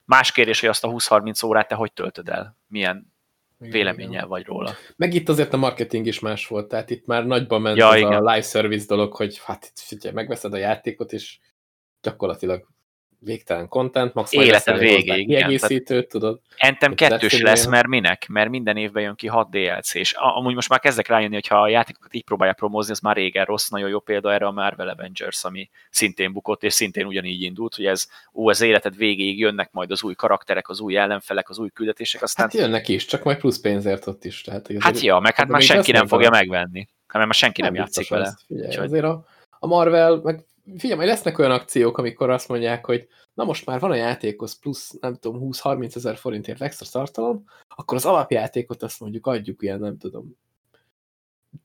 más 0.05 0.31
kérdés, 0.31 0.59
hogy 0.59 0.69
azt 0.69 0.83
a 0.83 0.89
20-30 0.89 1.45
órát 1.45 1.67
te 1.67 1.75
hogy 1.75 1.93
töltöd 1.93 2.29
el? 2.29 2.57
Milyen 2.67 3.13
véleménnyel 3.57 4.27
vagy 4.27 4.45
róla. 4.45 4.75
Meg 4.95 5.13
itt 5.13 5.29
azért 5.29 5.53
a 5.53 5.57
marketing 5.57 6.05
is 6.05 6.19
más 6.19 6.47
volt, 6.47 6.67
tehát 6.67 6.89
itt 6.89 7.05
már 7.05 7.25
nagyban 7.25 7.61
ment 7.61 7.77
ja, 7.77 7.87
az 7.87 7.95
igen. 7.95 8.11
a 8.11 8.31
live 8.31 8.41
service 8.41 8.85
dolog, 8.87 9.13
hogy 9.13 9.41
hát 9.43 9.71
figyelj, 9.75 10.13
megveszed 10.13 10.53
a 10.53 10.57
játékot, 10.57 11.11
és 11.11 11.39
gyakorlatilag 12.01 12.67
végtelen 13.19 13.67
content, 13.67 14.13
max 14.13 14.33
Életed 14.33 14.77
végéig. 14.77 15.27
Kiegészítőt, 15.27 16.09
tudod. 16.09 16.39
Entem 16.57 16.93
kettős 16.93 17.41
lesz, 17.41 17.65
mert 17.65 17.87
minek? 17.87 18.27
Mert 18.27 18.49
minden 18.49 18.77
évben 18.77 19.03
jön 19.03 19.15
ki 19.15 19.27
6 19.27 19.49
DLC, 19.49 19.93
és 19.93 20.13
amúgy 20.13 20.53
most 20.53 20.69
már 20.69 20.79
kezdek 20.79 21.07
rájönni, 21.07 21.33
hogy 21.33 21.47
ha 21.47 21.61
a 21.61 21.67
játékokat 21.67 22.13
így 22.13 22.23
próbálják 22.23 22.57
promózni, 22.57 22.91
az 22.91 22.99
már 22.99 23.15
régen 23.15 23.45
rossz, 23.45 23.67
nagyon 23.67 23.89
jó 23.89 23.99
példa 23.99 24.33
erre 24.33 24.45
a 24.45 24.51
Marvel 24.51 24.87
Avengers, 24.87 25.43
ami 25.43 25.69
szintén 25.89 26.33
bukott, 26.33 26.63
és 26.63 26.73
szintén 26.73 27.05
ugyanígy 27.05 27.41
indult, 27.41 27.75
hogy 27.75 27.85
ez, 27.85 28.07
ó, 28.33 28.49
az 28.49 28.61
életed 28.61 28.95
végéig 28.95 29.39
jönnek 29.39 29.71
majd 29.71 29.91
az 29.91 30.03
új 30.03 30.13
karakterek, 30.13 30.69
az 30.69 30.79
új 30.79 30.97
ellenfelek, 30.97 31.49
az 31.49 31.59
új 31.59 31.69
küldetések, 31.69 32.21
aztán... 32.21 32.45
Hát 32.45 32.55
jönnek 32.55 32.87
is, 32.87 33.05
csak 33.05 33.23
majd 33.23 33.37
plusz 33.37 33.59
pénzért 33.59 34.07
ott 34.07 34.25
is. 34.25 34.41
Tehát, 34.41 34.69
hát 34.79 34.99
ja, 34.99 35.19
meg 35.19 35.35
hát 35.35 35.47
már 35.47 35.61
senki 35.61 35.91
nem 35.91 36.07
fogja 36.07 36.29
megvenni. 36.29 36.79
Hát 36.79 37.15
mert 37.15 37.25
már 37.25 37.33
senki 37.33 37.61
nem, 37.61 37.73
nem 37.73 37.81
játszik 37.81 38.09
vele. 38.09 38.37
Figyelj, 38.47 38.75
azért 38.75 39.03
a, 39.03 39.25
a 39.59 39.67
Marvel, 39.67 40.19
meg 40.23 40.45
figyelj, 40.75 40.95
majd 40.95 41.07
lesznek 41.07 41.39
olyan 41.39 41.51
akciók, 41.51 41.97
amikor 41.97 42.29
azt 42.29 42.47
mondják, 42.47 42.85
hogy 42.85 43.07
na 43.33 43.43
most 43.43 43.65
már 43.65 43.79
van 43.79 43.91
a 43.91 43.95
játékhoz 43.95 44.59
plusz, 44.59 44.97
nem 44.99 45.15
tudom, 45.15 45.49
20-30 45.51 45.95
ezer 45.95 46.15
forintért 46.15 46.61
extra 46.61 46.85
tartalom, 46.91 47.43
akkor 47.75 47.97
az 47.97 48.05
alapjátékot 48.05 48.83
azt 48.83 48.99
mondjuk 48.99 49.27
adjuk 49.27 49.61
ilyen, 49.61 49.79
nem 49.79 49.97
tudom, 49.97 50.35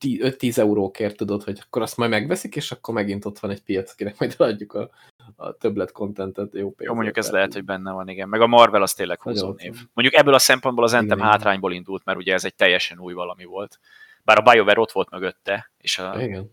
5-10 0.00 0.58
eurókért 0.58 1.16
tudod, 1.16 1.42
hogy 1.42 1.58
akkor 1.64 1.82
azt 1.82 1.96
majd 1.96 2.10
megveszik, 2.10 2.56
és 2.56 2.72
akkor 2.72 2.94
megint 2.94 3.24
ott 3.24 3.38
van 3.38 3.50
egy 3.50 3.62
piac, 3.62 3.92
akinek 3.92 4.18
majd 4.18 4.34
adjuk 4.38 4.72
a, 4.72 4.90
a 5.36 5.52
többlet 5.52 5.92
contentet 5.92 6.54
jó. 6.54 6.74
Jó, 6.78 6.94
mondjuk 6.94 7.16
ez 7.16 7.30
lehet, 7.30 7.52
hogy 7.52 7.64
benne 7.64 7.92
van, 7.92 8.08
igen. 8.08 8.28
Meg 8.28 8.40
a 8.40 8.46
Marvel 8.46 8.82
az 8.82 8.94
tényleg 8.94 9.22
húzó 9.22 9.54
név. 9.56 9.74
Mondjuk 9.92 10.20
ebből 10.20 10.34
a 10.34 10.38
szempontból 10.38 10.84
az 10.84 10.92
Anthem 10.92 11.20
hátrányból 11.20 11.72
indult, 11.72 12.04
mert 12.04 12.18
ugye 12.18 12.32
ez 12.32 12.44
egy 12.44 12.54
teljesen 12.54 12.98
új 12.98 13.12
valami 13.12 13.44
volt. 13.44 13.78
Bár 14.24 14.38
a 14.38 14.50
BioWare 14.50 14.80
ott 14.80 14.92
volt 14.92 15.10
mögötte, 15.10 15.70
és 15.78 15.98
a... 15.98 16.22
Igen. 16.22 16.52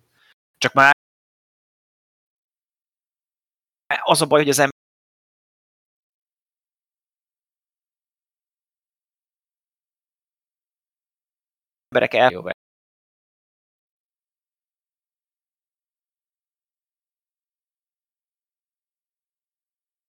Csak 0.58 0.74
már 0.74 0.98
az 4.04 4.22
a 4.22 4.26
baj, 4.26 4.40
hogy 4.40 4.50
az 4.50 4.70
emberek 11.90 12.14
el 12.14 12.54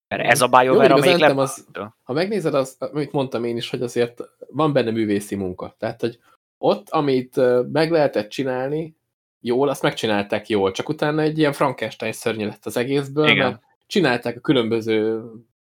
ez 0.09 0.41
a 0.41 0.49
BioWare, 0.49 0.95
amelyik 0.95 1.19
le... 1.19 1.35
az, 1.35 1.67
Ha 2.03 2.13
megnézed, 2.13 2.55
az, 2.55 2.77
amit 2.79 3.13
mondtam 3.13 3.45
én 3.45 3.57
is, 3.57 3.71
hogy 3.71 3.83
azért 3.83 4.21
van 4.49 4.73
benne 4.73 4.91
művészi 4.91 5.35
munka. 5.35 5.75
Tehát, 5.79 6.01
hogy 6.01 6.19
ott, 6.59 6.89
amit 6.89 7.37
meg 7.73 7.91
lehetett 7.91 8.29
csinálni 8.29 8.97
jól, 9.41 9.69
azt 9.69 9.83
megcsinálták 9.83 10.49
jól, 10.49 10.71
csak 10.71 10.89
utána 10.89 11.23
egy 11.23 11.39
ilyen 11.39 11.53
Frankenstein 11.53 12.13
szörnye 12.13 12.47
lett 12.47 12.67
az 12.67 12.77
egészből, 12.77 13.29
Igen. 13.29 13.49
mert 13.49 13.63
csinálták 13.91 14.37
a 14.37 14.41
különböző 14.41 15.23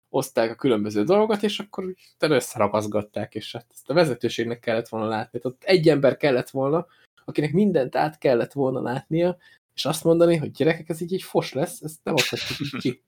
oszták 0.09 0.51
a 0.51 0.55
különböző 0.55 1.05
dolgokat, 1.05 1.43
és 1.43 1.59
akkor 1.59 1.95
utána 2.15 2.35
összerapazgatták, 2.35 3.35
és 3.35 3.53
hát 3.53 3.67
ezt 3.71 3.91
a 3.91 3.95
vezetőségnek 3.95 4.61
kellett 4.61 4.89
volna 4.89 5.07
látni. 5.07 5.39
Tehát 5.39 5.57
ott 5.57 5.65
egy 5.65 5.89
ember 5.89 6.17
kellett 6.17 6.51
volna, 6.51 6.87
akinek 7.25 7.53
mindent 7.53 7.97
át 7.97 8.19
kellett 8.19 8.53
volna 8.53 8.83
látnia, 8.83 9.37
és 9.75 9.85
azt 9.85 10.05
mondani, 10.05 10.37
hogy 10.37 10.51
gyerekek, 10.51 10.89
ez 10.89 11.01
így 11.01 11.15
egy 11.15 11.23
fos 11.23 11.53
lesz, 11.53 11.81
ezt 11.81 11.99
nem 12.03 12.15
adhatjuk 12.15 12.59
így 12.61 12.81
ki. 12.81 13.03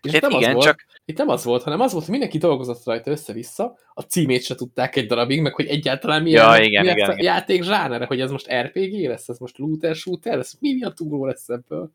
És 0.00 0.12
itt 0.12 0.20
nem, 0.20 0.30
igen, 0.30 0.48
az 0.48 0.54
volt, 0.54 0.66
csak... 0.66 0.84
itt 1.04 1.18
nem 1.18 1.28
az 1.28 1.44
volt, 1.44 1.62
hanem 1.62 1.80
az 1.80 1.90
volt, 1.92 2.04
hogy 2.04 2.12
mindenki 2.12 2.38
dolgozott 2.38 2.84
rajta 2.84 3.10
össze-vissza, 3.10 3.78
a 3.94 4.00
címét 4.00 4.42
se 4.42 4.54
tudták 4.54 4.96
egy 4.96 5.06
darabig, 5.06 5.40
meg 5.40 5.54
hogy 5.54 5.66
egyáltalán 5.66 6.22
milyen, 6.22 6.44
ja, 6.44 6.64
igen, 6.64 6.82
milyen 6.82 6.96
igen, 6.96 7.10
igen. 7.10 7.24
játék 7.24 7.62
zsánere, 7.62 8.04
hogy 8.04 8.20
ez 8.20 8.30
most 8.30 8.52
RPG 8.52 9.08
lesz, 9.08 9.28
ez 9.28 9.38
most 9.38 9.58
looter 9.58 9.94
shooter 9.94 10.36
lesz, 10.36 10.56
mi 10.60 10.82
a 10.82 10.90
túró 10.90 11.26
lesz 11.26 11.48
ebből. 11.48 11.92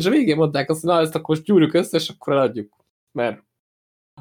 És 0.00 0.06
a 0.06 0.10
végén 0.10 0.36
mondták 0.36 0.70
azt, 0.70 0.80
hogy 0.80 0.90
na 0.90 1.00
ezt 1.00 1.14
akkor 1.14 1.34
most 1.34 1.46
gyúrjuk 1.46 1.74
össze, 1.74 1.96
és 1.96 2.08
akkor 2.08 2.32
eladjuk. 2.32 2.76
Mert 3.12 3.42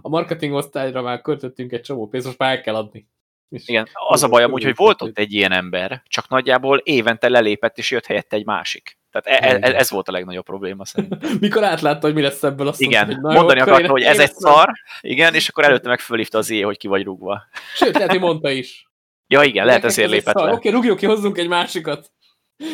a 0.02 0.10
marketing 0.10 0.54
osztályra 0.54 1.02
már 1.02 1.22
költöttünk 1.22 1.72
egy 1.72 1.82
csomó 1.82 2.08
pénzt, 2.08 2.26
most 2.26 2.40
már 2.40 2.56
el 2.56 2.62
kell 2.62 2.76
adni. 2.76 3.08
És 3.50 3.68
Igen, 3.68 3.88
az 4.08 4.24
a 4.24 4.28
baj 4.28 4.44
amúgy, 4.44 4.64
hogy 4.64 4.76
volt 4.76 5.02
ott 5.02 5.18
egy 5.18 5.34
ilyen 5.34 5.52
ember, 5.52 6.02
csak 6.08 6.30
nagyjából 6.30 6.78
évente 6.78 7.30
lelépett, 7.30 7.78
és 7.78 7.92
jött 7.92 8.06
helyette 8.06 8.36
egy 8.36 8.46
másik. 8.46 8.98
Tehát 9.12 9.42
e, 9.44 9.68
e, 9.68 9.76
ez 9.76 9.90
volt 9.90 10.08
a 10.08 10.12
legnagyobb 10.12 10.46
probléma 10.46 10.86
szerintem. 10.86 11.20
Mikor 11.40 11.64
átlátta, 11.64 12.06
hogy 12.06 12.16
mi 12.16 12.22
lesz 12.22 12.44
ebből, 12.44 12.68
azt 12.68 12.82
Igen, 12.82 13.08
mondta, 13.08 13.28
hogy 13.28 13.36
mondani 13.36 13.60
akarta, 13.60 13.90
hogy 13.90 14.02
ez 14.02 14.20
egy 14.20 14.34
szar, 14.34 14.72
igen, 15.02 15.34
és 15.34 15.50
akkor 15.50 15.64
előtte 15.64 15.90
meg 15.90 16.00
fölhívta 16.00 16.38
az 16.38 16.50
éj, 16.50 16.62
hogy 16.62 16.78
ki 16.78 16.88
vagy 16.88 17.04
rúgva. 17.04 17.42
Sőt, 17.76 17.94
lehet, 17.94 18.10
hogy 18.10 18.20
mondta 18.20 18.50
is. 18.50 18.90
Ja, 19.28 19.44
igen, 19.44 19.66
lehet 19.66 19.84
ezért 19.84 20.10
lépett 20.10 20.36
le. 20.36 20.52
Oké, 20.52 20.70
rúgjuk 20.70 20.98
ki, 20.98 21.06
hozzunk 21.06 21.38
egy 21.38 21.48
másikat. 21.48 22.12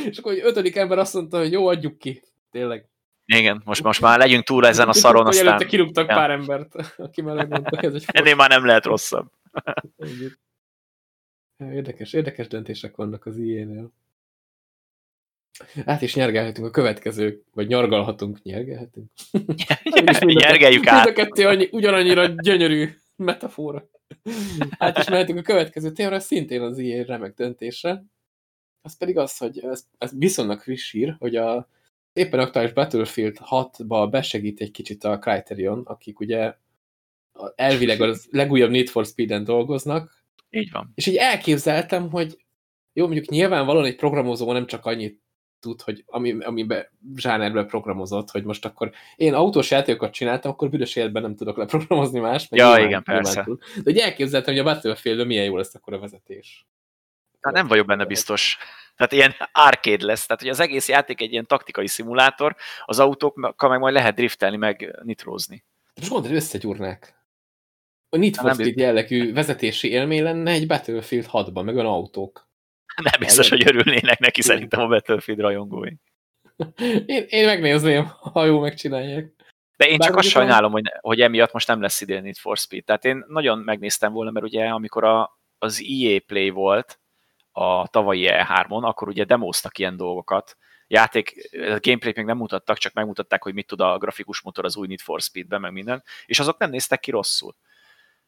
És 0.10 0.18
akkor 0.18 0.32
egy 0.32 0.42
ötödik 0.44 0.76
ember 0.76 0.98
azt 0.98 1.14
mondta, 1.14 1.38
hogy 1.38 1.52
jó, 1.52 1.68
adjuk 1.68 1.98
ki. 1.98 2.24
Tényleg. 2.52 2.90
Igen, 3.26 3.62
most, 3.66 3.84
most 3.84 4.02
már 4.02 4.20
legyünk 4.20 4.44
túl 4.44 4.68
ezen 4.68 4.88
a 4.88 4.94
szaron, 4.94 5.28
aztán... 5.28 5.48
Előtte 5.48 5.66
kirúgtak 5.66 6.10
ja. 6.10 6.16
pár 6.16 6.30
embert, 6.30 6.76
aki 6.98 7.22
mellett 7.22 7.50
mondta, 7.50 7.80
ez 7.80 7.94
egy 7.94 8.06
Ennél 8.12 8.36
már 8.36 8.50
nem 8.50 8.66
lehet 8.66 8.86
rosszabb. 8.86 9.32
Érdekes, 11.58 12.14
érdekes 12.14 12.48
döntések 12.48 12.96
vannak 12.96 13.26
az 13.26 13.38
ilyenél. 13.38 13.92
Hát 15.86 16.02
is 16.02 16.16
nyergelhetünk 16.16 16.68
a 16.68 16.72
következő, 16.72 17.44
vagy 17.54 17.68
nyargalhatunk, 17.68 18.42
nyergelhetünk. 18.44 19.12
Nyergeljük 20.20 20.88
át. 20.88 21.06
Mind 21.06 21.18
a 21.18 21.20
kettő 21.24 21.48
annyi, 21.48 21.70
ugyanannyira 21.72 22.26
gyönyörű 22.28 22.90
metafora. 23.16 23.90
Hát 24.80 24.98
is 24.98 25.10
mehetünk 25.10 25.40
a 25.40 25.42
következő 25.42 25.92
témára, 25.92 26.20
szintén 26.20 26.62
az 26.62 26.78
ilyen 26.78 27.04
remek 27.04 27.34
döntése. 27.34 28.04
Az 28.82 28.98
pedig 28.98 29.18
az, 29.18 29.38
hogy 29.38 29.60
ez, 29.60 29.86
ez 29.98 30.12
viszonylag 30.18 30.60
friss 30.60 30.92
hír, 30.92 31.16
hogy 31.20 31.36
a 31.36 31.70
éppen 32.16 32.40
aktuális 32.40 32.74
Battlefield 32.74 33.38
6-ba 33.50 34.08
besegít 34.12 34.62
egy 34.62 34.72
kicsit 34.72 35.04
a 35.04 35.20
Criterion, 35.20 35.82
akik 35.86 36.20
ugye 36.20 36.56
elvileg 37.56 38.02
a 38.02 38.16
legújabb 38.32 38.70
Need 38.70 38.88
for 38.88 39.06
Speed-en 39.06 39.44
dolgoznak. 39.44 40.24
Így 40.50 40.72
van. 40.72 40.92
És 40.96 41.06
így 41.06 41.16
elképzeltem, 41.16 42.10
hogy 42.10 42.38
jó, 42.94 43.06
mondjuk 43.06 43.28
nyilvánvalóan 43.28 43.86
egy 43.86 43.96
programozó 43.96 44.52
nem 44.52 44.66
csak 44.66 44.86
annyit 44.86 45.22
tud, 45.60 45.82
hogy 45.82 46.04
ami, 46.06 46.44
amiben 46.44 46.88
zsánerbe 47.16 47.64
programozott, 47.64 48.30
hogy 48.30 48.44
most 48.44 48.66
akkor 48.66 48.92
én 49.16 49.34
autós 49.34 49.72
játékokat 49.72 50.14
csináltam, 50.14 50.52
akkor 50.52 50.70
büdös 50.70 50.96
életben 50.96 51.22
nem 51.22 51.36
tudok 51.36 51.58
leprogramozni 51.58 52.20
más. 52.20 52.48
Ja, 52.52 52.66
nyilván, 52.66 52.86
igen, 52.86 53.04
persze. 53.04 53.44
Tud. 53.44 53.60
De 53.60 53.82
hogy 53.84 53.98
elképzeltem, 53.98 54.54
hogy 54.54 54.64
a 54.68 54.74
battlefield 54.74 55.28
milyen 55.28 55.46
jó 55.46 55.58
lesz 55.58 55.76
akkor 55.76 55.94
a 55.94 56.00
vezetés. 56.00 56.66
Hát 57.42 57.54
nem 57.54 57.68
vagyok 57.68 57.88
benne 57.88 58.06
biztos. 58.06 58.58
Tehát 58.96 59.12
ilyen 59.12 59.36
arcade 59.52 60.06
lesz. 60.06 60.26
Tehát, 60.26 60.42
hogy 60.42 60.52
az 60.52 60.60
egész 60.60 60.88
játék 60.88 61.22
egy 61.22 61.32
ilyen 61.32 61.46
taktikai 61.46 61.88
szimulátor, 61.88 62.56
az 62.86 63.00
autókkal 63.00 63.70
meg 63.70 63.80
majd 63.80 63.94
lehet 63.94 64.16
driftelni, 64.16 64.58
meg 64.58 65.00
nitrózni. 65.04 65.64
Most 65.96 66.12
mondd, 66.12 66.26
hogy 66.26 66.36
összegyúrnák. 66.36 67.16
A 68.10 68.18
Need 68.18 68.36
for 68.36 68.54
Speed 68.54 68.78
jellegű 68.78 69.34
vezetési 69.34 69.90
élmény 69.90 70.24
lenne 70.24 70.52
egy 70.52 70.68
Battlefield 70.68 71.28
6-ban, 71.32 71.64
meg 71.64 71.76
olyan 71.76 71.86
autók. 71.86 72.48
Nem 73.02 73.20
biztos, 73.20 73.50
hogy 73.50 73.68
örülnének 73.68 74.20
neki 74.20 74.42
szerintem 74.42 74.80
a 74.80 74.88
Battlefield 74.88 75.40
rajongói. 75.40 75.92
Én, 77.06 77.26
én 77.28 77.46
megnézném, 77.46 78.06
ha 78.06 78.46
jó 78.46 78.60
megcsinálják. 78.60 79.34
De 79.78 79.88
én 79.88 79.98
Bár 79.98 80.08
csak 80.08 80.18
azt 80.18 80.28
sajnálom, 80.28 80.72
hogy, 80.72 80.92
hogy 81.00 81.22
emiatt 81.22 81.52
most 81.52 81.68
nem 81.68 81.82
lesz 81.82 82.02
idén 82.02 82.22
Need 82.22 82.38
for 82.38 82.58
Speed. 82.58 82.84
Tehát 82.84 83.06
én 83.06 83.24
nagyon 83.28 83.60
megnéztem 83.60 84.14
volna, 84.14 84.32
mert 84.32 84.46
ugye 84.46 84.68
amikor 84.68 85.04
a, 85.04 85.40
az 85.58 85.84
EA 85.90 86.20
Play 86.26 86.50
volt 86.50 87.00
a 87.58 87.88
tavalyi 87.88 88.28
E3-on, 88.30 88.82
akkor 88.82 89.08
ugye 89.08 89.24
demoztak 89.24 89.78
ilyen 89.78 89.98
dolgokat. 89.98 90.58
Játék, 90.88 91.50
gameplay 91.58 92.14
még 92.16 92.26
nem 92.26 92.38
mutattak, 92.38 92.78
csak 92.78 92.94
megmutatták, 92.94 93.44
hogy 93.44 93.54
mit 93.54 93.68
tud 93.68 93.82
a 93.82 93.98
grafikus 93.98 94.42
motor 94.42 94.66
az 94.66 94.78
új 94.78 94.88
Need 94.88 95.00
for 95.00 95.22
Speed-ben, 95.22 95.62
meg 95.62 95.72
minden, 95.72 96.04
és 96.26 96.40
azok 96.40 96.58
nem 96.58 96.70
néztek 96.70 97.00
ki 97.00 97.12
rosszul. 97.12 97.56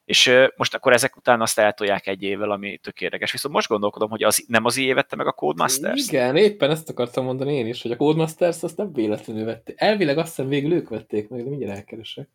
És 0.06 0.34
most 0.56 0.74
akkor 0.74 0.94
ezek 0.94 1.16
után 1.16 1.42
azt 1.42 1.60
eltolják 1.60 2.08
egy 2.08 2.24
évvel, 2.24 2.52
ami 2.52 2.78
tök 2.78 3.02
érdekes. 3.02 3.32
Viszont 3.32 3.54
most 3.54 3.68
gondolkodom, 3.68 4.10
hogy 4.10 4.24
az, 4.24 4.46
nem 4.48 4.66
az 4.66 4.78
IE 4.78 4.94
vette 4.94 5.16
meg 5.16 5.28
a 5.28 5.32
Codemasters? 5.32 6.08
Igen, 6.08 6.36
éppen 6.36 6.70
ezt 6.70 6.90
akartam 6.90 7.24
mondani 7.24 7.54
én 7.54 7.68
is, 7.68 7.82
hogy 7.82 7.92
a 7.92 7.96
Codemasters 7.96 8.64
azt 8.64 8.78
nem 8.78 8.94
véletlenül 8.94 9.46
vették. 9.46 9.76
Elvileg 9.80 10.18
azt 10.18 10.28
hiszem 10.36 10.50
végül 10.50 10.74
ők 10.74 10.90
vették 10.90 11.30
meg, 11.30 11.44
de 11.44 11.50
mindjárt 11.50 11.78
elkeresek. 11.78 12.30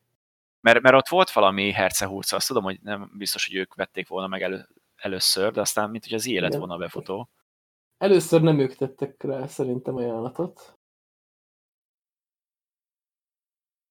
Mert, 0.60 0.80
mert 0.80 0.96
ott 0.96 1.08
volt 1.08 1.30
valami 1.30 1.70
hercehúrca, 1.70 2.36
azt 2.36 2.46
tudom, 2.46 2.62
hogy 2.62 2.78
nem 2.82 3.10
biztos, 3.18 3.46
hogy 3.46 3.56
ők 3.56 3.74
vették 3.74 4.08
volna 4.08 4.26
meg 4.26 4.42
elő, 4.42 4.68
először, 5.02 5.52
de 5.52 5.60
aztán 5.60 5.90
mint 5.90 6.04
hogy 6.04 6.14
az 6.14 6.26
IE 6.26 6.40
lett 6.40 6.54
volna 6.54 6.76
befutó. 6.76 7.28
Először 7.98 8.42
nem 8.42 8.58
ők 8.58 8.74
tettek 8.74 9.22
rá 9.22 9.46
szerintem 9.46 9.96
ajánlatot. 9.96 10.78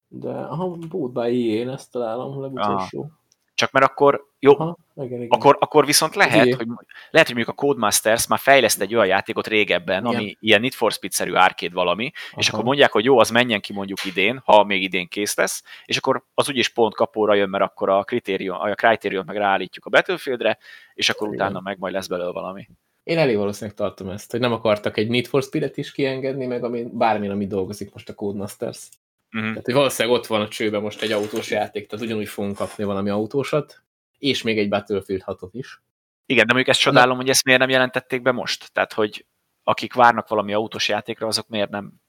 De 0.07 0.29
aha, 0.29 0.77
EA, 1.15 1.27
én 1.29 1.69
ezt 1.69 1.91
találom 1.91 2.41
legutolsó. 2.41 3.01
Aha. 3.01 3.20
Csak 3.61 3.71
mert 3.71 3.85
akkor, 3.85 4.27
jó, 4.39 4.59
Aha, 4.59 4.77
igen, 4.95 5.17
igen. 5.17 5.27
Akkor, 5.29 5.57
akkor 5.59 5.85
viszont 5.85 6.15
lehet, 6.15 6.55
hogy, 6.55 6.67
lehet, 7.11 7.27
hogy 7.27 7.35
mondjuk 7.35 7.47
a 7.47 7.65
Codemasters 7.65 8.27
már 8.27 8.39
fejleszt 8.39 8.81
egy 8.81 8.95
olyan 8.95 9.07
játékot 9.07 9.47
régebben, 9.47 10.05
igen. 10.05 10.15
ami 10.15 10.37
ilyen 10.39 10.61
Need 10.61 10.73
for 10.73 10.91
Speed-szerű 10.91 11.33
arcade 11.33 11.73
valami, 11.73 12.11
Aha. 12.31 12.39
és 12.39 12.49
akkor 12.49 12.63
mondják, 12.63 12.91
hogy 12.91 13.05
jó, 13.05 13.19
az 13.19 13.29
menjen 13.29 13.61
ki 13.61 13.73
mondjuk 13.73 14.05
idén, 14.05 14.41
ha 14.45 14.63
még 14.63 14.81
idén 14.81 15.07
kész 15.07 15.35
lesz, 15.35 15.63
és 15.85 15.97
akkor 15.97 16.23
az 16.33 16.49
úgyis 16.49 16.69
pont 16.69 16.95
kapóra 16.95 17.33
jön, 17.33 17.49
mert 17.49 17.63
akkor 17.63 17.89
a 17.89 18.03
kritérium, 18.03 18.55
a 18.59 18.73
kritérium 18.73 19.23
meg 19.25 19.37
ráállítjuk 19.37 19.85
a 19.85 19.89
Battlefieldre, 19.89 20.57
és 20.93 21.09
akkor 21.09 21.27
igen. 21.27 21.39
utána 21.39 21.59
meg 21.61 21.77
majd 21.79 21.93
lesz 21.93 22.07
belőle 22.07 22.31
valami. 22.31 22.67
Én 23.03 23.17
elég 23.17 23.37
valószínűleg 23.37 23.75
tartom 23.75 24.09
ezt, 24.09 24.31
hogy 24.31 24.39
nem 24.39 24.53
akartak 24.53 24.97
egy 24.97 25.09
Need 25.09 25.25
for 25.25 25.43
Speed-et 25.43 25.77
is 25.77 25.91
kiengedni, 25.91 26.45
meg 26.45 26.63
ami, 26.63 26.85
bármilyen, 26.91 27.33
ami 27.33 27.47
dolgozik 27.47 27.93
most 27.93 28.09
a 28.09 28.13
Codemasters. 28.13 28.89
Uh-huh. 29.33 29.49
Tehát, 29.49 29.65
hogy 29.65 29.73
valószínűleg 29.73 30.17
ott 30.17 30.27
van 30.27 30.41
a 30.41 30.47
csőben 30.47 30.81
most 30.81 31.01
egy 31.01 31.11
autós 31.11 31.49
játék, 31.49 31.87
tehát 31.87 32.05
ugyanúgy 32.05 32.27
fogunk 32.27 32.55
kapni 32.55 32.83
valami 32.83 33.09
autósat, 33.09 33.83
és 34.17 34.41
még 34.41 34.57
egy 34.57 34.69
Battlefield 34.69 35.23
6-ot 35.25 35.49
is. 35.51 35.81
Igen, 36.25 36.45
de 36.45 36.53
mondjuk 36.53 36.75
ezt 36.75 36.83
csodálom, 36.83 37.17
hogy 37.17 37.29
ezt 37.29 37.43
miért 37.43 37.59
nem 37.59 37.69
jelentették 37.69 38.21
be 38.21 38.31
most. 38.31 38.71
Tehát, 38.71 38.93
hogy 38.93 39.25
akik 39.63 39.93
várnak 39.93 40.27
valami 40.27 40.53
autós 40.53 40.87
játékra, 40.87 41.27
azok 41.27 41.47
miért 41.47 41.69
nem 41.69 42.01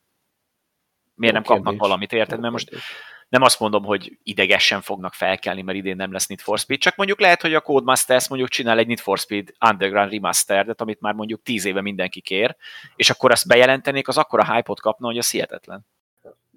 miért 1.14 1.34
nem 1.34 1.44
kapnak 1.44 1.78
valamit, 1.78 2.12
érted? 2.12 2.40
Mert 2.40 2.52
most 2.52 2.70
nem 3.28 3.42
azt 3.42 3.60
mondom, 3.60 3.84
hogy 3.84 4.18
idegesen 4.22 4.80
fognak 4.80 5.14
felkelni, 5.14 5.62
mert 5.62 5.78
idén 5.78 5.96
nem 5.96 6.12
lesz 6.12 6.26
Need 6.26 6.40
for 6.40 6.58
Speed, 6.58 6.80
csak 6.80 6.96
mondjuk 6.96 7.20
lehet, 7.20 7.40
hogy 7.40 7.54
a 7.54 7.60
Codemasters 7.60 8.28
mondjuk 8.28 8.50
csinál 8.50 8.78
egy 8.78 8.86
Need 8.86 8.98
for 8.98 9.18
Speed 9.18 9.54
Underground 9.70 10.12
Remastered, 10.12 10.80
amit 10.80 11.00
már 11.00 11.14
mondjuk 11.14 11.42
tíz 11.42 11.64
éve 11.64 11.80
mindenki 11.80 12.20
kér, 12.20 12.56
és 12.96 13.10
akkor 13.10 13.30
azt 13.30 13.46
bejelentenék, 13.46 14.08
az 14.08 14.18
akkor 14.18 14.40
a 14.40 14.52
hype-ot 14.54 14.80
kapna, 14.80 15.06
hogy 15.06 15.18
az 15.18 15.30
hihetetlen. 15.30 15.86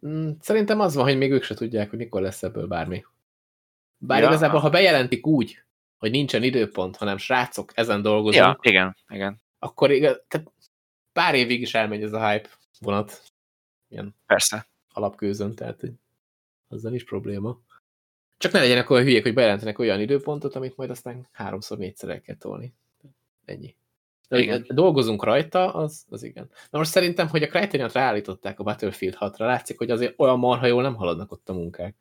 Mm, 0.08 0.30
szerintem 0.40 0.80
az 0.80 0.96
van, 0.96 1.04
hogy 1.04 1.18
még 1.18 1.32
ők 1.32 1.44
se 1.44 1.56
tudják, 1.56 1.90
hogy 1.90 2.00
mikor 2.00 2.22
lesz 2.22 2.44
ebből 2.44 2.68
bármi. 2.68 3.06
Bár 3.98 4.22
ja. 4.22 4.28
igazából, 4.28 4.60
ha 4.60 4.70
bejelentik 4.70 5.28
úgy, 5.28 5.64
hogy 5.98 6.12
nincsen 6.12 6.44
időpont, 6.44 6.96
hanem 6.96 7.18
srácok, 7.18 7.72
ezen 7.76 8.02
dolgozunk. 8.02 8.46
Ja, 8.46 8.58
igen, 8.62 8.96
igen. 9.08 9.42
Akkor 9.60 9.92
igaz, 9.92 10.22
tehát 10.28 10.52
pár 11.14 11.36
évig 11.36 11.62
is 11.62 11.74
elmegy 11.74 12.04
ez 12.04 12.14
a 12.14 12.30
hype 12.30 12.50
vonat. 12.80 13.24
Ilyen 13.88 14.16
Persze. 14.26 14.68
Alapkőzön, 14.94 15.56
tehát 15.56 15.82
azzal 16.68 16.94
is 16.94 17.04
probléma. 17.04 17.60
Csak 18.38 18.52
ne 18.52 18.60
legyenek 18.60 18.90
olyan 18.90 19.04
hülyék, 19.04 19.24
hogy 19.24 19.34
bejelentenek 19.34 19.80
olyan 19.80 20.00
időpontot, 20.00 20.56
amit 20.56 20.78
majd 20.78 20.90
aztán 20.90 21.28
háromszor, 21.32 21.78
négyszer 21.78 22.10
el 22.10 22.22
kell 22.22 22.36
tolni. 22.36 22.74
Ennyi. 23.46 23.76
Igen. 24.30 24.66
dolgozunk 24.68 25.24
rajta, 25.24 25.74
az, 25.74 26.06
az 26.10 26.24
igen. 26.24 26.50
Na 26.70 26.78
most 26.78 26.92
szerintem, 26.92 27.28
hogy 27.28 27.44
a 27.44 27.48
Criterion-t 27.48 27.94
ráállították 27.94 28.60
a 28.60 28.64
Battlefield 28.64 29.18
6-ra, 29.20 29.38
látszik, 29.38 29.78
hogy 29.78 29.90
azért 29.90 30.20
olyan 30.20 30.40
marha 30.40 30.66
jól 30.66 30.82
nem 30.82 30.96
haladnak 30.96 31.32
ott 31.32 31.50
a 31.50 31.54
munkák. 31.54 31.96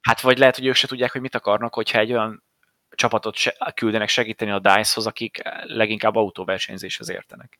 Hát 0.00 0.20
vagy 0.20 0.38
lehet, 0.38 0.56
hogy 0.56 0.66
ők 0.66 0.74
se 0.74 0.86
tudják, 0.86 1.12
hogy 1.12 1.20
mit 1.20 1.34
akarnak, 1.34 1.74
hogyha 1.74 1.98
egy 1.98 2.12
olyan 2.12 2.44
csapatot 2.90 3.34
se, 3.34 3.72
küldenek 3.74 4.08
segíteni 4.08 4.50
a 4.50 4.58
DICE-hoz, 4.58 5.06
akik 5.06 5.42
leginkább 5.62 6.16
autóversenyzéshez 6.16 7.10
értenek. 7.10 7.58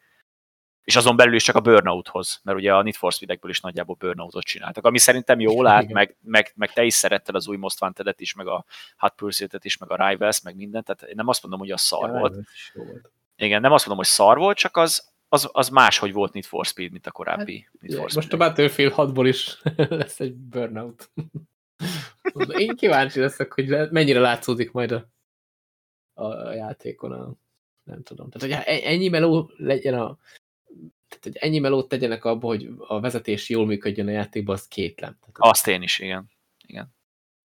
És 0.84 0.96
azon 0.96 1.16
belül 1.16 1.34
is 1.34 1.42
csak 1.42 1.56
a 1.56 1.60
Burnouthoz, 1.60 2.40
mert 2.42 2.58
ugye 2.58 2.74
a 2.74 2.82
Need 2.82 2.94
for 2.94 3.12
Speed-ekből 3.12 3.50
is 3.50 3.60
nagyjából 3.60 3.96
Burnoutot 3.98 4.44
csináltak, 4.44 4.84
ami 4.84 4.98
szerintem 4.98 5.40
jól 5.40 5.66
állt, 5.66 5.92
meg, 5.92 6.16
meg, 6.22 6.52
meg, 6.54 6.72
te 6.72 6.84
is 6.84 6.94
szeretted 6.94 7.34
az 7.34 7.48
új 7.48 7.56
Most 7.56 7.82
Wanted-et 7.82 8.20
is, 8.20 8.34
meg 8.34 8.46
a 8.46 8.64
Hot 8.96 9.14
Pursuit-et 9.14 9.64
is, 9.64 9.76
meg 9.76 9.90
a 9.90 10.08
Rivals, 10.08 10.40
meg 10.42 10.56
mindent, 10.56 10.84
tehát 10.84 11.02
én 11.02 11.14
nem 11.16 11.28
azt 11.28 11.42
mondom, 11.42 11.60
hogy 11.60 11.70
az 11.70 11.80
szar 11.80 12.08
ja, 12.08 12.18
volt. 12.18 12.34
volt. 12.74 13.10
Igen, 13.36 13.60
nem 13.60 13.72
azt 13.72 13.86
mondom, 13.86 14.04
hogy 14.04 14.14
szar 14.14 14.38
volt, 14.38 14.56
csak 14.56 14.76
az, 14.76 15.12
az, 15.28 15.48
az 15.52 15.68
máshogy 15.68 16.12
volt 16.12 16.32
Need 16.32 16.44
for 16.44 16.66
Speed, 16.66 16.90
mint 16.90 17.06
a 17.06 17.10
korábbi 17.10 17.60
hát, 17.60 17.80
Need 17.80 17.98
for 17.98 18.10
Speed. 18.10 18.14
Most 18.14 18.32
a 18.32 18.36
Battlefield 18.36 18.92
6-ból 18.96 19.24
is 19.26 19.62
lesz 19.98 20.20
egy 20.20 20.34
Burnout. 20.34 21.10
Én 22.58 22.76
kíváncsi 22.76 23.20
leszek, 23.20 23.52
hogy 23.52 23.90
mennyire 23.90 24.20
látszódik 24.20 24.72
majd 24.72 24.92
a, 24.92 25.06
a 26.14 26.52
játékon 26.52 27.12
a, 27.12 27.32
nem 27.82 28.02
tudom. 28.02 28.30
Tehát, 28.30 28.64
hogy 28.64 28.74
e- 28.74 28.88
ennyi 28.88 29.08
meló 29.08 29.50
legyen 29.56 29.94
a 29.94 30.18
tehát, 31.08 31.22
hogy 31.22 31.36
ennyi 31.36 31.58
melót 31.58 31.88
tegyenek 31.88 32.24
abba, 32.24 32.46
hogy 32.46 32.68
a 32.78 33.00
vezetés 33.00 33.48
jól 33.48 33.66
működjön 33.66 34.06
a 34.06 34.10
játékban, 34.10 34.54
az 34.54 34.68
kétlem. 34.68 35.18
Tehát, 35.20 35.34
Azt 35.36 35.68
én 35.68 35.82
is, 35.82 35.98
igen. 35.98 36.30
igen. 36.66 36.94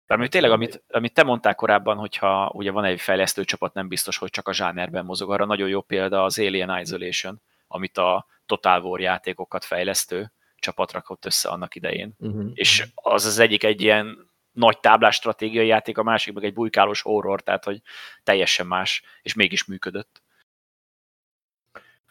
Mert 0.07 0.31
tényleg, 0.31 0.51
amit, 0.51 0.83
amit 0.89 1.13
te 1.13 1.23
mondtál 1.23 1.55
korábban, 1.55 1.97
hogyha 1.97 2.51
ugye 2.53 2.71
van 2.71 2.83
egy 2.83 3.01
fejlesztő 3.01 3.43
csapat, 3.43 3.73
nem 3.73 3.87
biztos, 3.87 4.17
hogy 4.17 4.29
csak 4.29 4.47
a 4.47 4.53
zsánerben 4.53 5.05
mozog. 5.05 5.31
Arra 5.31 5.45
nagyon 5.45 5.69
jó 5.69 5.81
példa 5.81 6.23
az 6.23 6.39
Alien 6.39 6.79
Isolation, 6.79 7.41
amit 7.67 7.97
a 7.97 8.25
Total 8.45 8.81
War 8.81 8.99
játékokat 8.99 9.65
fejlesztő 9.65 10.31
csapat 10.55 10.91
rakott 10.91 11.25
össze 11.25 11.49
annak 11.49 11.75
idején. 11.75 12.13
Uh-huh. 12.17 12.51
És 12.53 12.87
az 12.95 13.25
az 13.25 13.39
egyik 13.39 13.63
egy 13.63 13.81
ilyen 13.81 14.29
nagy 14.51 14.79
táblás 14.79 15.15
stratégiai 15.15 15.67
játék, 15.67 15.97
a 15.97 16.03
másik 16.03 16.33
meg 16.33 16.43
egy 16.43 16.53
bujkálós 16.53 17.01
horror, 17.01 17.41
tehát 17.41 17.63
hogy 17.63 17.81
teljesen 18.23 18.67
más, 18.67 19.03
és 19.21 19.33
mégis 19.33 19.65
működött. 19.65 20.23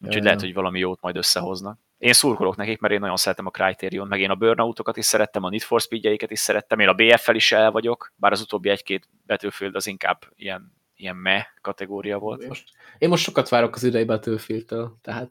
Úgyhogy 0.00 0.22
lehet, 0.22 0.40
hogy 0.40 0.54
valami 0.54 0.78
jót 0.78 1.00
majd 1.00 1.16
összehoznak. 1.16 1.78
Én 2.04 2.12
szurkolok 2.12 2.56
nekik, 2.56 2.80
mert 2.80 2.94
én 2.94 3.00
nagyon 3.00 3.16
szeretem 3.16 3.46
a 3.46 3.50
Criterion, 3.50 4.08
meg 4.08 4.20
én 4.20 4.30
a 4.30 4.34
Burnoutokat 4.34 4.96
is 4.96 5.04
szerettem, 5.04 5.42
a 5.42 5.48
Need 5.48 5.60
for 5.60 5.80
speed 5.80 6.30
is 6.30 6.38
szerettem, 6.38 6.78
én 6.78 6.88
a 6.88 6.92
BF-fel 6.92 7.34
is 7.34 7.52
el 7.52 7.70
vagyok, 7.70 8.12
bár 8.16 8.32
az 8.32 8.40
utóbbi 8.40 8.68
egy-két 8.68 9.08
Battlefield 9.26 9.74
az 9.74 9.86
inkább 9.86 10.18
ilyen, 10.36 10.72
ilyen 10.96 11.16
me 11.16 11.46
kategória 11.60 12.18
volt. 12.18 12.46
Most, 12.46 12.70
én 12.98 13.08
most 13.08 13.24
sokat 13.24 13.48
várok 13.48 13.74
az 13.74 13.84
idei 13.84 14.04
Battlefield-től, 14.04 14.98
tehát 15.02 15.30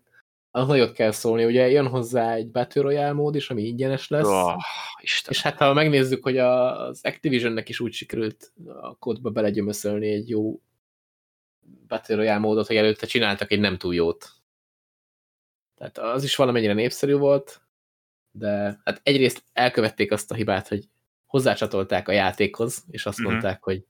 az 0.52 0.68
nagyot 0.68 0.92
kell 0.92 1.12
szólni. 1.12 1.46
Ugye 1.46 1.70
jön 1.70 1.88
hozzá 1.88 2.34
egy 2.34 2.52
Battle 2.52 2.82
Royale 2.82 3.14
mód 3.14 3.36
is, 3.36 3.50
ami 3.50 3.62
ingyenes 3.62 4.08
lesz. 4.08 4.28
Oh, 4.28 4.56
Isten. 5.02 5.32
És 5.32 5.42
hát 5.42 5.58
ha 5.58 5.74
megnézzük, 5.74 6.24
hogy 6.24 6.38
az 6.38 7.00
Activisionnek 7.04 7.70
is 7.70 7.80
úgy 7.80 7.94
sikerült 7.94 8.54
a 8.82 8.96
kódba 8.96 9.30
belegyömöszölni 9.30 10.08
egy 10.08 10.30
jó 10.30 10.60
Battle 11.88 12.16
Royale 12.16 12.40
módot, 12.40 12.68
hogy 12.68 12.76
előtte 12.76 13.06
csináltak 13.06 13.52
egy 13.52 13.60
nem 13.60 13.78
túl 13.78 13.94
jót. 13.94 14.43
Tehát 15.92 16.14
az 16.14 16.24
is 16.24 16.36
valamennyire 16.36 16.74
népszerű 16.74 17.16
volt, 17.16 17.62
de 18.32 18.82
hát 18.84 19.02
egyrészt 19.04 19.44
elkövették 19.54 20.12
azt 20.12 20.32
a 20.32 20.36
hibát, 20.36 20.68
hogy 20.68 20.90
hozzácsatolták 21.26 22.08
a 22.08 22.12
játékhoz, 22.12 22.84
és 22.90 23.06
azt 23.06 23.22
mm 23.22 23.24
-hmm. 23.24 23.32
mondták, 23.32 23.64
hogy 23.64 23.86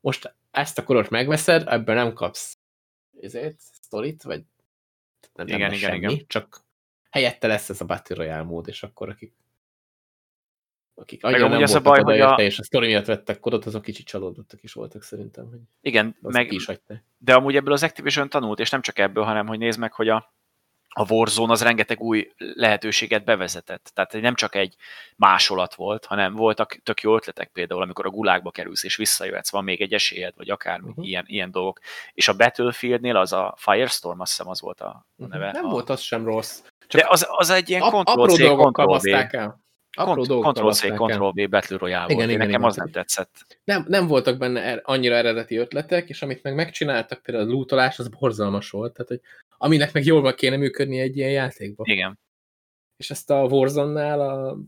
most 0.00 0.34
ezt 0.50 0.78
a 0.78 0.84
korot 0.84 1.10
megveszed, 1.10 1.68
ebben 1.68 1.94
nem 1.94 2.12
kapsz 2.12 2.58
ezért, 3.20 3.58
sztorit, 3.58 4.22
vagy 4.22 4.42
nem, 5.34 5.46
igen, 5.46 5.60
nem 5.60 5.72
igen, 5.72 5.90
semmi, 5.90 6.12
igen. 6.12 6.24
csak 6.26 6.64
helyette 7.10 7.46
lesz 7.46 7.68
ez 7.68 7.80
a 7.80 7.84
Battle 7.84 8.16
Royale 8.16 8.42
mód, 8.42 8.68
és 8.68 8.82
akkor 8.82 9.08
akik 9.08 9.34
akik 10.94 11.24
annyira 11.24 11.48
nem 11.48 11.62
az 11.62 11.74
a 11.74 11.80
baj, 11.80 12.02
hogy 12.02 12.20
a... 12.20 12.34
és 12.34 12.58
a 12.58 12.62
sztori 12.62 12.86
miatt 12.86 13.06
vettek 13.06 13.40
kodot, 13.40 13.66
azok 13.66 13.82
kicsit 13.82 14.06
csalódottak 14.06 14.62
is 14.62 14.72
voltak 14.72 15.02
szerintem. 15.02 15.48
Hogy 15.48 15.60
igen, 15.80 16.16
meg, 16.20 16.52
is 16.52 16.66
de 17.18 17.34
amúgy 17.34 17.56
ebből 17.56 17.72
az 17.72 17.82
Activision 17.82 18.28
tanult, 18.28 18.58
és 18.58 18.70
nem 18.70 18.80
csak 18.80 18.98
ebből, 18.98 19.24
hanem 19.24 19.46
hogy 19.46 19.58
nézd 19.58 19.78
meg, 19.78 19.92
hogy 19.92 20.08
a 20.08 20.34
a 20.94 21.12
Warzone 21.12 21.52
az 21.52 21.62
rengeteg 21.62 22.00
új 22.00 22.32
lehetőséget 22.36 23.24
bevezetett. 23.24 23.90
Tehát 23.94 24.12
nem 24.12 24.34
csak 24.34 24.54
egy 24.54 24.74
másolat 25.16 25.74
volt, 25.74 26.04
hanem 26.04 26.34
voltak 26.34 26.80
tök 26.82 27.00
jó 27.00 27.14
ötletek 27.14 27.48
például, 27.52 27.82
amikor 27.82 28.06
a 28.06 28.10
gulákba 28.10 28.50
kerülsz 28.50 28.84
és 28.84 28.96
visszajöhetsz, 28.96 29.50
van 29.50 29.64
még 29.64 29.80
egy 29.80 29.92
esélyed, 29.92 30.34
vagy 30.36 30.50
akármi, 30.50 30.88
uh-huh. 30.88 31.06
ilyen, 31.08 31.24
ilyen 31.26 31.50
dolgok. 31.50 31.80
És 32.12 32.28
a 32.28 32.36
Battlefieldnél 32.36 33.16
az 33.16 33.32
a 33.32 33.54
Firestorm, 33.56 34.20
azt 34.20 34.30
hiszem 34.30 34.48
az 34.48 34.60
volt 34.60 34.80
a 34.80 35.06
Mhm. 35.16 35.30
neve. 35.30 35.52
Nem 35.52 35.64
a... 35.66 35.70
volt 35.70 35.90
az 35.90 36.00
sem 36.00 36.24
rossz. 36.24 36.62
Csak 36.86 37.00
De 37.00 37.06
az, 37.10 37.26
az 37.30 37.50
egy 37.50 37.68
ilyen 37.70 37.82
ap- 37.82 38.08
apró 38.08 38.36
dolgokkal 38.36 38.86
baszták 38.86 39.32
el. 39.32 39.60
Ctrl-C. 39.90 40.80
Ctrl-V 40.80 41.48
Battle 41.48 41.76
Royale 41.76 42.04
Igen, 42.04 42.16
volt. 42.16 42.28
igen, 42.28 42.38
Nekem 42.38 42.48
igen. 42.48 42.62
az 42.64 42.76
nem 42.76 42.90
tetszett. 42.90 43.60
Nem, 43.64 43.84
nem 43.88 44.06
voltak 44.06 44.38
benne 44.38 44.60
er, 44.62 44.80
annyira 44.84 45.14
eredeti 45.14 45.56
ötletek, 45.56 46.08
és 46.08 46.22
amit 46.22 46.42
meg 46.42 46.54
megcsináltak, 46.54 47.22
például 47.22 47.48
a 47.48 47.52
lootolás, 47.52 47.98
az 47.98 48.08
borzalmas 48.08 48.70
volt. 48.70 48.92
Tehát, 48.92 49.08
hogy 49.08 49.20
aminek 49.58 49.92
meg 49.92 50.04
jól 50.04 50.34
kéne 50.34 50.56
működni 50.56 50.98
egy 51.00 51.16
ilyen 51.16 51.30
játékban. 51.30 51.86
Igen. 51.86 52.18
És 52.96 53.10
ezt 53.10 53.30
a 53.30 53.44
Warzone-nál 53.44 54.20
a 54.20 54.58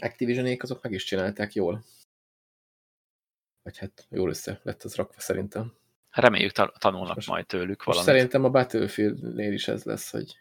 Activision-ék 0.00 0.62
azok 0.62 0.82
meg 0.82 0.92
is 0.92 1.04
csinálták 1.04 1.54
jól. 1.54 1.84
Vagy 3.62 3.78
hát 3.78 4.06
jól 4.10 4.28
össze 4.28 4.60
lett 4.62 4.82
az 4.82 4.94
rakva 4.94 5.20
szerintem. 5.20 5.72
Reméljük 6.10 6.52
ta- 6.52 6.74
tanulnak 6.78 7.14
Most- 7.14 7.28
majd 7.28 7.46
tőlük 7.46 7.68
Most 7.68 7.84
valamit. 7.84 8.06
szerintem 8.06 8.44
a 8.44 8.50
Battlefield-nél 8.50 9.52
is 9.52 9.68
ez 9.68 9.84
lesz, 9.84 10.10
hogy 10.10 10.38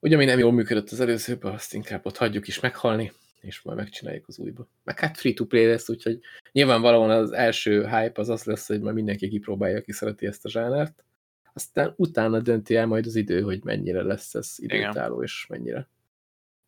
ugye 0.00 0.14
ami 0.14 0.24
nem 0.24 0.38
jól 0.38 0.52
működött 0.52 0.90
az 0.90 1.00
előzőben, 1.00 1.52
azt 1.52 1.74
inkább 1.74 2.06
ott 2.06 2.16
hagyjuk 2.16 2.48
is 2.48 2.60
meghalni, 2.60 3.12
és 3.40 3.62
majd 3.62 3.78
megcsináljuk 3.78 4.28
az 4.28 4.38
újba. 4.38 4.68
Meg 4.84 4.98
hát 4.98 5.18
free-to-play 5.18 5.66
lesz, 5.66 5.88
úgyhogy 5.88 6.20
nyilvánvalóan 6.52 7.10
az 7.10 7.32
első 7.32 7.86
hype 7.86 8.20
az 8.20 8.28
az 8.28 8.44
lesz, 8.44 8.66
hogy 8.66 8.80
majd 8.80 8.94
mindenki 8.94 9.28
kipróbálja, 9.28 9.76
aki 9.76 9.92
szereti 9.92 10.26
ezt 10.26 10.44
a 10.44 10.48
zsánert. 10.48 11.04
Aztán 11.52 11.94
utána 11.96 12.40
dönti 12.40 12.76
el 12.76 12.86
majd 12.86 13.06
az 13.06 13.16
idő, 13.16 13.40
hogy 13.40 13.64
mennyire 13.64 14.02
lesz 14.02 14.34
ez 14.34 14.54
időtálló, 14.56 15.22
és 15.22 15.46
mennyire 15.48 15.88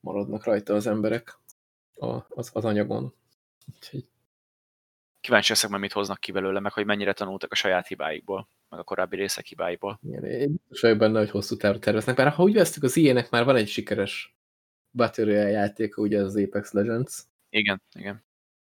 maradnak 0.01 0.45
rajta 0.45 0.74
az 0.74 0.87
emberek 0.87 1.39
a, 1.95 2.18
az, 2.28 2.51
az 2.53 2.64
anyagon. 2.64 3.14
Úgyhogy 3.74 4.05
Kíváncsi 5.21 5.51
leszek, 5.51 5.71
majd 5.71 5.83
mit 5.83 5.93
hoznak 5.93 6.21
ki 6.21 6.33
belőle, 6.33 6.61
meg 6.61 6.73
hogy 6.73 6.85
mennyire 6.85 7.12
tanultak 7.12 7.53
a 7.53 7.55
saját 7.55 7.87
hibáikból, 7.87 8.49
meg 8.68 8.81
a 8.81 8.85
korábbi 8.85 9.16
részek 9.16 9.47
hibáiból. 9.47 10.01
Igen, 10.03 10.25
én 10.25 10.53
biztos 10.53 10.81
vagyok 10.81 10.99
benne, 10.99 11.18
hogy 11.18 11.31
hosszú 11.31 11.57
távra 11.57 11.79
terveznek. 11.79 12.16
Bár 12.16 12.29
ha 12.29 12.43
úgy 12.43 12.55
vesztük, 12.55 12.83
az 12.83 12.97
ilyenek 12.97 13.31
már 13.31 13.45
van 13.45 13.57
egy 13.57 13.68
sikeres 13.68 14.37
Battle 14.91 15.33
játéka, 15.33 16.03
ugye 16.03 16.23
az 16.23 16.37
Apex 16.37 16.73
Legends, 16.73 17.23
Igen, 17.51 17.83
igen. 17.95 18.25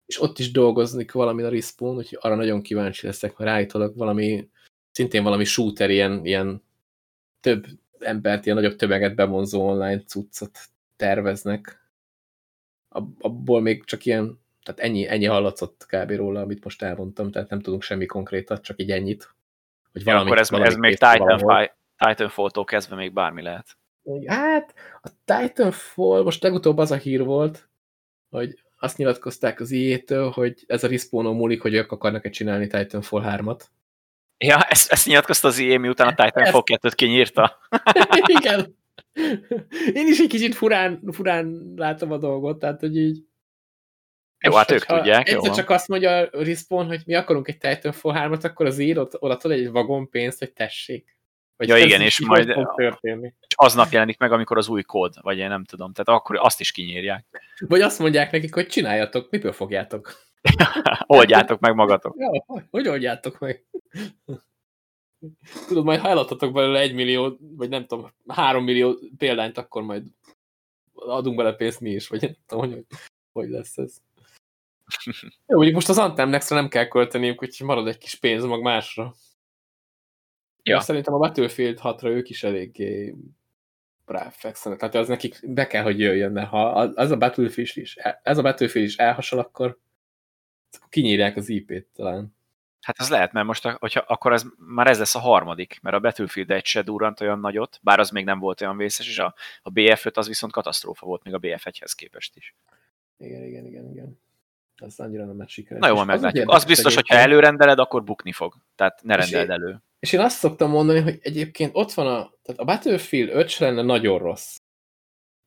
és 0.07 0.20
ott 0.20 0.38
is 0.38 0.51
dolgoznik 0.51 1.12
valami 1.12 1.42
a 1.42 1.49
Respawn, 1.49 1.96
úgyhogy 1.96 2.18
arra 2.20 2.34
nagyon 2.34 2.62
kíváncsi 2.62 3.07
leszek, 3.07 3.36
mert 3.36 3.51
állítólag 3.51 3.96
valami, 3.96 4.49
szintén 4.90 5.22
valami 5.22 5.44
shooter, 5.44 5.90
ilyen, 5.90 6.24
ilyen 6.24 6.62
több 7.40 7.66
embert, 7.99 8.44
ilyen 8.44 8.57
nagyobb 8.57 8.76
tömeget 8.76 9.14
bevonzó 9.14 9.68
online 9.68 10.03
cuccot 10.03 10.59
terveznek. 10.96 11.90
Ab- 12.88 13.22
Abból 13.22 13.61
még 13.61 13.84
csak 13.84 14.05
ilyen, 14.05 14.40
tehát 14.68 14.90
ennyi, 14.90 15.08
ennyi 15.08 15.24
hallatszott 15.24 15.86
kb. 15.88 16.10
róla, 16.10 16.40
amit 16.40 16.64
most 16.64 16.82
elmondtam, 16.82 17.30
tehát 17.30 17.50
nem 17.50 17.60
tudunk 17.60 17.82
semmi 17.82 18.06
konkrétat, 18.06 18.62
csak 18.62 18.80
így 18.80 18.90
ennyit. 18.90 19.34
Hogy 19.92 20.06
Ja, 20.06 20.20
akkor 20.20 20.38
ez, 20.38 20.50
valami 20.50 20.68
ez 20.68 20.76
még. 20.76 20.90
Titanfall, 20.90 21.70
Titanfall-tól 21.96 22.64
kezdve 22.64 22.96
még 22.96 23.12
bármi 23.12 23.42
lehet. 23.42 23.76
Hát, 24.26 24.74
a 25.02 25.08
Titanfall, 25.24 26.22
most 26.22 26.42
legutóbb 26.42 26.78
az 26.78 26.90
a 26.90 26.96
hír 26.96 27.24
volt, 27.24 27.68
hogy 28.30 28.62
azt 28.78 28.96
nyilatkozták 28.96 29.60
az 29.60 29.70
IE-től, 29.70 30.30
hogy 30.30 30.64
ez 30.66 30.84
a 30.84 30.88
respawnon 30.88 31.36
múlik, 31.36 31.62
hogy 31.62 31.74
ők 31.74 31.92
akarnak-e 31.92 32.30
csinálni 32.30 32.66
Titanfall 32.66 33.22
3-at. 33.26 33.60
Ja, 34.38 34.62
ezt, 34.62 34.92
ezt 34.92 35.06
nyilatkozta 35.06 35.48
az 35.48 35.58
IE, 35.58 35.78
miután 35.78 36.08
a 36.08 36.24
Titanfall 36.24 36.62
2-t 36.64 36.92
kinyírta. 36.94 37.58
Igen. 38.40 38.76
Én 39.92 40.06
is 40.06 40.18
egy 40.18 40.28
kicsit 40.28 40.54
furán, 40.54 41.02
furán 41.12 41.72
látom 41.76 42.12
a 42.12 42.18
dolgot, 42.18 42.58
tehát, 42.58 42.80
hogy 42.80 42.96
így... 42.96 43.28
Jó, 44.41 44.53
hát 44.53 44.70
ők 44.70 44.84
tudják, 44.84 45.28
Egyszer 45.28 45.55
csak 45.55 45.70
azt 45.70 45.89
mondja 45.89 46.16
a 46.16 46.28
Respawn, 46.32 46.86
hogy 46.86 47.03
mi 47.07 47.14
akarunk 47.14 47.49
egy 47.49 47.59
Titanfall 47.59 48.14
3-at, 48.16 48.45
akkor 48.45 48.66
az 48.66 48.78
ír 48.78 48.99
ott, 48.99 49.22
oda 49.22 49.51
egy 49.51 49.70
vagon 49.70 50.11
pénzt, 50.11 50.39
hogy 50.39 50.53
tessék. 50.53 51.16
Vagy 51.57 51.68
Ja, 51.68 51.76
igen, 51.76 52.01
és 52.01 52.20
majd- 52.20 52.68
történni. 52.76 53.34
És 53.41 53.55
aznap 53.57 53.91
jelenik 53.91 54.18
meg, 54.18 54.32
amikor 54.32 54.57
az 54.57 54.68
új 54.68 54.82
kód, 54.82 55.14
vagy 55.20 55.39
én 55.39 55.49
nem 55.49 55.64
tudom. 55.64 55.93
Tehát 55.93 56.20
akkor 56.20 56.36
azt 56.36 56.61
is 56.61 56.72
kinyírják. 56.72 57.26
Vagy 57.59 57.80
azt 57.80 57.99
mondják 57.99 58.30
nekik, 58.30 58.55
hogy 58.55 58.66
csináljatok, 58.66 59.30
miből 59.30 59.53
fogjátok? 59.53 60.12
Oldjátok 61.07 61.61
meg 61.61 61.74
magatok. 61.74 62.14
Ja, 62.18 62.64
hogy 62.70 62.89
oldjátok 62.89 63.39
meg? 63.39 63.64
Tudod, 65.66 65.84
majd 65.84 66.01
ha 66.01 66.09
eladhatok 66.09 66.53
belőle 66.53 66.78
egy 66.80 66.95
millió, 66.95 67.36
vagy 67.41 67.68
nem 67.68 67.86
tudom, 67.86 68.12
három 68.26 68.64
millió 68.64 68.99
példányt, 69.16 69.59
akkor 69.59 69.82
majd 69.82 70.05
adunk 70.93 71.36
bele 71.36 71.53
pénzt 71.53 71.80
mi 71.80 71.91
is, 71.91 72.09
vagy 72.09 72.20
nem 72.20 72.36
tudom, 72.47 72.70
hogy, 72.70 72.84
hogy 73.32 73.49
lesz 73.49 73.78
ez. 73.78 73.97
Jó, 75.47 75.57
mondjuk 75.57 75.74
most 75.74 75.89
az 75.89 75.99
Anthem 75.99 76.28
Next-re 76.28 76.57
nem 76.57 76.68
kell 76.68 76.89
költeniük, 76.89 77.43
úgyhogy 77.43 77.66
marad 77.66 77.89
egy 77.89 77.99
kis 77.99 78.14
pénz 78.14 78.45
mag 78.45 78.62
másra. 78.62 79.14
Ja. 80.62 80.74
Ja. 80.74 80.80
Szerintem 80.80 81.14
a 81.14 81.18
Battlefield 81.18 81.78
6-ra 81.82 82.07
ők 82.07 82.28
is 82.28 82.43
eléggé 82.43 83.14
ráfekszenek. 84.05 84.78
Tehát 84.78 84.95
az 84.95 85.09
nekik 85.09 85.41
be 85.43 85.66
kell, 85.66 85.82
hogy 85.82 85.99
jöjjön, 85.99 86.32
mert 86.32 86.49
ha 86.49 86.70
az 86.70 87.11
a 87.11 87.16
Battlefield 87.16 87.70
is, 87.74 87.97
ez 88.22 88.39
a 88.39 88.43
Battlefield 88.43 88.89
is 88.89 88.97
elhasal, 88.97 89.39
akkor, 89.39 89.78
akkor 90.70 90.89
kinyírják 90.89 91.36
az 91.36 91.49
IP-t 91.49 91.86
talán. 91.95 92.36
Hát 92.80 93.01
ez 93.01 93.11
lehet, 93.11 93.32
mert 93.32 93.47
most, 93.47 93.66
hogyha, 93.66 94.05
akkor 94.07 94.32
ez, 94.32 94.45
már 94.57 94.86
ez 94.86 94.99
lesz 94.99 95.14
a 95.14 95.18
harmadik, 95.18 95.78
mert 95.82 95.97
a 95.97 96.01
Battlefield 96.01 96.51
1 96.51 96.64
se 96.64 96.82
durrant 96.82 97.20
olyan 97.20 97.41
nagyot, 97.41 97.78
bár 97.82 97.99
az 97.99 98.11
még 98.11 98.24
nem 98.24 98.39
volt 98.39 98.61
olyan 98.61 98.76
vészes, 98.76 99.09
és 99.09 99.18
a, 99.18 99.34
a 99.62 99.70
BF5 99.70 100.14
az 100.14 100.26
viszont 100.26 100.53
katasztrófa 100.53 101.07
volt 101.07 101.24
még 101.24 101.34
a 101.34 101.39
BF1-hez 101.39 101.93
képest 101.97 102.36
is. 102.36 102.55
Igen, 103.18 103.45
igen, 103.45 103.66
igen, 103.66 103.91
igen. 103.91 104.20
Ez 104.87 104.99
annyira 104.99 105.24
nem 105.24 105.39
lett 105.39 105.49
sikeres. 105.49 105.81
Na 105.81 105.87
jó, 105.89 105.95
És 105.95 106.01
az 106.01 106.07
meglátjuk. 106.07 106.35
érdekes 106.37 106.57
Az 106.62 106.64
biztos, 106.68 106.95
hogy 106.95 107.09
ha 107.09 107.14
előrendeled, 107.16 107.79
akkor 107.79 108.05
bukni 108.05 108.33
fog. 108.33 108.55
Tehát 108.74 109.03
ne 109.03 109.16
És 109.16 109.20
rendeld 109.31 109.49
én- 109.49 109.55
elő. 109.64 109.83
És 109.99 110.12
én 110.12 110.20
azt 110.20 110.39
szoktam 110.39 110.70
mondani, 110.70 111.01
hogy 111.01 111.18
egyébként 111.22 111.70
ott 111.74 111.93
van 111.93 112.07
a, 112.07 112.33
tehát 112.43 112.61
a 112.61 112.64
Battlefield 112.64 113.29
5 113.33 113.49
se 113.49 113.64
lenne 113.64 113.83
nagyon 113.83 114.18
rossz. 114.18 114.57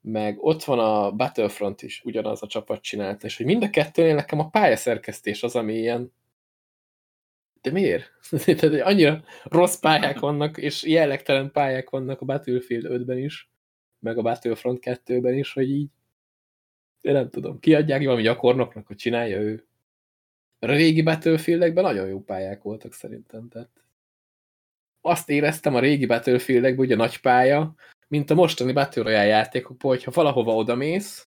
Meg 0.01 0.43
ott 0.43 0.63
van 0.63 0.79
a 0.79 1.11
Battlefront 1.11 1.81
is, 1.81 2.01
ugyanaz 2.03 2.43
a 2.43 2.47
csapat 2.47 2.81
csinálta, 2.81 3.25
és 3.25 3.37
hogy 3.37 3.45
mind 3.45 3.63
a 3.63 3.69
kettőnél 3.69 4.15
nekem 4.15 4.39
a 4.39 4.49
pályaszerkesztés 4.49 5.43
az, 5.43 5.55
ami 5.55 5.73
ilyen 5.73 6.13
de 7.61 7.71
miért? 7.71 8.11
Tehát 8.45 8.63
annyira 8.81 9.23
rossz 9.43 9.75
pályák 9.79 10.19
vannak, 10.19 10.57
és 10.57 10.83
jellegtelen 10.83 11.51
pályák 11.51 11.89
vannak 11.89 12.21
a 12.21 12.25
Battlefield 12.25 12.85
5-ben 12.89 13.17
is, 13.17 13.49
meg 13.99 14.17
a 14.17 14.21
Battlefront 14.21 14.79
2-ben 14.83 15.33
is, 15.33 15.53
hogy 15.53 15.69
így 15.69 15.89
én 17.01 17.13
nem 17.13 17.29
tudom, 17.29 17.59
kiadják 17.59 18.03
valami 18.03 18.21
gyakornoknak, 18.21 18.87
hogy 18.87 18.95
csinálja 18.95 19.39
ő. 19.39 19.65
A 20.59 20.65
régi 20.65 21.01
Battlefieldekben 21.01 21.83
nagyon 21.83 22.07
jó 22.07 22.21
pályák 22.23 22.61
voltak 22.61 22.93
szerintem, 22.93 23.47
tehát 23.49 23.69
azt 25.01 25.29
éreztem 25.29 25.75
a 25.75 25.79
régi 25.79 26.05
Battlefieldekben, 26.05 26.85
ugye 26.85 26.95
nagy 26.95 27.19
pálya, 27.19 27.75
mint 28.07 28.29
a 28.29 28.35
mostani 28.35 28.73
Battle 28.73 29.03
Royale 29.03 29.25
játékokból, 29.25 29.91
hogyha 29.91 30.11
valahova 30.11 30.55
odamész, 30.55 31.27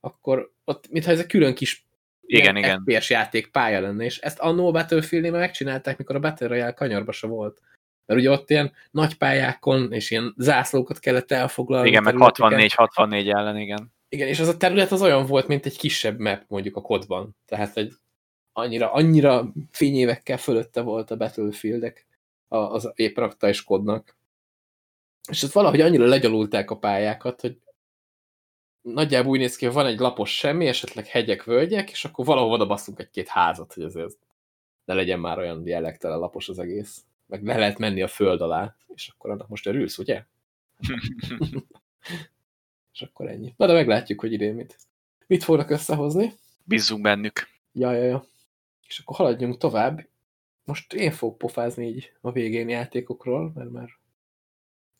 akkor 0.00 0.52
ott, 0.64 0.90
mintha 0.90 1.10
ez 1.10 1.18
egy 1.18 1.26
külön 1.26 1.54
kis 1.54 1.86
Igen, 2.20 2.56
igen. 2.56 2.80
FPS 2.80 3.10
játék 3.10 3.50
pálya 3.50 3.80
lenne, 3.80 4.04
és 4.04 4.18
ezt 4.18 4.38
annó 4.38 4.68
a 4.68 4.70
Battlefield-nél 4.70 5.32
megcsinálták, 5.32 5.98
mikor 5.98 6.16
a 6.16 6.20
Battle 6.20 6.46
Royale 6.46 6.72
kanyarba 6.72 7.12
se 7.12 7.26
volt. 7.26 7.60
Mert 8.06 8.20
ugye 8.20 8.30
ott 8.30 8.50
ilyen 8.50 8.72
nagy 8.90 9.16
pályákon, 9.16 9.92
és 9.92 10.10
ilyen 10.10 10.34
zászlókat 10.36 10.98
kellett 10.98 11.32
elfoglalni. 11.32 11.88
Igen, 11.88 12.02
meg 12.02 12.14
területeket. 12.14 12.72
64-64 12.96 13.36
ellen, 13.36 13.56
igen. 13.56 13.92
Igen, 14.08 14.28
és 14.28 14.40
az 14.40 14.48
a 14.48 14.56
terület 14.56 14.92
az 14.92 15.02
olyan 15.02 15.26
volt, 15.26 15.46
mint 15.46 15.66
egy 15.66 15.78
kisebb 15.78 16.18
map 16.18 16.44
mondjuk 16.48 16.76
a 16.76 16.80
kodban. 16.80 17.36
Tehát 17.46 17.76
egy 17.76 17.92
annyira, 18.52 18.92
annyira 18.92 19.52
fényévekkel 19.70 20.36
fölötte 20.36 20.80
volt 20.80 21.10
a 21.10 21.16
Battlefieldek 21.16 22.06
az 22.48 22.92
épp 22.94 23.16
rakta 23.16 23.48
és 23.48 23.64
kodnak. 23.64 24.16
És 25.30 25.42
ott 25.42 25.52
valahogy 25.52 25.80
annyira 25.80 26.04
legyalulták 26.04 26.70
a 26.70 26.78
pályákat, 26.78 27.40
hogy 27.40 27.60
nagyjából 28.80 29.30
úgy 29.30 29.38
néz 29.38 29.56
ki, 29.56 29.64
hogy 29.64 29.74
van 29.74 29.86
egy 29.86 29.98
lapos 29.98 30.36
semmi, 30.36 30.66
esetleg 30.66 31.06
hegyek, 31.06 31.44
völgyek, 31.44 31.90
és 31.90 32.04
akkor 32.04 32.24
valahol 32.24 32.52
oda 32.52 32.66
basszunk 32.66 32.98
egy-két 33.00 33.28
házat, 33.28 33.72
hogy 33.72 33.82
azért 33.82 34.16
ne 34.84 34.94
legyen 34.94 35.20
már 35.20 35.38
olyan 35.38 35.66
jellegtelen 35.66 36.18
lapos 36.18 36.48
az 36.48 36.58
egész. 36.58 37.04
Meg 37.26 37.44
le 37.44 37.58
lehet 37.58 37.78
menni 37.78 38.02
a 38.02 38.08
föld 38.08 38.40
alá, 38.40 38.76
és 38.94 39.08
akkor 39.08 39.30
annak 39.30 39.48
most 39.48 39.66
örülsz, 39.66 39.98
ugye? 39.98 40.24
És 42.98 43.04
akkor 43.04 43.28
ennyi. 43.28 43.54
Na 43.56 43.66
de 43.66 43.72
meglátjuk, 43.72 44.20
hogy 44.20 44.32
idén 44.32 44.54
mit, 44.54 44.76
mit 45.26 45.44
fognak 45.44 45.70
összehozni. 45.70 46.32
Bízzunk 46.64 47.02
bennük. 47.02 47.48
Ja, 47.72 47.92
ja, 47.92 48.04
ja. 48.04 48.24
És 48.88 48.98
akkor 48.98 49.16
haladjunk 49.16 49.56
tovább. 49.56 50.08
Most 50.64 50.92
én 50.92 51.10
fogok 51.10 51.38
pofázni 51.38 51.86
így 51.86 52.12
a 52.20 52.32
végén 52.32 52.68
játékokról, 52.68 53.52
mert 53.54 53.70
már 53.70 53.88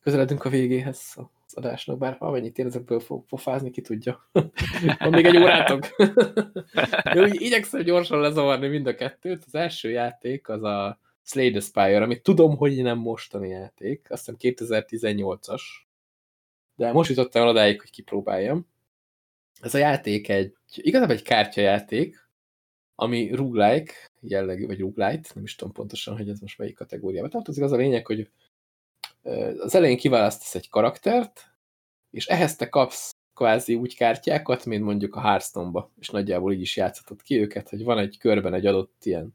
közeledünk 0.01 0.45
a 0.45 0.49
végéhez 0.49 1.15
az 1.17 1.55
adásnak, 1.55 1.99
bár 1.99 2.17
amennyit 2.19 2.59
én 2.59 2.67
ezekből 2.67 3.01
fogok 3.01 3.27
pofázni, 3.27 3.71
ki 3.71 3.81
tudja. 3.81 4.29
Van 4.99 5.11
még 5.11 5.25
egy 5.25 5.37
órátok. 5.37 5.87
Jó, 7.15 7.25
így 7.25 7.41
igyekszem 7.41 7.83
gyorsan 7.83 8.21
lezavarni 8.21 8.69
mind 8.69 8.87
a 8.87 8.95
kettőt. 8.95 9.45
Az 9.47 9.55
első 9.55 9.91
játék 9.91 10.49
az 10.49 10.63
a 10.63 11.01
Slay 11.23 11.51
the 11.51 11.61
Spire, 11.61 12.03
amit 12.03 12.23
tudom, 12.23 12.57
hogy 12.57 12.83
nem 12.83 12.99
mostani 12.99 13.49
játék, 13.49 14.07
azt 14.11 14.33
hiszem 14.39 14.55
2018-as, 14.67 15.63
de 16.79 16.93
most 16.93 17.11
jutottam 17.11 17.43
el 17.43 17.49
odáig, 17.49 17.81
hogy 17.81 17.91
kipróbáljam. 17.91 18.67
Ez 19.61 19.75
a 19.75 19.79
játék 19.79 20.29
egy, 20.29 20.55
igazából 20.75 21.15
egy 21.15 21.23
kártyajáték, 21.23 22.29
ami 22.95 23.31
roguelike 23.31 23.93
jellegű, 24.21 24.67
vagy 24.67 24.79
roguelite, 24.79 25.31
nem 25.35 25.45
is 25.45 25.55
tudom 25.55 25.73
pontosan, 25.73 26.17
hogy 26.17 26.29
ez 26.29 26.41
most 26.41 26.59
melyik 26.59 26.77
kategóriába 26.77 27.29
tartozik. 27.29 27.65
Az 27.65 27.73
a 27.73 27.77
lényeg, 27.77 28.07
hogy 28.07 28.31
az 29.59 29.75
elején 29.75 29.97
kiválasztasz 29.97 30.55
egy 30.55 30.69
karaktert, 30.69 31.53
és 32.11 32.27
ehhez 32.27 32.57
te 32.57 32.69
kapsz 32.69 33.11
kvázi 33.35 33.75
úgy 33.75 33.97
kártyákat, 33.97 34.65
mint 34.65 34.85
mondjuk 34.85 35.15
a 35.15 35.21
Hearthstone-ba, 35.21 35.93
és 35.99 36.09
nagyjából 36.09 36.53
így 36.53 36.61
is 36.61 36.77
játszhatod 36.77 37.23
ki 37.23 37.41
őket, 37.41 37.69
hogy 37.69 37.85
van 37.85 37.99
egy 37.99 38.19
körben 38.19 38.55
egy 38.55 38.67
adott 38.67 39.05
ilyen 39.05 39.35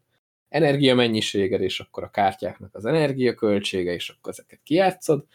energiamennyiséged, 0.49 1.61
és 1.61 1.79
akkor 1.79 2.03
a 2.03 2.09
kártyáknak 2.09 2.75
az 2.75 2.85
energiaköltsége, 2.85 3.93
és 3.93 4.09
akkor 4.09 4.31
ezeket 4.31 4.59
kijátszod, 4.63 5.25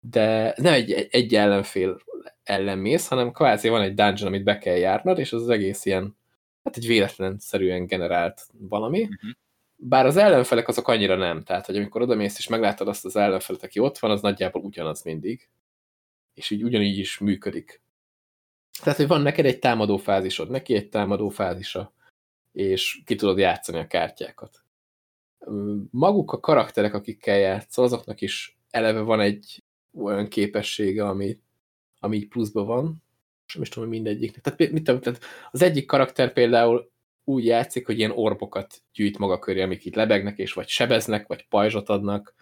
de 0.00 0.54
nem 0.56 0.72
egy, 0.72 0.92
egy 1.10 1.34
ellenfél 1.34 2.00
ellen 2.42 2.78
mész, 2.78 3.08
hanem 3.08 3.32
kvázi 3.32 3.68
van 3.68 3.82
egy 3.82 3.94
dungeon, 3.94 4.26
amit 4.26 4.44
be 4.44 4.58
kell 4.58 4.76
járnod, 4.76 5.18
és 5.18 5.32
az, 5.32 5.42
az 5.42 5.48
egész 5.48 5.84
ilyen, 5.84 6.16
hát 6.64 6.76
egy 6.76 6.86
véletlenszerűen 6.86 7.86
generált 7.86 8.46
valami, 8.52 9.02
uh 9.02 9.08
mhm. 9.08 9.16
-huh. 9.20 9.30
bár 9.76 10.06
az 10.06 10.16
ellenfelek 10.16 10.68
azok 10.68 10.88
annyira 10.88 11.16
nem, 11.16 11.42
tehát 11.42 11.66
hogy 11.66 11.76
amikor 11.76 12.02
odamész 12.02 12.38
és 12.38 12.48
meglátod 12.48 12.88
azt 12.88 13.04
az 13.04 13.16
ellenfelet, 13.16 13.62
aki 13.62 13.78
ott 13.78 13.98
van, 13.98 14.10
az 14.10 14.20
nagyjából 14.20 14.62
ugyanaz 14.62 15.02
mindig, 15.02 15.48
és 16.34 16.50
így 16.50 16.62
ugyanígy 16.62 16.98
is 16.98 17.18
működik. 17.18 17.82
Tehát, 18.82 18.98
hogy 18.98 19.08
van 19.08 19.20
neked 19.20 19.44
egy 19.44 19.58
támadó 19.58 19.96
fázisod, 19.96 20.50
neki 20.50 20.74
egy 20.74 20.88
támadó 20.88 21.28
fázisa, 21.28 21.92
és 22.52 23.00
ki 23.04 23.14
tudod 23.14 23.38
játszani 23.38 23.78
a 23.78 23.86
kártyákat. 23.86 24.62
Maguk 25.90 26.32
a 26.32 26.40
karakterek, 26.40 26.94
akikkel 26.94 27.36
játszol, 27.36 27.84
azoknak 27.84 28.20
is 28.20 28.58
eleve 28.70 29.00
van 29.00 29.20
egy 29.20 29.62
olyan 30.02 30.28
képessége, 30.28 31.06
ami, 31.08 31.38
ami 32.00 32.24
pluszban 32.24 32.66
van, 32.66 33.02
és 33.46 33.54
nem 33.54 33.62
is 33.62 33.68
tudom, 33.68 33.88
hogy 33.88 33.98
mindegyiknek. 34.00 34.42
Tehát, 34.42 34.72
mit 34.72 34.84
tudom, 34.84 35.00
tehát 35.00 35.20
az 35.50 35.62
egyik 35.62 35.86
karakter 35.86 36.32
például 36.32 36.90
úgy 37.24 37.44
játszik, 37.44 37.86
hogy 37.86 37.98
ilyen 37.98 38.10
orbokat 38.10 38.82
gyűjt 38.92 39.18
maga 39.18 39.38
köré, 39.38 39.62
amik 39.62 39.84
itt 39.84 39.94
lebegnek, 39.94 40.38
és 40.38 40.52
vagy 40.52 40.68
sebeznek, 40.68 41.26
vagy 41.26 41.48
pajzsot 41.48 41.88
adnak. 41.88 42.34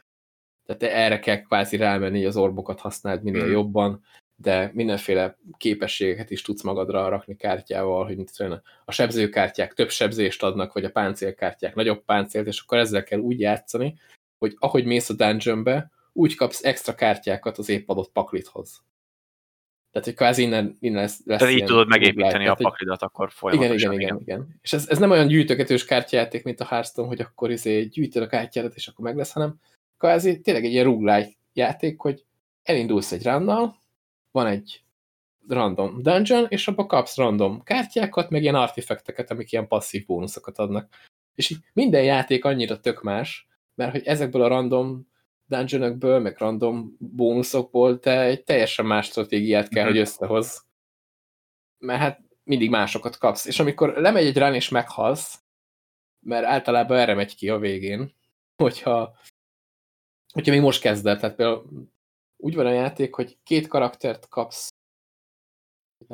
Tehát 0.64 0.82
erre 0.82 1.18
kell 1.18 1.42
kvázi 1.42 1.76
rámenni, 1.76 2.16
hogy 2.16 2.26
az 2.26 2.36
orbokat 2.36 2.80
használd 2.80 3.22
minél 3.22 3.42
hmm. 3.42 3.52
jobban 3.52 4.04
de 4.36 4.70
mindenféle 4.74 5.38
képességeket 5.56 6.30
is 6.30 6.42
tudsz 6.42 6.62
magadra 6.62 7.08
rakni 7.08 7.36
kártyával, 7.36 8.04
hogy 8.04 8.16
mint 8.16 8.30
a 8.84 8.92
sebzőkártyák 8.92 9.74
több 9.74 9.90
sebzést 9.90 10.42
adnak, 10.42 10.72
vagy 10.72 10.84
a 10.84 10.90
páncélkártyák 10.90 11.74
nagyobb 11.74 12.04
páncélt, 12.04 12.46
és 12.46 12.60
akkor 12.60 12.78
ezzel 12.78 13.04
kell 13.04 13.18
úgy 13.18 13.40
játszani, 13.40 13.98
hogy 14.38 14.56
ahogy 14.58 14.84
mész 14.84 15.08
a 15.08 15.14
dungeonbe, 15.14 15.90
úgy 16.16 16.34
kapsz 16.34 16.64
extra 16.64 16.94
kártyákat 16.94 17.58
az 17.58 17.68
épp 17.68 17.88
adott 17.88 18.12
paklithoz. 18.12 18.84
Tehát, 19.90 20.10
hogy 20.10 20.16
kvázi 20.16 20.42
innen, 20.42 20.76
innen 20.80 21.00
lesz, 21.00 21.20
lesz 21.24 21.38
Tehát 21.38 21.54
így 21.54 21.64
tudod 21.64 21.88
megépíteni 21.88 22.44
tehát, 22.44 22.60
a 22.60 22.62
paklidat 22.62 23.02
akkor 23.02 23.30
folyamatosan. 23.30 23.92
Igen, 23.92 23.92
igen, 23.92 24.20
igen. 24.20 24.20
igen. 24.20 24.58
És 24.62 24.72
ez, 24.72 24.88
ez 24.88 24.98
nem 24.98 25.10
olyan 25.10 25.26
gyűjtögetős 25.26 25.84
kártyáték, 25.84 26.44
mint 26.44 26.60
a 26.60 26.64
Hearthstone, 26.64 27.08
hogy 27.08 27.20
akkor 27.20 27.50
izé 27.50 27.82
gyűjtöd 27.82 28.22
a 28.22 28.26
kártyádat, 28.26 28.74
és 28.74 28.88
akkor 28.88 29.04
meg 29.04 29.16
lesz, 29.16 29.32
hanem 29.32 29.60
kvázi 29.98 30.40
tényleg 30.40 30.64
egy 30.64 30.70
ilyen 30.70 30.84
roguelike 30.84 31.36
játék, 31.52 32.00
hogy 32.00 32.24
elindulsz 32.62 33.12
egy 33.12 33.24
runnal, 33.24 33.76
van 34.30 34.46
egy 34.46 34.82
random 35.48 36.02
dungeon, 36.02 36.46
és 36.48 36.68
abba 36.68 36.86
kapsz 36.86 37.16
random 37.16 37.62
kártyákat, 37.62 38.30
meg 38.30 38.42
ilyen 38.42 38.54
artifakteket, 38.54 39.30
amik 39.30 39.52
ilyen 39.52 39.68
passzív 39.68 40.06
bónuszokat 40.06 40.58
adnak. 40.58 40.88
És 41.34 41.50
így 41.50 41.58
minden 41.72 42.02
játék 42.02 42.44
annyira 42.44 42.80
tök 42.80 43.02
más, 43.02 43.48
mert 43.74 43.92
hogy 43.92 44.06
ezekből 44.06 44.42
a 44.42 44.48
random 44.48 45.08
dungeonökből, 45.46 46.18
meg 46.18 46.38
random 46.38 46.96
bónuszokból 46.98 47.98
te 47.98 48.20
egy 48.20 48.44
teljesen 48.44 48.86
más 48.86 49.06
stratégiát 49.06 49.68
kell, 49.68 49.82
mm 49.82 49.86
-hmm. 49.86 49.92
hogy 49.92 50.00
összehoz. 50.00 50.66
Mert 51.78 52.00
hát 52.00 52.20
mindig 52.42 52.70
másokat 52.70 53.18
kapsz. 53.18 53.44
És 53.44 53.60
amikor 53.60 53.88
lemegy 53.88 54.26
egy 54.26 54.38
run 54.38 54.54
és 54.54 54.68
meghalsz, 54.68 55.40
mert 56.20 56.44
általában 56.44 56.98
erre 56.98 57.14
megy 57.14 57.36
ki 57.36 57.48
a 57.48 57.58
végén, 57.58 58.14
hogyha, 58.56 59.16
hogyha 60.32 60.52
még 60.52 60.60
most 60.60 60.80
kezded, 60.80 61.20
tehát 61.20 61.36
például 61.36 61.88
úgy 62.36 62.54
van 62.54 62.66
a 62.66 62.72
játék, 62.72 63.14
hogy 63.14 63.38
két 63.42 63.68
karaktert 63.68 64.28
kapsz, 64.28 64.68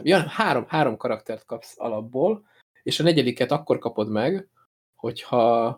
ja, 0.02 0.28
három, 0.28 0.66
három 0.68 0.96
karaktert 0.96 1.44
kapsz 1.44 1.74
alapból, 1.78 2.46
és 2.82 3.00
a 3.00 3.02
negyediket 3.02 3.50
akkor 3.50 3.78
kapod 3.78 4.08
meg, 4.08 4.48
hogyha 4.94 5.70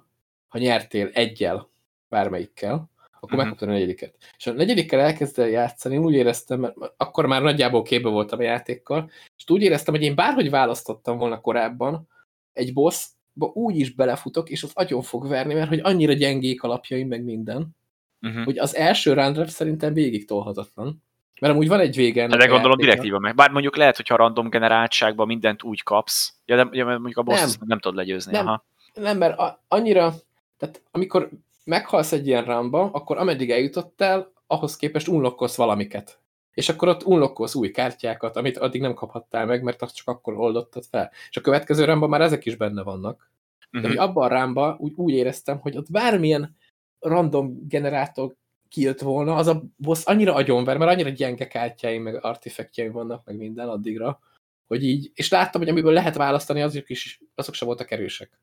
ha 0.48 0.58
nyertél 0.58 1.10
egyel 1.12 1.70
bármelyikkel, 2.08 2.90
akkor 3.24 3.38
uh 3.38 3.44
mhm. 3.44 3.50
-huh. 3.50 3.50
megkapod 3.50 3.68
a 3.68 3.72
negyediket. 3.72 4.14
És 4.36 4.46
a 4.46 4.52
negyedikkel 4.52 5.00
elkezdel 5.00 5.48
játszani, 5.48 5.96
úgy 5.96 6.14
éreztem, 6.14 6.60
mert 6.60 6.74
akkor 6.96 7.26
már 7.26 7.42
nagyjából 7.42 7.82
képbe 7.82 8.08
voltam 8.08 8.38
a 8.38 8.42
játékkal, 8.42 9.10
és 9.36 9.44
úgy 9.46 9.62
éreztem, 9.62 9.94
hogy 9.94 10.02
én 10.02 10.14
bárhogy 10.14 10.50
választottam 10.50 11.18
volna 11.18 11.40
korábban, 11.40 12.08
egy 12.52 12.72
boss 12.72 13.06
úgy 13.52 13.78
is 13.78 13.94
belefutok, 13.94 14.50
és 14.50 14.62
az 14.62 14.70
agyon 14.74 15.02
fog 15.02 15.28
verni, 15.28 15.54
mert 15.54 15.68
hogy 15.68 15.80
annyira 15.82 16.12
gyengék 16.12 16.62
alapjaim, 16.62 17.08
meg 17.08 17.24
minden 17.24 17.76
uh 18.24 18.34
-huh. 18.34 18.44
hogy 18.44 18.58
az 18.58 18.76
első 18.76 19.12
rendre 19.12 19.46
szerintem 19.46 19.92
végig 19.92 20.26
tolhatatlan. 20.26 21.02
Mert 21.40 21.52
amúgy 21.54 21.68
van 21.68 21.80
egy 21.80 21.96
vége. 21.96 22.26
De 22.26 22.46
gondolom 22.46 22.76
direktíva 22.76 23.18
meg. 23.18 23.34
Bár 23.34 23.50
mondjuk 23.50 23.76
lehet, 23.76 23.96
hogyha 23.96 24.16
random 24.16 24.48
generáltságban 24.48 25.26
mindent 25.26 25.62
úgy 25.62 25.82
kapsz, 25.82 26.34
ja, 26.44 26.56
de, 26.56 26.68
ja, 26.72 26.84
mondjuk 26.84 27.16
a 27.16 27.22
boss 27.22 27.40
nem, 27.40 27.50
nem 27.66 27.78
tudod 27.78 27.96
legyőzni. 27.96 28.32
Nem, 28.32 28.46
Aha. 28.46 28.64
nem 28.94 29.18
mert 29.18 29.38
a, 29.38 29.62
annyira, 29.68 30.14
tehát 30.58 30.82
amikor 30.90 31.28
meghalsz 31.64 32.12
egy 32.12 32.26
ilyen 32.26 32.44
rámba, 32.44 32.90
akkor 32.92 33.18
ameddig 33.18 33.50
eljutottál, 33.50 34.32
ahhoz 34.46 34.76
képest 34.76 35.08
unlokkolsz 35.08 35.56
valamiket. 35.56 36.18
És 36.52 36.68
akkor 36.68 36.88
ott 36.88 37.04
unlokkolsz 37.04 37.54
új 37.54 37.70
kártyákat, 37.70 38.36
amit 38.36 38.58
addig 38.58 38.80
nem 38.80 38.94
kaphattál 38.94 39.46
meg, 39.46 39.62
mert 39.62 39.82
azt 39.82 39.96
csak 39.96 40.08
akkor 40.08 40.34
oldottad 40.34 40.84
fel. 40.84 41.10
És 41.30 41.36
a 41.36 41.40
következő 41.40 41.84
rámban 41.84 42.08
már 42.08 42.20
ezek 42.20 42.44
is 42.44 42.56
benne 42.56 42.82
vannak. 42.82 43.14
Uh 43.16 43.22
-huh. 43.70 43.80
De 43.82 43.88
mhm. 43.88 43.96
hogy 43.96 44.08
abban 44.08 44.24
a 44.24 44.34
rámban 44.34 44.76
úgy, 44.78 44.92
úgy 44.96 45.12
éreztem, 45.12 45.58
hogy 45.58 45.76
ott 45.76 45.90
bármilyen 45.90 46.56
random 46.98 47.68
generátor 47.68 48.34
kijött 48.68 49.00
volna, 49.00 49.34
az 49.34 49.46
a 49.46 49.62
boss 49.76 50.04
annyira 50.04 50.34
agyonver, 50.34 50.76
mert 50.78 50.90
annyira 50.90 51.08
gyenge 51.08 51.46
kártyáim, 51.46 52.02
meg 52.02 52.24
artefaktjaim 52.24 52.92
vannak, 52.92 53.24
meg 53.24 53.36
minden 53.36 53.68
addigra, 53.68 54.20
hogy 54.66 54.84
így, 54.84 55.10
és 55.14 55.28
láttam, 55.28 55.60
hogy 55.60 55.70
amiből 55.70 55.92
lehet 55.92 56.14
választani, 56.14 56.62
azok 56.62 56.90
is, 56.90 57.20
azok 57.34 57.54
sem 57.54 57.66
voltak 57.66 57.90
erősek. 57.90 58.38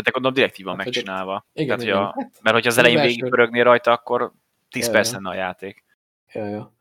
Hát 0.00 0.12
de 0.12 0.20
gondolom 0.20 0.36
direktívan 0.36 0.76
hát, 0.76 0.84
megcsinálva. 0.84 1.46
Igen, 1.52 1.78
Tehát, 1.78 1.82
igen. 1.82 1.96
A, 1.96 2.14
hát, 2.16 2.38
mert 2.42 2.54
hogyha 2.54 2.70
az 2.70 2.78
elején 2.78 3.00
végig 3.00 3.28
pörögnél 3.28 3.64
rajta, 3.64 3.92
akkor 3.92 4.32
10 4.70 4.86
ja, 4.86 4.92
perc 4.92 5.12
lenne 5.12 5.28
a 5.28 5.34
játék. 5.34 5.84
Ja, 6.32 6.46
ja. 6.46 6.74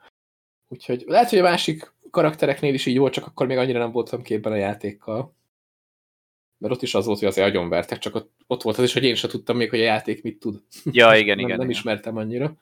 Úgyhogy 0.68 1.04
lehet, 1.08 1.30
hogy 1.30 1.40
a 1.40 1.44
másik 1.44 1.94
karaktereknél 2.12 2.74
is 2.74 2.86
így 2.86 2.98
volt, 2.98 3.14
csak 3.14 3.26
akkor 3.26 3.48
még 3.48 3.58
annyira 3.58 3.80
nem 3.80 3.92
voltam 3.92 4.22
képben 4.22 4.52
a 4.52 4.56
játékkal 4.56 5.38
mert 6.60 6.74
ott 6.74 6.82
is 6.82 6.96
az 6.96 7.06
volt, 7.06 7.20
hogy 7.20 7.28
azért 7.28 7.48
agyonvertek, 7.48 7.98
csak 7.98 8.16
ott, 8.16 8.32
ott 8.48 8.62
volt 8.62 8.78
az 8.78 8.84
is, 8.84 8.94
hogy 8.94 9.04
én 9.04 9.16
sem 9.16 9.30
tudtam 9.30 9.58
még, 9.58 9.70
hogy 9.70 9.80
a 9.80 9.84
játék 9.84 10.24
mit 10.24 10.40
tud. 10.40 10.62
Ja, 10.92 11.16
igen, 11.16 11.36
nem, 11.36 11.46
igen. 11.46 11.58
Nem 11.58 11.70
igen. 11.70 11.70
ismertem 11.70 12.18
annyira. 12.18 12.58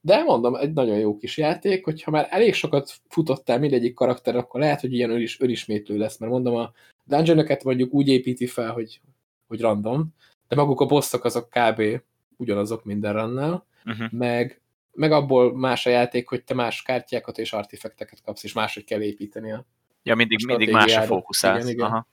De 0.00 0.22
mondom, 0.22 0.54
egy 0.54 0.72
nagyon 0.72 0.98
jó 0.98 1.16
kis 1.16 1.36
játék, 1.36 1.84
hogyha 1.84 2.10
már 2.10 2.26
elég 2.30 2.54
sokat 2.54 2.92
futottál 3.08 3.58
mindegyik 3.58 3.94
karakter, 3.94 4.36
akkor 4.36 4.60
lehet, 4.60 4.80
hogy 4.80 4.92
ilyen 4.92 5.10
ölis, 5.10 5.40
ölismétlő 5.40 5.96
lesz, 5.96 6.18
mert 6.18 6.32
mondom, 6.32 6.54
a 6.54 6.72
dungeon 7.04 7.46
mondjuk 7.64 7.92
úgy 7.92 8.08
építi 8.08 8.46
fel, 8.46 8.72
hogy, 8.72 9.00
hogy 9.48 9.60
random, 9.60 10.14
de 10.48 10.56
maguk 10.56 10.80
a 10.80 10.86
bosszok 10.86 11.24
azok 11.24 11.48
kb. 11.50 11.82
ugyanazok 12.36 12.84
minden 12.84 13.12
rannál, 13.12 13.66
uh 13.84 13.96
-huh. 13.96 14.12
meg, 14.12 14.60
meg 14.92 15.12
abból 15.12 15.56
más 15.56 15.86
a 15.86 15.90
játék, 15.90 16.28
hogy 16.28 16.44
te 16.44 16.54
más 16.54 16.82
kártyákat 16.82 17.38
és 17.38 17.52
artefakteket 17.52 18.22
kapsz, 18.22 18.44
és 18.44 18.52
máshogy 18.52 18.84
kell 18.84 19.00
építeni 19.00 19.52
a 19.52 19.66
Ja, 20.02 20.14
mindig, 20.14 20.46
mindig 20.46 20.70
másra 20.70 21.02
fókuszálsz. 21.02 21.62
Igen, 21.62 21.72
igen. 21.74 21.86
Aha. 21.86 22.06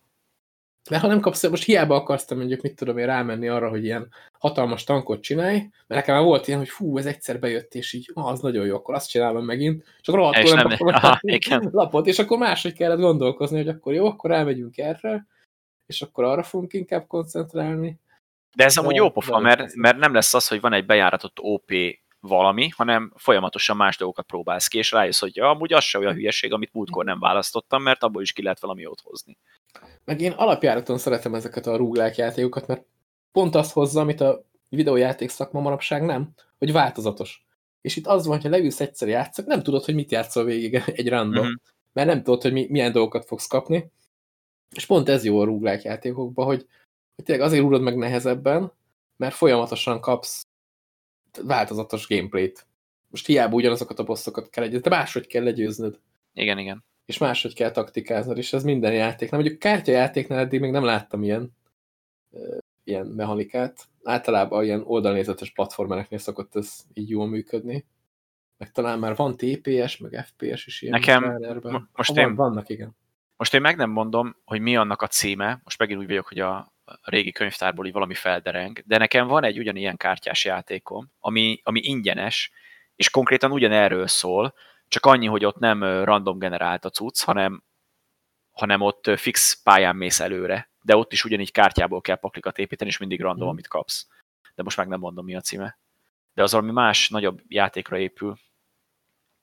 Mert 0.90 1.02
ha 1.02 1.08
nem 1.08 1.20
kapsz, 1.20 1.50
most 1.50 1.64
hiába 1.64 1.96
akarsz 1.96 2.32
mondjuk, 2.32 2.62
mit 2.62 2.76
tudom 2.76 2.98
én, 2.98 3.06
rámenni 3.06 3.48
arra, 3.48 3.70
hogy 3.70 3.84
ilyen 3.84 4.10
hatalmas 4.32 4.84
tankot 4.84 5.22
csinálj, 5.22 5.58
mert 5.58 6.02
nekem 6.02 6.16
már 6.16 6.24
volt 6.24 6.48
ilyen, 6.48 6.60
hogy 6.60 6.70
fú, 6.70 6.98
ez 6.98 7.06
egyszer 7.06 7.40
bejött, 7.40 7.74
és 7.74 7.94
így, 7.94 8.12
ah, 8.14 8.26
az 8.26 8.40
nagyon 8.40 8.66
jó, 8.66 8.76
akkor 8.76 8.96
azt 8.96 9.10
csinálom 9.10 9.46
megint, 9.46 9.84
akkor 10.04 10.20
rohadtul 10.20 10.56
nem, 10.56 10.68
nem 10.68 10.78
kaptam 10.78 11.62
aha, 11.62 11.70
lapot, 11.72 12.08
és 12.08 12.20
akkor 12.20 12.38
máshogy 12.38 12.74
kellett 12.74 13.00
gondolkozni, 13.00 13.58
hogy 13.58 13.68
akkor 13.68 13.94
jó, 13.94 14.06
akkor 14.06 14.32
elmegyünk 14.32 14.78
erre, 14.78 15.28
és 15.86 16.02
akkor 16.02 16.24
arra 16.24 16.44
fogunk 16.44 16.74
inkább 16.74 17.08
koncentrálni. 17.08 18.00
De 18.56 18.64
ez 18.64 18.78
amúgy 18.78 18.96
jó 18.96 19.12
pofa, 19.12 19.40
mert, 19.40 19.76
mert 19.76 19.98
nem 19.98 20.14
lesz 20.14 20.34
az, 20.34 20.48
hogy 20.48 20.62
van 20.62 20.74
egy 20.74 20.86
bejáratott 20.86 21.38
OP 21.40 21.72
valami, 22.20 22.70
hanem 22.70 23.14
folyamatosan 23.16 23.76
más 23.76 23.98
dolgokat 23.98 24.26
próbálsz 24.26 24.68
ki, 24.68 24.78
és 24.78 24.92
rájössz, 24.92 25.20
hogy 25.20 25.36
ja, 25.36 25.50
amúgy 25.50 25.74
az 25.74 25.84
se 25.84 25.98
olyan 25.98 26.14
hülyeség, 26.14 26.54
amit 26.54 26.74
múltkor 26.74 27.06
nem 27.06 27.20
választottam, 27.20 27.84
mert 27.84 28.04
abból 28.04 28.22
is 28.22 28.34
ki 28.34 28.44
lehet 28.44 28.60
valami 28.60 28.82
jót 28.82 29.02
hozni. 29.02 29.38
Meg 30.06 30.22
én 30.22 30.32
alapjáraton 30.32 30.98
szeretem 30.98 31.36
ezeket 31.36 31.68
a 31.68 31.76
rúglák 31.76 32.16
játékokat, 32.16 32.68
mert 32.68 32.86
pont 33.32 33.56
azt 33.56 33.72
hozza, 33.72 34.02
amit 34.02 34.22
a 34.22 34.44
videójáték 34.70 35.30
szakma 35.30 35.62
manapság 35.62 36.04
nem, 36.04 36.34
hogy 36.58 36.72
változatos. 36.72 37.46
És 37.82 37.96
itt 37.96 38.08
az 38.08 38.26
van, 38.26 38.42
hogy 38.42 38.52
leülsz 38.52 38.80
egyszer 38.80 39.08
játszak, 39.08 39.46
nem 39.46 39.64
tudod, 39.64 39.84
hogy 39.84 39.96
mit 39.96 40.12
játszol 40.12 40.44
végig 40.44 40.84
egy 40.86 41.10
random, 41.10 41.46
uh 41.46 41.52
-huh. 41.52 41.62
mert 41.94 42.08
nem 42.08 42.24
tudod, 42.24 42.42
hogy 42.42 42.52
mi, 42.54 42.68
milyen 42.70 42.92
dolgokat 42.92 43.26
fogsz 43.26 43.48
kapni. 43.48 43.92
És 44.76 44.86
pont 44.86 45.10
ez 45.10 45.24
jó 45.24 45.40
a 45.40 45.46
rúglák 45.46 45.82
játékokban, 45.82 46.46
hogy, 46.46 46.68
hogy 47.16 47.26
tényleg 47.26 47.46
azért 47.46 47.62
rúgod 47.62 47.82
meg 47.82 47.98
nehezebben, 47.98 48.72
mert 49.18 49.36
folyamatosan 49.36 50.02
kapsz 50.02 50.46
változatos 51.44 52.08
gameplayt. 52.08 52.68
Most 53.10 53.26
hiába 53.26 53.56
ugyanazokat 53.56 54.00
a 54.00 54.04
bosszokat 54.04 54.50
kell 54.50 54.64
legyőzni, 54.64 54.90
de 54.90 54.96
máshogy 54.96 55.28
kell 55.28 55.44
legyőznöd. 55.44 56.00
Igen, 56.34 56.58
igen. 56.58 56.84
És 57.06 57.18
máshogy 57.18 57.54
kell 57.54 57.72
taktikáznod, 57.72 58.38
és 58.38 58.54
ez 58.54 58.64
minden 58.64 58.94
játéknál. 58.94 59.40
Mondjuk 59.40 59.60
kártyajátéknál 59.60 60.40
eddig 60.40 60.60
még 60.60 60.72
nem 60.72 60.84
láttam 60.84 61.24
ilyen, 61.24 61.52
ilyen 62.84 63.06
mechanikát. 63.06 63.88
Általában 64.04 64.64
ilyen 64.64 64.84
oldalnézetes 64.86 65.52
platformereknél 65.52 66.20
szokott 66.20 66.56
ez 66.56 66.78
így 66.94 67.10
jól 67.10 67.28
működni. 67.28 67.86
Meg 68.58 68.72
talán 68.72 69.00
már 69.00 69.16
van 69.16 69.38
TPS, 69.38 69.98
meg 69.98 70.26
FPS 70.26 70.66
is 70.66 70.82
ilyen. 70.82 71.00
Nekem 71.00 71.24
most 71.94 72.14
ha, 72.14 72.22
én, 72.22 72.36
vannak, 72.36 72.70
igen. 72.70 72.96
Most 73.38 73.54
én 73.54 73.62
meg 73.62 73.76
nem 73.76 73.90
mondom, 73.90 74.36
hogy 74.46 74.62
mi 74.62 74.78
annak 74.78 75.02
a 75.02 75.08
címe, 75.08 75.60
most 75.64 75.78
megint 75.78 76.00
úgy 76.00 76.08
vagyok, 76.08 76.28
hogy 76.28 76.40
a 76.40 76.74
régi 77.02 77.32
könyvtárból 77.32 77.86
így 77.86 77.94
valami 77.94 78.14
feldereng, 78.14 78.80
de 78.86 78.98
nekem 78.98 79.28
van 79.28 79.44
egy 79.44 79.60
ugyanilyen 79.60 79.98
kártyás 79.98 80.46
játékom, 80.46 81.12
ami, 81.20 81.60
ami 81.64 81.80
ingyenes, 81.84 82.52
és 82.96 83.10
konkrétan 83.10 83.52
ugyanerről 83.52 84.08
szól, 84.08 84.54
csak 84.88 85.06
annyi, 85.06 85.26
hogy 85.26 85.46
ott 85.46 85.58
nem 85.58 85.84
random 86.04 86.40
generált 86.40 86.86
a 86.86 86.90
cucc, 86.90 87.24
hanem, 87.24 87.64
hanem 88.52 88.82
ott 88.82 89.12
fix 89.16 89.62
pályán 89.64 89.96
mész 89.96 90.20
előre, 90.20 90.70
de 90.82 90.96
ott 90.96 91.12
is 91.12 91.24
ugyanígy 91.24 91.52
kártyából 91.52 92.02
kell 92.02 92.16
paklikat 92.16 92.58
építeni, 92.58 92.90
és 92.90 92.98
mindig 92.98 93.22
random, 93.22 93.48
mm. 93.48 93.50
amit 93.50 93.68
kapsz. 93.68 94.08
De 94.56 94.64
most 94.64 94.78
meg 94.78 94.88
nem 94.88 95.00
mondom, 95.00 95.26
mi 95.26 95.36
a 95.36 95.42
címe. 95.42 95.78
De 96.34 96.44
az 96.44 96.52
valami 96.52 96.72
más, 96.72 97.10
nagyobb 97.10 97.42
játékra 97.48 97.98
épül. 97.98 98.38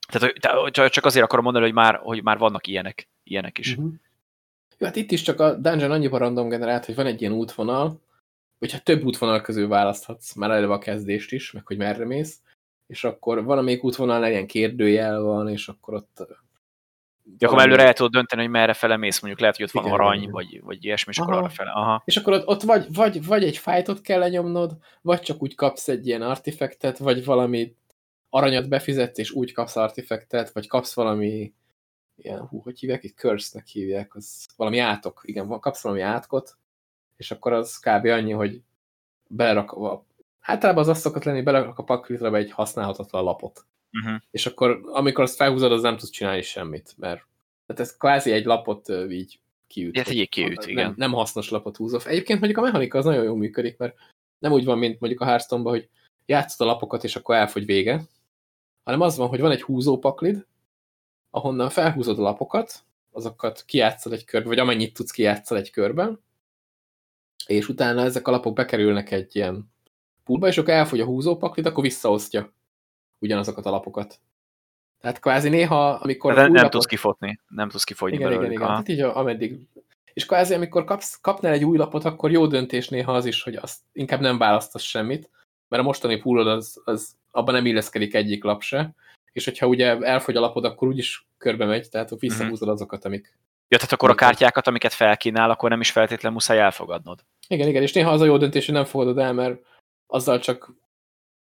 Tehát 0.09 0.90
csak 0.90 1.05
azért 1.05 1.24
akarom 1.24 1.45
mondani, 1.45 1.64
hogy 1.64 1.74
már, 1.74 1.97
hogy 2.03 2.22
már 2.22 2.38
vannak 2.38 2.66
ilyenek, 2.66 3.09
ilyenek 3.25 3.59
is. 3.59 3.81
Mm-hmm. 3.81 3.91
Jó, 4.79 4.87
hát 4.87 4.97
itt 4.97 5.11
is 5.11 5.23
csak 5.23 5.41
a 5.41 5.55
dungeon 5.55 5.91
annyiban 5.91 6.18
random 6.18 6.49
generált, 6.49 6.85
hogy 6.85 6.95
van 6.95 7.07
egy 7.07 7.20
ilyen 7.20 7.33
útvonal, 7.33 8.01
hogyha 8.59 8.79
több 8.79 9.05
útvonal 9.05 9.41
közül 9.41 9.68
választhatsz, 9.68 10.35
már 10.35 10.51
eleve 10.51 10.73
a 10.73 10.79
kezdést 10.79 11.33
is, 11.33 11.53
meg 11.53 11.66
hogy 11.66 11.77
merre 11.77 12.05
mész, 12.05 12.41
és 12.87 13.05
akkor 13.05 13.45
valamelyik 13.45 13.85
útvonalnál 13.85 14.31
ilyen 14.31 14.47
kérdőjel 14.47 15.20
van, 15.20 15.49
és 15.49 15.68
akkor 15.68 15.95
ott... 15.95 16.27
Ja, 17.39 17.49
akkor 17.49 17.61
előre 17.61 17.87
el 17.87 17.93
tudod 17.93 18.12
dönteni, 18.12 18.43
hogy 18.43 18.51
merre 18.51 18.73
fele 18.73 18.97
mész, 18.97 19.20
mondjuk 19.20 19.41
lehet, 19.41 19.57
hogy 19.57 19.64
ott 19.64 19.73
igen, 19.73 19.91
van 19.91 19.93
arany, 19.93 20.31
vagy, 20.31 20.61
vagy 20.62 20.85
ilyesmi, 20.85 21.12
és 21.12 21.18
Aha. 21.18 21.31
akkor 21.31 21.43
arra 21.43 21.53
fele. 21.53 21.70
Aha. 21.70 22.03
És 22.05 22.16
akkor 22.16 22.33
ott, 22.33 22.47
ott 22.47 22.62
vagy, 22.62 22.87
vagy, 22.95 23.27
vagy 23.27 23.45
egy 23.45 23.57
fájtot 23.57 24.01
kell 24.01 24.18
lenyomnod, 24.18 24.77
vagy 25.01 25.20
csak 25.20 25.43
úgy 25.43 25.55
kapsz 25.55 25.89
egy 25.89 26.07
ilyen 26.07 26.23
artifektet, 26.23 26.99
vagy 26.99 27.25
valami 27.25 27.77
aranyat 28.31 28.68
befizetsz, 28.68 29.18
és 29.18 29.31
úgy 29.31 29.53
kapsz 29.53 29.77
artifektet, 29.77 30.53
vagy 30.53 30.66
kapsz 30.66 30.95
valami 30.95 31.53
ilyen, 32.17 32.47
hú, 32.47 32.61
hogy 32.61 32.79
hívják, 32.79 33.05
itt 33.05 33.17
curse-nek 33.17 33.67
hívják, 33.67 34.15
az 34.15 34.47
valami 34.57 34.79
átok, 34.79 35.21
igen, 35.25 35.61
kapsz 35.61 35.83
valami 35.83 36.01
átkot, 36.01 36.57
és 37.17 37.31
akkor 37.31 37.53
az 37.53 37.79
kb. 37.79 38.07
annyi, 38.07 38.33
hogy 38.33 38.63
belerak, 39.27 39.77
általában 40.41 40.83
az 40.83 40.89
azt 40.89 41.01
szokott 41.01 41.25
lenni, 41.25 41.43
belerak 41.43 41.79
a 41.79 41.85
paklitra 41.85 42.31
be 42.31 42.39
egy 42.39 42.51
használhatatlan 42.51 43.25
lapot. 43.25 43.67
Uh 43.93 44.11
-huh. 44.11 44.21
És 44.31 44.47
akkor, 44.47 44.81
amikor 44.85 45.25
azt 45.25 45.37
felhúzod, 45.37 45.73
az 45.73 45.83
nem 45.83 45.97
tudsz 45.97 46.11
csinálni 46.11 46.43
semmit, 46.43 46.95
mert 46.99 47.27
tehát 47.67 47.83
ez 47.83 47.97
kvázi 47.97 48.33
egy 48.33 48.45
lapot 48.45 48.89
így 49.11 49.41
kiüt. 49.67 49.97
Hát 49.97 50.09
egy 50.09 50.29
kiüt, 50.29 50.67
igen. 50.67 50.85
Nem, 50.85 50.95
nem 50.97 51.13
hasznos 51.13 51.51
lapot 51.51 51.77
húzol. 51.77 52.01
Egyébként 52.05 52.41
mondjuk 52.41 52.61
a 52.61 52.65
mechanika 52.67 52.99
az 52.99 53.05
nagyon 53.05 53.25
jól 53.25 53.37
működik, 53.37 53.77
mert 53.77 53.95
nem 54.39 54.53
úgy 54.53 54.65
van, 54.65 54.79
mint 54.79 55.01
mondjuk 55.01 55.23
a 55.23 55.25
hearthstone 55.25 55.71
hogy 55.71 55.89
játszod 56.27 56.67
a 56.67 56.71
lapokat, 56.71 57.05
és 57.05 57.17
akkor 57.17 57.35
elfogy 57.35 57.67
vége, 57.67 58.03
hanem 58.85 59.01
az 59.01 59.17
van, 59.17 59.29
hogy 59.29 59.41
van 59.41 59.51
egy 59.51 59.63
húzópaklid, 59.63 60.47
ahonnan 61.35 61.70
felhúzod 61.70 62.18
a 62.18 62.22
lapokat, 62.22 62.85
azokat 63.12 63.64
kijátszol 63.66 64.12
egy 64.12 64.24
körbe, 64.24 64.49
vagy 64.49 64.59
amennyit 64.59 64.95
tudsz 64.95 65.11
kijátszol 65.11 65.59
egy 65.59 65.70
körben, 65.70 66.20
és 67.47 67.68
utána 67.68 68.03
ezek 68.03 68.28
a 68.28 68.30
lapok 68.30 68.55
bekerülnek 68.55 69.11
egy 69.11 69.37
ilyen 69.37 69.72
poolba, 70.24 70.47
és 70.47 70.59
akkor 70.59 70.72
elfogy 70.72 71.01
a 71.01 71.05
húzópaklit, 71.05 71.66
akkor 71.66 71.83
visszaosztja 71.83 72.53
ugyanazokat 73.18 73.66
a 73.66 73.70
lapokat. 73.70 74.20
Tehát 75.01 75.20
kvázi 75.20 75.49
néha, 75.49 75.91
amikor... 75.91 76.35
De 76.35 76.43
nem 76.43 76.55
lapot... 76.55 76.70
tudsz 76.70 76.87
kifotni, 76.87 77.41
nem 77.49 77.68
tudsz 77.68 77.85
kifogyni 77.85 78.16
igen, 78.16 78.28
belőle. 78.28 78.47
Igen, 78.47 78.57
igen, 78.57 78.68
tehát 78.68 78.89
így 78.89 79.01
ameddig... 79.01 79.66
És 80.12 80.26
kvázi, 80.26 80.55
amikor 80.55 80.85
kapsz, 80.85 81.20
kapnál 81.20 81.53
egy 81.53 81.64
új 81.64 81.76
lapot, 81.76 82.05
akkor 82.05 82.30
jó 82.30 82.47
döntés 82.47 82.89
néha 82.89 83.12
az 83.12 83.24
is, 83.24 83.43
hogy 83.43 83.55
azt 83.55 83.78
inkább 83.93 84.20
nem 84.20 84.39
választasz 84.39 84.83
semmit, 84.83 85.30
mert 85.68 85.83
a 85.83 85.87
mostani 85.87 86.16
poolod 86.16 86.47
az, 86.47 86.80
az 86.85 87.16
abban 87.30 87.55
nem 87.55 87.66
illeszkedik 87.66 88.14
egyik 88.14 88.45
lap 88.45 88.62
se, 88.62 88.95
és 89.33 89.45
hogyha 89.45 89.66
ugye 89.66 89.99
elfogy 89.99 90.37
a 90.37 90.41
lapod, 90.41 90.64
akkor 90.64 90.89
úgyis 90.89 91.26
körbe 91.39 91.64
megy, 91.64 91.89
tehát 91.89 92.11
visszahúzod 92.18 92.68
mhm. 92.68 92.76
azokat, 92.76 93.05
amik... 93.05 93.39
Ja, 93.68 93.78
tehát 93.78 93.93
akkor 93.93 94.11
a 94.11 94.14
kártyákat, 94.14 94.66
amiket 94.66 94.93
felkínál, 94.93 95.51
akkor 95.51 95.70
nem 95.70 95.80
is 95.80 95.91
feltétlenül 95.91 96.37
muszáj 96.37 96.59
elfogadnod. 96.59 97.24
Igen, 97.49 97.68
igen, 97.68 97.83
és 97.83 97.93
néha 97.93 98.11
az 98.11 98.20
a 98.20 98.24
jó 98.24 98.37
döntés, 98.37 98.64
hogy 98.66 98.74
nem 98.74 98.85
fogadod 98.85 99.18
el, 99.18 99.33
mert 99.33 99.61
azzal 100.07 100.39
csak 100.39 100.74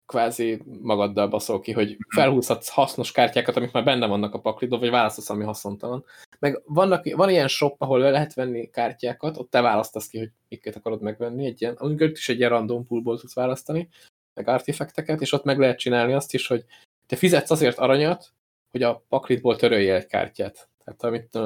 kvázi 0.05 0.61
magaddal 0.81 1.27
baszol 1.27 1.59
ki, 1.59 1.71
hogy 1.71 1.87
mhm. 1.87 2.19
felhúzhatsz 2.19 2.69
hasznos 2.69 3.11
kártyákat, 3.11 3.55
amik 3.55 3.71
már 3.71 3.83
benne 3.83 4.07
vannak 4.07 4.33
a 4.33 4.39
paklidon, 4.39 4.79
vagy 4.79 4.89
választasz, 4.89 5.29
ami 5.29 5.43
haszontalan. 5.43 6.05
Meg 6.39 6.61
vannak, 6.65 7.15
van 7.15 7.29
ilyen 7.29 7.47
shop, 7.47 7.81
ahol 7.81 7.99
lehet 7.99 8.33
venni 8.33 8.69
kártyákat, 8.69 9.37
ott 9.37 9.49
te 9.49 9.61
választasz 9.61 10.07
ki, 10.07 10.17
hogy 10.17 10.31
miket 10.49 10.75
akarod 10.75 11.01
megvenni, 11.01 11.45
egy 11.45 11.61
ilyen, 11.61 11.75
amikor 11.77 12.09
is 12.09 12.29
egy 12.29 12.37
ilyen 12.37 12.49
random 12.49 12.85
poolból 12.85 13.19
tudsz 13.19 13.33
választani, 13.33 13.89
meg 14.33 14.47
artifakteket, 14.47 15.21
és 15.21 15.31
ott 15.31 15.43
meg 15.43 15.59
lehet 15.59 15.79
csinálni 15.79 16.13
azt 16.13 16.33
is, 16.33 16.47
hogy 16.47 16.65
te 17.11 17.17
fizetsz 17.17 17.51
azért 17.51 17.77
aranyat, 17.77 18.33
hogy 18.69 18.83
a 18.83 19.05
paklitból 19.09 19.55
töröljél 19.55 19.95
egy 19.95 20.05
kártyát. 20.05 20.69
Tehát 20.83 21.03
amit 21.03 21.39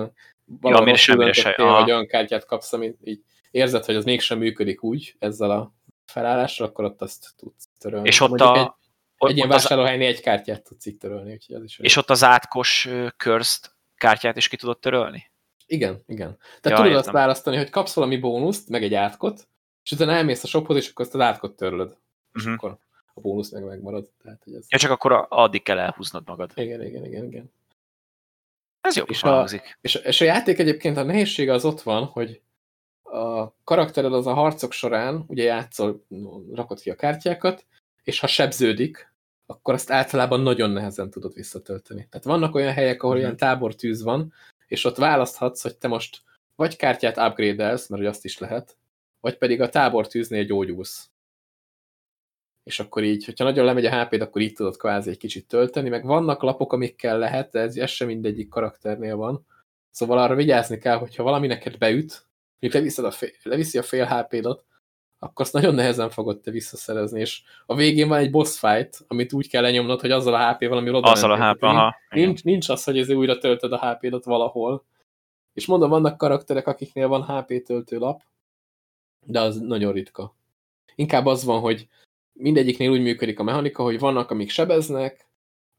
valami 0.46 0.90
ja, 0.90 0.96
semmire 0.96 1.34
se, 1.34 1.54
hogy 1.58 1.92
olyan 1.92 2.08
kártyát 2.08 2.46
kapsz, 2.46 2.74
amit 2.74 2.98
így 3.04 3.22
érzed, 3.52 3.86
hogy 3.86 3.96
az 3.96 4.06
mégsem 4.06 4.38
működik 4.38 4.84
úgy 4.84 5.16
ezzel 5.20 5.52
a 5.52 5.74
felállással, 6.06 6.68
akkor 6.68 6.86
ott 6.86 7.02
azt 7.02 7.34
tudsz 7.38 7.70
törölni. 7.80 8.08
És 8.08 8.20
ott 8.20 8.30
Mondjuk 8.30 8.50
a... 8.50 8.58
Egy, 8.60 8.66
ott, 9.18 9.30
egy 9.30 9.36
ilyen 9.36 9.48
vásárlóhelynél 9.48 10.08
egy 10.08 10.22
kártyát 10.22 10.64
tudsz 10.64 10.86
így 10.86 10.98
törölni. 10.98 11.32
Úgyhogy 11.32 11.56
az 11.56 11.64
is 11.64 11.80
és 11.80 11.96
ott 11.96 12.10
az 12.10 12.24
átkos 12.24 12.90
körzt 13.18 13.76
kártyát 13.96 14.38
is 14.38 14.48
ki 14.48 14.56
tudod 14.56 14.80
törölni? 14.80 15.32
Igen, 15.66 16.04
igen. 16.08 16.38
Tehát 16.38 16.64
ja, 16.64 16.70
tudod 16.70 16.86
értem. 16.86 17.00
azt 17.00 17.12
választani, 17.12 17.58
hogy 17.58 17.70
kapsz 17.70 17.94
valami 17.94 18.18
bónuszt, 18.18 18.70
meg 18.70 18.84
egy 18.84 18.94
átkot, 18.94 19.48
és 19.84 19.92
utána 19.92 20.12
elmész 20.12 20.44
a 20.44 20.48
shophoz, 20.48 20.76
és 20.76 20.90
akkor 20.90 21.06
azt 21.06 21.16
az 21.16 21.22
átkot 21.22 21.56
törlöd. 21.56 21.90
Uh 21.90 21.94
-huh. 21.94 22.02
És 22.34 22.44
mhm. 22.44 22.54
akkor 22.54 22.84
a 23.16 23.22
bónusz 23.22 23.52
meg 23.52 23.64
megmarad. 23.64 24.10
Tehát, 24.24 24.44
hogy 24.44 24.54
ez... 24.54 24.66
Ja, 24.70 24.78
csak 24.78 24.92
akkor 24.92 25.26
addig 25.30 25.64
kell 25.64 25.80
elhúznod 25.80 26.28
magad. 26.28 26.52
Igen, 26.56 26.82
igen, 26.82 27.06
igen, 27.06 27.26
igen. 27.26 27.52
Ez 28.82 28.96
jó 28.96 29.04
és 29.04 29.24
a, 29.24 29.48
és, 29.82 29.96
és 29.96 30.22
a 30.22 30.26
játék 30.26 30.60
egyébként 30.60 30.98
a 30.98 31.04
nehézsége 31.04 31.54
az 31.54 31.66
ott 31.66 31.82
van, 31.82 32.04
hogy 32.04 32.42
a 33.04 33.54
karaktered 33.64 34.14
az 34.14 34.28
a 34.28 34.34
harcok 34.34 34.72
során, 34.72 35.24
ugye 35.28 35.44
játszol, 35.44 36.06
rakod 36.54 36.80
ki 36.80 36.90
a 36.90 36.96
kártyákat, 36.96 37.66
és 38.04 38.20
ha 38.20 38.28
sebződik, 38.28 39.14
akkor 39.46 39.74
azt 39.74 39.92
általában 39.92 40.42
nagyon 40.42 40.70
nehezen 40.70 41.10
tudod 41.10 41.34
visszatölteni. 41.34 42.08
Tehát 42.10 42.26
vannak 42.26 42.56
olyan 42.56 42.74
helyek, 42.74 43.04
ahol 43.04 43.16
mhm. 43.16 43.26
-huh. 43.26 43.34
ilyen 43.34 43.50
tábortűz 43.50 44.04
van, 44.04 44.34
és 44.68 44.86
ott 44.86 44.98
választhatsz, 44.98 45.62
hogy 45.62 45.78
te 45.78 45.88
most 45.88 46.22
vagy 46.56 46.76
kártyát 46.76 47.18
upgrade-elsz, 47.18 47.88
mert 47.88 48.02
hogy 48.02 48.12
azt 48.12 48.26
is 48.26 48.38
lehet, 48.38 48.78
vagy 49.20 49.38
pedig 49.38 49.62
a 49.62 49.70
tábortűznél 49.70 50.44
gyógyulsz 50.44 51.10
és 52.66 52.80
akkor 52.80 53.04
így, 53.04 53.26
hogyha 53.26 53.44
nagyon 53.44 53.66
lemegy 53.66 53.86
a 53.86 54.04
HP-d, 54.04 54.22
akkor 54.22 54.42
így 54.42 54.54
tudod 54.54 54.78
kvázi 54.78 55.10
egy 55.10 55.18
kicsit 55.18 55.48
tölteni, 55.48 55.90
meg 55.90 56.06
vannak 56.06 56.42
lapok, 56.42 56.74
amikkel 56.74 57.18
lehet, 57.18 57.52
de 57.52 57.60
ez, 57.60 57.76
ez 57.76 57.90
sem 57.90 58.08
mindegyik 58.08 58.50
karakternél 58.50 59.16
van. 59.16 59.46
Szóval 59.92 60.18
arra 60.18 60.36
vigyázni 60.36 60.78
kell, 60.78 60.98
hogyha 60.98 61.24
valami 61.24 61.48
neked 61.48 61.78
beüt, 61.78 62.26
mondjuk 62.60 63.06
a 63.06 63.12
fél, 63.12 63.30
leviszi 63.44 63.78
a 63.78 63.84
fél 63.84 64.06
HP-dot, 64.06 64.64
akkor 65.20 65.46
azt 65.46 65.54
nagyon 65.54 65.76
nehezen 65.76 66.10
fogod 66.10 66.40
te 66.40 66.52
visszaszerezni, 66.52 67.20
és 67.20 67.42
a 67.66 67.76
végén 67.76 68.08
van 68.08 68.20
egy 68.20 68.32
boss 68.32 68.60
fight, 68.60 69.06
amit 69.08 69.34
úgy 69.34 69.50
kell 69.50 69.62
lenyomnod, 69.62 70.02
hogy 70.02 70.12
azzal 70.12 70.34
a 70.34 70.54
HP 70.54 70.68
valami 70.68 70.90
oda 70.90 71.12
Azzal 71.12 71.32
a 71.32 71.52
HP, 71.52 71.64
aha. 71.64 71.96
Nincs, 72.10 72.44
nincs 72.44 72.70
az, 72.70 72.84
hogy 72.84 73.00
ez 73.00 73.10
újra 73.10 73.38
töltöd 73.38 73.72
a 73.72 73.90
HP-dot 73.90 74.26
valahol. 74.26 74.86
És 75.54 75.66
mondom, 75.66 75.90
vannak 75.90 76.18
karakterek, 76.18 76.68
akiknél 76.68 77.08
van 77.08 77.24
HP 77.24 77.64
töltő 77.64 77.98
lap, 77.98 78.22
de 79.26 79.40
az 79.40 79.60
nagyon 79.60 79.94
ritka. 79.94 80.36
Inkább 80.96 81.26
az 81.26 81.44
van, 81.44 81.60
hogy 81.60 81.88
mindegyiknél 82.38 82.90
úgy 82.90 83.02
működik 83.02 83.40
a 83.40 83.44
mechanika, 83.44 83.84
hogy 83.84 84.00
vannak, 84.00 84.32
amik 84.32 84.50
sebeznek, 84.50 85.28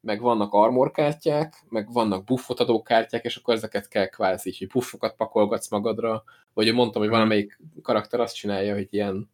meg 0.01 0.21
vannak 0.21 0.53
armorkártyák, 0.53 1.63
meg 1.69 1.93
vannak 1.93 2.25
buffot 2.25 2.61
adó 2.61 2.83
kártyák, 2.83 3.25
és 3.25 3.37
akkor 3.37 3.55
ezeket 3.55 3.89
kell 3.89 4.07
kvázi, 4.07 4.55
hogy 4.59 4.69
buffokat 4.69 5.17
pakolgatsz 5.17 5.71
magadra, 5.71 6.25
vagy 6.55 6.75
mondtam, 6.75 7.03
hogy 7.03 7.11
valamelyik 7.11 7.59
karakter 7.83 8.21
azt 8.21 8.35
csinálja, 8.35 8.75
hogy 8.75 8.87
ilyen, 8.91 9.31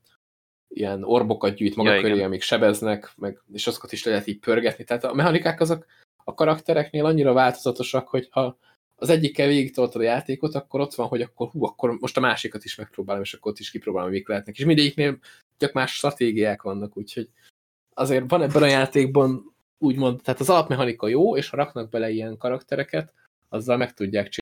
ilyen 0.68 1.04
orbokat 1.04 1.54
gyűjt 1.54 1.76
maga 1.76 1.92
ja, 1.92 2.00
köré, 2.00 2.14
igen. 2.14 2.26
amik 2.26 2.42
sebeznek, 2.42 3.12
meg, 3.16 3.42
és 3.52 3.66
azokat 3.66 3.92
is 3.92 4.04
lehet 4.04 4.26
így 4.26 4.38
pörgetni. 4.38 4.84
Tehát 4.84 5.04
a 5.04 5.14
mechanikák 5.14 5.60
azok 5.60 5.86
a 6.24 6.34
karaktereknél 6.34 7.04
annyira 7.04 7.32
változatosak, 7.32 8.08
hogy 8.08 8.28
ha 8.30 8.58
az 8.94 9.08
egyikkel 9.08 9.46
végig 9.46 9.78
a 9.78 10.02
játékot, 10.02 10.54
akkor 10.54 10.80
ott 10.80 10.94
van, 10.94 11.06
hogy 11.06 11.20
akkor 11.20 11.48
hú, 11.48 11.64
akkor 11.64 11.96
most 12.00 12.16
a 12.16 12.20
másikat 12.20 12.64
is 12.64 12.74
megpróbálom, 12.74 13.22
és 13.22 13.34
akkor 13.34 13.52
ott 13.52 13.58
is 13.58 13.70
kipróbálom, 13.70 14.10
mik 14.10 14.28
lehetnek. 14.28 14.58
És 14.58 14.64
mindegyiknél 14.64 15.18
tök 15.56 15.72
más 15.72 15.94
stratégiák 15.94 16.62
vannak, 16.62 16.96
úgyhogy 16.96 17.28
azért 17.94 18.30
van 18.30 18.42
ebben 18.42 18.62
a 18.62 18.66
játékban 18.66 19.54
úgymond, 19.78 20.20
tehát 20.22 20.40
az 20.40 20.50
alapmechanika 20.50 21.08
jó, 21.08 21.36
és 21.36 21.48
ha 21.48 21.56
raknak 21.56 21.88
bele 21.90 22.10
ilyen 22.10 22.36
karaktereket, 22.36 23.12
azzal 23.48 23.76
meg 23.76 23.94
tudják 23.94 24.40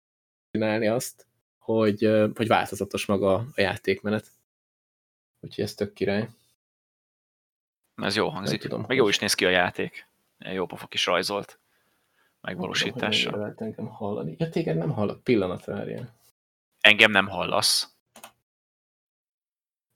csinálni 0.50 0.86
azt, 0.86 1.26
hogy, 1.58 2.30
hogy 2.34 2.46
változatos 2.46 3.06
maga 3.06 3.34
a 3.34 3.60
játékmenet. 3.60 4.26
Úgyhogy 5.40 5.64
ez 5.64 5.74
tök 5.74 5.92
király. 5.92 6.28
Ez 8.02 8.16
jó 8.16 8.28
hangzik. 8.28 8.60
tudom, 8.60 8.84
Meg 8.88 8.96
jó 8.96 9.08
is 9.08 9.18
néz 9.18 9.34
ki 9.34 9.44
a 9.44 9.50
játék. 9.50 10.06
Jó 10.38 10.66
pofa 10.66 10.86
is 10.90 11.06
rajzolt 11.06 11.58
megvalósítása. 12.40 13.30
Nem 13.30 13.54
tudom, 13.54 13.68
engem 13.68 13.86
hallani. 13.86 14.34
Ja, 14.38 14.48
téged 14.48 14.76
nem 14.76 14.90
hallok. 14.90 15.24
Pillanat 15.24 15.64
várjál. 15.64 16.14
Engem 16.80 17.10
nem 17.10 17.28
hallasz. 17.28 17.94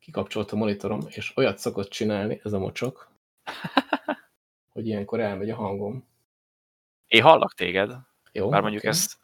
Kikapcsolt 0.04 0.50
a 0.50 0.56
monitorom, 0.56 1.00
és 1.08 1.36
olyat 1.36 1.58
szokott 1.58 1.88
csinálni, 1.88 2.40
ez 2.42 2.52
a 2.52 2.58
mocsok, 2.58 3.10
hogy 4.72 4.86
ilyenkor 4.86 5.20
elmegy 5.20 5.50
a 5.50 5.56
hangom. 5.56 6.06
Én 7.06 7.22
hallak 7.22 7.54
téged. 7.54 7.96
Jó, 8.32 8.48
Bár 8.48 8.60
mondjuk 8.60 8.82
okay. 8.82 8.94
ezt 8.94 9.18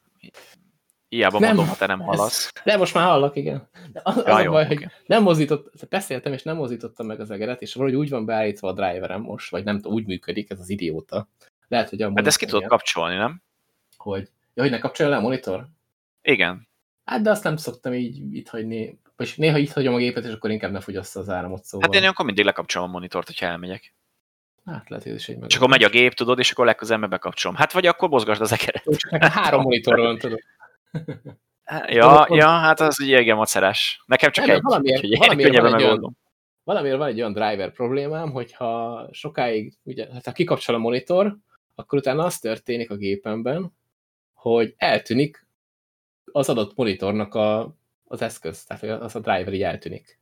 Hiába 1.08 1.38
nem, 1.38 1.48
mondom, 1.48 1.66
ha 1.66 1.76
te 1.76 1.86
nem 1.86 2.00
hallasz. 2.00 2.52
De 2.64 2.76
most 2.76 2.94
már 2.94 3.04
hallak, 3.04 3.36
igen. 3.36 3.68
De 3.92 4.00
az, 4.04 4.16
ja, 4.26 4.34
az 4.34 4.44
jó, 4.44 4.48
a 4.48 4.52
baj, 4.52 4.64
okay. 4.64 4.76
hogy 4.76 4.86
nem 5.06 5.22
mozított, 5.22 5.88
beszéltem, 5.88 6.32
és 6.32 6.42
nem 6.42 6.56
mozítottam 6.56 7.06
meg 7.06 7.20
az 7.20 7.30
egeret, 7.30 7.62
és 7.62 7.74
valahogy 7.74 7.96
úgy 7.98 8.08
van 8.08 8.24
beállítva 8.24 8.68
a 8.68 8.72
driverem 8.72 9.20
most, 9.20 9.50
vagy 9.50 9.64
nem 9.64 9.76
tudom, 9.76 9.92
úgy 9.92 10.06
működik 10.06 10.50
ez 10.50 10.60
az 10.60 10.70
idióta. 10.70 11.28
Lehet, 11.68 11.88
hogy 11.88 12.02
a 12.02 12.12
Hát 12.14 12.26
ezt 12.26 12.38
ki 12.38 12.46
tudod 12.46 12.68
kapcsolni, 12.68 13.16
nem? 13.16 13.42
Hogy? 13.96 14.30
Ja, 14.54 14.62
hogy 14.62 14.70
ne 14.70 14.78
kapcsolja 14.78 15.12
le 15.12 15.18
a 15.18 15.22
monitor? 15.22 15.66
Igen. 16.22 16.68
Hát, 17.04 17.22
de 17.22 17.30
azt 17.30 17.44
nem 17.44 17.56
szoktam 17.56 17.92
így 17.92 18.34
itt 18.34 18.48
hagyni. 18.48 19.00
És 19.20 19.36
néha 19.36 19.58
itt 19.58 19.72
hagyom 19.72 19.94
a 19.94 19.98
gépet, 19.98 20.24
és 20.24 20.32
akkor 20.32 20.50
inkább 20.50 20.70
ne 20.70 20.80
fogyassza 20.80 21.20
az 21.20 21.28
áramot, 21.28 21.64
szóval. 21.64 21.88
Hát 21.92 22.02
én 22.02 22.08
akkor 22.08 22.24
mindig 22.24 22.44
lekapcsolom 22.44 22.88
a 22.88 22.92
monitort, 22.92 23.26
hogyha 23.26 23.46
elmegyek. 23.46 23.94
Hát 24.64 24.88
lehet, 24.88 25.04
hogy 25.04 25.12
ez 25.12 25.18
is 25.18 25.28
egy 25.28 25.38
Csak 25.46 25.60
akkor 25.60 25.70
megy 25.70 25.84
a 25.84 25.88
gép, 25.88 26.12
tudod, 26.12 26.38
és 26.38 26.50
akkor 26.50 26.64
legközelebb 26.64 27.10
bekapcsolom. 27.10 27.56
Hát 27.56 27.72
vagy 27.72 27.86
akkor 27.86 28.08
mozgasd 28.08 28.40
az 28.40 28.52
ekeret. 28.52 28.84
Három 29.20 29.62
monitor 29.62 29.98
van, 29.98 30.18
tudod. 30.18 30.38
Ja, 31.86 32.26
ja, 32.28 32.46
hát 32.46 32.80
az 32.80 33.00
ugye 33.00 33.20
igen 33.20 33.36
macerás. 33.36 34.02
Nekem 34.06 34.30
csak 34.30 34.46
nem, 34.46 34.54
egy, 34.56 34.62
valamiért, 34.62 35.04
úgyhogy 35.04 35.18
valamiért 35.18 35.56
van 35.56 35.74
egy 35.74 35.82
olyan, 35.82 36.16
valamiért 36.64 36.96
van 36.96 37.08
egy 37.08 37.20
olyan 37.20 37.32
driver 37.32 37.72
problémám, 37.72 38.30
hogyha 38.30 39.06
sokáig, 39.12 39.74
ugye, 39.82 40.08
hát 40.12 40.24
ha 40.24 40.32
kikapcsol 40.32 40.74
a 40.74 40.78
monitor, 40.78 41.36
akkor 41.74 41.98
utána 41.98 42.24
az 42.24 42.38
történik 42.38 42.90
a 42.90 42.96
gépemben, 42.96 43.72
hogy 44.32 44.74
eltűnik 44.76 45.46
az 46.32 46.48
adott 46.48 46.76
monitornak 46.76 47.34
a, 47.34 47.76
az 48.10 48.22
eszköz, 48.22 48.64
tehát 48.64 49.00
az 49.00 49.16
a 49.16 49.20
driver 49.20 49.52
így 49.52 49.62
eltűnik. 49.62 50.20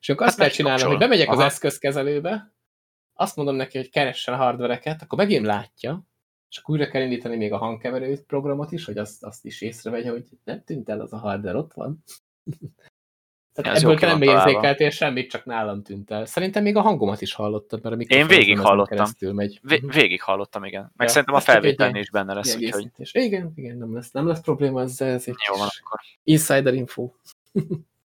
És 0.00 0.08
akkor 0.08 0.26
azt 0.26 0.38
hát 0.38 0.46
kell 0.46 0.56
csinálnom, 0.56 0.88
hogy 0.88 0.98
bemegyek 0.98 1.28
Aha. 1.28 1.36
az 1.36 1.44
eszközkezelőbe, 1.44 2.54
azt 3.12 3.36
mondom 3.36 3.54
neki, 3.54 3.78
hogy 3.78 3.90
keressen 3.90 4.36
hardvereket, 4.36 5.02
akkor 5.02 5.18
megint 5.18 5.46
látja, 5.46 6.06
és 6.48 6.58
akkor 6.58 6.74
újra 6.74 6.90
kell 6.90 7.02
indítani 7.02 7.36
még 7.36 7.52
a 7.52 7.56
hangkeverő 7.56 8.22
programot 8.26 8.72
is, 8.72 8.84
hogy 8.84 8.98
azt, 8.98 9.24
azt 9.24 9.44
is 9.44 9.60
észrevegye, 9.60 10.10
hogy 10.10 10.28
nem 10.44 10.64
tűnt 10.64 10.88
el 10.88 11.00
az 11.00 11.12
a 11.12 11.18
hardware, 11.18 11.58
ott 11.58 11.72
van. 11.72 12.02
Tehát 13.54 13.76
Ez 13.76 13.82
ebből 13.82 13.98
te 13.98 14.06
nem 14.06 14.22
érzékeltél 14.22 14.90
semmit, 14.90 15.30
csak 15.30 15.44
nálam 15.44 15.82
tűnt 15.82 16.10
el. 16.10 16.24
Szerintem 16.24 16.62
még 16.62 16.76
a 16.76 16.80
hangomat 16.80 17.20
is 17.20 17.34
hallottad, 17.34 17.82
mert 17.82 17.94
a 17.94 18.14
Én 18.14 18.26
végig 18.26 18.58
hallottam. 18.58 19.08
Megy. 19.20 19.60
Vé 19.62 19.78
mhm. 19.82 19.90
végig 19.90 20.22
hallottam, 20.22 20.64
igen. 20.64 20.92
Meg 20.96 21.06
ja, 21.06 21.12
szerintem 21.12 21.34
a 21.34 21.40
felvételnél 21.40 22.00
is 22.00 22.10
benne 22.10 22.34
lesz, 22.34 22.56
úgyhogy... 22.56 22.90
Igen, 23.12 23.52
igen, 23.54 23.76
nem 23.76 23.94
lesz, 23.94 24.10
nem 24.10 24.26
lesz 24.26 24.40
probléma 24.40 24.80
ezzel, 24.80 25.08
ez 25.08 25.24
egy 25.26 25.34
Jó 25.48 25.56
van, 25.56 25.68
akkor. 25.80 26.00
insider 26.22 26.74
info. 26.74 27.10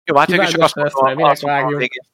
Jó, 0.04 0.16
hát 0.16 0.28
végül 0.28 0.46
csak 0.46 0.62
azt 0.62 0.74
mondtam, 0.74 1.22
azt 1.22 1.42
mondtam 1.42 1.74
a 1.74 1.76
végén, 1.76 2.04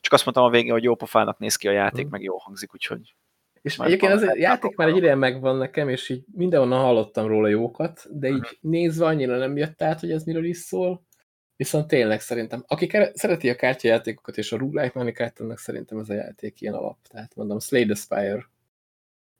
csak 0.00 0.12
azt 0.12 0.24
mondtam 0.24 0.44
a 0.44 0.50
végén, 0.50 0.72
hogy 0.72 0.82
jó 0.82 0.94
pofának 0.94 1.38
néz 1.38 1.56
ki 1.56 1.68
a 1.68 1.72
játék, 1.72 2.06
mm. 2.06 2.10
meg 2.10 2.22
jó 2.22 2.36
hangzik, 2.36 2.74
úgyhogy... 2.74 3.14
És 3.62 3.76
már 3.76 3.88
egyébként 3.88 4.12
az 4.12 4.22
a 4.22 4.36
játék 4.36 4.76
már 4.76 4.88
egy 4.88 4.96
ideje 4.96 5.14
megvan 5.14 5.56
nekem, 5.56 5.88
és 5.88 6.08
így 6.08 6.24
mindenhonnan 6.32 6.80
hallottam 6.80 7.26
róla 7.26 7.48
jókat, 7.48 8.06
de 8.10 8.28
így 8.28 8.34
uh-huh. 8.34 8.58
nézve 8.60 9.06
annyira 9.06 9.36
nem 9.36 9.56
jött 9.56 9.82
át, 9.82 10.00
hogy 10.00 10.10
ez 10.10 10.24
miről 10.24 10.44
is 10.44 10.56
szól. 10.56 11.02
Viszont 11.56 11.86
tényleg 11.86 12.20
szerintem, 12.20 12.64
aki 12.66 12.90
szereti 13.14 13.50
a 13.50 13.56
kártyajátékokat 13.56 14.36
és 14.36 14.52
a 14.52 14.56
roguelike 14.56 14.92
mechanikát, 14.94 15.40
annak 15.40 15.58
szerintem 15.58 15.98
ez 15.98 16.08
a 16.08 16.14
játék 16.14 16.60
ilyen 16.60 16.74
alap. 16.74 16.98
Tehát 17.08 17.34
mondom, 17.34 17.58
Slay 17.58 17.84
the 17.84 17.94
Spire. 17.94 18.46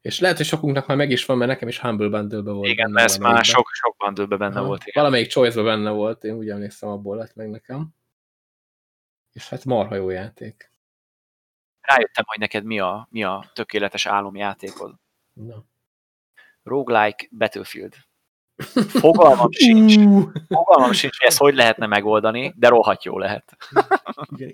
És 0.00 0.20
lehet, 0.20 0.36
hogy 0.36 0.46
sokunknak 0.46 0.86
már 0.86 0.96
meg 0.96 1.10
is 1.10 1.24
van, 1.24 1.36
mert 1.36 1.50
nekem 1.50 1.68
is 1.68 1.78
Humble 1.78 2.08
Bundle-be 2.08 2.50
volt. 2.50 2.68
Igen, 2.68 2.92
benne 2.92 3.04
ez 3.04 3.16
már 3.16 3.44
sok, 3.44 3.68
sok 3.72 3.96
bundle 3.96 4.36
benne 4.36 4.58
ha, 4.58 4.66
volt. 4.66 4.80
Igen. 4.80 5.02
Valamelyik 5.02 5.30
choice 5.30 5.62
benne 5.62 5.90
volt, 5.90 6.24
én 6.24 6.34
úgy 6.34 6.48
emlékszem, 6.48 6.88
abból 6.88 7.16
lett 7.16 7.34
meg 7.34 7.50
nekem. 7.50 7.88
És 9.32 9.48
hát 9.48 9.64
marha 9.64 9.94
jó 9.94 10.10
játék 10.10 10.72
rájöttem, 11.84 12.24
hogy 12.26 12.38
neked 12.38 12.64
mi 12.64 12.78
a, 12.78 13.08
mi 13.10 13.24
a 13.24 13.50
tökéletes 13.52 14.06
álomjátékod. 14.06 14.94
No. 15.32 15.56
Roguelike 16.62 17.26
Battlefield. 17.30 17.94
Fogalmam 18.88 19.50
sincs, 19.50 19.94
fogalmam 20.48 20.92
sincs, 20.92 21.18
hogy 21.18 21.28
ezt 21.28 21.38
hogy 21.38 21.54
lehetne 21.54 21.86
megoldani, 21.86 22.54
de 22.56 22.68
rohadt 22.68 23.04
jó 23.04 23.18
lehet. 23.18 23.56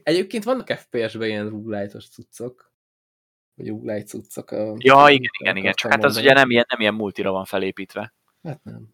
Egyébként 0.03 0.45
vannak 0.45 0.71
FPS-ben 0.71 1.29
ilyen 1.29 1.49
roguelite-os 1.49 2.09
cuccok, 2.09 2.73
vagy 3.55 3.69
roguelite 3.69 4.07
cuccok. 4.07 4.51
A, 4.51 4.75
ja, 4.79 5.09
igen, 5.09 5.31
igen, 5.41 5.57
igen, 5.57 5.73
csak 5.73 5.91
hát 5.91 6.05
az 6.05 6.17
ugye 6.17 6.33
nem 6.33 6.51
ilyen, 6.51 6.67
nem 6.69 6.81
ilyen 6.81 6.95
multira 6.95 7.31
van 7.31 7.45
felépítve. 7.45 8.15
Hát 8.43 8.65
nem. 8.65 8.89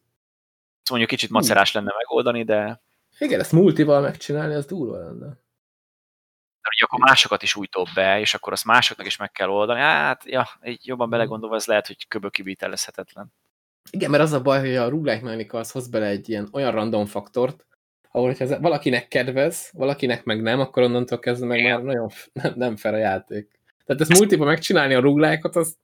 Ezt 0.80 0.90
mondjuk 0.90 1.10
kicsit 1.10 1.30
macerás 1.30 1.72
lenne 1.72 1.92
megoldani, 1.96 2.44
de... 2.44 2.82
Igen, 3.18 3.40
ezt 3.40 3.52
multival 3.52 4.00
megcsinálni, 4.00 4.54
az 4.54 4.66
durva 4.66 4.98
lenne 4.98 5.44
hogy 6.66 6.82
akkor 6.82 6.98
másokat 6.98 7.42
is 7.42 7.56
úgy 7.56 7.68
dob 7.68 7.88
be, 7.94 8.20
és 8.20 8.34
akkor 8.34 8.52
azt 8.52 8.64
másoknak 8.64 9.06
is 9.06 9.16
meg 9.16 9.32
kell 9.32 9.48
oldani. 9.48 9.80
Hát, 9.80 10.24
ja, 10.24 10.48
így 10.64 10.86
jobban 10.86 11.10
belegondolva, 11.10 11.56
ez 11.56 11.66
lehet, 11.66 11.86
hogy 11.86 12.08
köbö 12.08 12.28
kivitelezhetetlen. 12.28 13.32
Igen, 13.90 14.10
mert 14.10 14.22
az 14.22 14.32
a 14.32 14.42
baj, 14.42 14.60
hogy 14.60 14.74
a 14.74 14.88
roguelike 14.88 15.24
mechanika 15.24 15.58
az 15.58 15.70
hoz 15.70 15.88
bele 15.88 16.06
egy 16.06 16.28
ilyen 16.28 16.48
olyan 16.52 16.72
random 16.72 17.06
faktort, 17.06 17.66
ahol 18.10 18.26
hogyha 18.26 18.60
valakinek 18.60 19.08
kedvez, 19.08 19.70
valakinek 19.72 20.24
meg 20.24 20.42
nem, 20.42 20.60
akkor 20.60 20.82
onnantól 20.82 21.18
kezdve 21.18 21.46
meg 21.46 21.62
már 21.62 21.82
nagyon 21.82 22.10
nem, 22.32 22.52
nem 22.56 22.76
fel 22.76 22.94
a 22.94 22.98
játék. 22.98 23.60
Tehát 23.84 24.02
ezt 24.02 24.18
multiba 24.18 24.44
megcsinálni 24.44 24.94
a 24.94 25.00
roguelike-ot, 25.00 25.56
az, 25.56 25.76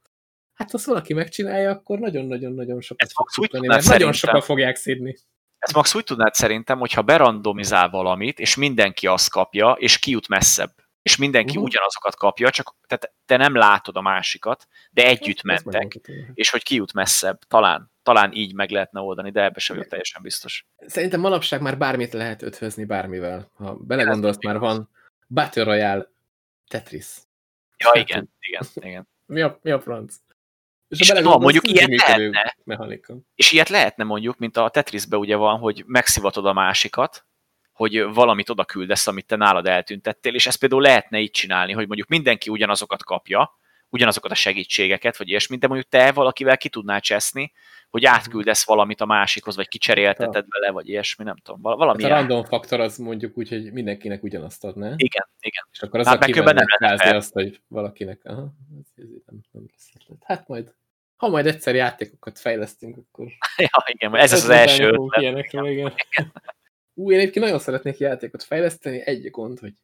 hát 0.53 0.75
azt 0.75 0.85
valaki 0.85 1.15
megcsinálja, 1.15 1.71
akkor 1.71 1.99
nagyon-nagyon-nagyon 1.99 2.81
sokat 2.81 3.13
fog 3.13 3.29
szutani, 3.29 3.67
mert 3.67 3.87
nagyon 3.87 4.13
sokan 4.13 4.41
fogják 4.41 4.77
szídni. 4.77 5.17
Ezt 5.59 5.75
max 5.75 5.95
úgy 5.95 6.05
tudnád 6.05 6.35
szerintem, 6.35 6.79
hogyha 6.79 7.03
berandomizál 7.03 7.91
valamit, 7.91 8.39
és 8.39 8.57
mindenki 8.57 9.07
azt 9.07 9.31
kapja, 9.31 9.73
és 9.79 9.99
kijut 9.99 10.29
messzebb. 10.29 10.73
És 11.03 11.17
mindenki 11.17 11.51
uh-huh. 11.51 11.65
ugyanazokat 11.65 12.17
kapja, 12.17 12.51
csak 12.51 12.75
tehát 12.87 13.13
te 13.27 13.37
nem 13.37 13.55
látod 13.55 13.97
a 13.97 14.01
másikat, 14.01 14.69
de 14.91 15.07
együtt 15.07 15.41
hát, 15.49 15.65
mentek, 15.65 16.01
és 16.35 16.51
hogy 16.51 16.63
kijut 16.63 16.93
messzebb. 16.93 17.39
Talán, 17.49 17.91
talán 18.03 18.33
így 18.33 18.55
meg 18.55 18.71
lehetne 18.71 19.01
oldani, 19.01 19.31
de 19.31 19.43
ebbe 19.43 19.59
sem 19.59 19.77
vagyok 19.77 19.91
teljesen 19.91 20.23
biztos. 20.23 20.67
Szerintem 20.87 21.21
manapság 21.21 21.61
már 21.61 21.79
bármit 21.79 22.13
lehet 22.13 22.43
ötvözni 22.43 22.85
bármivel. 22.85 23.51
Ha 23.55 23.75
belegondolsz, 23.75 24.43
már 24.43 24.59
van 24.59 24.91
Battle 25.27 25.65
Royale 25.65 26.11
Tetris. 26.69 27.07
Ja, 27.77 28.01
igen, 28.01 28.31
igen, 28.41 28.67
igen. 28.75 29.09
mi, 29.27 29.41
a, 29.41 29.59
mi 29.63 29.71
a 29.71 29.81
franc? 29.81 30.15
És, 30.89 31.01
és 31.01 31.21
no, 31.21 31.39
mondjuk 31.39 31.69
ilyet 31.69 31.89
lehetne, 31.89 32.57
mechanika. 32.65 33.17
és 33.35 33.53
ilyet 33.53 33.69
lehetne 33.69 34.05
mondjuk, 34.05 34.39
mint 34.39 34.57
a 34.57 34.69
Tetrisbe 34.69 35.17
ugye 35.17 35.37
van, 35.37 35.59
hogy 35.59 35.85
megszivatod 35.87 36.47
a 36.47 36.53
másikat, 36.53 37.27
hogy 37.73 38.03
valamit 38.15 38.51
oda 38.51 38.65
küldesz, 38.65 39.07
amit 39.07 39.27
te 39.27 39.37
nálad 39.37 39.67
eltüntettél, 39.67 40.35
és 40.35 40.47
ezt 40.47 40.59
például 40.59 40.83
lehetne 40.83 41.21
így 41.21 41.31
csinálni, 41.31 41.73
hogy 41.73 41.87
mondjuk 41.87 42.09
mindenki 42.09 42.51
ugyanazokat 42.51 43.05
kapja, 43.05 43.59
ugyanazokat 43.89 44.31
a 44.31 44.35
segítségeket, 44.35 45.17
vagy 45.17 45.29
ilyesmit, 45.29 45.61
de 45.61 45.67
mondjuk 45.67 45.89
te 45.89 46.13
valakivel 46.13 46.57
ki 46.57 46.69
tudnál 46.69 47.01
cseszni, 47.01 47.53
hogy 47.91 48.05
átküldesz 48.05 48.67
valamit 48.67 49.01
a 49.01 49.07
másikhoz, 49.07 49.57
vagy 49.57 49.69
kicserélteted 49.69 50.45
vele, 50.49 50.73
vagy 50.73 50.89
ilyesmi, 50.89 51.25
nem 51.25 51.37
tudom. 51.37 51.61
Valami 51.61 52.03
hát 52.03 52.13
a 52.13 52.15
random 52.15 52.45
faktor 52.45 52.81
az 52.81 52.97
mondjuk 52.97 53.39
úgy, 53.39 53.49
hogy 53.49 53.73
mindenkinek 53.73 54.23
ugyanazt 54.23 54.65
ad, 54.65 54.77
ne? 54.77 54.87
Igen, 54.97 55.29
igen. 55.41 55.65
És 55.73 55.83
akkor 55.83 56.01
az 56.01 56.07
hát 56.07 56.23
a 56.23 56.43
nem 56.43 56.65
lehet 56.79 57.15
azt, 57.15 57.33
hogy 57.33 57.61
valakinek, 57.69 58.21
aha, 58.25 58.55
ez, 58.81 59.05
ez 59.05 59.09
nem, 59.27 59.41
nem 59.51 59.65
lesz 59.71 59.93
Hát 60.25 60.49
majd 60.49 60.75
ha 61.17 61.29
majd 61.29 61.47
egyszer 61.47 61.75
játékokat 61.75 62.39
fejlesztünk, 62.39 62.97
akkor... 62.97 63.27
Ja, 63.57 63.85
igen, 63.87 64.17
ez, 64.17 64.33
ez 64.33 64.43
az 64.43 64.49
első 64.49 64.89
ötlet. 64.89 65.21
Ilyenekről, 65.21 65.67
igen. 65.67 65.95
igen. 66.11 66.33
Ú, 66.95 67.13
én 67.13 67.19
egyébként 67.19 67.45
nagyon 67.45 67.61
szeretnék 67.61 67.99
játékot 67.99 68.43
fejleszteni, 68.43 69.03
egy 69.07 69.31
gond, 69.31 69.59
hogy 69.59 69.75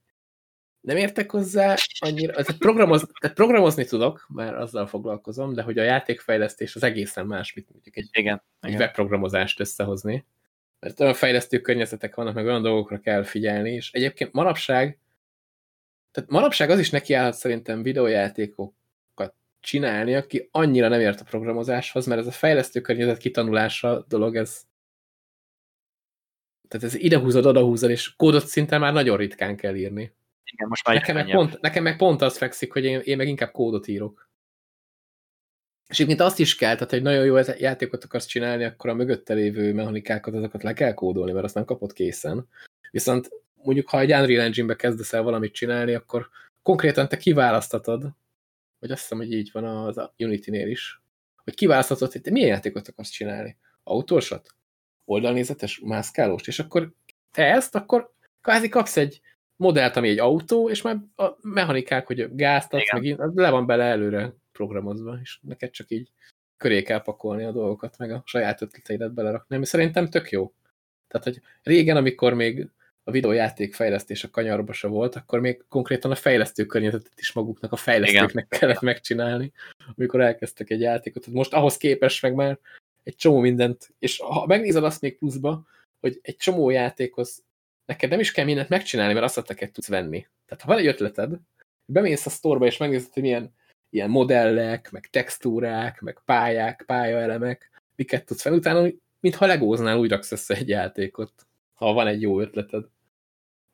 nem 0.81 0.97
értek 0.97 1.31
hozzá 1.31 1.75
annyira, 1.99 2.33
tehát, 2.33 2.59
programoz, 2.59 3.07
tehát 3.21 3.37
programozni 3.37 3.85
tudok, 3.85 4.27
mert 4.29 4.57
azzal 4.57 4.87
foglalkozom, 4.87 5.55
de 5.55 5.63
hogy 5.63 5.79
a 5.79 5.83
játékfejlesztés 5.83 6.75
az 6.75 6.83
egészen 6.83 7.27
más, 7.27 7.55
mint 7.55 7.71
mondjuk 7.71 7.97
egy, 7.97 8.09
igen, 8.13 8.43
egy 8.61 8.69
igen. 8.69 8.81
webprogramozást 8.81 9.61
összehozni. 9.61 10.27
Mert 10.81 11.01
olyan 11.01 11.15
fejlesztő 11.15 11.61
környezetek 11.61 12.15
vannak, 12.15 12.35
meg 12.35 12.47
olyan 12.47 12.63
dolgokra 12.63 12.99
kell 12.99 13.23
figyelni, 13.23 13.71
és 13.71 13.93
egyébként 13.93 14.33
manapság, 14.33 14.99
tehát 16.11 16.31
manapság 16.31 16.71
az 16.71 16.79
is 16.79 16.91
nekiállhat 16.91 17.35
szerintem 17.35 17.83
videójátékok 17.83 18.75
csinálni, 19.61 20.15
aki 20.15 20.49
annyira 20.51 20.89
nem 20.89 21.01
ért 21.01 21.21
a 21.21 21.25
programozáshoz, 21.25 22.07
mert 22.07 22.21
ez 22.21 22.27
a 22.27 22.31
fejlesztő 22.31 22.81
környezet 22.81 23.19
kitanulása 23.19 24.05
dolog, 24.09 24.37
ez 24.37 24.63
tehát 26.69 26.87
ez 26.87 26.95
idehúzod, 26.95 27.47
odahúzod, 27.47 27.91
és 27.91 28.17
kódot 28.17 28.47
szinte 28.47 28.79
már 28.79 28.93
nagyon 28.93 29.17
ritkán 29.17 29.57
kell 29.57 29.75
írni. 29.75 30.13
Igen, 30.45 30.69
most 30.69 30.87
már 30.87 30.97
nekem 30.97 31.15
meg, 31.15 31.31
pont, 31.31 31.61
nekem 31.61 31.83
meg 31.83 31.97
pont 31.97 32.23
az 32.23 32.37
fekszik, 32.37 32.73
hogy 32.73 32.85
én, 32.85 33.01
én 33.01 33.17
meg 33.17 33.29
inkább 33.29 33.51
kódot 33.51 33.89
írok. 33.89 34.29
És 35.89 35.95
egyébként 35.95 36.21
azt 36.21 36.39
is 36.39 36.57
kell, 36.57 36.75
tehát 36.75 36.91
hogy 36.91 37.03
nagyon 37.03 37.25
jó 37.25 37.37
játékot 37.37 38.05
akarsz 38.05 38.27
csinálni, 38.27 38.65
akkor 38.65 38.91
a 38.91 38.95
mögötte 38.95 39.35
lévő 39.35 39.75
mechanikákat, 39.75 40.35
azokat 40.35 40.63
le 40.63 40.73
kell 40.73 40.95
kódolni, 40.95 41.33
mert 41.33 41.45
azt 41.45 41.55
nem 41.55 41.65
kapod 41.65 41.93
készen. 41.93 42.49
Viszont 42.91 43.31
mondjuk, 43.55 43.89
ha 43.89 44.01
egy 44.01 44.13
Unreal 44.13 44.45
Engine-be 44.45 44.77
kezdesz 44.77 45.13
el 45.13 45.23
valamit 45.23 45.53
csinálni, 45.53 45.95
akkor 45.95 46.29
konkrétan 46.63 47.09
te 47.09 47.17
kiválasztatod, 47.17 48.13
vagy 48.79 48.91
azt 48.91 49.01
hiszem, 49.01 49.19
hogy 49.19 49.33
így 49.33 49.51
van 49.53 49.65
az 49.65 50.11
Unity-nél 50.19 50.69
is, 50.69 51.03
hogy 51.45 51.55
kiválaszthatod, 51.55 52.13
hogy 52.13 52.21
te 52.21 52.31
milyen 52.31 52.49
játékot 52.49 52.89
akarsz 52.89 53.11
csinálni. 53.11 53.57
Autósat? 53.83 54.55
Oldalnézetes? 55.09 55.81
Mászkálóst? 55.85 56.47
És 56.47 56.59
akkor 56.59 56.93
te 57.33 57.45
ezt, 57.45 57.75
akkor 57.75 58.13
kvázi 58.41 58.69
kapsz 58.69 58.97
egy 58.97 59.21
modellt, 59.57 59.97
ami 59.97 60.09
egy 60.09 60.19
autó, 60.19 60.71
és 60.71 60.83
már 60.83 60.97
a 61.17 61.29
mechanikák, 61.43 62.07
hogy 62.07 62.35
gázt 62.35 62.75
adsz, 62.75 62.93
meg 62.93 63.05
így, 63.05 63.17
le 63.35 63.51
van 63.51 63.67
bele 63.67 63.85
előre 63.85 64.35
programozva, 64.53 65.19
és 65.23 65.39
neked 65.43 65.71
csak 65.71 65.91
így 65.91 66.11
köré 66.57 66.83
kell 66.83 67.03
pakolni 67.03 67.45
a 67.45 67.53
dolgokat, 67.53 67.99
meg 67.99 68.11
a 68.11 68.23
saját 68.25 68.63
ötleteidet 68.63 69.13
belerakni, 69.13 69.57
ami 69.57 69.67
szerintem 69.67 70.11
tök 70.11 70.31
jó. 70.31 70.53
Tehát, 71.09 71.27
hogy 71.27 71.41
régen, 71.63 71.97
amikor 71.97 72.35
még 72.35 72.69
a 73.05 73.11
videójáték 73.11 73.75
fejlesztés 73.75 74.25
a 74.25 74.31
kanyarba 74.31 74.73
se 74.73 74.89
volt, 74.89 75.17
akkor 75.17 75.41
még 75.41 75.65
konkrétan 75.69 76.11
a 76.11 76.15
fejlesztő 76.15 76.67
környezetet 76.67 77.19
is 77.19 77.33
maguknak, 77.33 77.73
a 77.73 77.77
fejlesztőknek 77.77 78.47
Igen. 78.47 78.61
kellett 78.61 78.81
megcsinálni, 78.81 79.53
amikor 79.97 80.21
elkezdtek 80.21 80.71
egy 80.71 80.81
játékot. 80.81 81.27
Most 81.27 81.53
ahhoz 81.53 81.77
képest 81.77 82.23
meg 82.23 82.35
már 82.35 82.59
egy 83.09 83.17
csomó 83.17 83.39
mindent, 83.39 83.95
és 83.99 84.19
ha 84.19 84.47
megnézed 84.47 84.85
azt 84.85 85.01
még 85.01 85.19
pluszba, 85.19 85.67
hogy 86.01 86.19
egy 86.23 86.37
csomó 86.37 86.71
játékhoz 86.71 87.45
neked 87.85 88.11
nem 88.11 88.21
is 88.21 88.33
kell 88.33 88.45
mindent 88.45 88.69
megcsinálni, 88.69 89.13
mert 89.13 89.25
azt 89.25 89.49
neked 89.49 89.71
tudsz 89.71 89.89
venni. 89.89 90.27
Tehát 90.47 90.63
ha 90.63 90.69
van 90.69 90.79
egy 90.79 90.87
ötleted, 90.87 91.39
bemész 91.85 92.27
a 92.27 92.31
sztorba, 92.31 92.67
és 92.67 92.77
megnézed, 92.77 93.13
hogy 93.13 93.23
milyen 93.23 93.55
ilyen 93.91 94.11
modellek, 94.11 94.91
meg 94.91 95.07
textúrák, 95.07 96.01
meg 96.01 96.23
pályák, 96.25 96.85
pályaelemek, 96.87 97.83
miket 97.97 98.25
tudsz 98.25 98.43
fel, 98.43 98.53
utána 98.53 98.89
mintha 99.21 99.47
legóznál 99.47 99.99
úgy 99.99 100.11
raksz 100.11 100.33
össze 100.33 100.55
egy 100.55 100.69
játékot, 100.69 101.33
ha 101.73 101.93
van 101.93 102.07
egy 102.07 102.21
jó 102.21 102.41
ötleted. 102.41 102.85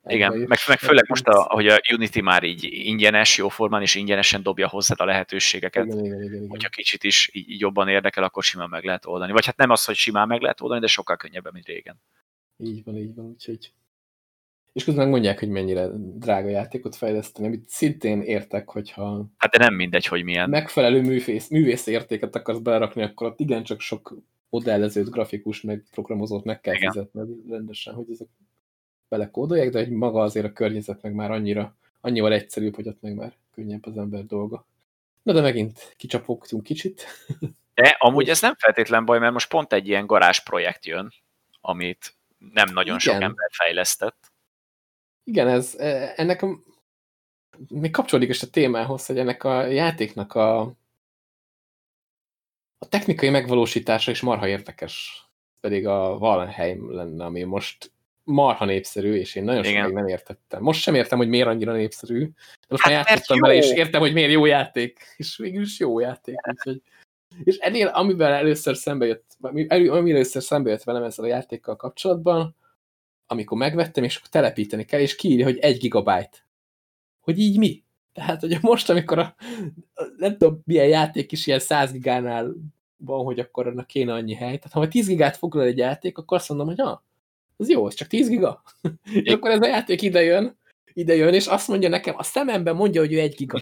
Igen, 0.07 0.37
meg, 0.37 0.59
meg 0.67 0.77
főleg 0.77 1.05
most, 1.07 1.27
a, 1.27 1.43
hogy 1.43 1.67
a 1.67 1.79
Unity 1.93 2.19
már 2.21 2.43
így 2.43 2.63
ingyenes, 2.71 3.37
jóformán 3.37 3.81
és 3.81 3.95
ingyenesen 3.95 4.43
dobja 4.43 4.67
hozzád 4.67 4.99
a 4.99 5.05
lehetőségeket. 5.05 5.85
Igen, 5.85 6.05
igen, 6.05 6.23
igen, 6.23 6.33
igen. 6.33 6.49
Hogyha 6.49 6.69
kicsit 6.69 7.03
is 7.03 7.29
így 7.33 7.59
jobban 7.59 7.87
érdekel, 7.87 8.23
akkor 8.23 8.43
simán 8.43 8.69
meg 8.69 8.83
lehet 8.83 9.05
oldani. 9.05 9.31
Vagy 9.31 9.45
hát 9.45 9.57
nem 9.57 9.69
az, 9.69 9.85
hogy 9.85 9.95
simán 9.95 10.27
meg 10.27 10.41
lehet 10.41 10.61
oldani, 10.61 10.79
de 10.79 10.87
sokkal 10.87 11.17
könnyebben, 11.17 11.53
mint 11.53 11.65
régen. 11.65 12.01
Így 12.57 12.83
van, 12.83 12.97
így 12.97 13.15
van, 13.15 13.25
úgyhogy... 13.25 13.71
És 14.73 14.83
közben 14.83 15.09
mondják, 15.09 15.39
hogy 15.39 15.49
mennyire 15.49 15.87
drága 15.95 16.49
játékot 16.49 16.95
fejleszteni, 16.95 17.47
amit 17.47 17.69
szintén 17.69 18.21
értek, 18.21 18.69
hogyha... 18.69 19.25
Hát 19.37 19.51
de 19.51 19.57
nem 19.57 19.73
mindegy, 19.73 20.05
hogy 20.05 20.23
milyen. 20.23 20.49
Megfelelő 20.49 21.01
művész, 21.01 21.49
művész 21.49 21.87
értéket 21.87 22.35
akarsz 22.35 22.59
belerakni, 22.59 23.03
akkor 23.03 23.27
ott 23.27 23.39
igencsak 23.39 23.79
sok 23.79 24.17
modellezőt, 24.49 25.09
grafikus, 25.09 25.61
meg 25.61 25.83
programozót 25.91 26.43
meg 26.43 26.61
kell 26.61 26.75
Igen. 26.75 26.91
fizetni 26.91 27.21
rendesen, 27.49 27.93
hogy 27.93 28.05
ezek 28.11 28.27
belekódolják, 29.07 29.69
de 29.69 29.79
hogy 29.79 29.89
maga 29.89 30.21
azért 30.21 30.45
a 30.45 30.53
környezet 30.53 31.01
meg 31.01 31.13
már 31.13 31.31
annyira, 31.31 31.75
annyival 32.01 32.33
egyszerűbb, 32.33 32.75
hogy 32.75 32.87
ott 32.87 33.01
meg 33.01 33.15
már 33.15 33.33
könnyebb 33.53 33.85
az 33.85 33.97
ember 33.97 34.25
dolga. 34.25 34.65
Na 35.23 35.33
de 35.33 35.41
megint 35.41 35.93
kicsapogtunk 35.97 36.63
kicsit. 36.63 37.05
De 37.73 37.95
amúgy 37.99 38.29
ez 38.29 38.41
nem 38.41 38.55
feltétlen 38.57 39.05
baj, 39.05 39.19
mert 39.19 39.33
most 39.33 39.49
pont 39.49 39.73
egy 39.73 39.87
ilyen 39.87 40.05
garázs 40.05 40.39
projekt 40.39 40.85
jön, 40.85 41.13
amit 41.61 42.15
nem 42.53 42.73
nagyon 42.73 42.97
Igen. 42.99 42.99
sok 42.99 43.21
ember 43.21 43.49
fejlesztett. 43.51 44.31
Igen, 45.23 45.47
ez, 45.47 45.75
e, 45.77 46.13
ennek 46.15 46.41
a, 46.41 46.59
még 47.67 47.91
kapcsolódik 47.91 48.29
is 48.29 48.41
a 48.41 48.49
témához, 48.49 49.05
hogy 49.05 49.17
ennek 49.17 49.43
a 49.43 49.65
játéknak 49.65 50.33
a, 50.33 50.59
a 52.77 52.87
technikai 52.89 53.29
megvalósítása 53.29 54.11
is 54.11 54.21
marha 54.21 54.47
érdekes. 54.47 55.23
Pedig 55.59 55.87
a 55.87 56.17
Valheim 56.17 56.93
lenne, 56.93 57.25
ami 57.25 57.43
most 57.43 57.91
marha 58.25 58.65
népszerű, 58.65 59.13
és 59.13 59.35
én 59.35 59.43
nagyon 59.43 59.63
sokáig 59.63 59.93
nem 59.93 60.07
értettem. 60.07 60.61
Most 60.61 60.81
sem 60.81 60.95
értem, 60.95 61.17
hogy 61.17 61.27
miért 61.27 61.47
annyira 61.47 61.73
népszerű. 61.73 62.19
De 62.19 62.67
most 62.69 62.83
hát 62.83 62.93
már 62.93 63.05
játszottam 63.07 63.39
vele, 63.39 63.53
és 63.53 63.71
értem, 63.71 64.01
hogy 64.01 64.13
miért 64.13 64.31
jó 64.31 64.45
játék. 64.45 64.99
És 65.17 65.37
végülis 65.37 65.79
jó 65.79 65.99
játék. 65.99 66.35
Úgyhogy... 66.47 66.81
És 67.43 67.57
ennél, 67.57 67.87
amivel 67.87 68.33
először 68.33 68.75
szembe 68.75 69.05
jött, 69.05 69.37
amivel 69.41 70.15
először 70.15 70.41
szembe 70.41 70.69
jött 70.69 70.83
velem 70.83 71.03
ezzel 71.03 71.25
a 71.25 71.27
játékkal 71.27 71.75
kapcsolatban, 71.75 72.55
amikor 73.27 73.57
megvettem, 73.57 74.03
és 74.03 74.15
akkor 74.15 74.29
telepíteni 74.29 74.85
kell, 74.85 74.99
és 74.99 75.15
kiírja, 75.15 75.45
hogy 75.45 75.57
egy 75.57 75.77
gigabyte. 75.77 76.37
Hogy 77.19 77.39
így 77.39 77.57
mi? 77.57 77.83
Tehát, 78.13 78.39
hogy 78.39 78.57
most, 78.61 78.89
amikor 78.89 79.19
a, 79.19 79.35
nem 80.17 80.37
tudom, 80.37 80.61
milyen 80.65 80.87
játék 80.87 81.31
is 81.31 81.47
ilyen 81.47 81.59
100 81.59 81.91
gigánál 81.91 82.53
van, 82.97 83.23
hogy 83.23 83.39
akkor 83.39 83.67
annak 83.67 83.87
kéne 83.87 84.13
annyi 84.13 84.33
hely. 84.33 84.57
Tehát, 84.57 84.71
ha 84.71 84.87
10 84.87 85.07
gigát 85.07 85.37
foglal 85.37 85.65
egy 85.65 85.77
játék, 85.77 86.17
akkor 86.17 86.37
azt 86.37 86.49
mondom, 86.49 86.67
hogy 86.67 86.81
ah, 86.81 86.99
ez 87.57 87.69
jó, 87.69 87.87
ez 87.87 87.93
csak 87.93 88.07
10 88.07 88.27
giga. 88.27 88.63
és 89.03 89.33
akkor 89.33 89.51
ez 89.51 89.61
a 89.61 89.67
játék 89.67 90.01
idejön, 90.01 90.57
idejön, 90.93 91.33
és 91.33 91.47
azt 91.47 91.67
mondja 91.67 91.89
nekem, 91.89 92.15
a 92.17 92.23
szememben 92.23 92.75
mondja, 92.75 93.01
hogy 93.01 93.13
ő 93.13 93.19
egy 93.19 93.35
giga. 93.35 93.61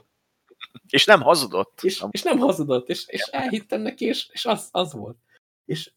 És 0.89 1.05
nem 1.05 1.21
hazudott. 1.21 1.79
És, 1.81 2.03
és 2.11 2.21
nem 2.21 2.37
hazudott, 2.37 2.89
és, 2.89 3.07
és 3.07 3.21
elhittem 3.21 3.81
neki, 3.81 4.05
és, 4.05 4.29
és 4.31 4.45
az, 4.45 4.67
az 4.71 4.93
volt. 4.93 5.17
És 5.65 5.91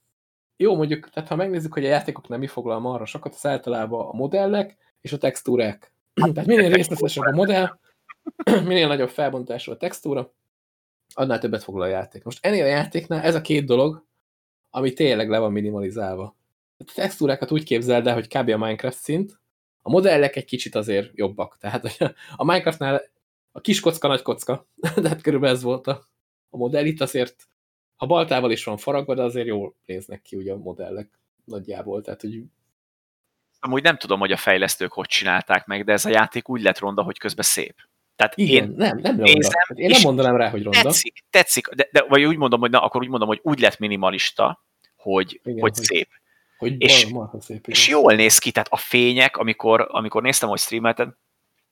jó, 0.57 0.77
mondjuk, 0.77 1.11
tehát 1.11 1.29
ha 1.29 1.37
megnézzük, 1.37 1.73
hogy 1.73 1.85
a 1.85 1.89
játékok 1.89 2.29
nem 2.29 2.39
mi 2.39 2.47
foglal 2.47 2.79
marra 2.79 3.05
sokat, 3.05 3.35
az 3.35 3.47
általában 3.47 4.09
a 4.09 4.13
modellek 4.13 4.77
és 5.01 5.13
a 5.13 5.19
textúrák. 5.19 5.93
tehát 6.35 6.47
minél 6.47 6.71
részletesebb 6.71 7.25
a 7.25 7.35
modell, 7.35 7.79
minél 8.71 8.87
nagyobb 8.87 9.11
felbontású 9.11 9.73
a 9.73 9.77
textúra, 9.77 10.33
annál 11.15 11.39
többet 11.39 11.63
foglal 11.63 11.87
a 11.87 11.91
játék. 11.91 12.25
Most 12.25 12.47
ennél 12.47 12.65
a 12.65 12.69
játéknál 12.69 13.23
ez 13.23 13.35
a 13.35 13.41
két 13.41 13.67
dolog, 13.67 14.05
ami 14.71 14.93
tényleg 14.93 15.29
le 15.29 15.39
van 15.39 15.53
minimalizálva. 15.53 16.37
A 16.79 16.93
textúrákat 16.95 17.51
úgy 17.51 17.65
képzeld 17.65 18.07
el, 18.07 18.15
hogy 18.15 18.29
kb. 18.29 18.49
a 18.49 18.57
Minecraft 18.57 18.99
szint, 18.99 19.41
a 19.83 19.91
modellek 19.91 20.37
egy 20.37 20.45
kicsit 20.45 20.75
azért 20.75 21.11
jobbak. 21.15 21.57
Tehát 21.59 21.85
a 22.37 22.45
Minecraftnál 22.45 23.03
a 23.53 23.61
kis 23.61 23.81
kocka, 23.81 24.09
nagy 24.09 24.23
kocka, 24.23 24.69
de 25.03 25.09
hát 25.09 25.23
körülbelül 25.23 25.57
ez 25.57 25.63
volt 25.63 25.87
a, 25.87 26.09
a 26.49 26.57
modell. 26.57 26.85
Itt 26.85 27.01
azért, 27.01 27.49
ha 27.97 28.07
baltával 28.07 28.51
is 28.51 28.65
van 28.65 28.77
faragva, 28.77 29.15
de 29.15 29.23
azért 29.23 29.47
jól 29.47 29.75
néznek 29.87 30.23
ki 30.23 30.37
ugye 30.37 30.53
a 30.53 30.57
modellek 30.57 31.19
nagyjából. 31.45 32.03
Tehát, 32.03 32.21
hogy 32.21 32.43
Amúgy 33.61 33.83
nem 33.83 33.97
tudom, 33.97 34.19
hogy 34.19 34.33
a 34.33 34.37
fejlesztők 34.37 34.93
hogy 34.93 35.07
csinálták 35.07 35.67
meg, 35.67 35.85
de 35.85 35.93
ez 35.93 36.05
a 36.05 36.09
játék 36.09 36.49
úgy 36.49 36.63
lett 36.63 36.79
ronda, 36.79 37.03
hogy 37.03 37.19
közben 37.19 37.45
szép. 37.45 37.75
Tehát 38.17 38.37
Igen, 38.37 38.65
én 38.65 38.75
nem, 38.77 38.99
nem 38.99 39.17
nézem, 39.17 39.61
ronda. 39.67 39.83
Én 39.83 39.91
nem 39.91 40.01
mondanám 40.03 40.37
rá, 40.37 40.51
hogy 40.51 40.63
ronda. 40.63 40.83
Tetszik, 40.83 41.25
tetszik 41.31 41.69
de, 41.69 41.89
de, 41.93 42.05
vagy 42.09 42.25
úgy 42.25 42.37
mondom, 42.37 42.61
hogy 42.61 42.71
na, 42.71 42.81
akkor 42.81 43.01
úgy 43.03 43.09
mondom, 43.09 43.29
hogy 43.29 43.41
úgy 43.43 43.61
lett 43.61 43.79
minimalista, 43.79 44.65
hogy, 44.97 45.41
Igen, 45.43 45.61
hogy, 45.61 45.61
hogy 45.61 45.75
szép. 45.75 46.09
Hogy 46.59 46.75
és, 46.79 47.09
marha 47.09 47.41
szép, 47.41 47.67
és 47.67 47.89
jól 47.89 48.15
néz 48.15 48.39
ki, 48.39 48.51
tehát 48.51 48.69
a 48.71 48.77
fények, 48.77 49.37
amikor, 49.37 49.87
amikor 49.91 50.23
néztem, 50.23 50.49
hogy 50.49 50.59
streamelted, 50.59 51.09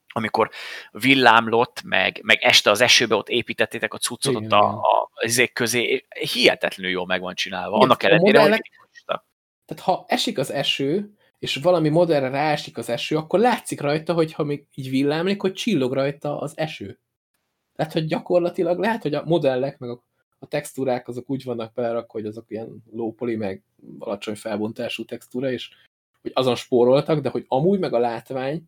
amikor 0.08 0.50
villámlott, 0.90 1.82
meg, 1.82 2.20
meg 2.22 2.38
este 2.42 2.70
az 2.70 2.80
esőbe 2.80 3.14
ott 3.14 3.28
építettétek 3.28 3.94
a 3.94 3.98
cuccot 3.98 4.32
igen, 4.32 4.44
ott 4.44 4.52
a, 4.52 4.80
a, 4.80 5.10
a 5.26 5.48
közé, 5.52 6.06
hihetetlenül 6.32 6.92
jól 6.92 7.06
meg 7.06 7.20
van 7.20 7.34
csinálva. 7.34 7.76
Igen, 7.76 7.88
Annak 7.88 8.02
ellenére, 8.02 8.38
modellek, 8.38 8.70
hogy... 8.78 9.18
Tehát 9.64 9.82
ha 9.82 10.04
esik 10.08 10.38
az 10.38 10.50
eső, 10.50 11.14
és 11.38 11.56
valami 11.56 11.88
modellre 11.88 12.28
ráesik 12.28 12.78
az 12.78 12.88
eső, 12.88 13.16
akkor 13.16 13.38
látszik 13.38 13.80
rajta, 13.80 14.12
hogy 14.12 14.32
ha 14.32 14.44
még 14.44 14.66
így 14.74 14.90
villámlik, 14.90 15.40
hogy 15.40 15.52
csillog 15.52 15.92
rajta 15.92 16.38
az 16.38 16.52
eső. 16.58 16.98
Tehát, 17.76 17.92
hogy 17.92 18.06
gyakorlatilag 18.06 18.78
lehet, 18.78 19.02
hogy 19.02 19.14
a 19.14 19.22
modellek, 19.24 19.78
meg 19.78 19.90
a 19.90 20.02
a 20.44 20.48
textúrák 20.48 21.08
azok 21.08 21.30
úgy 21.30 21.44
vannak 21.44 21.74
belerakva, 21.74 22.12
hogy 22.12 22.26
azok 22.26 22.44
ilyen 22.48 22.82
lópoli, 22.92 23.36
meg 23.36 23.62
alacsony 23.98 24.34
felbontású 24.34 25.04
textúra, 25.04 25.50
és 25.50 25.70
hogy 26.22 26.30
azon 26.34 26.54
spóroltak, 26.54 27.20
de 27.20 27.28
hogy 27.28 27.44
amúgy 27.48 27.78
meg 27.78 27.92
a 27.92 27.98
látvány, 27.98 28.62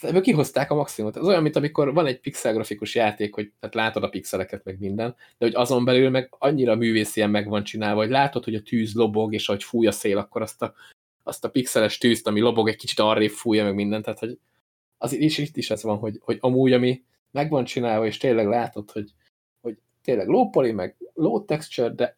ebből 0.00 0.20
kihozták 0.20 0.70
a 0.70 0.74
maximumot. 0.74 1.16
Ez 1.16 1.26
olyan, 1.26 1.42
mint 1.42 1.56
amikor 1.56 1.94
van 1.94 2.06
egy 2.06 2.20
pixelgrafikus 2.20 2.94
játék, 2.94 3.34
hogy 3.34 3.52
tehát 3.60 3.74
látod 3.74 4.02
a 4.02 4.08
pixeleket, 4.08 4.64
meg 4.64 4.78
minden, 4.78 5.14
de 5.38 5.46
hogy 5.46 5.54
azon 5.54 5.84
belül 5.84 6.10
meg 6.10 6.34
annyira 6.38 6.74
művészien 6.74 7.30
meg 7.30 7.48
van 7.48 7.64
csinálva, 7.64 8.00
hogy 8.00 8.10
látod, 8.10 8.44
hogy 8.44 8.54
a 8.54 8.62
tűz 8.62 8.94
lobog, 8.94 9.34
és 9.34 9.48
ahogy 9.48 9.64
fúj 9.64 9.86
a 9.86 9.92
szél, 9.92 10.18
akkor 10.18 10.42
azt 10.42 10.62
a, 10.62 10.74
azt 11.22 11.44
a 11.44 11.50
pixeles 11.50 11.98
tűzt, 11.98 12.26
ami 12.26 12.40
lobog, 12.40 12.68
egy 12.68 12.76
kicsit 12.76 12.98
arrébb 12.98 13.30
fújja, 13.30 13.64
meg 13.64 13.74
minden. 13.74 14.02
Tehát, 14.02 14.18
hogy 14.18 14.38
az 14.98 15.12
is 15.12 15.38
itt 15.38 15.56
is 15.56 15.70
ez 15.70 15.82
van, 15.82 15.98
hogy, 15.98 16.18
hogy 16.20 16.38
amúgy, 16.40 16.72
ami 16.72 17.02
meg 17.30 17.50
van 17.50 17.64
csinálva, 17.64 18.06
és 18.06 18.16
tényleg 18.16 18.46
látod, 18.46 18.90
hogy, 18.90 19.10
tényleg 20.02 20.28
low 20.28 20.50
poly, 20.50 20.70
meg 20.70 20.96
low 21.14 21.44
texture, 21.44 21.88
de 21.88 22.16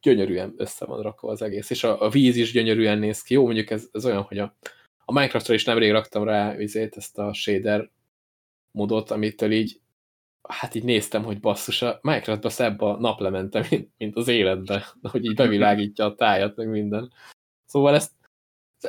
gyönyörűen 0.00 0.54
össze 0.56 0.84
van 0.84 1.02
rakva 1.02 1.30
az 1.30 1.42
egész, 1.42 1.70
és 1.70 1.84
a, 1.84 2.02
a 2.02 2.08
víz 2.08 2.36
is 2.36 2.52
gyönyörűen 2.52 2.98
néz 2.98 3.22
ki. 3.22 3.34
Jó, 3.34 3.44
mondjuk 3.44 3.70
ez, 3.70 3.88
ez 3.92 4.06
olyan, 4.06 4.22
hogy 4.22 4.38
a, 4.38 4.56
a 5.04 5.12
Minecraftra 5.12 5.54
is 5.54 5.64
nemrég 5.64 5.90
raktam 5.90 6.24
rá 6.24 6.54
vizét, 6.54 6.96
ezt 6.96 7.18
a 7.18 7.32
shader 7.32 7.90
modot, 8.70 9.10
amitől 9.10 9.52
így 9.52 9.80
hát 10.48 10.74
így 10.74 10.84
néztem, 10.84 11.24
hogy 11.24 11.40
basszus, 11.40 11.82
a 11.82 11.98
Minecraftba 12.02 12.48
szebb 12.48 12.80
a 12.80 12.96
naplemente, 12.96 13.66
mint, 13.70 13.90
mint 13.98 14.16
az 14.16 14.28
életbe, 14.28 14.86
hogy 15.10 15.24
így 15.24 15.34
bevilágítja 15.34 16.04
a 16.04 16.14
tájat, 16.14 16.56
meg 16.56 16.68
minden. 16.68 17.12
Szóval 17.64 17.94
ezt 17.94 18.12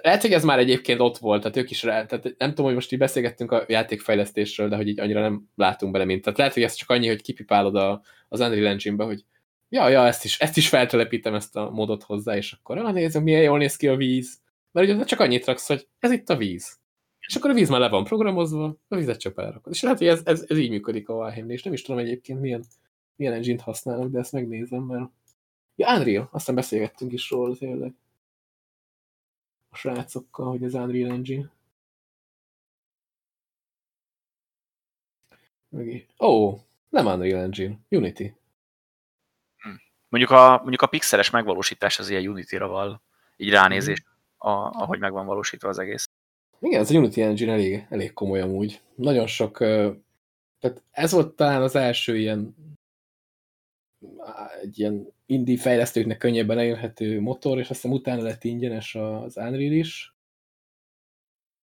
lehet, 0.02 0.22
hogy 0.22 0.34
ez 0.34 0.44
már 0.44 0.60
egyébként 0.60 1.00
ott 1.00 1.18
volt, 1.18 1.42
tehát 1.42 1.58
ők 1.58 1.72
is 1.72 1.84
rá, 1.84 2.06
tehát 2.06 2.36
nem 2.38 2.50
tudom, 2.50 2.66
hogy 2.66 2.74
most 2.74 2.92
így 2.92 3.00
beszélgettünk 3.00 3.52
a 3.52 3.66
játékfejlesztésről, 3.68 4.70
de 4.70 4.76
hogy 4.76 4.88
így 4.88 5.00
annyira 5.00 5.22
nem 5.22 5.50
látunk 5.56 5.92
bele, 5.92 6.06
mint. 6.06 6.24
Tehát 6.24 6.38
lehet, 6.38 6.54
hogy 6.54 6.64
ez 6.64 6.74
csak 6.74 6.89
annyi, 6.89 7.08
hogy 7.08 7.22
kipipálod 7.22 7.76
a, 7.76 8.02
az 8.30 8.39
Unreal 8.39 8.68
Engine-be, 8.68 9.04
hogy 9.04 9.26
ja, 9.70 9.88
ja, 9.88 10.06
ezt 10.06 10.24
is, 10.24 10.39
ezt 10.39 10.58
is 10.58 10.70
feltelepítem 10.70 11.34
ezt 11.34 11.56
a 11.56 11.70
modot 11.70 12.04
hozzá, 12.04 12.36
és 12.36 12.52
akkor 12.52 12.78
ah, 12.78 12.94
nézem, 12.94 13.24
milyen 13.24 13.42
jól 13.42 13.58
néz 13.58 13.76
ki 13.76 13.88
a 13.88 13.96
víz. 13.96 14.39
Mert 14.72 14.89
ugye 14.89 15.04
csak 15.04 15.20
annyit 15.20 15.46
raksz, 15.46 15.68
hogy 15.68 15.88
ez 16.00 16.12
itt 16.12 16.30
a 16.30 16.38
víz. 16.38 16.80
És 17.28 17.36
akkor 17.36 17.50
a 17.50 17.54
víz 17.54 17.70
már 17.70 17.80
le 17.80 17.89
van 17.89 18.04
programozva, 18.04 18.78
a 18.88 18.96
vizet 18.96 19.20
csak 19.20 19.34
belerakod. 19.34 19.74
És 19.74 19.82
lehet, 19.82 19.98
hogy 19.98 20.08
ez, 20.08 20.22
ez, 20.24 20.46
ez 20.48 20.58
így 20.58 20.70
működik 20.70 21.10
a 21.10 21.14
valheim 21.14 21.50
és 21.50 21.64
nem 21.64 21.74
is 21.74 21.82
tudom 21.82 22.02
egyébként 22.02 22.42
milyen, 22.42 22.64
milyen 23.16 23.34
engine-t 23.34 23.62
használnak, 23.62 24.10
de 24.10 24.20
ezt 24.20 24.32
megnézem, 24.32 24.84
mert... 24.84 25.10
Ja, 25.76 25.98
Unreal, 25.98 26.30
aztán 26.32 26.56
beszélgettünk 26.56 27.12
is 27.12 27.30
róla 27.30 27.56
tényleg. 27.56 27.94
A 29.74 29.76
srácokkal, 29.76 30.50
hogy 30.50 30.64
az 30.64 30.74
Unreal 30.74 31.12
Engine. 31.12 31.52
Ó, 36.20 36.28
oh, 36.28 36.60
nem 36.90 37.06
Unreal 37.06 37.42
Engine, 37.42 37.78
Unity. 37.90 38.34
Hm. 39.58 39.70
Mondjuk 40.10 40.32
a, 40.32 40.58
mondjuk 40.58 40.82
a 40.82 40.88
pixeles 40.88 41.30
megvalósítás 41.30 42.00
az 42.00 42.10
ilyen 42.10 42.28
Unity-ra 42.28 42.68
val, 42.68 43.02
így 43.38 43.50
ránézés, 43.50 44.04
a, 44.38 44.50
ahogy 44.50 45.00
meg 45.00 45.12
van 45.12 45.26
valósítva 45.26 45.70
az 45.70 45.80
egész. 45.80 46.10
Igen, 46.60 46.82
ez 46.82 46.92
a 46.92 46.98
Unity 46.98 47.18
Engine 47.22 47.52
elég, 47.52 47.86
elég 47.90 48.14
komoly 48.14 48.42
amúgy. 48.42 48.82
Nagyon 48.96 49.28
sok, 49.28 49.58
tehát 50.60 50.84
ez 50.92 51.12
volt 51.12 51.36
talán 51.36 51.62
az 51.62 51.76
első 51.76 52.18
ilyen 52.18 52.56
egy 54.62 54.80
ilyen 54.80 55.14
indie 55.26 55.58
fejlesztőknek 55.58 56.18
könnyebben 56.18 56.58
elérhető 56.58 57.22
motor, 57.22 57.60
és 57.60 57.70
aztán 57.70 57.91
utána 57.91 58.22
lett 58.22 58.43
ingyenes 58.43 58.95
az 58.95 59.38
Unreal 59.38 59.72
is. 59.72 60.16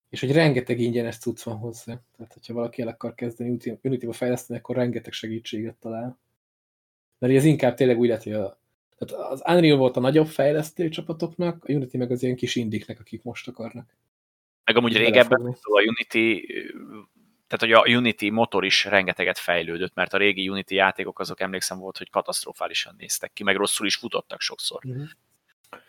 És 0.09 0.21
hogy 0.21 0.33
rengeteg 0.33 0.81
ingyenes 0.81 1.19
cucc 1.19 1.43
van 1.43 1.57
hozzá. 1.57 2.01
Tehát, 2.17 2.33
hogyha 2.33 2.55
valaki 2.55 2.83
el 2.83 2.89
akar 2.89 3.15
kezdeni 3.15 3.59
Unity-ba 3.83 4.13
fejleszteni, 4.13 4.59
akkor 4.59 4.77
rengeteg 4.77 5.13
segítséget 5.13 5.77
talál. 5.77 6.19
Mert 7.19 7.35
ez 7.35 7.45
inkább 7.45 7.75
tényleg 7.75 7.99
úgy 7.99 8.09
lehet, 8.09 8.23
hogy 8.23 8.33
a, 8.33 8.61
tehát 8.99 9.31
az 9.31 9.43
Unreal 9.47 9.79
volt 9.79 9.97
a 9.97 10.01
nagyobb 10.01 10.27
fejlesztő 10.27 10.89
csapatoknak, 10.89 11.65
a 11.65 11.73
Unity 11.73 11.97
meg 11.97 12.11
az 12.11 12.23
ilyen 12.23 12.37
kis 12.37 12.57
indiknek, 12.57 13.01
akik 13.01 13.23
most 13.23 13.49
akarnak. 13.49 13.97
Meg 14.65 14.77
amúgy 14.77 14.97
régebben 14.97 15.41
a 15.47 15.83
Unity, 15.87 16.47
tehát 17.49 17.83
hogy 17.85 17.93
a 17.93 17.97
Unity 17.97 18.31
motor 18.31 18.65
is 18.65 18.85
rengeteget 18.85 19.39
fejlődött, 19.39 19.95
mert 19.95 20.13
a 20.13 20.19
régi 20.19 20.49
Unity 20.49 20.71
játékok 20.71 21.19
azok 21.19 21.41
emlékszem 21.41 21.79
volt, 21.79 21.99
hogy 21.99 22.11
katasztrofálisan 22.11 22.95
néztek 22.99 23.33
ki, 23.33 23.43
meg 23.43 23.57
rosszul 23.57 23.87
is 23.87 23.97
futottak 23.97 24.41
sokszor. 24.41 24.81
Uh 24.85 24.93
mhm. 24.93 25.01
-huh. 25.01 25.09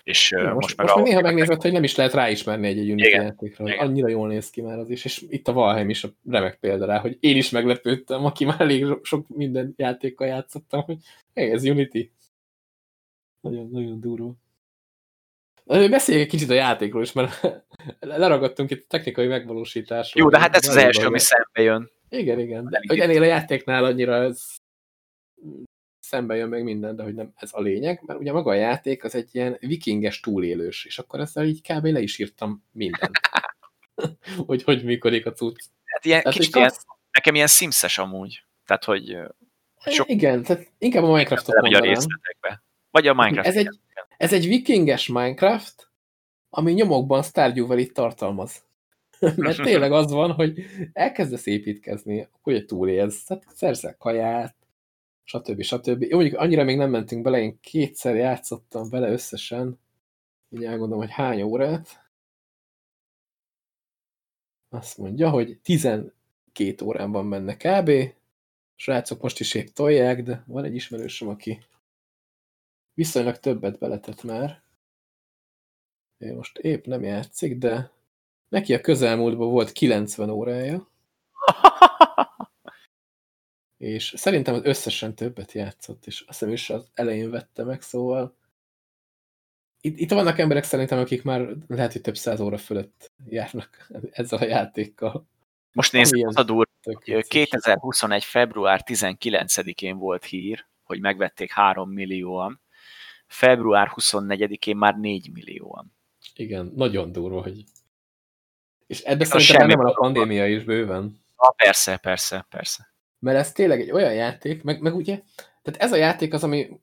És 0.03 0.32
Igen, 0.32 0.53
most, 0.53 0.55
most, 0.55 0.78
meg, 0.78 0.88
most 0.88 1.03
néha 1.05 1.22
megnézed, 1.22 1.62
hogy 1.62 1.72
nem 1.72 1.84
is 1.84 1.95
lehet 1.95 2.14
ráismerni 2.14 2.68
egy, 2.68 2.78
egy 2.78 2.91
Unity 2.91 3.05
Igen. 3.05 3.24
játékra, 3.24 3.64
hogy 3.64 3.74
annyira 3.78 4.07
jól 4.07 4.28
néz 4.28 4.49
ki 4.49 4.62
már 4.62 4.78
az 4.78 4.89
is, 4.89 5.05
és 5.05 5.26
itt 5.30 5.47
a 5.47 5.53
Valheim 5.53 5.89
is 5.89 6.03
a 6.03 6.10
remek 6.30 6.60
példa 6.60 6.86
rá, 6.86 6.99
hogy 6.99 7.18
én 7.20 7.38
is 7.38 7.49
meglepődtem, 7.49 8.26
aki 8.26 8.45
már 8.45 8.62
elég 8.62 8.97
sok 9.01 9.28
minden 9.28 9.74
játékkal 9.78 10.28
játszottam, 10.28 10.82
hogy 10.82 10.97
hey, 11.34 11.51
ez 11.51 11.64
Unity. 11.64 12.12
Nagyon, 13.41 13.70
nagyon 13.72 13.99
durva. 13.99 14.34
Beszéljünk 15.70 16.26
egy 16.26 16.32
kicsit 16.32 16.50
a 16.50 16.54
játékról 16.54 17.02
is, 17.02 17.12
mert 17.12 17.64
leragadtunk 18.00 18.72
itt 18.72 18.84
a 18.84 18.88
technikai 18.88 19.28
megvalósításról. 19.28 20.24
Jó, 20.24 20.30
de 20.30 20.40
hát 20.40 20.56
ez 20.56 20.68
az 20.68 20.76
első, 20.76 21.06
ami 21.06 21.20
szembe 21.20 21.62
jön. 21.62 21.92
Igen, 22.10 22.40
igen. 22.40 22.70
De, 22.70 22.82
hogy 22.88 23.00
ennél 23.00 23.22
a 23.22 23.26
játéknál 23.26 23.84
annyira 23.84 24.16
ez 24.16 24.44
szembe 26.00 26.36
jön 26.36 26.50
meg 26.50 26.64
minden, 26.64 26.96
de 26.96 27.04
hogy 27.04 27.14
nem 27.14 27.32
ez 27.36 27.50
a 27.54 27.62
lényeg, 27.62 28.02
mert 28.06 28.20
ugye 28.20 28.32
maga 28.32 28.52
a 28.52 28.54
játék 28.54 29.04
az 29.04 29.16
egy 29.16 29.30
ilyen 29.32 29.58
vikinges 29.60 30.20
túlélős, 30.20 30.86
és 30.86 31.00
akkor 31.00 31.20
ezzel 31.20 31.46
így 31.46 31.62
kb. 31.62 31.86
le 31.86 32.00
is 32.00 32.18
írtam 32.18 32.64
mindent. 32.72 33.20
hogy 34.48 34.64
hogy 34.64 34.84
működik 34.84 35.26
a 35.26 35.32
cucc. 35.32 35.60
Hát 35.86 36.06
ilyen, 36.06 36.22
tehát, 36.22 36.38
kicsit 36.38 36.56
ilyen, 36.56 36.72
nekem 37.12 37.36
ilyen 37.36 37.48
simszes 37.48 37.98
amúgy. 37.98 38.44
Tehát, 38.66 38.84
hogy 38.84 39.18
sok... 39.86 40.10
Igen, 40.10 40.44
tehát 40.44 40.72
inkább 40.78 41.04
a 41.04 41.08
Minecraftot 41.08 41.62
mondanám. 41.62 41.94
Vagy 42.92 43.08
a 43.08 43.14
Minecraft. 43.14 43.48
Ez 43.48 43.56
egy, 43.56 43.80
ez 44.20 44.34
egy 44.34 44.48
vikinges 44.48 45.08
Minecraft, 45.08 45.92
ami 46.50 46.74
nyomokban 46.74 47.24
Stardew 47.24 47.68
Valley 47.68 47.92
tartalmaz. 47.92 48.64
Mert 49.36 49.62
tényleg 49.64 49.92
az 49.92 50.12
van, 50.12 50.32
hogy 50.32 50.64
elkezdesz 50.94 51.46
építkezni, 51.46 52.28
hogy 52.42 52.66
túlélsz, 52.66 53.24
tehát 53.24 53.46
szerzel 53.56 53.96
kaját, 53.98 54.56
stb. 55.24 55.62
stb. 55.62 56.02
Jó, 56.02 56.18
mondjuk 56.18 56.40
annyira 56.40 56.64
még 56.64 56.78
nem 56.78 56.90
mentünk 56.90 57.24
bele, 57.24 57.40
én 57.40 57.60
kétszer 57.62 58.16
játszottam 58.16 58.90
bele 58.90 59.10
összesen, 59.10 59.80
így 60.50 60.64
elgondolom, 60.64 61.04
hogy 61.04 61.14
hány 61.14 61.42
órát. 61.42 62.08
Azt 64.70 64.98
mondja, 64.98 65.30
hogy 65.30 65.60
12 65.64 66.12
órán 66.84 67.12
van 67.12 67.30
benne 67.30 67.58
kb. 67.58 67.92
Srácok 68.76 69.22
most 69.22 69.40
is 69.40 69.54
épp 69.54 69.68
tolják, 69.68 70.24
de 70.24 70.44
van 70.48 70.64
egy 70.64 70.76
ismerősöm, 70.76 71.28
aki 71.28 71.60
viszonylag 73.00 73.38
többet 73.38 73.78
beletett 73.78 74.24
már. 74.24 74.64
Most 76.18 76.58
épp 76.58 76.86
nem 76.86 77.04
játszik, 77.04 77.58
de 77.58 77.91
neki 78.50 78.74
a 78.74 78.82
közelmúltban 78.82 79.50
volt 79.50 79.72
90 79.72 80.30
órája. 80.30 80.89
és 83.78 84.14
szerintem 84.18 84.54
az 84.54 84.64
összesen 84.64 85.16
többet 85.16 85.52
játszott, 85.52 86.06
és 86.06 86.22
azt 86.28 86.39
hiszem 86.39 86.54
is 86.54 86.70
az 86.70 86.89
elején 86.93 87.30
vette 87.30 87.64
meg, 87.64 87.82
szóval 87.82 88.36
itt, 89.82 89.97
itt 90.00 90.12
vannak 90.12 90.39
emberek 90.39 90.64
szerintem, 90.64 91.00
akik 91.00 91.24
már 91.24 91.50
lehet, 91.68 91.91
hogy 91.91 92.02
több 92.02 92.18
száz 92.18 92.39
óra 92.39 92.58
fölött 92.58 93.12
járnak 93.26 93.91
ezzel 94.12 94.39
a 94.39 94.45
játékkal. 94.45 95.28
Most 95.72 95.91
nézzük, 95.91 96.28
az 96.28 96.38
a 96.38 96.43
dur, 96.43 96.68
2021. 97.28 98.24
február 98.24 98.82
19-én 98.86 99.97
volt 99.97 100.26
hír, 100.26 100.66
hogy 100.84 101.00
megvették 101.00 101.52
3 101.52 101.89
millióan, 101.89 102.62
február 103.30 103.92
24-én 103.96 104.78
már 104.78 104.98
4 104.98 105.30
millióan. 105.34 105.94
Igen, 106.36 106.72
nagyon 106.76 107.12
durva, 107.12 107.42
hogy... 107.42 107.64
És 108.88 109.02
ebben 109.02 109.28
szerintem 109.28 109.68
nem 109.68 109.78
van 109.78 109.86
a 109.86 109.94
pandémia 109.94 110.48
is 110.48 110.64
bőven. 110.64 111.22
Na, 111.38 111.50
persze, 111.50 111.98
persze, 111.98 112.46
persze. 112.50 112.94
Mert 113.20 113.38
ez 113.38 113.52
tényleg 113.52 113.82
egy 113.82 113.92
olyan 113.92 114.14
játék, 114.14 114.64
meg, 114.64 114.82
meg 114.82 114.96
ugye, 114.96 115.22
tehát 115.62 115.82
ez 115.82 115.92
a 115.92 115.96
játék 115.96 116.34
az, 116.34 116.44
ami 116.44 116.80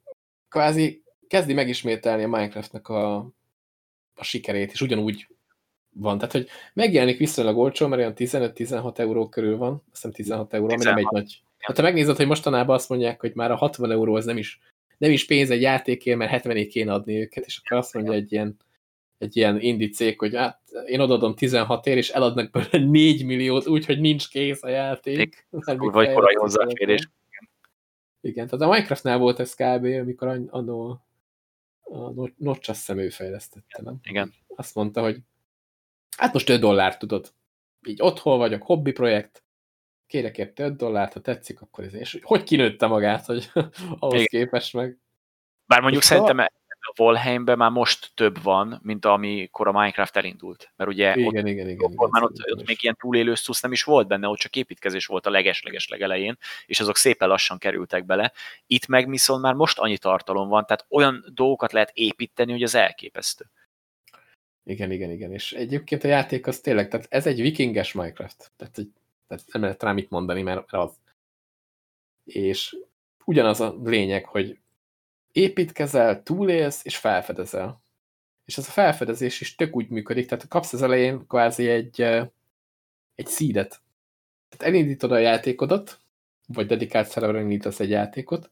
kvázi 0.49 1.03
kezdi 1.29 1.53
megismételni 1.53 2.23
a 2.23 2.29
Minecraftnak 2.29 2.89
a, 2.89 3.17
a 4.15 4.25
sikerét, 4.25 4.73
és 4.73 4.81
ugyanúgy 4.81 5.29
van. 5.91 6.19
Tehát, 6.19 6.33
hogy 6.33 6.49
megjelenik 6.73 7.19
viszonylag 7.19 7.57
olcsó, 7.57 7.87
mert 7.87 8.01
olyan 8.01 8.13
15-16 8.17 8.99
euró 8.99 9.29
körül 9.29 9.57
van, 9.57 9.73
azt 9.73 9.85
hiszem 9.93 10.11
16 10.13 10.55
euró, 10.55 10.67
16. 10.67 10.87
ami 10.87 11.03
nem 11.03 11.07
egy 11.07 11.21
nagy... 11.21 11.41
Hát 11.59 11.77
ha 11.77 11.83
megnézed, 11.83 12.17
hogy 12.17 12.27
mostanában 12.27 12.75
azt 12.75 12.89
mondják, 12.89 13.21
hogy 13.21 13.35
már 13.35 13.51
a 13.51 13.57
60 13.57 13.91
euró 13.91 14.15
az 14.15 14.25
nem 14.25 14.37
is 14.37 14.61
nem 14.99 15.11
is 15.11 15.27
pénz 15.27 15.51
egy 15.51 15.61
játékért, 15.61 16.19
mert 16.19 16.31
70 16.31 16.69
kéne 16.69 16.93
adni 16.93 17.21
őket, 17.21 17.47
és 17.47 17.61
akkor 17.65 17.77
azt 17.77 17.95
mondja 17.95 18.13
egy 18.13 18.33
ilyen, 18.33 18.57
egy 19.19 19.37
ilyen 19.37 19.61
indi 19.61 19.89
cég, 19.89 20.19
hogy 20.19 20.35
hát 20.35 20.61
én 20.87 21.01
odaadom 21.01 21.35
16 21.35 21.87
ér, 21.87 21.97
és 21.97 22.11
eladnak 22.11 22.51
belőle 22.51 22.91
4 22.91 23.25
milliót, 23.25 23.67
úgyhogy 23.67 24.01
nincs 24.01 24.29
kész 24.29 24.63
a 24.63 24.69
játék. 24.69 25.47
Vagy 25.77 26.13
korai 26.13 26.35
hozzáférés. 26.35 27.11
Igen, 28.21 28.47
tehát 28.47 28.65
a 28.65 28.69
Minecraftnál 28.69 29.19
volt 29.19 29.41
ez 29.41 29.55
kb., 29.55 29.85
amikor 29.85 30.29
annó 30.51 31.01
a 31.91 32.31
Notch 32.37 32.71
azt 32.71 32.79
hiszem 32.79 32.99
ő 32.99 33.09
fejlesztette, 33.09 33.83
nem? 33.83 33.99
Igen. 34.03 34.33
Azt 34.47 34.75
mondta, 34.75 35.01
hogy 35.01 35.19
hát 36.17 36.33
most 36.33 36.49
5 36.49 36.61
dollár 36.61 36.97
tudod. 36.97 37.33
Így 37.87 38.03
otthon 38.03 38.39
vagyok, 38.39 38.63
hobbi 38.63 38.93
projekt, 38.93 39.45
kérek 40.07 40.39
érte 40.39 40.65
5 40.65 40.77
dollárt, 40.77 41.13
ha 41.13 41.21
tetszik, 41.21 41.61
akkor 41.61 41.85
ez 41.85 41.95
és 41.95 42.19
hogy 42.23 42.43
kinőtte 42.43 42.87
magát, 42.87 43.25
hogy 43.25 43.51
ahhoz 43.99 44.15
Igen. 44.15 44.27
képest 44.27 44.73
meg. 44.73 44.99
Bár 45.67 45.81
mondjuk 45.81 46.03
és 46.03 46.09
szerintem 46.09 46.39
a... 46.39 46.51
Volheimben 46.95 47.57
már 47.57 47.71
most 47.71 48.11
több 48.15 48.43
van, 48.43 48.81
mint 48.83 49.05
amikor 49.05 49.69
a 49.69 49.73
Minecraft 49.73 50.17
elindult. 50.17 50.73
Mert 50.77 50.91
ugye 50.91 51.11
igen, 51.11 51.27
ott, 51.27 51.33
igen, 51.33 51.47
igen, 51.47 51.69
igen, 51.69 51.93
ott, 51.97 52.51
ott 52.51 52.67
még 52.67 52.83
ilyen 52.83 52.97
túlélő 53.01 53.35
szusz 53.35 53.61
nem 53.61 53.73
is 53.73 53.83
volt 53.83 54.07
benne, 54.07 54.29
ott 54.29 54.39
csak 54.39 54.57
építkezés 54.57 55.07
volt 55.07 55.27
a 55.27 55.31
leges-leges 55.31 55.89
legelején, 55.89 56.39
és 56.67 56.81
azok 56.81 56.97
szépen 56.97 57.29
lassan 57.29 57.59
kerültek 57.59 58.05
bele. 58.05 58.33
Itt 58.67 58.87
meg 58.87 59.09
viszont 59.09 59.43
már 59.43 59.55
most 59.55 59.79
annyi 59.79 59.99
tartalom 59.99 60.49
van, 60.49 60.67
tehát 60.67 60.87
olyan 60.89 61.25
dolgokat 61.35 61.73
lehet 61.73 61.91
építeni, 61.95 62.53
hogy 62.53 62.63
az 62.63 62.75
elképesztő. 62.75 63.45
Igen, 64.65 64.91
igen, 64.91 65.11
igen. 65.11 65.33
És 65.33 65.53
egyébként 65.53 66.05
a 66.05 66.09
játék 66.09 66.47
az 66.47 66.61
tényleg, 66.61 66.89
tehát 66.89 67.07
ez 67.11 67.27
egy 67.27 67.41
vikinges 67.41 67.93
Minecraft. 67.93 68.53
Tehát 68.57 68.79
egy 68.79 68.91
tehát 69.27 69.45
nem 69.53 69.63
lehet 69.63 69.83
rá 69.83 69.93
mit 69.93 70.11
mondani, 70.11 70.43
mert 70.43 70.73
az. 70.73 71.01
És 72.25 72.77
ugyanaz 73.25 73.61
a 73.61 73.77
lényeg, 73.85 74.25
hogy 74.25 74.59
építkezel, 75.33 76.23
túlélsz, 76.23 76.85
és 76.85 76.97
felfedezel. 76.97 77.83
És 78.45 78.59
ez 78.59 78.69
a 78.69 78.71
felfedezés 78.71 79.41
is 79.41 79.55
tök 79.55 79.77
úgy 79.77 79.89
működik, 79.89 80.27
tehát 80.27 80.49
kapsz 80.49 80.73
az 80.73 80.83
elején 80.83 81.27
kvázi 81.27 81.69
egy, 81.69 82.01
egy 83.15 83.27
szídet. 83.27 83.81
Tehát 84.49 84.75
elindítod 84.75 85.13
a 85.13 85.19
játékodat, 85.19 86.01
vagy 86.47 86.67
dedikált 86.67 87.09
szerverre 87.09 87.41
indítasz 87.41 87.81
egy 87.81 87.91
játékot, 87.91 88.51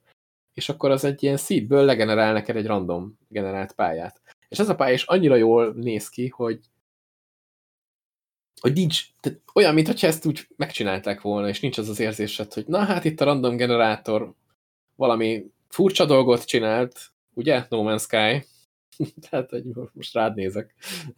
és 0.54 0.68
akkor 0.68 0.90
az 0.90 1.04
egy 1.04 1.22
ilyen 1.22 1.36
szídből 1.36 1.84
legenerál 1.84 2.32
neked 2.32 2.56
egy 2.56 2.66
random 2.66 3.18
generált 3.28 3.72
pályát. 3.72 4.20
És 4.48 4.58
ez 4.58 4.68
a 4.68 4.74
pálya 4.74 4.94
is 4.94 5.04
annyira 5.04 5.36
jól 5.36 5.72
néz 5.72 6.08
ki, 6.08 6.28
hogy 6.28 6.60
hogy 8.64 8.72
nincs, 8.72 9.04
tehát 9.20 9.40
olyan, 9.54 9.74
mintha 9.74 10.06
ezt 10.06 10.26
úgy 10.26 10.48
megcsinálták 10.56 11.20
volna, 11.20 11.48
és 11.48 11.60
nincs 11.60 11.78
az 11.78 11.88
az 11.88 12.00
érzésed, 12.00 12.52
hogy 12.52 12.64
na 12.66 12.78
hát 12.78 13.04
itt 13.04 13.20
a 13.20 13.24
random 13.24 13.56
generátor 13.56 14.34
valami 14.96 15.50
furcsa 15.68 16.04
dolgot 16.04 16.44
csinált, 16.44 17.12
ugye? 17.34 17.66
No 17.68 17.82
Man's 17.82 18.00
Sky. 18.00 18.46
tehát, 19.28 19.50
hogy 19.50 19.64
most 19.92 20.14
rád 20.14 20.34
nézek. 20.34 20.74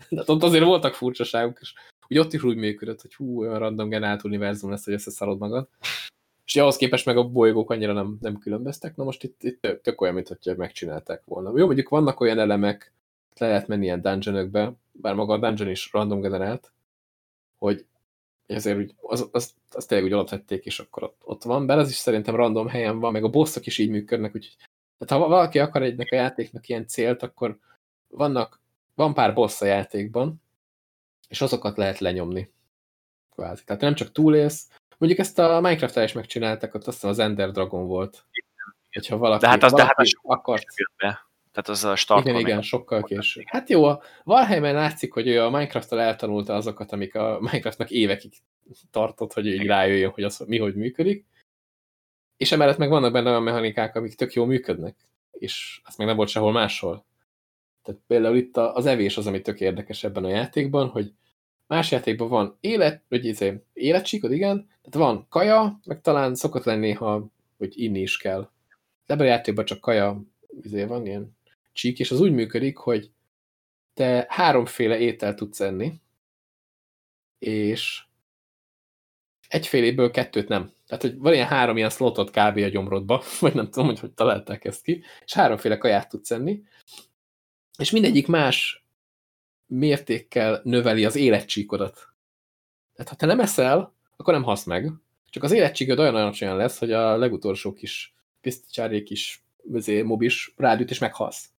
De 0.09 0.23
ott 0.27 0.43
azért 0.43 0.64
voltak 0.64 0.94
furcsaságok, 0.94 1.59
és 1.60 1.74
ugye 2.09 2.20
ott 2.20 2.32
is 2.32 2.43
úgy 2.43 2.56
működött, 2.56 3.01
hogy 3.01 3.14
hú, 3.14 3.40
olyan 3.40 3.59
random 3.59 3.89
generált 3.89 4.24
univerzum 4.24 4.70
lesz, 4.70 4.85
hogy 4.85 4.94
összeszarod 4.94 5.39
magad. 5.39 5.68
És 6.44 6.56
ahhoz 6.56 6.77
képest 6.77 7.06
meg 7.06 7.16
a 7.16 7.28
bolygók 7.28 7.70
annyira 7.70 7.93
nem, 7.93 8.16
nem 8.20 8.39
különböztek. 8.39 8.97
Na 8.97 9.05
most 9.05 9.23
itt, 9.23 9.43
itt 9.43 9.60
tök, 9.60 9.81
tök 9.81 10.01
olyan, 10.01 10.14
mint 10.14 10.28
hogyha 10.28 10.55
megcsinálták 10.56 11.23
volna. 11.24 11.59
Jó, 11.59 11.66
mondjuk 11.66 11.89
vannak 11.89 12.20
olyan 12.20 12.39
elemek, 12.39 12.93
le 13.36 13.47
lehet 13.47 13.68
menni 13.68 13.85
ilyen 13.85 14.02
dungeonökbe, 14.02 14.73
bár 14.93 15.14
maga 15.14 15.32
a 15.32 15.39
dungeon 15.39 15.70
is 15.70 15.93
random 15.93 16.20
generált, 16.20 16.74
hogy 17.58 17.86
ezért 18.46 18.78
úgy, 18.78 18.94
az, 19.00 19.28
az, 19.32 19.54
az 19.70 19.86
tényleg 19.86 20.06
úgy 20.06 20.12
alapvették, 20.12 20.64
és 20.64 20.78
akkor 20.78 21.02
ott, 21.02 21.20
ott 21.24 21.42
van, 21.42 21.66
bár 21.66 21.78
az 21.78 21.88
is 21.88 21.94
szerintem 21.94 22.36
random 22.36 22.68
helyen 22.68 22.98
van, 22.98 23.12
meg 23.12 23.24
a 23.24 23.28
bosszok 23.28 23.66
is 23.66 23.78
így 23.78 23.90
működnek, 23.90 24.34
úgyhogy 24.34 24.56
tehát 24.98 25.22
ha 25.22 25.28
valaki 25.28 25.58
akar 25.58 25.82
egynek 25.82 26.08
a 26.10 26.14
játéknak 26.14 26.68
ilyen 26.68 26.86
célt, 26.86 27.22
akkor 27.22 27.58
vannak, 28.08 28.60
van 28.94 29.14
pár 29.14 29.34
boss 29.34 29.60
a 29.60 29.64
játékban, 29.64 30.42
és 31.28 31.40
azokat 31.40 31.76
lehet 31.76 31.98
lenyomni. 31.98 32.50
Kvázi. 33.30 33.64
Tehát 33.64 33.82
nem 33.82 33.94
csak 33.94 34.12
túlélsz, 34.12 34.68
mondjuk 34.98 35.20
ezt 35.20 35.38
a 35.38 35.60
Minecraft-el 35.60 36.04
is 36.04 36.12
megcsináltak, 36.12 36.74
ott 36.74 36.86
azt 36.86 36.96
hiszem 36.96 37.10
az 37.10 37.18
Ender 37.18 37.50
Dragon 37.50 37.86
volt. 37.86 38.24
Hogyha 38.92 39.16
valaki, 39.16 39.40
de 39.40 39.48
hát 39.48 39.62
az, 39.62 39.70
valaki 39.70 39.88
de 39.88 39.94
hát 39.96 40.06
az 40.06 40.12
akart... 40.22 40.64
Tehát 41.56 41.70
az 41.70 41.84
a 41.84 41.96
start 41.96 42.26
Igen, 42.26 42.40
igen, 42.40 42.62
sokkal 42.62 43.02
később. 43.02 43.44
Hát 43.46 43.68
jó, 43.68 43.84
a 43.84 44.02
Valheimen 44.24 44.74
látszik, 44.74 45.12
hogy 45.12 45.26
ő 45.28 45.42
a 45.42 45.50
Minecraft-tal 45.50 46.00
eltanulta 46.00 46.54
azokat, 46.54 46.92
amik 46.92 47.14
a 47.14 47.38
Minecraftnak 47.40 47.90
évekig 47.90 48.32
tartott, 48.90 49.32
hogy 49.32 49.46
így 49.46 49.66
rájöjjön, 49.66 50.10
hogy 50.10 50.24
az 50.24 50.38
mi 50.46 50.58
hogy 50.58 50.74
működik. 50.74 51.26
És 52.36 52.52
emellett 52.52 52.76
meg 52.76 52.88
vannak 52.88 53.12
benne 53.12 53.28
olyan 53.30 53.42
mechanikák, 53.42 53.96
amik 53.96 54.14
tök 54.14 54.32
jól 54.32 54.46
működnek. 54.46 54.96
És 55.30 55.80
az 55.84 55.96
meg 55.96 56.06
nem 56.06 56.16
volt 56.16 56.28
sehol 56.28 56.52
máshol. 56.52 57.06
Tehát 57.82 58.00
például 58.06 58.36
itt 58.36 58.56
az 58.56 58.86
evés 58.86 59.16
az, 59.16 59.26
ami 59.26 59.40
tök 59.40 59.60
érdekes 59.60 60.04
ebben 60.04 60.24
a 60.24 60.28
játékban, 60.28 60.88
hogy 60.88 61.12
más 61.66 61.90
játékban 61.90 62.28
van 62.28 62.56
élet, 62.60 63.02
vagy 63.08 63.24
izé, 63.24 63.62
életsíkod, 63.72 64.32
igen, 64.32 64.56
tehát 64.66 65.08
van 65.08 65.26
kaja, 65.28 65.80
meg 65.84 66.00
talán 66.00 66.34
szokott 66.34 66.64
lenni, 66.64 66.92
ha 66.92 67.26
hogy 67.58 67.72
inni 67.76 68.00
is 68.00 68.16
kell. 68.16 68.50
Ebben 69.06 69.26
a 69.26 69.30
játékban 69.30 69.64
csak 69.64 69.80
kaja 69.80 70.22
izé 70.62 70.84
van, 70.84 71.06
ilyen 71.06 71.35
csík, 71.76 71.98
és 71.98 72.10
az 72.10 72.20
úgy 72.20 72.32
működik, 72.32 72.76
hogy 72.76 73.10
te 73.94 74.26
háromféle 74.28 74.98
étel 74.98 75.34
tudsz 75.34 75.60
enni, 75.60 76.00
és 77.38 78.04
egyféléből 79.48 80.10
kettőt 80.10 80.48
nem. 80.48 80.72
Tehát, 80.86 81.02
hogy 81.02 81.18
van 81.18 81.32
ilyen 81.32 81.46
három 81.46 81.76
ilyen 81.76 81.90
slotot 81.90 82.30
kb. 82.30 82.56
a 82.56 82.68
gyomrodba, 82.68 83.22
vagy 83.40 83.54
nem 83.54 83.70
tudom, 83.70 83.86
hogy 83.86 83.98
hogy 83.98 84.12
találták 84.12 84.64
ezt 84.64 84.82
ki, 84.82 85.02
és 85.24 85.32
háromféle 85.32 85.78
kaját 85.78 86.08
tudsz 86.08 86.30
enni, 86.30 86.62
és 87.78 87.90
mindegyik 87.90 88.26
más 88.26 88.84
mértékkel 89.66 90.60
növeli 90.64 91.04
az 91.04 91.16
életcsíkodat. 91.16 91.94
Tehát, 92.94 93.10
ha 93.10 93.16
te 93.16 93.26
nem 93.26 93.40
eszel, 93.40 93.94
akkor 94.16 94.34
nem 94.34 94.42
hasz 94.42 94.64
meg. 94.64 94.92
Csak 95.30 95.42
az 95.42 95.52
életcsíkod 95.52 95.98
olyan 95.98 96.14
alacsonyan 96.14 96.56
lesz, 96.56 96.78
hogy 96.78 96.92
a 96.92 97.16
legutolsó 97.16 97.72
kis 97.72 98.14
piszticsárék 98.40 99.10
is, 99.10 99.44
mobis 100.04 100.54
rádüt, 100.56 100.90
és 100.90 100.98
meghalsz. 100.98 101.50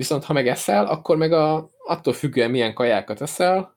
Viszont 0.00 0.24
ha 0.24 0.32
megeszel, 0.32 0.86
akkor 0.86 1.16
meg 1.16 1.32
a, 1.32 1.70
attól 1.78 2.12
függően 2.12 2.50
milyen 2.50 2.74
kajákat 2.74 3.20
eszel, 3.20 3.76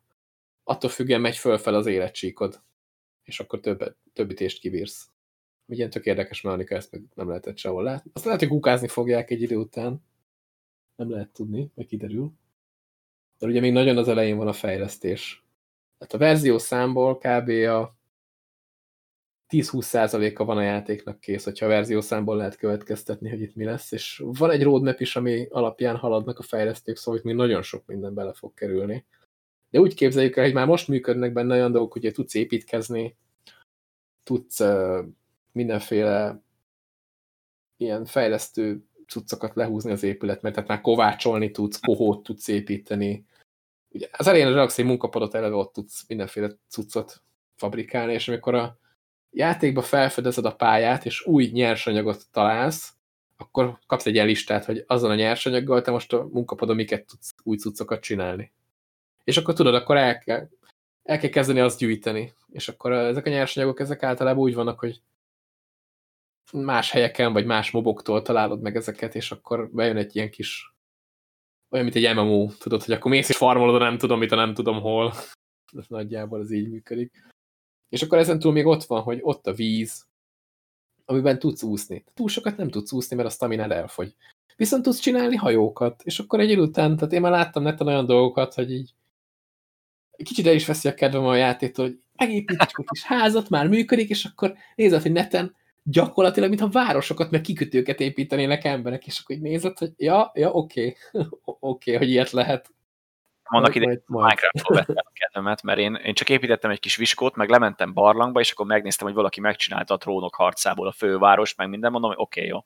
attól 0.63 0.89
függően 0.89 1.21
megy 1.21 1.37
fölfel 1.37 1.73
az 1.73 1.85
életcsíkod. 1.85 2.61
És 3.23 3.39
akkor 3.39 3.59
több, 3.59 3.95
több 4.13 4.31
ütést 4.31 4.59
kibírsz. 4.59 5.09
Ilyen 5.67 5.89
tök 5.89 6.05
érdekes 6.05 6.41
mechanika, 6.41 6.75
ezt 6.75 6.91
meg 6.91 7.03
nem 7.15 7.27
lehetett 7.27 7.57
sehol 7.57 7.83
látni. 7.83 8.11
Azt 8.13 8.25
lehet, 8.25 8.39
hogy 8.39 8.49
kukázni 8.49 8.87
fogják 8.87 9.29
egy 9.29 9.41
idő 9.41 9.55
után. 9.55 10.03
Nem 10.95 11.09
lehet 11.09 11.29
tudni, 11.29 11.71
vagy 11.75 11.85
kiderül. 11.85 12.31
De 13.37 13.47
ugye 13.47 13.59
még 13.59 13.71
nagyon 13.71 13.97
az 13.97 14.07
elején 14.07 14.37
van 14.37 14.47
a 14.47 14.53
fejlesztés. 14.53 15.43
Tehát 15.97 16.13
a 16.13 16.17
verzió 16.17 16.57
számból 16.57 17.17
kb. 17.17 17.49
a 17.49 17.95
10-20%-a 19.53 20.45
van 20.45 20.57
a 20.57 20.61
játéknak 20.61 21.19
kész, 21.19 21.43
hogyha 21.43 21.65
a 21.65 21.69
verziószámból 21.69 22.37
lehet 22.37 22.55
következtetni, 22.55 23.29
hogy 23.29 23.41
itt 23.41 23.55
mi 23.55 23.63
lesz, 23.63 23.91
és 23.91 24.23
van 24.25 24.51
egy 24.51 24.63
roadmap 24.63 24.99
is, 24.99 25.15
ami 25.15 25.47
alapján 25.49 25.95
haladnak 25.95 26.39
a 26.39 26.43
fejlesztők, 26.43 26.97
szóval 26.97 27.19
itt 27.19 27.25
még 27.25 27.35
nagyon 27.35 27.61
sok 27.61 27.85
minden 27.85 28.13
bele 28.13 28.33
fog 28.33 28.53
kerülni. 28.53 29.05
De 29.69 29.79
úgy 29.79 29.93
képzeljük 29.93 30.35
el, 30.35 30.43
hogy 30.43 30.53
már 30.53 30.67
most 30.67 30.87
működnek 30.87 31.33
benne 31.33 31.53
olyan 31.53 31.71
dolgok, 31.71 31.91
hogy 31.91 32.11
tudsz 32.13 32.33
építkezni, 32.33 33.17
tudsz 34.23 34.59
uh, 34.59 35.05
mindenféle 35.51 36.41
ilyen 37.77 38.05
fejlesztő 38.05 38.85
cuccokat 39.07 39.55
lehúzni 39.55 39.91
az 39.91 40.03
épület, 40.03 40.41
mert 40.41 40.55
tehát 40.55 40.69
már 40.69 40.81
kovácsolni 40.81 41.51
tudsz, 41.51 41.79
kohót 41.79 42.23
tudsz 42.23 42.47
építeni. 42.47 43.25
Ugye 43.89 44.07
az 44.11 44.27
elején 44.27 44.53
raksz 44.53 44.79
egy 44.79 44.85
munkapadot, 44.85 45.33
eleve 45.33 45.55
ott 45.55 45.73
tudsz 45.73 46.03
mindenféle 46.07 46.57
cuccot 46.67 47.21
fabrikálni, 47.55 48.13
és 48.13 48.27
amikor 48.27 48.55
a 48.55 48.81
játékba 49.33 49.81
felfedezed 49.81 50.45
a 50.45 50.55
pályát, 50.55 51.05
és 51.05 51.25
új 51.25 51.49
nyersanyagot 51.53 52.23
találsz, 52.31 52.93
akkor 53.37 53.79
kapsz 53.85 54.05
egy 54.05 54.13
ilyen 54.13 54.25
listát, 54.25 54.65
hogy 54.65 54.83
azon 54.87 55.11
a 55.11 55.15
nyersanyaggal 55.15 55.81
te 55.81 55.91
most 55.91 56.13
a 56.13 56.27
munkapadon 56.31 56.75
miket 56.75 57.05
tudsz 57.05 57.33
új 57.43 57.57
cuccokat 57.57 58.01
csinálni. 58.01 58.51
És 59.23 59.37
akkor 59.37 59.53
tudod, 59.53 59.75
akkor 59.75 59.97
el 59.97 60.19
kell, 60.19 60.49
el 61.03 61.19
kell 61.19 61.29
kezdeni 61.29 61.59
azt 61.59 61.79
gyűjteni. 61.79 62.33
És 62.51 62.67
akkor 62.67 62.91
ezek 62.91 63.25
a 63.25 63.29
nyersanyagok, 63.29 63.79
ezek 63.79 64.03
általában 64.03 64.43
úgy 64.43 64.53
vannak, 64.53 64.79
hogy 64.79 65.01
más 66.53 66.91
helyeken, 66.91 67.33
vagy 67.33 67.45
más 67.45 67.71
moboktól 67.71 68.21
találod 68.21 68.61
meg 68.61 68.75
ezeket, 68.75 69.15
és 69.15 69.31
akkor 69.31 69.69
bejön 69.71 69.97
egy 69.97 70.15
ilyen 70.15 70.29
kis 70.29 70.73
olyan, 71.69 71.85
mint 71.85 71.97
egy 71.97 72.15
MMO, 72.15 72.49
tudod, 72.59 72.83
hogy 72.83 72.93
akkor 72.93 73.11
mész 73.11 73.29
és 73.29 73.37
farmolod, 73.37 73.81
nem 73.81 73.97
tudom 73.97 74.19
mit, 74.19 74.31
a 74.31 74.35
nem 74.35 74.53
tudom 74.53 74.81
hol. 74.81 75.13
Ez 75.77 75.85
nagyjából 75.87 76.39
az 76.39 76.51
így 76.51 76.69
működik. 76.69 77.32
És 77.93 78.01
akkor 78.01 78.17
ezen 78.17 78.39
túl 78.39 78.51
még 78.51 78.65
ott 78.65 78.83
van, 78.83 79.01
hogy 79.01 79.19
ott 79.21 79.47
a 79.47 79.53
víz, 79.53 80.05
amiben 81.05 81.39
tudsz 81.39 81.63
úszni. 81.63 82.03
Túl 82.13 82.27
sokat 82.27 82.57
nem 82.57 82.69
tudsz 82.69 82.91
úszni, 82.91 83.15
mert 83.15 83.27
a 83.27 83.31
staminád 83.31 83.71
elfogy. 83.71 84.15
Viszont 84.55 84.83
tudsz 84.83 84.99
csinálni 84.99 85.35
hajókat, 85.35 86.01
és 86.03 86.19
akkor 86.19 86.39
egy 86.39 86.49
idő 86.49 86.61
után, 86.61 86.95
tehát 86.95 87.13
én 87.13 87.21
már 87.21 87.31
láttam 87.31 87.63
neten 87.63 87.87
olyan 87.87 88.05
dolgokat, 88.05 88.53
hogy 88.53 88.71
így 88.71 88.93
kicsit 90.23 90.47
el 90.47 90.53
is 90.53 90.65
veszi 90.65 90.87
a 90.87 90.93
kedvem 90.93 91.25
a 91.25 91.35
játéktól, 91.35 91.85
hogy 91.85 91.99
megépítsük 92.17 92.77
a 92.77 92.83
kis 92.83 93.03
házat, 93.03 93.49
már 93.49 93.67
működik, 93.67 94.09
és 94.09 94.25
akkor 94.25 94.53
nézed, 94.75 95.01
hogy 95.01 95.11
neten 95.11 95.55
gyakorlatilag, 95.83 96.49
mintha 96.49 96.69
városokat, 96.69 97.31
meg 97.31 97.41
kikötőket 97.41 97.99
építenének 97.99 98.63
emberek, 98.63 99.07
és 99.07 99.19
akkor 99.19 99.35
így 99.35 99.41
nézed, 99.41 99.77
hogy 99.77 99.91
ja, 99.97 100.31
ja, 100.33 100.51
oké, 100.51 100.95
okay. 101.11 101.27
oké, 101.43 101.55
okay, 101.59 101.95
hogy 101.95 102.09
ilyet 102.09 102.31
lehet. 102.31 102.73
Annak 103.53 103.75
idején 103.75 104.03
Minecraft-ról 104.05 104.77
vettem 104.77 104.95
a 104.97 105.11
kedvemet, 105.13 105.63
mert 105.63 105.79
én, 105.79 105.95
én 105.95 106.13
csak 106.13 106.29
építettem 106.29 106.71
egy 106.71 106.79
kis 106.79 106.95
viskót, 106.95 107.35
meg 107.35 107.49
lementem 107.49 107.93
barlangba, 107.93 108.39
és 108.39 108.51
akkor 108.51 108.65
megnéztem, 108.65 109.07
hogy 109.07 109.15
valaki 109.15 109.39
megcsinálta 109.39 109.93
a 109.93 109.97
trónok 109.97 110.35
harcából 110.35 110.87
a 110.87 110.91
főváros, 110.91 111.55
meg 111.55 111.69
minden, 111.69 111.91
mondom, 111.91 112.09
hogy 112.09 112.19
oké, 112.19 112.39
okay, 112.39 112.51
jó. 112.51 112.65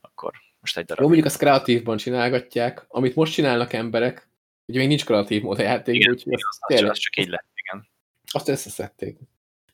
Akkor 0.00 0.32
most 0.60 0.76
egy 0.76 0.84
darab. 0.84 1.00
Jó, 1.00 1.06
mondjuk 1.06 1.26
azt 1.26 1.38
kreatívban 1.38 1.96
csinálgatják, 1.96 2.84
amit 2.88 3.14
most 3.14 3.32
csinálnak 3.32 3.72
emberek, 3.72 4.28
ugye 4.66 4.78
még 4.78 4.88
nincs 4.88 5.04
kreatív 5.04 5.42
mód 5.42 5.58
a 5.58 5.62
játékban, 5.62 6.12
úgyhogy 6.12 6.32
az, 6.32 6.58
tényleg, 6.66 6.90
az 6.90 6.98
csak 6.98 7.16
így 7.16 7.28
lett, 7.28 7.46
igen. 7.54 7.88
Azt 8.30 8.48
összeszedték. 8.48 9.18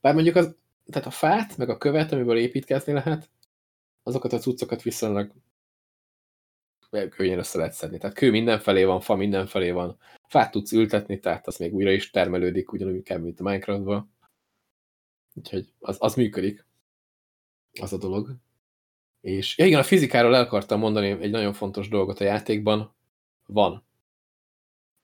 Bár 0.01 0.15
mondjuk 0.15 0.37
az, 0.37 0.57
tehát 0.91 1.07
a 1.07 1.11
fát, 1.11 1.57
meg 1.57 1.69
a 1.69 1.79
követ, 1.79 2.13
amiből 2.13 2.37
építkezni 2.37 2.93
lehet, 2.93 3.31
azokat 4.03 4.33
a 4.33 4.39
cuccokat 4.39 4.83
viszonylag 4.83 5.33
könnyen 7.09 7.39
össze 7.39 7.59
lehet 7.59 7.73
szedni. 7.73 7.99
Tehát 7.99 8.17
kő 8.17 8.31
mindenfelé 8.31 8.85
van, 8.85 9.01
fa 9.01 9.15
mindenfelé 9.15 9.71
van. 9.71 9.99
Fát 10.29 10.51
tudsz 10.51 10.73
ültetni, 10.73 11.19
tehát 11.19 11.47
az 11.47 11.57
még 11.57 11.75
újra 11.75 11.91
is 11.91 12.11
termelődik, 12.11 12.73
ugyanúgy 12.73 13.03
kell, 13.03 13.19
mint 13.19 13.41
a 13.41 13.43
Minecraftban. 13.43 14.13
Úgyhogy 15.35 15.73
az, 15.79 15.97
az 16.01 16.15
működik. 16.15 16.67
Az 17.81 17.93
a 17.93 17.99
dolog. 17.99 18.37
És 19.21 19.59
ja 19.59 19.67
igen, 19.67 19.81
a 19.81 19.83
fizikáról 19.83 20.35
el 20.35 20.43
akartam 20.43 20.79
mondani 20.79 21.11
egy 21.11 21.31
nagyon 21.31 21.53
fontos 21.53 21.89
dolgot 21.89 22.21
a 22.21 22.25
játékban. 22.25 22.95
Van. 23.47 23.87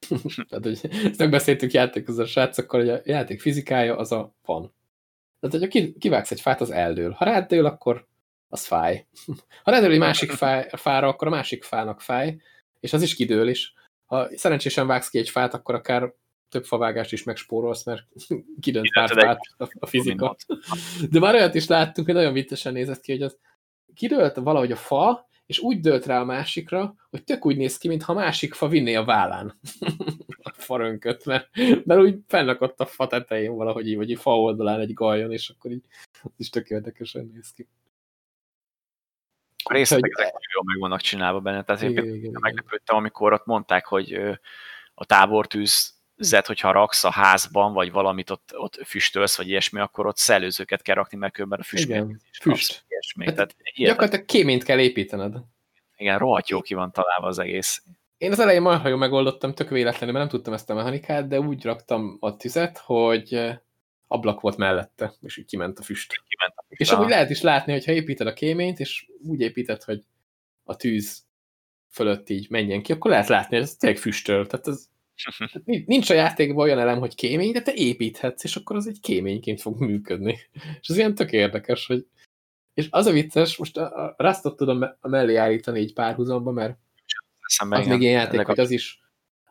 tehát, 0.48 0.64
hogy 0.64 0.80
ezt 0.90 1.18
megbeszéltük 1.18 1.72
játékozó 1.72 2.24
srácokkal, 2.24 2.80
hogy 2.80 2.88
a 2.88 3.00
játék 3.04 3.40
fizikája 3.40 3.96
az 3.96 4.12
a 4.12 4.34
van. 4.44 4.74
Tehát, 5.40 5.58
hogyha 5.58 5.98
kivágsz 5.98 6.30
egy 6.30 6.40
fát, 6.40 6.60
az 6.60 6.70
eldől. 6.70 7.10
Ha 7.10 7.24
rádől, 7.24 7.66
akkor 7.66 8.08
az 8.50 8.66
fáj. 8.66 9.06
Ha 9.64 9.70
ráadásul 9.70 9.94
egy 9.94 10.00
másik 10.00 10.30
fáj, 10.30 10.68
fára, 10.72 11.08
akkor 11.08 11.26
a 11.26 11.30
másik 11.30 11.64
fának 11.64 12.00
fáj, 12.00 12.36
és 12.80 12.92
az 12.92 13.02
is 13.02 13.14
kidől 13.14 13.48
is. 13.48 13.74
Ha 14.06 14.28
szerencsésen 14.34 14.86
vágsz 14.86 15.08
ki 15.08 15.18
egy 15.18 15.30
fát, 15.30 15.54
akkor 15.54 15.74
akár 15.74 16.12
több 16.48 16.64
favágást 16.64 17.12
is 17.12 17.22
megspórolsz, 17.22 17.84
mert 17.84 18.06
kidönt 18.60 18.92
pár 18.92 19.08
fát 19.08 19.40
a, 19.78 19.86
fizika. 19.86 20.36
De 21.10 21.18
már 21.18 21.34
olyat 21.34 21.54
is 21.54 21.66
láttunk, 21.66 22.06
hogy 22.06 22.16
nagyon 22.16 22.32
viccesen 22.32 22.72
nézett 22.72 23.00
ki, 23.00 23.12
hogy 23.12 23.22
az 23.22 23.38
kidőlt 23.94 24.36
valahogy 24.36 24.72
a 24.72 24.76
fa, 24.76 25.28
és 25.46 25.58
úgy 25.58 25.80
dőlt 25.80 26.06
rá 26.06 26.20
a 26.20 26.24
másikra, 26.24 26.94
hogy 27.10 27.24
tök 27.24 27.46
úgy 27.46 27.56
néz 27.56 27.78
ki, 27.78 27.88
mintha 27.88 28.14
másik 28.14 28.54
fa 28.54 28.68
vinné 28.68 28.94
a 28.94 29.04
vállán 29.04 29.58
a 30.42 30.52
farönköt, 30.52 31.24
mert, 31.24 31.48
mert 31.84 32.00
úgy 32.00 32.18
fennakott 32.26 32.80
a 32.80 32.86
fa 32.86 33.06
tetején 33.06 33.54
valahogy 33.54 33.88
így, 33.88 33.96
vagy 33.96 34.10
így 34.10 34.18
fa 34.18 34.38
oldalán 34.38 34.80
egy 34.80 34.92
galjon, 34.92 35.32
és 35.32 35.48
akkor 35.48 35.70
így 35.70 35.84
is 36.36 36.48
tök 36.48 36.68
érdekesen 36.68 37.30
néz 37.34 37.52
ki. 37.52 37.68
Részletek 39.70 40.10
ezek 40.14 40.32
nagyon 40.32 40.50
jól 40.54 40.64
meg 40.64 40.78
vannak 40.78 41.00
csinálva 41.00 41.40
benne, 41.40 41.62
tehát 41.62 41.82
igen, 41.82 42.04
én 42.04 42.14
igen, 42.14 42.36
meglepődtem, 42.40 42.96
amikor 42.96 43.32
ott 43.32 43.46
mondták, 43.46 43.86
hogy 43.86 44.20
a 44.94 45.04
tábortűz 45.04 45.94
zet, 46.16 46.46
hogyha 46.46 46.72
raksz 46.72 47.04
a 47.04 47.10
házban, 47.10 47.72
vagy 47.72 47.92
valamit 47.92 48.30
ott, 48.30 48.50
ott 48.56 48.80
füstölsz, 48.84 49.36
vagy 49.36 49.48
ilyesmi, 49.48 49.80
akkor 49.80 50.06
ott 50.06 50.16
szellőzőket 50.16 50.82
kell 50.82 50.94
rakni, 50.94 51.18
mert 51.18 51.32
különben 51.32 51.58
a 51.60 51.62
füst. 51.62 51.84
Igen, 51.84 52.20
füst. 52.40 52.84
Ilyesmi. 52.88 53.24
Hát 53.24 53.34
Tehát 53.34 53.54
gyakorlatilag 53.74 54.24
kéményt 54.24 54.64
kell 54.64 54.78
építened. 54.78 55.36
Igen, 55.96 56.18
rohadt 56.18 56.48
jó 56.48 56.60
ki 56.60 56.74
van 56.74 56.92
találva 56.92 57.26
az 57.26 57.38
egész. 57.38 57.82
Én 58.18 58.32
az 58.32 58.40
elején 58.40 58.62
marha 58.62 58.88
jól 58.88 58.98
megoldottam, 58.98 59.54
tök 59.54 59.68
véletlenül, 59.68 60.14
mert 60.14 60.30
nem 60.30 60.34
tudtam 60.34 60.52
ezt 60.52 60.70
a 60.70 60.74
mechanikát, 60.74 61.28
de 61.28 61.40
úgy 61.40 61.64
raktam 61.64 62.16
a 62.20 62.36
tüzet, 62.36 62.78
hogy 62.78 63.50
ablak 64.12 64.40
volt 64.40 64.56
mellette, 64.56 65.14
és 65.22 65.36
így 65.36 65.44
kiment 65.44 65.78
a 65.78 65.82
füst. 65.82 66.22
Kiment 66.28 66.52
a 66.56 66.64
füst 66.68 66.80
és 66.80 66.90
amúgy 66.90 67.08
lehet 67.08 67.30
is 67.30 67.40
látni, 67.40 67.72
hogy 67.72 67.84
ha 67.84 67.92
építed 67.92 68.26
a 68.26 68.32
kéményt, 68.32 68.80
és 68.80 69.06
úgy 69.22 69.40
építed, 69.40 69.82
hogy 69.82 70.02
a 70.64 70.76
tűz 70.76 71.24
fölött 71.88 72.28
így 72.28 72.50
menjen 72.50 72.82
ki, 72.82 72.92
akkor 72.92 73.10
lehet 73.10 73.28
látni, 73.28 73.56
hogy 73.56 73.64
ez 73.64 73.76
tényleg 73.76 74.00
füstöl. 74.00 74.46
Tehát 74.46 74.66
ez, 74.66 74.88
nincs 75.86 76.10
a 76.10 76.14
játékban 76.14 76.64
olyan 76.64 76.78
elem, 76.78 76.98
hogy 76.98 77.14
kémény, 77.14 77.52
de 77.52 77.62
te 77.62 77.72
építhetsz, 77.74 78.44
és 78.44 78.56
akkor 78.56 78.76
az 78.76 78.86
egy 78.86 79.00
kéményként 79.00 79.60
fog 79.60 79.80
működni. 79.80 80.38
És 80.80 80.88
ez 80.88 80.96
ilyen 80.96 81.14
tök 81.14 81.32
érdekes, 81.32 81.86
hogy 81.86 82.06
és 82.74 82.86
az 82.90 83.06
a 83.06 83.12
vicces, 83.12 83.56
most 83.56 83.76
a, 83.76 84.14
Rustot 84.18 84.56
tudom 84.56 84.82
a 85.00 85.08
mellé 85.08 85.34
állítani 85.34 85.80
így 85.80 85.92
párhuzamba, 85.92 86.50
mert 86.50 86.78
Eszembe, 87.46 87.76
az 87.76 87.82
igen. 87.84 87.92
még 87.92 88.06
ilyen 88.06 88.20
játék, 88.20 88.40
hogy 88.40 88.60
az 88.60 88.70
is, 88.70 89.00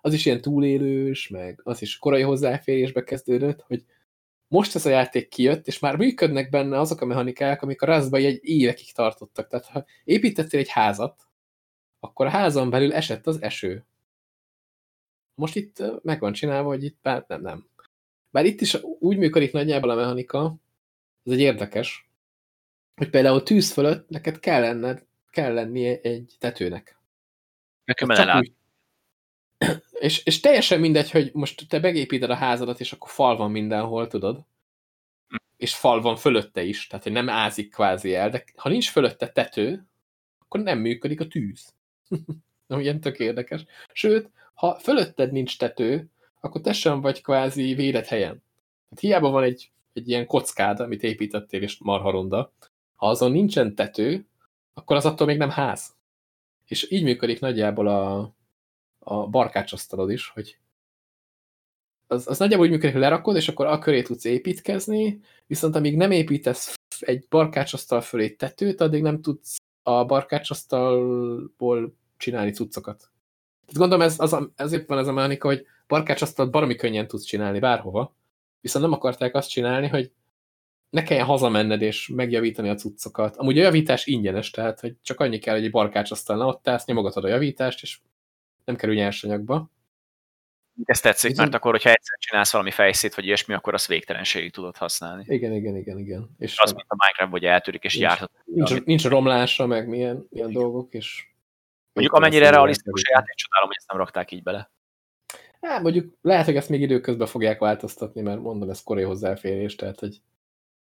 az 0.02 0.14
is 0.14 0.26
ilyen 0.26 0.42
túlélős, 0.42 1.28
meg 1.28 1.60
az 1.64 1.82
is 1.82 1.98
korai 1.98 2.22
hozzáférésbe 2.22 3.04
kezdődött, 3.04 3.62
hogy 3.62 3.84
most 4.50 4.76
ez 4.76 4.86
a 4.86 4.90
játék 4.90 5.28
kijött, 5.28 5.68
és 5.68 5.80
már 5.80 5.96
működnek 5.96 6.50
benne 6.50 6.80
azok 6.80 7.02
a 7.02 7.06
mechanikák, 7.06 7.62
amik 7.62 7.82
a 7.82 7.86
Rustba 7.86 8.18
egy 8.18 8.40
évekig 8.42 8.92
tartottak. 8.92 9.48
Tehát 9.48 9.66
ha 9.66 9.86
építettél 10.04 10.60
egy 10.60 10.70
házat, 10.70 11.28
akkor 12.00 12.26
a 12.26 12.30
házon 12.30 12.70
belül 12.70 12.94
esett 12.94 13.28
az 13.28 13.42
eső. 13.42 13.86
Most 15.36 15.56
itt 15.56 16.04
meg 16.04 16.20
van 16.20 16.34
csinálva, 16.34 16.68
hogy 16.68 16.84
itt 16.84 16.98
bár 17.02 17.26
nem, 17.28 17.42
nem. 17.42 17.70
Bár 18.30 18.46
itt 18.46 18.62
is 18.62 18.78
úgy 19.00 19.18
működik 19.18 19.52
nagyjából 19.52 19.90
a 19.90 19.96
mechanika, 19.96 20.56
ez 21.24 21.32
egy 21.32 21.40
érdekes, 21.40 22.10
hogy 22.96 23.10
például 23.10 23.44
tűz 23.44 23.72
fölött 23.72 24.10
neked 24.10 24.40
kell, 24.40 24.62
lenned, 24.62 25.06
kell 25.30 25.54
lennie 25.54 26.00
egy 26.02 26.36
tetőnek. 26.40 27.00
Nekem 27.84 28.10
úgy, 28.10 28.54
és, 30.00 30.26
és 30.26 30.40
teljesen 30.40 30.80
mindegy, 30.80 31.12
hogy 31.12 31.30
most 31.34 31.68
te 31.68 31.80
megépíted 31.80 32.30
a 32.30 32.36
házadat, 32.36 32.80
és 32.80 32.92
akkor 32.92 33.10
fal 33.10 33.38
van 33.38 33.52
mindenhol, 33.52 34.08
tudod? 34.08 34.46
És 35.58 35.76
fal 35.76 36.02
van 36.02 36.16
fölötte 36.16 36.64
is, 36.64 36.88
tehát 36.88 37.04
hogy 37.04 37.14
nem 37.14 37.30
ázik 37.30 37.72
kvázi 37.72 38.16
el, 38.16 38.30
de 38.30 38.44
ha 38.56 38.70
nincs 38.70 38.90
fölötte 38.90 39.30
tető, 39.30 39.86
akkor 40.40 40.60
nem 40.60 40.80
működik 40.80 41.20
a 41.20 41.28
tűz. 41.28 41.74
Nem 42.68 42.80
ilyen 42.80 43.00
tök 43.02 43.20
érdekes. 43.20 43.66
Sőt, 43.94 44.30
ha 44.54 44.80
fölötted 44.80 45.32
nincs 45.32 45.58
tető, 45.58 46.10
akkor 46.40 46.62
te 46.62 46.74
sem 46.74 47.02
vagy 47.02 47.22
kvázi 47.22 47.74
védett 47.74 48.06
helyen. 48.06 48.44
Tehát 48.90 49.00
hiába 49.00 49.30
van 49.30 49.44
egy, 49.44 49.72
egy 49.94 50.10
ilyen 50.10 50.26
kockád, 50.26 50.80
amit 50.80 51.04
építettél, 51.04 51.62
és 51.62 51.78
marha 51.80 52.12
ronda, 52.12 52.52
ha 52.96 53.08
azon 53.08 53.32
nincsen 53.32 53.76
tető, 53.76 54.28
akkor 54.74 54.96
az 54.96 55.06
attól 55.06 55.28
még 55.28 55.38
nem 55.38 55.50
ház. 55.50 55.96
És 56.66 56.92
így 56.92 57.04
működik 57.04 57.40
nagyjából 57.40 57.88
a, 57.88 58.34
a 59.00 59.28
barkácsasztalod 59.28 60.12
is, 60.12 60.28
hogy 60.28 60.60
az, 62.08 62.28
az 62.28 62.40
nagyjából 62.40 62.66
úgy 62.66 62.72
működik, 62.72 62.92
hogy 62.92 63.02
lerakod, 63.02 63.36
és 63.36 63.48
akkor 63.50 63.66
a 63.66 63.80
köré 63.80 64.02
tudsz 64.02 64.26
építkezni, 64.26 65.20
viszont 65.48 65.76
amíg 65.76 65.96
nem 65.96 66.12
építesz 66.12 66.76
egy 67.00 67.26
barkácsasztal 67.30 68.02
fölé 68.02 68.30
tetőt, 68.30 68.82
addig 68.82 69.02
nem 69.02 69.22
tudsz 69.22 69.58
a 69.84 70.06
barkácsasztalból 70.06 71.96
csinálni 72.18 72.52
cuccokat. 72.52 72.98
Tehát 73.66 73.80
gondolom 73.80 74.02
ez, 74.02 74.20
az, 74.20 74.50
ezért 74.56 74.88
van 74.88 74.98
ez 74.98 75.08
a 75.08 75.12
mechanika, 75.12 75.48
hogy 75.48 75.66
barkácsasztalt 75.88 76.52
baromi 76.52 76.76
könnyen 76.76 77.08
tudsz 77.08 77.24
csinálni 77.24 77.60
bárhova, 77.60 78.16
viszont 78.62 78.86
nem 78.86 78.94
akarták 78.94 79.36
azt 79.36 79.50
csinálni, 79.50 79.88
hogy 79.88 80.12
ne 80.90 81.04
kelljen 81.04 81.26
hazamenned 81.26 81.82
és 81.82 82.08
megjavítani 82.08 82.70
a 82.70 82.76
cuccokat. 82.76 83.36
Amúgy 83.36 83.60
a 83.60 83.62
javítás 83.62 84.06
ingyenes, 84.06 84.50
tehát 84.50 84.80
hogy 84.80 84.96
csak 85.02 85.20
annyi 85.20 85.40
kell, 85.40 85.56
hogy 85.56 85.64
egy 85.64 85.72
barkácsasztalnál 85.72 86.48
ott 86.48 86.68
állsz, 86.68 86.86
nyomogatod 86.86 87.24
a 87.24 87.28
javítást, 87.28 87.82
és 87.82 88.00
nem 88.70 88.78
kerül 88.78 88.96
nyersanyagba. 88.96 89.72
Ez 90.84 91.00
tetszik, 91.00 91.38
mert 91.38 91.54
akkor, 91.54 91.72
hogyha 91.72 91.90
egyszer 91.90 92.18
csinálsz 92.18 92.52
valami 92.52 92.72
fejszét, 92.72 93.16
vagy 93.16 93.26
ilyesmi, 93.26 93.54
akkor 93.54 93.74
azt 93.74 93.88
végtelenségig 93.88 94.52
tudod 94.52 94.78
használni. 94.78 95.24
Igen, 95.28 95.54
igen, 95.54 95.76
igen, 95.76 95.98
igen. 95.98 96.30
És 96.38 96.60
az, 96.60 96.72
mint 96.72 96.86
a 96.90 96.96
Minecraft, 96.98 97.32
hogy 97.32 97.46
eltűrik 97.46 97.84
és 97.84 97.96
járhat. 97.96 98.32
Nincs, 98.46 98.70
nincs, 98.70 98.84
nincs 98.84 99.08
romlása, 99.08 99.66
meg 99.66 99.88
milyen, 99.88 100.28
milyen 100.30 100.52
dolgok, 100.52 100.94
és... 100.94 101.28
Mondjuk 101.94 102.16
amennyire 102.16 102.50
realisztikus 102.50 103.04
a 103.04 103.10
játék, 103.12 103.36
csodálom, 103.36 103.68
hogy 103.68 103.78
ezt 103.78 103.88
nem 103.88 103.98
rakták 103.98 104.32
így 104.32 104.44
bele. 104.44 104.72
Hát 105.62 105.82
mondjuk 105.82 106.18
lehet, 106.22 106.46
hogy 106.46 106.56
ezt 106.56 106.70
még 106.70 106.82
időközben 106.82 107.28
fogják 107.28 107.60
változtatni, 107.60 108.22
mert 108.22 108.42
mondom, 108.42 108.70
ez 108.70 108.84
korai 108.84 109.04
hozzáférés, 109.04 109.76
tehát 109.76 110.00
hogy 110.00 110.22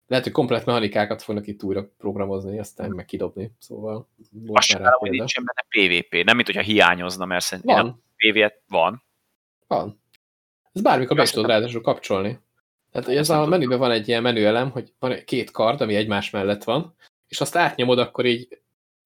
lehet, 0.08 0.24
hogy 0.24 0.34
komplet 0.34 0.66
mechanikákat 0.66 1.22
fognak 1.22 1.48
itt 1.48 1.64
újra 1.64 1.90
programozni, 1.98 2.60
aztán 2.60 2.90
meg 2.90 3.06
kidobni, 3.06 3.52
szóval... 3.60 4.08
Azt 4.48 4.68
sem 4.68 4.84
hogy 4.84 5.10
nincsen 5.10 5.44
benne 5.44 5.66
PvP, 5.70 6.24
nem 6.24 6.36
mint 6.36 6.48
hogyha 6.48 6.62
hiányozna, 6.62 7.26
mert 7.26 7.46
szerintem 7.46 7.86
van. 7.86 8.04
PvP 8.16 8.54
van. 8.68 9.04
Van. 9.68 10.02
Ez 10.72 10.82
bármikor 10.82 11.18
be 11.18 11.26
tudod 11.26 11.50
ráadásul 11.50 11.82
kapcsolni. 11.82 12.40
Tehát 12.92 13.08
ez 13.08 13.30
a 13.30 13.46
menüben 13.46 13.80
van 13.80 13.92
egy 13.92 14.08
ilyen 14.08 14.22
menüelem, 14.22 14.70
hogy 14.70 14.94
van 15.00 15.16
két 15.26 15.52
kard, 15.52 15.82
ami 15.82 15.96
egymás 15.96 16.30
mellett 16.30 16.64
van, 16.64 16.96
és 17.28 17.42
azt 17.42 17.56
átnyomod, 17.56 18.00
akkor 18.00 18.26
így 18.26 18.62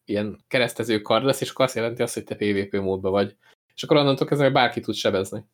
ilyen 0.05 0.43
keresztező 0.47 1.01
kard 1.01 1.25
lesz, 1.25 1.41
és 1.41 1.49
akkor 1.49 1.65
azt 1.65 1.75
jelenti 1.75 2.01
azt, 2.01 2.13
hogy 2.13 2.23
te 2.23 2.35
PvP 2.35 2.73
módban 2.73 3.11
vagy. 3.11 3.35
És 3.75 3.83
akkor 3.83 3.97
onnantól 3.97 4.27
kezdve 4.27 4.49
bárki 4.49 4.79
tud 4.79 4.95
sebezni. 4.95 5.45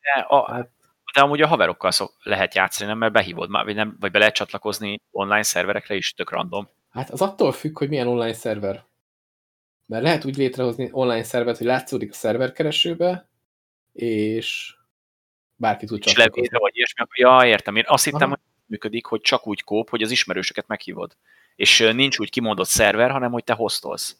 De 0.00 0.20
a, 0.20 0.52
hát 0.52 0.70
de 1.14 1.20
amúgy 1.20 1.40
a 1.40 1.46
haverokkal 1.46 1.90
szok, 1.90 2.16
lehet 2.22 2.54
játszani, 2.54 2.88
nem, 2.88 2.98
mert 2.98 3.12
behívod 3.12 3.50
már, 3.50 3.64
vagy, 3.64 3.74
nem, 3.74 3.96
vagy 4.00 4.10
be 4.10 4.18
lehet 4.18 4.34
csatlakozni 4.34 5.00
online 5.10 5.42
szerverekre 5.42 5.94
is, 5.94 6.12
tök 6.12 6.30
random. 6.30 6.68
Hát 6.90 7.10
az 7.10 7.22
attól 7.22 7.52
függ, 7.52 7.78
hogy 7.78 7.88
milyen 7.88 8.06
online 8.06 8.32
szerver. 8.32 8.84
Mert 9.86 10.02
lehet 10.02 10.24
úgy 10.24 10.36
létrehozni 10.36 10.88
online 10.92 11.22
szervert, 11.22 11.58
hogy 11.58 11.66
látszódik 11.66 12.10
a 12.10 12.14
szerverkeresőbe, 12.14 13.28
és 13.92 14.74
bárki 15.56 15.86
tud 15.86 16.00
csatlakozni. 16.00 16.36
Levédre, 16.36 16.58
vagy 16.58 16.76
ilyesmi, 16.76 17.04
ja, 17.14 17.46
értem. 17.46 17.76
Én 17.76 17.84
azt 17.86 18.04
hittem, 18.04 18.20
Aha. 18.20 18.28
hogy 18.28 18.38
működik, 18.66 19.06
hogy 19.06 19.20
csak 19.20 19.46
úgy 19.46 19.62
kóp, 19.62 19.90
hogy 19.90 20.02
az 20.02 20.10
ismerősöket 20.10 20.66
meghívod. 20.66 21.16
És 21.56 21.78
nincs 21.94 22.18
úgy 22.18 22.30
kimondott 22.30 22.66
szerver, 22.66 23.10
hanem 23.10 23.32
hogy 23.32 23.44
te 23.44 23.52
hoztolsz. 23.52 24.16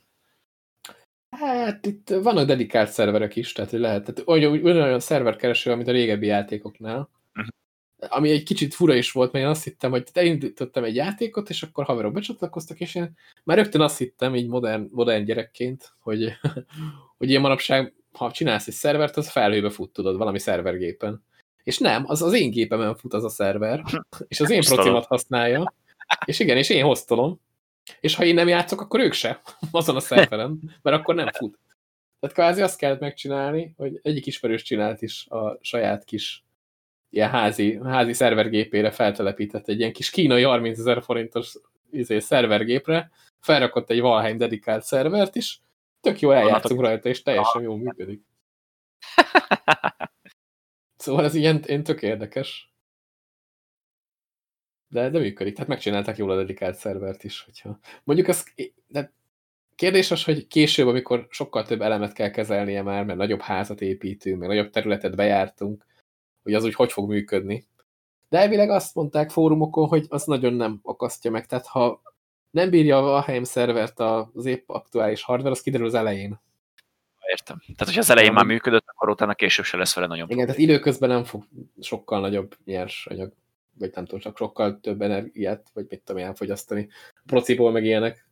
Hát 1.40 1.86
itt 1.86 2.08
vannak 2.08 2.46
dedikált 2.46 2.90
szerverek 2.90 3.36
is, 3.36 3.52
tehát 3.52 3.70
lehet. 3.70 4.04
Tehát 4.04 4.22
olyan, 4.26 4.64
olyan 4.64 5.00
szerverkereső, 5.00 5.74
mint 5.74 5.88
a 5.88 5.92
régebbi 5.92 6.26
játékoknál. 6.26 6.98
Uh 6.98 7.06
mhm. 7.32 7.46
-huh. 7.98 8.16
Ami 8.16 8.30
egy 8.30 8.42
kicsit 8.42 8.74
fura 8.74 8.94
is 8.94 9.12
volt, 9.12 9.32
mert 9.32 9.44
én 9.44 9.50
azt 9.50 9.64
hittem, 9.64 9.90
hogy 9.90 10.08
elindítottam 10.12 10.84
egy 10.84 10.94
játékot, 10.94 11.50
és 11.50 11.62
akkor 11.62 11.84
haverok 11.84 12.12
becsatlakoztak, 12.12 12.80
és 12.80 12.94
én 12.94 13.12
már 13.44 13.56
rögtön 13.56 13.80
azt 13.80 13.98
hittem, 13.98 14.34
így 14.34 14.48
modern, 14.48 14.88
modern 14.90 15.24
gyerekként, 15.24 15.92
hogy, 15.98 16.32
hogy 17.18 17.28
ilyen 17.28 17.40
manapság, 17.40 17.94
ha 18.12 18.30
csinálsz 18.30 18.66
egy 18.66 18.74
szervert, 18.74 19.16
az 19.16 19.30
felhőbe 19.30 19.70
fut, 19.70 19.92
tudod, 19.92 20.16
valami 20.16 20.38
szervergépen. 20.38 21.24
És 21.62 21.78
nem, 21.78 22.04
az 22.06 22.22
az 22.22 22.32
én 22.32 22.50
gépemen 22.50 22.94
fut 22.94 23.14
az 23.14 23.24
a 23.24 23.28
szerver, 23.28 23.82
és 24.28 24.40
az 24.40 24.50
én 24.50 24.60
procimat 24.60 25.06
használja, 25.06 25.74
és 26.24 26.38
igen, 26.38 26.56
és 26.56 26.70
én 26.70 26.84
hoztolom, 26.84 27.40
és 28.00 28.14
ha 28.14 28.24
én 28.24 28.34
nem 28.34 28.48
játszok, 28.48 28.80
akkor 28.80 29.00
ők 29.00 29.12
se 29.12 29.40
azon 29.70 29.96
a 29.96 30.00
szerveren, 30.00 30.60
mert 30.82 30.96
akkor 30.96 31.14
nem 31.14 31.28
fut. 31.32 31.58
Tehát 32.20 32.36
kvázi 32.36 32.62
azt 32.62 32.78
kellett 32.78 33.00
megcsinálni, 33.00 33.74
hogy 33.76 34.00
egyik 34.02 34.26
ismerős 34.26 34.62
csinált 34.62 35.02
is 35.02 35.26
a 35.28 35.58
saját 35.60 36.04
kis 36.04 36.44
ilyen 37.10 37.30
házi, 37.30 37.80
házi 37.84 38.12
szervergépére 38.12 38.90
feltelepített 38.90 39.68
egy 39.68 39.78
ilyen 39.78 39.92
kis 39.92 40.10
kínai 40.10 40.42
30 40.42 40.78
ezer 40.78 41.02
forintos 41.02 41.54
izé, 41.90 42.18
szervergépre, 42.18 43.10
felrakott 43.40 43.90
egy 43.90 44.00
Valheim 44.00 44.36
dedikált 44.36 44.82
szervert 44.82 45.36
is, 45.36 45.60
tök 46.00 46.20
jó 46.20 46.30
eljátszunk 46.30 46.80
rajta, 46.80 47.08
és 47.08 47.22
teljesen 47.22 47.62
jól 47.62 47.76
működik. 47.76 48.22
Szóval 50.96 51.24
ez 51.24 51.34
ilyen, 51.34 51.62
ilyen 51.66 51.82
tök 51.82 52.02
érdekes. 52.02 52.69
De, 54.90 55.10
de 55.10 55.18
működik, 55.18 55.54
tehát 55.54 55.68
megcsinálták 55.68 56.16
jól 56.16 56.30
a 56.30 56.36
dedikált 56.36 56.76
szervert 56.76 57.24
is. 57.24 57.42
Hogyha... 57.44 57.78
Mondjuk 58.04 58.28
az, 58.28 58.52
de 58.86 59.12
kérdés 59.74 60.10
az, 60.10 60.24
hogy 60.24 60.46
később, 60.46 60.86
amikor 60.86 61.26
sokkal 61.30 61.64
több 61.64 61.80
elemet 61.80 62.12
kell 62.12 62.30
kezelnie 62.30 62.82
már, 62.82 63.04
mert 63.04 63.18
nagyobb 63.18 63.40
házat 63.40 63.80
építünk, 63.80 64.38
meg 64.38 64.48
nagyobb 64.48 64.70
területet 64.70 65.16
bejártunk, 65.16 65.86
hogy 66.42 66.54
az 66.54 66.64
úgy 66.64 66.74
hogy 66.74 66.92
fog 66.92 67.08
működni. 67.08 67.64
De 68.28 68.38
elvileg 68.38 68.70
azt 68.70 68.94
mondták 68.94 69.30
fórumokon, 69.30 69.88
hogy 69.88 70.06
az 70.08 70.24
nagyon 70.24 70.52
nem 70.52 70.78
akasztja 70.82 71.30
meg. 71.30 71.46
Tehát 71.46 71.66
ha 71.66 72.02
nem 72.50 72.70
bírja 72.70 72.98
a 72.98 73.02
Valheim 73.02 73.44
szervert 73.44 74.00
az 74.00 74.46
épp 74.46 74.68
aktuális 74.68 75.22
hardware, 75.22 75.54
az 75.54 75.60
kiderül 75.60 75.86
az 75.86 75.94
elején. 75.94 76.40
Értem. 77.30 77.58
Tehát, 77.58 77.84
hogyha 77.84 78.00
az 78.00 78.10
elején 78.10 78.32
már 78.32 78.44
működött, 78.44 78.84
akkor 78.86 79.08
utána 79.08 79.34
később 79.34 79.64
se 79.64 79.76
lesz 79.76 79.94
vele 79.94 80.06
nagyon 80.06 80.30
Igen, 80.30 80.46
tehát 80.46 80.60
időközben 80.60 81.08
nem 81.08 81.24
fog 81.24 81.44
sokkal 81.80 82.20
nagyobb 82.20 82.56
nyers 82.64 83.06
anyag 83.06 83.32
vagy 83.80 83.90
nem 83.94 84.04
tudom, 84.04 84.20
csak 84.20 84.36
sokkal 84.36 84.80
több 84.80 85.02
energiát, 85.02 85.70
vagy 85.72 85.86
mit 85.88 86.02
tudom 86.02 86.22
elfogyasztani 86.22 86.88
prociból, 87.26 87.72
meg 87.72 87.84
ilyenek. 87.84 88.28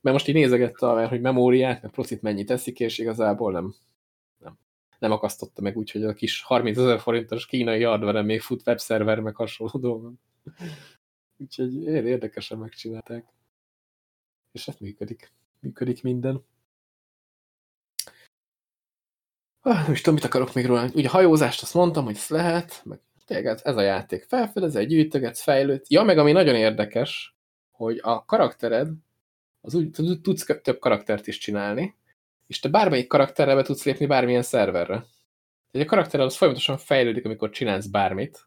Mert 0.00 0.16
most 0.16 0.28
így 0.28 0.34
nézegette, 0.34 1.06
hogy 1.06 1.20
memóriát, 1.20 1.82
meg 1.82 1.90
procit 1.90 2.22
mennyit 2.22 2.46
teszik, 2.46 2.80
és 2.80 2.98
igazából 2.98 3.52
nem. 3.52 3.74
nem. 4.38 4.58
nem 4.98 5.12
akasztotta 5.12 5.62
meg 5.62 5.76
úgy, 5.76 5.90
hogy 5.90 6.04
a 6.04 6.14
kis 6.14 6.42
30 6.42 6.78
ezer 6.78 7.00
forintos 7.00 7.46
kínai 7.46 7.82
hardware 7.82 8.22
még 8.22 8.40
fut 8.40 8.66
webszerver, 8.66 9.20
meg 9.20 9.34
hasonló 9.34 9.78
dolgon. 9.78 10.20
Úgyhogy 11.38 11.82
érdekesen 11.84 12.58
megcsinálták. 12.58 13.24
És 14.52 14.66
hát 14.66 14.80
működik. 14.80 15.32
Működik 15.60 16.02
minden. 16.02 16.44
Ah, 19.60 19.82
nem 19.82 19.92
is 19.92 19.98
tudom, 19.98 20.14
mit 20.14 20.24
akarok 20.24 20.54
még 20.54 20.66
róla. 20.66 20.90
Ugye 20.94 21.08
a 21.08 21.10
hajózást 21.10 21.62
azt 21.62 21.74
mondtam, 21.74 22.04
hogy 22.04 22.14
ezt 22.14 22.28
lehet, 22.28 22.80
meg 22.84 23.00
tényleg 23.26 23.60
ez 23.62 23.76
a 23.76 23.80
játék 23.80 24.24
felfedez, 24.24 24.76
egy 24.76 24.86
gyűjtögetsz, 24.86 25.42
fejlőd. 25.42 25.84
Ja, 25.88 26.02
meg 26.02 26.18
ami 26.18 26.32
nagyon 26.32 26.54
érdekes, 26.54 27.36
hogy 27.70 28.00
a 28.02 28.24
karaktered, 28.24 28.88
az 29.60 29.74
úgy 29.74 29.90
tudsz 30.22 30.60
több 30.62 30.78
karaktert 30.78 31.26
is 31.26 31.38
csinálni, 31.38 31.94
és 32.46 32.60
te 32.60 32.68
bármelyik 32.68 33.06
karakterre 33.06 33.54
be 33.54 33.62
tudsz 33.62 33.84
lépni 33.84 34.06
bármilyen 34.06 34.42
szerverre. 34.42 35.04
Tehát 35.70 35.86
a 35.86 35.90
karaktered 35.90 36.26
az 36.26 36.36
folyamatosan 36.36 36.78
fejlődik, 36.78 37.24
amikor 37.24 37.50
csinálsz 37.50 37.86
bármit, 37.86 38.46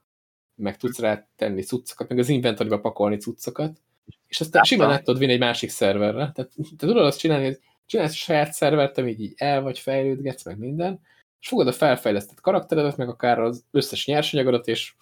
meg 0.56 0.78
tudsz 0.78 1.00
rá 1.00 1.28
tenni 1.36 1.62
cuccokat, 1.62 2.10
meg 2.10 2.20
az 2.20 2.30
inventoryba 2.30 2.80
pakolni 2.80 3.18
cuccokat, 3.18 3.82
és 4.28 4.42
aztán 4.42 4.64
simán 4.64 4.92
át 4.92 5.04
tudod 5.04 5.20
vinni 5.20 5.32
egy 5.32 5.40
másik 5.40 5.70
szerverre. 5.70 6.32
Tehát 6.32 6.52
te 6.78 6.88
tudod 6.88 7.06
azt 7.06 7.20
csinálni, 7.20 7.46
hogy 7.46 7.60
csinálsz 7.86 8.14
saját 8.14 8.54
szervert, 8.54 8.98
amit 8.98 9.20
így 9.20 9.34
el 9.38 9.62
vagy 9.62 9.80
fejlődgetsz, 9.80 10.46
meg 10.46 10.58
minden, 10.58 11.00
és 11.40 11.48
fogod 11.48 11.68
a 11.68 11.72
felfejlesztett 11.72 12.42
karakteredet, 12.42 12.98
meg 12.98 13.10
akár 13.10 13.40
az 13.40 13.66
összes 13.72 14.06
nyersanyagodat, 14.06 14.68
és 14.68 14.94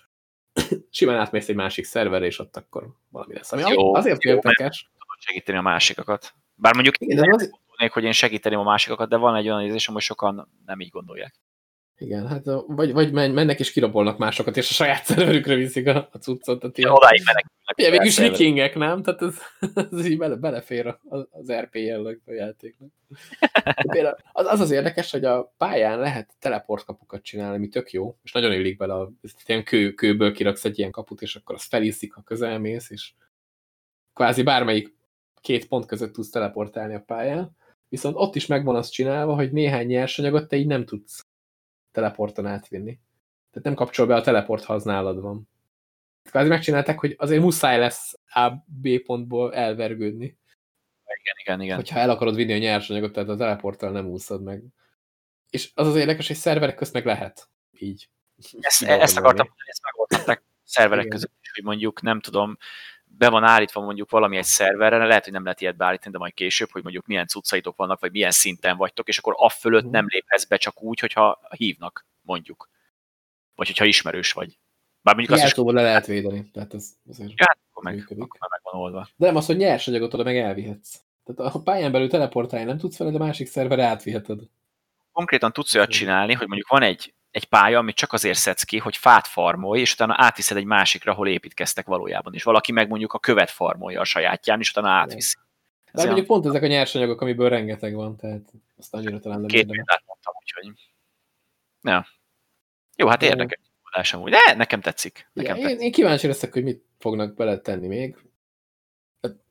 simán 0.89 1.17
átmész 1.17 1.49
egy 1.49 1.55
másik 1.55 1.85
szerverre, 1.85 2.25
és 2.25 2.39
ott 2.39 2.57
akkor 2.57 2.87
valami 3.09 3.33
lesz. 3.33 3.51
Ami 3.51 3.61
jó, 3.61 3.95
azért 3.95 4.23
jó, 4.23 4.31
érdekes. 4.31 4.91
Tudod 4.99 5.19
segíteni 5.19 5.57
a 5.57 5.61
másikat. 5.61 6.33
Bár 6.55 6.73
mondjuk 6.73 6.95
Igen, 6.99 7.17
nem 7.17 7.31
az... 7.31 7.49
gondolnék, 7.49 7.91
hogy 7.91 8.03
én 8.03 8.11
segíteném 8.11 8.59
a 8.59 8.63
másikat, 8.63 9.09
de 9.09 9.17
van 9.17 9.35
egy 9.35 9.47
olyan 9.47 9.61
érzésem, 9.61 9.93
hogy 9.93 10.03
sokan 10.03 10.51
nem 10.65 10.79
így 10.79 10.89
gondolják. 10.89 11.35
Igen, 11.99 12.27
hát 12.27 12.45
vagy, 12.67 12.91
vagy 12.91 13.11
mennek 13.11 13.59
és 13.59 13.71
kirabolnak 13.71 14.17
másokat, 14.17 14.57
és 14.57 14.69
a 14.69 14.73
saját 14.73 15.05
szerverükre 15.05 15.55
viszik 15.55 15.87
a, 15.87 16.09
a 16.11 16.17
cuccot. 16.17 16.59
Tehát 16.59 16.77
ilyen, 16.77 16.91
odáig 16.91 17.21
menekülnek. 17.25 17.73
Igen, 17.75 17.91
mégis 17.91 18.17
vikingek, 18.17 18.75
nem? 18.75 19.03
Tehát 19.03 19.21
ez, 19.21 19.37
ez 19.91 20.05
így 20.05 20.17
bele, 20.17 20.35
belefér 20.35 20.97
az 21.29 21.51
RP 21.51 21.75
jelleg 21.75 22.21
a 22.25 22.31
játéknak. 22.31 22.89
Például 23.91 24.15
az, 24.31 24.45
az 24.45 24.59
az 24.59 24.71
érdekes, 24.71 25.11
hogy 25.11 25.25
a 25.25 25.53
pályán 25.57 25.99
lehet 25.99 26.33
teleportkapukat 26.39 27.23
csinálni, 27.23 27.55
ami 27.55 27.67
tök 27.67 27.91
jó, 27.91 28.17
és 28.23 28.31
nagyon 28.31 28.51
illik 28.51 28.77
bele, 28.77 28.93
a, 28.93 29.11
ilyen 29.45 29.63
kő, 29.63 29.93
kőből 29.93 30.33
kiraksz 30.33 30.65
egy 30.65 30.79
ilyen 30.79 30.91
kaput, 30.91 31.21
és 31.21 31.35
akkor 31.35 31.55
az 31.55 31.63
felíszik, 31.63 32.13
ha 32.13 32.21
közelmész, 32.21 32.89
és 32.89 33.11
kvázi 34.13 34.43
bármelyik 34.43 34.95
két 35.41 35.67
pont 35.67 35.85
között 35.85 36.13
tudsz 36.13 36.29
teleportálni 36.29 36.93
a 36.93 37.03
pályán, 37.05 37.55
viszont 37.89 38.15
ott 38.17 38.35
is 38.35 38.45
megvan 38.45 38.75
az 38.75 38.89
csinálva, 38.89 39.35
hogy 39.35 39.51
néhány 39.51 39.85
nyersanyagot 39.85 40.47
te 40.47 40.55
így 40.55 40.67
nem 40.67 40.85
tudsz 40.85 41.26
teleporton 41.97 42.45
átvinni. 42.45 42.99
Tehát 43.49 43.63
nem 43.63 43.73
kapcsol 43.73 44.05
be 44.05 44.15
a 44.15 44.21
teleport, 44.21 44.63
ha 44.63 44.73
az 44.73 44.83
nálad 44.83 45.21
van. 45.21 45.49
Kvázi 46.23 46.49
megcsinálták, 46.49 46.99
hogy 46.99 47.15
azért 47.17 47.41
muszáj 47.41 47.77
lesz 47.77 48.19
A, 48.25 48.49
B 48.65 49.01
pontból 49.05 49.53
elvergődni. 49.53 50.25
Igen, 50.25 51.35
igen, 51.41 51.61
igen. 51.61 51.75
Hogyha 51.75 51.99
el 51.99 52.09
akarod 52.09 52.35
vinni 52.35 52.53
a 52.53 52.57
nyersanyagot, 52.57 53.11
tehát 53.11 53.29
a 53.29 53.35
teleporttal 53.35 53.91
nem 53.91 54.05
úszod 54.05 54.43
meg. 54.43 54.63
És 55.49 55.71
az 55.73 55.87
az 55.87 55.95
érdekes, 55.95 56.27
hogy 56.27 56.35
szerverek 56.35 56.75
közt 56.75 56.93
meg 56.93 57.05
lehet. 57.05 57.49
Így. 57.71 58.09
Ezt, 58.59 58.83
ezt 58.83 59.17
akartam 59.17 59.47
mondani, 59.47 59.69
ezt 59.69 59.81
megoldották 59.83 60.43
szerverek 60.63 61.05
igen. 61.05 61.17
között 61.17 61.33
hogy 61.53 61.63
mondjuk 61.63 62.01
nem 62.01 62.19
tudom, 62.19 62.57
be 63.17 63.29
van 63.29 63.43
állítva 63.43 63.81
mondjuk 63.81 64.09
valami 64.09 64.37
egy 64.37 64.43
szerverre, 64.43 65.05
lehet, 65.05 65.23
hogy 65.23 65.33
nem 65.33 65.43
lehet 65.43 65.61
ilyet 65.61 65.77
beállítani, 65.77 66.11
de 66.11 66.17
majd 66.17 66.33
később, 66.33 66.69
hogy 66.71 66.83
mondjuk 66.83 67.05
milyen 67.05 67.27
cuccaitok 67.27 67.75
vannak, 67.75 67.99
vagy 67.99 68.11
milyen 68.11 68.31
szinten 68.31 68.77
vagytok, 68.77 69.07
és 69.07 69.17
akkor 69.17 69.33
a 69.37 69.49
fölött 69.49 69.79
uh-huh. 69.79 69.95
nem 69.95 70.05
léphetsz 70.09 70.45
be 70.45 70.57
csak 70.57 70.81
úgy, 70.81 70.99
hogyha 70.99 71.39
hívnak, 71.49 72.05
mondjuk. 72.21 72.69
Vagy 73.55 73.67
hogyha 73.67 73.85
ismerős 73.85 74.31
vagy. 74.31 74.57
Bár 75.01 75.15
mondjuk 75.15 75.37
azt 75.37 75.57
is... 75.57 75.63
le 75.63 75.81
lehet 75.81 76.05
védeni, 76.05 76.49
tehát 76.53 76.73
ez 76.73 76.89
azért 77.09 77.29
ja, 77.35 77.57
akkor 77.71 77.83
meg, 77.83 78.05
akkor 78.09 78.49
meg 78.49 78.59
van 78.63 78.81
oldva. 78.81 79.07
De 79.15 79.25
nem 79.25 79.35
az, 79.35 79.45
hogy 79.45 79.57
nyersanyagot 79.57 80.13
oda 80.13 80.23
meg 80.23 80.37
elvihetsz. 80.37 81.01
Tehát 81.23 81.55
a 81.55 81.61
pályán 81.61 81.91
belül 81.91 82.09
teleportálni 82.09 82.65
nem 82.65 82.77
tudsz 82.77 82.97
vele, 82.97 83.11
de 83.11 83.17
a 83.17 83.25
másik 83.25 83.47
szerverre 83.47 83.85
átviheted. 83.85 84.39
Konkrétan 85.11 85.51
tudsz 85.53 85.75
olyat 85.75 85.89
csinálni, 85.89 86.33
hogy 86.33 86.47
mondjuk 86.47 86.69
van 86.69 86.81
egy 86.81 87.13
egy 87.37 87.45
pálya, 87.45 87.79
amit 87.79 87.95
csak 87.95 88.13
azért 88.13 88.37
szedsz 88.37 88.63
ki, 88.63 88.77
hogy 88.77 88.97
fát 88.97 89.27
farmolj, 89.27 89.79
és 89.79 89.93
utána 89.93 90.15
átviszed 90.17 90.57
egy 90.57 90.65
másikra, 90.65 91.11
ahol 91.11 91.27
építkeztek 91.27 91.85
valójában. 91.85 92.33
És 92.33 92.43
valaki 92.43 92.71
meg 92.71 92.89
mondjuk 92.89 93.13
a 93.13 93.19
követ 93.19 93.49
farmolja 93.49 93.99
a 94.01 94.03
sajátján, 94.03 94.59
és 94.59 94.69
utána 94.69 94.89
átviszi. 94.89 95.35
De 95.93 96.05
mondjuk 96.05 96.27
pont 96.27 96.45
ezek 96.45 96.63
a 96.63 96.67
nyersanyagok, 96.67 97.21
amiből 97.21 97.49
rengeteg 97.49 97.95
van, 97.95 98.15
tehát 98.15 98.41
azt 98.77 98.93
annyira 98.93 99.19
talán 99.19 99.39
nem 99.39 99.47
Két 99.47 99.67
példát 99.67 100.03
mondtam, 100.05 100.33
úgyhogy... 100.39 100.89
Ja. 101.81 102.07
Jó, 102.95 103.07
hát 103.07 103.21
érdekes 103.21 103.59
megoldás 103.75 104.13
amúgy, 104.13 104.31
de 104.31 104.53
nekem 104.55 104.81
tetszik. 104.81 105.29
Nekem 105.33 105.55
Igen, 105.55 105.67
tetszik. 105.67 105.79
Én, 105.79 105.85
én 105.85 105.91
kíváncsi 105.91 106.27
leszek, 106.27 106.53
hogy 106.53 106.63
mit 106.63 106.85
fognak 106.99 107.35
beletenni 107.35 107.87
még. 107.87 108.17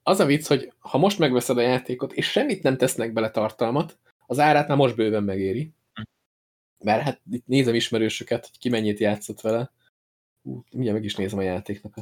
Az 0.02 0.20
a 0.20 0.24
vicc, 0.24 0.46
hogy 0.46 0.72
ha 0.78 0.98
most 0.98 1.18
megveszed 1.18 1.58
a 1.58 1.60
játékot, 1.60 2.12
és 2.12 2.30
semmit 2.30 2.62
nem 2.62 2.76
tesznek 2.76 3.12
bele 3.12 3.30
tartalmat, 3.30 3.98
az 4.26 4.38
árát 4.38 4.68
már 4.68 4.76
most 4.76 4.96
bőven 4.96 5.24
megéri. 5.24 5.72
Mert 6.78 7.02
hát 7.02 7.20
itt 7.30 7.46
nézem 7.46 7.74
ismerősöket, 7.74 8.46
hogy 8.46 8.58
ki 8.58 8.68
mennyit 8.68 8.98
játszott 8.98 9.40
vele. 9.40 9.72
Ú, 10.42 10.64
mindjárt 10.70 10.96
meg 10.96 11.04
is 11.04 11.14
nézem 11.14 11.38
a 11.38 11.42
játéknak 11.42 11.96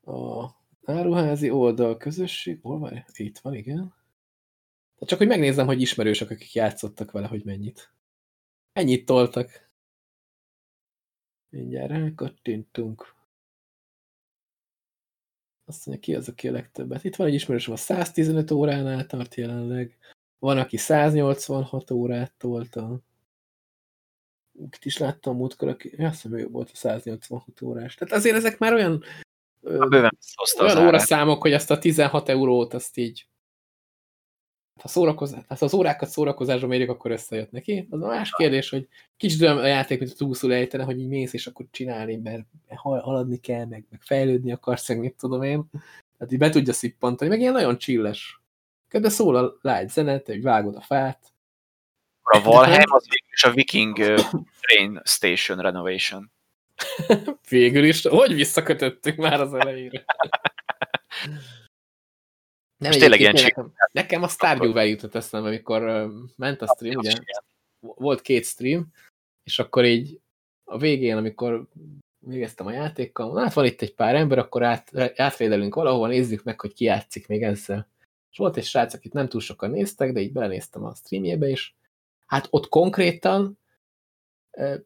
a, 0.00 0.10
a 0.10 0.56
áruházi 0.84 1.50
oldal 1.50 1.96
közösség. 1.96 2.58
Hol 2.62 2.78
van? 2.78 3.04
Itt 3.12 3.38
van, 3.38 3.54
igen. 3.54 3.94
De 4.98 5.06
csak 5.06 5.18
hogy 5.18 5.26
megnézem, 5.26 5.66
hogy 5.66 5.80
ismerősök, 5.80 6.30
akik 6.30 6.54
játszottak 6.54 7.10
vele, 7.10 7.26
hogy 7.26 7.44
mennyit. 7.44 7.92
Ennyit 8.72 9.06
toltak. 9.06 9.70
Mindjárt 11.48 11.90
rákattintunk. 11.90 13.14
Azt 15.64 15.86
mondja, 15.86 16.04
ki 16.04 16.14
az, 16.14 16.28
aki 16.28 16.48
a 16.48 16.52
legtöbbet. 16.52 17.04
Itt 17.04 17.16
van 17.16 17.26
egy 17.26 17.34
ismerősöm, 17.34 17.72
a 17.72 17.76
115 17.76 18.50
óránál 18.50 19.06
tart 19.06 19.34
jelenleg. 19.34 19.98
Van, 20.38 20.58
aki 20.58 20.76
186 20.76 21.90
órát 21.90 22.32
tolta 22.38 23.00
itt 24.60 24.84
is 24.84 24.98
láttam 24.98 25.36
múltkor, 25.36 25.68
aki, 25.68 25.88
azt 25.98 26.22
hiszem, 26.22 26.38
ő 26.38 26.48
volt 26.48 26.70
a 26.72 26.76
186 26.76 27.62
órás. 27.62 27.94
Tehát 27.94 28.14
azért 28.14 28.36
ezek 28.36 28.58
már 28.58 28.72
olyan, 28.72 29.02
a 29.62 29.86
bőven 29.86 30.16
olyan 30.60 30.86
óraszámok, 30.86 31.42
hogy 31.42 31.52
azt 31.52 31.70
a 31.70 31.78
16 31.78 32.28
eurót, 32.28 32.74
azt 32.74 32.96
így 32.96 33.26
ha 34.80 34.88
szórakozás, 34.88 35.44
hát 35.48 35.62
az 35.62 35.74
órákat 35.74 36.08
szórakozásra 36.08 36.66
mérjük, 36.66 36.90
akkor 36.90 37.10
összejött 37.10 37.50
neki. 37.50 37.86
Az 37.90 38.02
a 38.02 38.06
más 38.06 38.30
kérdés, 38.30 38.70
hogy 38.70 38.88
kicsit 39.16 39.40
olyan 39.40 39.58
a 39.58 39.66
játék, 39.66 39.98
mint 39.98 40.10
a 40.10 40.14
túlszul 40.14 40.52
ejtene, 40.52 40.84
hogy 40.84 41.00
így 41.00 41.08
mész, 41.08 41.32
és 41.32 41.46
akkor 41.46 41.66
csinálni, 41.70 42.16
mert 42.16 42.46
haladni 42.76 43.36
kell, 43.36 43.64
meg, 43.64 43.84
meg 43.90 44.02
fejlődni 44.02 44.52
akarsz, 44.52 44.88
meg 44.88 44.98
mit 44.98 45.16
tudom 45.16 45.42
én. 45.42 45.70
Tehát 46.18 46.32
így 46.32 46.38
be 46.38 46.50
tudja 46.50 46.72
szippantani, 46.72 47.30
meg 47.30 47.40
ilyen 47.40 47.52
nagyon 47.52 47.78
csilles. 47.78 48.40
De 48.90 49.08
szól 49.08 49.36
a 49.36 49.58
lágy 49.60 49.88
zenet, 49.88 50.26
hogy 50.26 50.42
vágod 50.42 50.76
a 50.76 50.80
fát, 50.80 51.32
a 52.28 52.40
Valheim 52.42 52.92
az 52.92 53.04
végül 53.08 53.32
is 53.32 53.44
a 53.44 53.50
Viking 53.50 53.96
Train 54.60 55.00
Station 55.04 55.58
Renovation. 55.58 56.32
végül 57.48 57.84
is. 57.84 58.02
Hogy 58.02 58.34
visszakötöttünk 58.34 59.16
már 59.16 59.40
az 59.40 59.54
elejére? 59.54 60.04
Nem, 62.76 62.90
Most 62.90 62.98
tényleg 62.98 63.20
ilyen 63.20 63.34
nekem, 63.34 63.72
nekem 63.92 64.22
a 64.22 64.28
Stardew-vel 64.28 64.86
jutott 64.86 65.14
eszembe, 65.14 65.48
amikor 65.48 66.10
ment 66.36 66.62
a 66.62 66.66
stream, 66.74 66.96
ugye? 66.96 67.12
Volt 67.80 68.20
két 68.20 68.44
stream, 68.44 68.92
és 69.42 69.58
akkor 69.58 69.84
így 69.84 70.20
a 70.64 70.78
végén, 70.78 71.16
amikor 71.16 71.68
végeztem 72.18 72.66
a 72.66 72.72
játékkal, 72.72 73.36
hát 73.36 73.52
van 73.52 73.64
itt 73.64 73.80
egy 73.80 73.94
pár 73.94 74.14
ember, 74.14 74.38
akkor 74.38 74.62
át, 74.62 74.96
átvédelünk 75.16 75.74
valahova, 75.74 76.06
nézzük 76.06 76.42
meg, 76.42 76.60
hogy 76.60 76.72
ki 76.72 76.84
játszik 76.84 77.26
még 77.26 77.42
ezzel. 77.42 77.88
És 78.30 78.38
volt 78.38 78.56
egy 78.56 78.64
srác, 78.64 78.94
akit 78.94 79.12
nem 79.12 79.28
túl 79.28 79.40
sokan 79.40 79.70
néztek, 79.70 80.12
de 80.12 80.20
így 80.20 80.32
belenéztem 80.32 80.84
a 80.84 80.94
streamjébe, 80.94 81.48
és 81.48 81.72
Hát 82.26 82.46
ott 82.50 82.68
konkrétan 82.68 83.58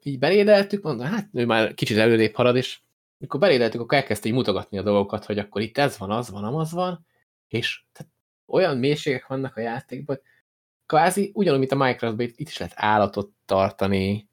így 0.03 0.19
belédeltük, 0.19 0.83
mondom, 0.83 1.07
hát 1.07 1.29
ő 1.33 1.47
már 1.47 1.75
kicsit 1.75 1.97
előrébb 1.97 2.35
halad, 2.35 2.57
és 2.57 2.81
mikor 3.19 3.41
belédeltük, 3.41 3.81
akkor 3.81 3.99
elkezdte 3.99 4.29
így 4.29 4.35
mutogatni 4.35 4.79
a 4.79 4.83
dolgokat, 4.83 5.25
hogy 5.25 5.39
akkor 5.39 5.63
itt 5.63 5.79
ez 5.79 5.99
van, 5.99 6.11
az 6.11 6.31
van, 6.31 6.45
amaz 6.45 6.73
van, 6.73 7.07
és 7.49 7.83
tehát 7.93 8.13
olyan 8.47 8.77
mélységek 8.77 9.27
vannak 9.27 9.57
a 9.57 9.61
játékban, 9.61 10.17
hogy 10.17 10.25
kvázi 10.87 11.31
ugyanúgy, 11.35 11.59
mint 11.59 11.73
a 11.73 11.77
Minecraftban, 11.77 12.27
itt 12.27 12.49
is 12.49 12.59
lehet 12.59 12.75
állatot 12.77 13.31
tartani, 13.45 14.29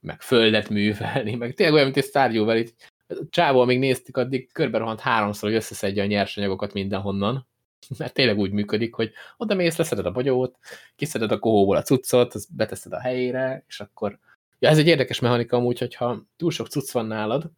meg 0.00 0.20
földet 0.20 0.68
művelni, 0.68 1.34
meg 1.34 1.54
tényleg 1.54 1.74
olyan, 1.74 1.86
mint 1.86 1.96
egy 1.96 2.04
Stardew-vel, 2.04 2.56
itt 2.56 2.92
csávól 3.30 3.66
még 3.66 3.78
néztük, 3.78 4.16
addig 4.16 4.52
körbe 4.52 4.96
háromszor, 4.98 5.48
hogy 5.48 5.58
összeszedje 5.58 6.02
a 6.02 6.06
nyersanyagokat 6.06 6.72
mindenhonnan, 6.72 7.46
mert 7.98 8.14
tényleg 8.14 8.38
úgy 8.38 8.52
működik, 8.52 8.94
hogy 8.94 9.12
oda 9.36 9.54
mész, 9.54 9.76
leszeded 9.76 10.06
a 10.06 10.12
bogyót, 10.12 10.58
kiszeded 10.96 11.32
a 11.32 11.38
kohóból 11.38 11.76
a 11.76 11.82
cuccot, 11.82 12.34
azt 12.34 12.54
beteszed 12.54 12.92
a 12.92 13.00
helyére, 13.00 13.64
és 13.66 13.80
akkor... 13.80 14.18
Ja, 14.58 14.68
ez 14.68 14.78
egy 14.78 14.86
érdekes 14.86 15.20
mechanika 15.20 15.56
amúgy, 15.56 15.78
hogyha 15.78 16.22
túl 16.36 16.50
sok 16.50 16.68
cucc 16.68 16.92
van 16.92 17.06
nálad, 17.06 17.50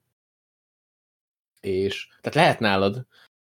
és 1.61 2.09
tehát 2.21 2.35
lehet 2.35 2.61
nálad 2.61 3.07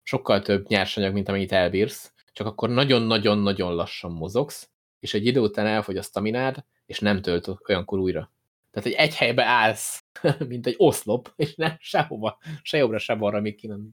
sokkal 0.04 0.42
több 0.42 0.68
nyersanyag, 0.68 1.14
mint 1.14 1.28
amennyit 1.28 1.52
elbírsz, 1.52 2.14
csak 2.34 2.48
akkor 2.48 2.70
nagyon-nagyon-nagyon 2.70 3.76
lassan 3.76 4.12
mozogsz, 4.12 4.70
és 5.00 5.14
egy 5.14 5.26
idő 5.26 5.40
után 5.40 5.66
elfogy 5.66 5.98
a 5.98 6.02
staminád, 6.02 6.66
és 6.86 7.00
nem 7.00 7.22
tölt 7.22 7.48
olyankor 7.68 8.00
újra. 8.00 8.32
Tehát, 8.72 8.90
hogy 8.90 8.98
egy 8.98 9.16
helybe 9.16 9.44
állsz, 9.44 10.04
mint 10.48 10.68
egy 10.68 10.76
oszlop, 10.78 11.34
és 11.36 11.56
nem 11.56 11.76
sehova, 11.80 12.40
se 12.62 12.78
jobbra, 12.78 12.98
se 12.98 13.16
balra, 13.16 13.40
még 13.40 13.56
ki 13.56 13.68
nem 13.68 13.90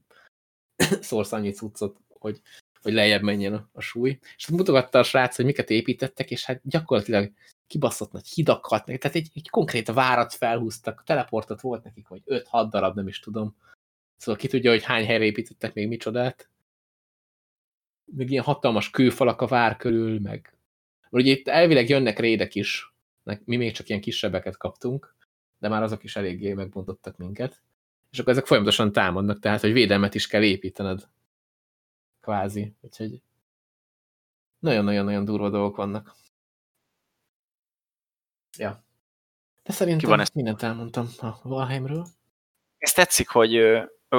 szórsz 1.01 1.31
annyi 1.31 1.51
cuccot, 1.51 1.97
hogy, 2.07 2.41
hogy 2.81 2.93
lejjebb 2.93 3.21
menjen 3.21 3.69
a, 3.73 3.81
súly. 3.81 4.19
És 4.35 4.47
mutogatta 4.47 4.99
a 4.99 5.03
srác, 5.03 5.35
hogy 5.35 5.45
miket 5.45 5.69
építettek, 5.69 6.31
és 6.31 6.45
hát 6.45 6.61
gyakorlatilag 6.63 7.31
kibaszott 7.67 8.11
nagy 8.11 8.27
hidakat, 8.27 8.85
tehát 8.85 9.15
egy, 9.15 9.29
egy 9.33 9.49
konkrét 9.49 9.91
várat 9.91 10.33
felhúztak, 10.33 11.03
teleportot 11.05 11.61
volt 11.61 11.83
nekik, 11.83 12.07
vagy 12.07 12.21
5-6 12.25 12.67
darab, 12.69 12.95
nem 12.95 13.07
is 13.07 13.19
tudom. 13.19 13.55
Szóval 14.17 14.41
ki 14.41 14.47
tudja, 14.47 14.71
hogy 14.71 14.83
hány 14.83 15.05
helyre 15.05 15.23
építettek 15.23 15.73
még 15.73 15.87
micsodát. 15.87 16.49
Még 18.05 18.31
ilyen 18.31 18.43
hatalmas 18.43 18.89
kőfalak 18.89 19.41
a 19.41 19.47
vár 19.47 19.77
körül, 19.77 20.19
meg... 20.19 20.57
Ugye 21.09 21.31
itt 21.31 21.47
elvileg 21.47 21.89
jönnek 21.89 22.19
rédek 22.19 22.55
is, 22.55 22.93
mi 23.43 23.55
még 23.55 23.71
csak 23.71 23.89
ilyen 23.89 24.01
kisebbeket 24.01 24.57
kaptunk, 24.57 25.15
de 25.59 25.67
már 25.67 25.83
azok 25.83 26.03
is 26.03 26.15
eléggé 26.15 26.53
megbontottak 26.53 27.17
minket. 27.17 27.61
És 28.11 28.19
akkor 28.19 28.31
ezek 28.31 28.45
folyamatosan 28.45 28.91
támadnak, 28.91 29.39
tehát, 29.39 29.61
hogy 29.61 29.73
védelmet 29.73 30.15
is 30.15 30.27
kell 30.27 30.43
építened. 30.43 31.07
Kvázi. 32.27 32.75
Úgyhogy 32.81 33.21
nagyon-nagyon-nagyon 34.59 35.25
durva 35.25 35.49
dolgok 35.49 35.75
vannak. 35.75 36.15
Ja. 38.57 38.83
De 39.63 39.71
szerintem 39.73 40.09
van 40.09 40.19
ezt? 40.19 40.33
mindent 40.33 40.63
elmondtam 40.63 41.09
a 41.19 41.39
Valheimről. 41.41 42.07
Ez 42.77 42.93
tetszik, 42.93 43.29
hogy 43.29 43.53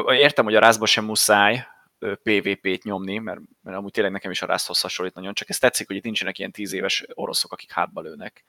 értem, 0.08 0.44
hogy 0.44 0.54
a 0.54 0.60
rázba 0.60 0.86
sem 0.86 1.04
muszáj 1.04 1.66
PvP-t 1.98 2.82
nyomni, 2.82 3.18
mert, 3.18 3.40
mert 3.62 3.76
amúgy 3.76 3.92
tényleg 3.92 4.12
nekem 4.12 4.30
is 4.30 4.42
a 4.42 4.46
rászhoz 4.46 4.80
hasonlít 4.80 5.14
nagyon, 5.14 5.34
csak 5.34 5.48
ez 5.48 5.58
tetszik, 5.58 5.86
hogy 5.86 5.96
itt 5.96 6.04
nincsenek 6.04 6.38
ilyen 6.38 6.52
tíz 6.52 6.72
éves 6.72 7.06
oroszok, 7.14 7.52
akik 7.52 7.72
hátba 7.72 8.00
lőnek. 8.00 8.44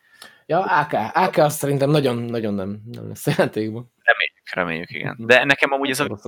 Ja, 0.45 0.63
AK, 0.63 0.93
AK 1.13 1.37
azt 1.37 1.57
szerintem 1.57 1.89
nagyon-nagyon 1.89 2.53
nem, 2.53 2.81
nem 2.91 3.07
lesz 3.07 3.25
játékban. 3.25 3.91
Reméljük, 4.01 4.18
reméljük, 4.53 4.89
igen. 4.91 5.15
De 5.19 5.43
nekem 5.43 5.71
amúgy 5.71 5.89
ez 5.89 5.99
a 5.99 6.19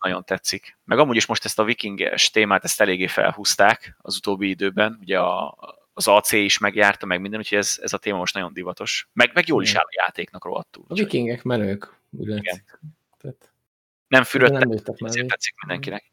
nagyon 0.00 0.24
tetszik. 0.24 0.78
Meg 0.84 0.98
amúgy 0.98 1.16
is 1.16 1.26
most 1.26 1.44
ezt 1.44 1.58
a 1.58 1.64
vikinges 1.64 2.30
témát, 2.30 2.64
ezt 2.64 2.80
eléggé 2.80 3.06
felhúzták 3.06 3.96
az 3.98 4.16
utóbbi 4.16 4.48
időben. 4.48 4.98
Ugye 5.00 5.18
a, 5.18 5.58
az 5.92 6.08
AC 6.08 6.32
is 6.32 6.58
megjárta, 6.58 7.06
meg 7.06 7.20
minden, 7.20 7.38
úgyhogy 7.40 7.58
ez, 7.58 7.78
ez 7.82 7.92
a 7.92 7.98
téma 7.98 8.18
most 8.18 8.34
nagyon 8.34 8.52
divatos. 8.52 9.08
Meg, 9.12 9.30
meg 9.34 9.48
jól 9.48 9.62
is 9.62 9.74
áll 9.74 9.84
a 9.84 10.02
játéknak 10.04 10.44
rohadtul. 10.44 10.84
A 10.88 10.94
vikingek 10.94 11.42
menők, 11.42 11.96
úgy 12.10 12.28
igen. 12.28 12.64
Tehát... 13.20 13.52
Nem 14.08 14.24
fürödtek, 14.24 14.68
ezért 14.96 15.26
tetszik 15.26 15.54
mindenkinek. 15.60 16.12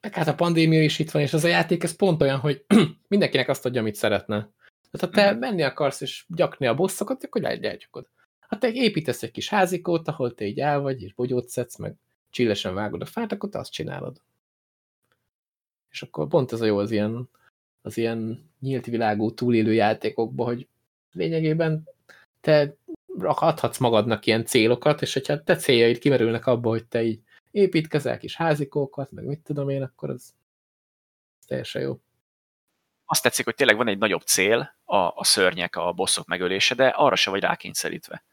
Meg 0.00 0.14
hát 0.14 0.28
a 0.28 0.34
pandémia 0.34 0.82
is 0.82 0.98
itt 0.98 1.10
van, 1.10 1.22
és 1.22 1.32
az 1.32 1.44
a 1.44 1.48
játék 1.48 1.82
ez 1.82 1.96
pont 1.96 2.22
olyan, 2.22 2.38
hogy 2.38 2.64
mindenkinek 3.08 3.48
azt 3.48 3.66
adja, 3.66 3.80
amit 3.80 3.94
szeretne. 3.94 4.50
Tehát 4.90 5.16
ha 5.16 5.22
te 5.22 5.34
mm. 5.34 5.38
menni 5.38 5.62
akarsz 5.62 6.00
és 6.00 6.24
gyakni 6.28 6.66
a 6.66 6.74
bosszokat, 6.74 7.24
akkor 7.24 7.44
elgyakod. 7.44 8.08
Ha 8.50 8.58
te 8.58 8.72
építesz 8.72 9.22
egy 9.22 9.30
kis 9.30 9.48
házikót, 9.48 10.08
ahol 10.08 10.34
te 10.34 10.44
így 10.44 10.60
el 10.60 10.80
vagy, 10.80 11.02
és 11.02 11.14
bogyót 11.14 11.48
szedsz, 11.48 11.76
meg 11.76 11.94
csillesen 12.30 12.74
vágod 12.74 13.02
a 13.02 13.06
fát, 13.06 13.32
akkor 13.32 13.48
te 13.48 13.58
azt 13.58 13.72
csinálod. 13.72 14.22
És 15.90 16.02
akkor 16.02 16.28
pont 16.28 16.52
ez 16.52 16.60
a 16.60 16.64
jó 16.64 16.78
az 16.78 16.90
ilyen, 16.90 17.28
az 17.82 17.96
ilyen 17.96 18.50
nyílt 18.60 18.86
világú 18.86 19.34
túlélő 19.34 19.72
játékokban, 19.72 20.46
hogy 20.46 20.68
lényegében 21.12 21.88
te 22.40 22.76
adhatsz 23.18 23.78
magadnak 23.78 24.26
ilyen 24.26 24.44
célokat, 24.44 25.02
és 25.02 25.12
hogyha 25.12 25.42
te 25.42 25.56
céljaid 25.56 25.98
kimerülnek 25.98 26.46
abba, 26.46 26.68
hogy 26.68 26.86
te 26.86 27.02
így 27.02 27.20
építkezel 27.50 28.18
kis 28.18 28.36
házikókat, 28.36 29.10
meg 29.10 29.24
mit 29.24 29.40
tudom 29.40 29.68
én, 29.68 29.82
akkor 29.82 30.10
az 30.10 30.34
teljesen 31.46 31.82
jó 31.82 32.00
azt 33.12 33.22
tetszik, 33.22 33.44
hogy 33.44 33.54
tényleg 33.54 33.76
van 33.76 33.88
egy 33.88 33.98
nagyobb 33.98 34.22
cél, 34.22 34.76
a, 34.84 34.96
a 34.96 35.24
szörnyek, 35.24 35.76
a 35.76 35.92
bosszok 35.92 36.26
megölése, 36.26 36.74
de 36.74 36.86
arra 36.88 37.16
se 37.16 37.30
vagy 37.30 37.40
rákényszerítve. 37.40 38.24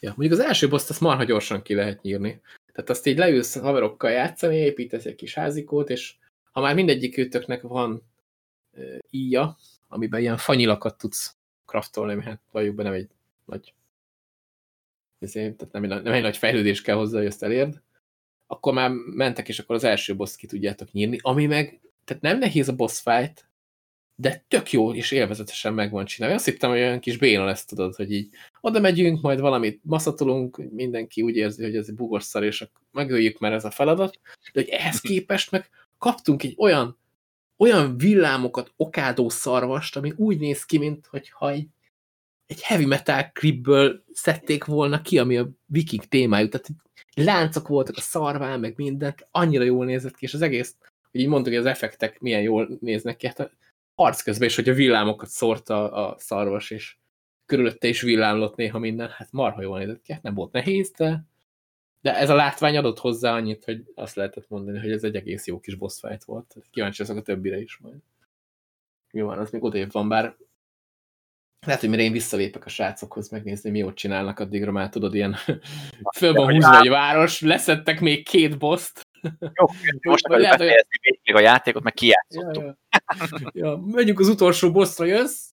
Ja, 0.00 0.14
mondjuk 0.16 0.40
az 0.40 0.46
első 0.46 0.68
boszt 0.68 0.90
azt 0.90 1.00
marha 1.00 1.24
gyorsan 1.24 1.62
ki 1.62 1.74
lehet 1.74 2.02
nyírni. 2.02 2.40
Tehát 2.72 2.90
azt 2.90 3.06
így 3.06 3.18
leülsz 3.18 3.58
haverokkal 3.58 4.10
játszani, 4.10 4.56
építesz 4.56 5.04
egy 5.04 5.14
kis 5.14 5.34
házikót, 5.34 5.90
és 5.90 6.14
ha 6.52 6.60
már 6.60 6.74
mindegyik 6.74 7.16
őtöknek 7.16 7.62
van 7.62 8.02
e, 8.72 8.80
íja, 9.10 9.56
amiben 9.88 10.20
ilyen 10.20 10.36
fanyilakat 10.36 10.98
tudsz 10.98 11.36
kraftolni, 11.66 12.22
hát 12.22 12.40
valljuk 12.50 12.74
be 12.74 12.82
nem 12.82 12.92
egy 12.92 13.08
nagy 13.44 13.74
ezért, 15.18 15.56
tehát 15.56 15.72
nem, 15.72 15.84
egy, 15.84 16.02
nem 16.02 16.12
egy 16.12 16.22
nagy 16.22 16.36
fejlődés 16.36 16.82
kell 16.82 16.96
hozzá, 16.96 17.16
hogy 17.18 17.26
ezt 17.26 17.42
elérd, 17.42 17.82
akkor 18.46 18.72
már 18.72 18.90
mentek, 18.90 19.48
és 19.48 19.58
akkor 19.58 19.74
az 19.74 19.84
első 19.84 20.16
boss 20.16 20.36
ki 20.36 20.46
tudjátok 20.46 20.92
nyírni, 20.92 21.18
ami 21.22 21.46
meg, 21.46 21.80
tehát 22.04 22.22
nem 22.22 22.38
nehéz 22.38 22.68
a 22.68 22.76
boss 22.76 23.00
fight, 23.00 23.49
de 24.20 24.44
tök 24.48 24.72
jó 24.72 24.94
és 24.94 25.10
élvezetesen 25.10 25.74
meg 25.74 25.90
van 25.90 26.04
csinálva. 26.04 26.36
Azt 26.36 26.44
hittem, 26.44 26.70
hogy 26.70 26.78
olyan 26.78 27.00
kis 27.00 27.16
béna 27.16 27.44
lesz, 27.44 27.64
tudod, 27.64 27.94
hogy 27.94 28.12
így 28.12 28.28
oda 28.60 28.80
megyünk, 28.80 29.20
majd 29.20 29.40
valamit 29.40 29.80
maszatolunk, 29.82 30.70
mindenki 30.70 31.22
úgy 31.22 31.36
érzi, 31.36 31.62
hogy 31.62 31.76
ez 31.76 31.88
egy 31.88 31.94
bugos 31.94 32.22
szar, 32.24 32.44
és 32.44 32.68
megöljük 32.92 33.38
már 33.38 33.52
ez 33.52 33.64
a 33.64 33.70
feladat, 33.70 34.18
de 34.52 34.60
hogy 34.60 34.68
ehhez 34.68 35.00
képest 35.00 35.50
meg 35.50 35.70
kaptunk 35.98 36.42
egy 36.42 36.54
olyan, 36.58 36.98
olyan 37.56 37.96
villámokat 37.96 38.72
okádó 38.76 39.28
szarvast, 39.28 39.96
ami 39.96 40.12
úgy 40.16 40.38
néz 40.38 40.64
ki, 40.64 40.78
mint 40.78 41.06
hogyha 41.06 41.50
egy, 41.50 41.68
egy 42.46 42.62
heavy 42.62 42.84
metal 42.84 43.30
clipből 43.32 44.04
szedték 44.12 44.64
volna 44.64 45.02
ki, 45.02 45.18
ami 45.18 45.36
a 45.36 45.50
viking 45.66 46.04
témájú. 46.04 46.48
Tehát 46.48 46.68
láncok 47.14 47.68
voltak 47.68 47.96
a 47.96 48.00
szarván, 48.00 48.60
meg 48.60 48.72
mindent, 48.76 49.28
annyira 49.30 49.64
jól 49.64 49.84
nézett 49.84 50.16
ki, 50.16 50.24
és 50.24 50.34
az 50.34 50.42
egész, 50.42 50.76
hogy 51.10 51.20
így 51.20 51.28
mondtuk, 51.28 51.52
hogy 51.52 51.62
az 51.62 51.70
effektek 51.70 52.20
milyen 52.20 52.42
jól 52.42 52.78
néznek 52.80 53.16
ki, 53.16 53.26
hát 53.26 53.58
harc 54.02 54.22
közben 54.22 54.48
is, 54.48 54.56
hogy 54.56 54.68
a 54.68 54.74
villámokat 54.74 55.28
szórta 55.28 55.92
a 55.92 56.18
szarvas, 56.18 56.70
és 56.70 56.96
körülötte 57.46 57.88
is 57.88 58.00
villámlott 58.00 58.56
néha 58.56 58.78
minden, 58.78 59.08
hát 59.08 59.32
marha 59.32 59.62
jól 59.62 59.78
nézett 59.78 60.02
ki, 60.02 60.12
hát 60.12 60.22
nem 60.22 60.34
volt 60.34 60.52
nehéz, 60.52 60.90
de, 60.96 61.24
de 62.00 62.16
ez 62.16 62.30
a 62.30 62.34
látvány 62.34 62.76
adott 62.76 62.98
hozzá 62.98 63.34
annyit, 63.34 63.64
hogy 63.64 63.84
azt 63.94 64.14
lehetett 64.14 64.48
mondani, 64.48 64.78
hogy 64.78 64.90
ez 64.90 65.04
egy 65.04 65.14
egész 65.14 65.46
jó 65.46 65.60
kis 65.60 65.74
boss 65.74 66.00
fight 66.00 66.24
volt. 66.24 66.56
Kíváncsi 66.70 67.02
leszek 67.02 67.16
a 67.16 67.22
többire 67.22 67.60
is 67.60 67.78
majd. 67.78 67.98
Mi 69.12 69.20
van, 69.20 69.38
az 69.38 69.50
még 69.50 69.62
odébb 69.62 69.92
van, 69.92 70.08
bár 70.08 70.36
lehet, 71.66 71.80
hogy 71.80 71.90
mire 71.90 72.02
én 72.02 72.12
visszalépek 72.12 72.64
a 72.64 72.68
srácokhoz 72.68 73.28
megnézni, 73.28 73.70
mi 73.70 73.82
ott 73.82 73.94
csinálnak, 73.94 74.38
addigra 74.38 74.72
már 74.72 74.88
tudod, 74.88 75.14
ilyen 75.14 75.36
föl 76.18 76.32
van 76.32 76.52
húzva 76.52 76.80
egy 76.80 76.88
város, 76.88 77.40
leszettek 77.40 78.00
még 78.00 78.24
két 78.28 78.58
boszt, 78.58 79.09
jó, 79.58 79.66
most 80.10 80.24
akarjuk 80.24 80.30
lehet, 80.30 80.58
befejezni 80.58 81.20
még 81.24 81.34
a 81.34 81.40
játékot, 81.40 81.82
meg 81.82 81.92
kijátszottuk. 81.92 82.62
Ja, 82.62 82.76
ja. 82.90 83.50
ja, 83.68 83.76
megyünk 83.76 84.20
az 84.20 84.28
utolsó 84.28 84.70
bosszra, 84.70 85.04
jössz? 85.04 85.50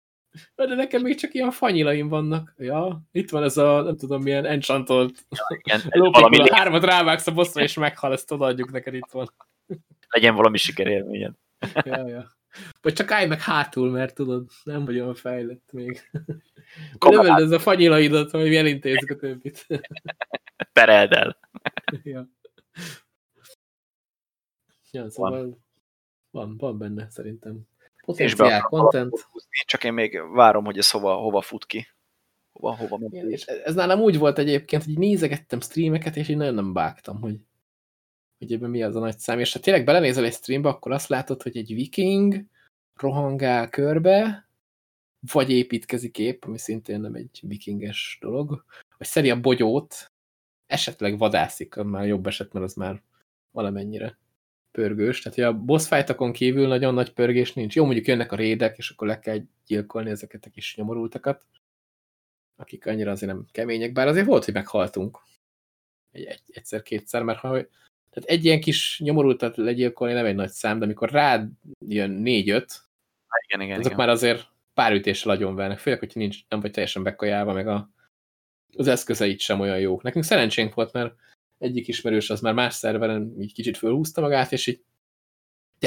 De 0.55 0.75
nekem 0.75 1.01
még 1.01 1.15
csak 1.15 1.33
ilyen 1.33 1.51
fanyilaim 1.51 2.07
vannak. 2.07 2.53
Ja, 2.57 3.01
itt 3.11 3.29
van 3.29 3.43
ez 3.43 3.57
a, 3.57 3.81
nem 3.81 3.97
tudom, 3.97 4.21
milyen 4.21 4.45
enchantolt 4.45 5.25
ja, 5.29 5.59
igen, 5.63 6.11
valami 6.11 6.37
a 6.37 6.55
hármat 6.55 6.83
rávágsz 6.83 7.27
a 7.27 7.31
bosszra, 7.31 7.61
és 7.61 7.73
meghal, 7.73 8.13
ezt 8.13 8.31
odaadjuk 8.31 8.71
neked, 8.71 8.93
itt 8.93 9.11
van. 9.11 9.33
Legyen 10.09 10.35
valami 10.35 10.57
sikerélményed. 10.57 11.33
ja, 11.85 12.07
ja. 12.07 12.39
Vagy 12.81 12.93
csak 12.93 13.11
állj 13.11 13.27
meg 13.27 13.41
hátul, 13.41 13.89
mert 13.89 14.15
tudod, 14.15 14.49
nem 14.63 14.85
vagy 14.85 14.99
olyan 14.99 15.15
fejlett 15.15 15.69
még. 15.71 16.09
Lövöld 16.99 17.41
ez 17.41 17.51
a 17.51 17.59
fanyilaidat, 17.59 18.31
hogy 18.31 18.55
elintézzük 18.55 19.09
a 19.09 19.15
többit. 19.15 19.67
Pereld 20.73 21.11
el. 21.11 21.37
ja. 22.03 22.29
Ja, 24.91 25.09
szóval 25.09 25.31
van, 25.31 25.63
van, 26.31 26.57
van 26.57 26.77
benne 26.77 27.09
szerintem. 27.09 27.61
Potenciál, 28.05 28.61
content. 28.61 29.27
Csak 29.65 29.83
én 29.83 29.93
még 29.93 30.21
várom, 30.33 30.65
hogy 30.65 30.77
ez 30.77 30.91
hova, 30.91 31.13
hova 31.13 31.41
fut 31.41 31.65
ki. 31.65 31.87
Hova, 32.51 32.75
hova 32.75 32.99
Igen, 33.09 33.29
és 33.29 33.45
ez 33.45 33.75
nálam 33.75 33.99
úgy 33.99 34.17
volt 34.17 34.37
egyébként, 34.37 34.83
hogy 34.83 34.97
nézegettem 34.97 35.61
streameket, 35.61 36.15
és 36.15 36.29
én 36.29 36.37
nagyon 36.37 36.53
nem 36.53 36.73
bágtam, 36.73 37.21
hogy, 37.21 37.39
hogy 38.37 38.53
ebben 38.53 38.69
mi 38.69 38.83
az 38.83 38.95
a 38.95 38.99
nagy 38.99 39.19
szám. 39.19 39.39
És 39.39 39.53
ha 39.53 39.59
tényleg 39.59 39.85
belenézel 39.85 40.25
egy 40.25 40.33
streambe, 40.33 40.69
akkor 40.69 40.91
azt 40.91 41.07
látod, 41.07 41.41
hogy 41.41 41.57
egy 41.57 41.73
viking 41.73 42.45
rohangál 42.95 43.69
körbe, 43.69 44.49
vagy 45.31 45.49
építkezik 45.49 46.17
épp, 46.17 46.43
ami 46.43 46.57
szintén 46.57 47.01
nem 47.01 47.13
egy 47.15 47.39
vikinges 47.41 48.17
dolog, 48.21 48.65
vagy 48.97 49.07
szeri 49.07 49.29
a 49.29 49.39
bogyót, 49.39 50.11
esetleg 50.65 51.17
vadászik, 51.17 51.75
már 51.75 52.05
jobb 52.05 52.27
eset, 52.27 52.53
mert 52.53 52.65
az 52.65 52.73
már 52.73 53.01
valamennyire 53.51 54.17
pörgős, 54.71 55.21
tehát 55.21 55.53
a 55.53 55.57
boss 55.57 55.87
fightokon 55.87 56.31
kívül 56.31 56.67
nagyon 56.67 56.93
nagy 56.93 57.13
pörgés 57.13 57.53
nincs. 57.53 57.75
Jó, 57.75 57.85
mondjuk 57.85 58.07
jönnek 58.07 58.31
a 58.31 58.35
rédek, 58.35 58.77
és 58.77 58.89
akkor 58.89 59.07
le 59.07 59.19
kell 59.19 59.39
gyilkolni 59.65 60.09
ezeket 60.09 60.45
a 60.45 60.49
kis 60.49 60.75
nyomorultakat, 60.75 61.45
akik 62.55 62.85
annyira 62.85 63.11
azért 63.11 63.31
nem 63.31 63.45
kemények, 63.51 63.93
bár 63.93 64.07
azért 64.07 64.25
volt, 64.25 64.45
hogy 64.45 64.53
meghaltunk 64.53 65.19
egy, 66.11 66.23
egy, 66.23 66.41
egyszer-kétszer, 66.47 67.23
mert 67.23 67.39
ha 67.39 67.49
tehát 68.09 68.29
egy 68.29 68.45
ilyen 68.45 68.59
kis 68.59 68.99
nyomorultat 69.03 69.57
legyilkolni 69.57 70.13
nem 70.13 70.25
egy 70.25 70.35
nagy 70.35 70.49
szám, 70.49 70.79
de 70.79 70.85
amikor 70.85 71.09
rád 71.09 71.49
jön 71.87 72.09
négy-öt, 72.09 72.81
igen, 73.47 73.61
igen, 73.61 73.79
azok 73.79 73.91
igen. 73.91 74.05
már 74.05 74.09
azért 74.09 74.47
pár 74.73 74.93
ütéssel 74.93 75.53
vernek, 75.53 75.79
főleg, 75.79 75.99
hogy 75.99 76.11
nincs, 76.13 76.39
nem 76.47 76.59
vagy 76.59 76.71
teljesen 76.71 77.03
bekajálva, 77.03 77.53
meg 77.53 77.67
a, 77.67 77.89
az 78.77 78.87
eszközeit 78.87 79.39
sem 79.39 79.59
olyan 79.59 79.79
jók. 79.79 80.01
Nekünk 80.01 80.25
szerencsénk 80.25 80.73
volt, 80.73 80.93
mert 80.93 81.15
egyik 81.61 81.87
ismerős 81.87 82.29
az 82.29 82.41
már 82.41 82.53
más 82.53 82.73
szerveren 82.73 83.35
így 83.39 83.53
kicsit 83.53 83.77
fölhúzta 83.77 84.21
magát, 84.21 84.51
és 84.51 84.67
így 84.67 84.81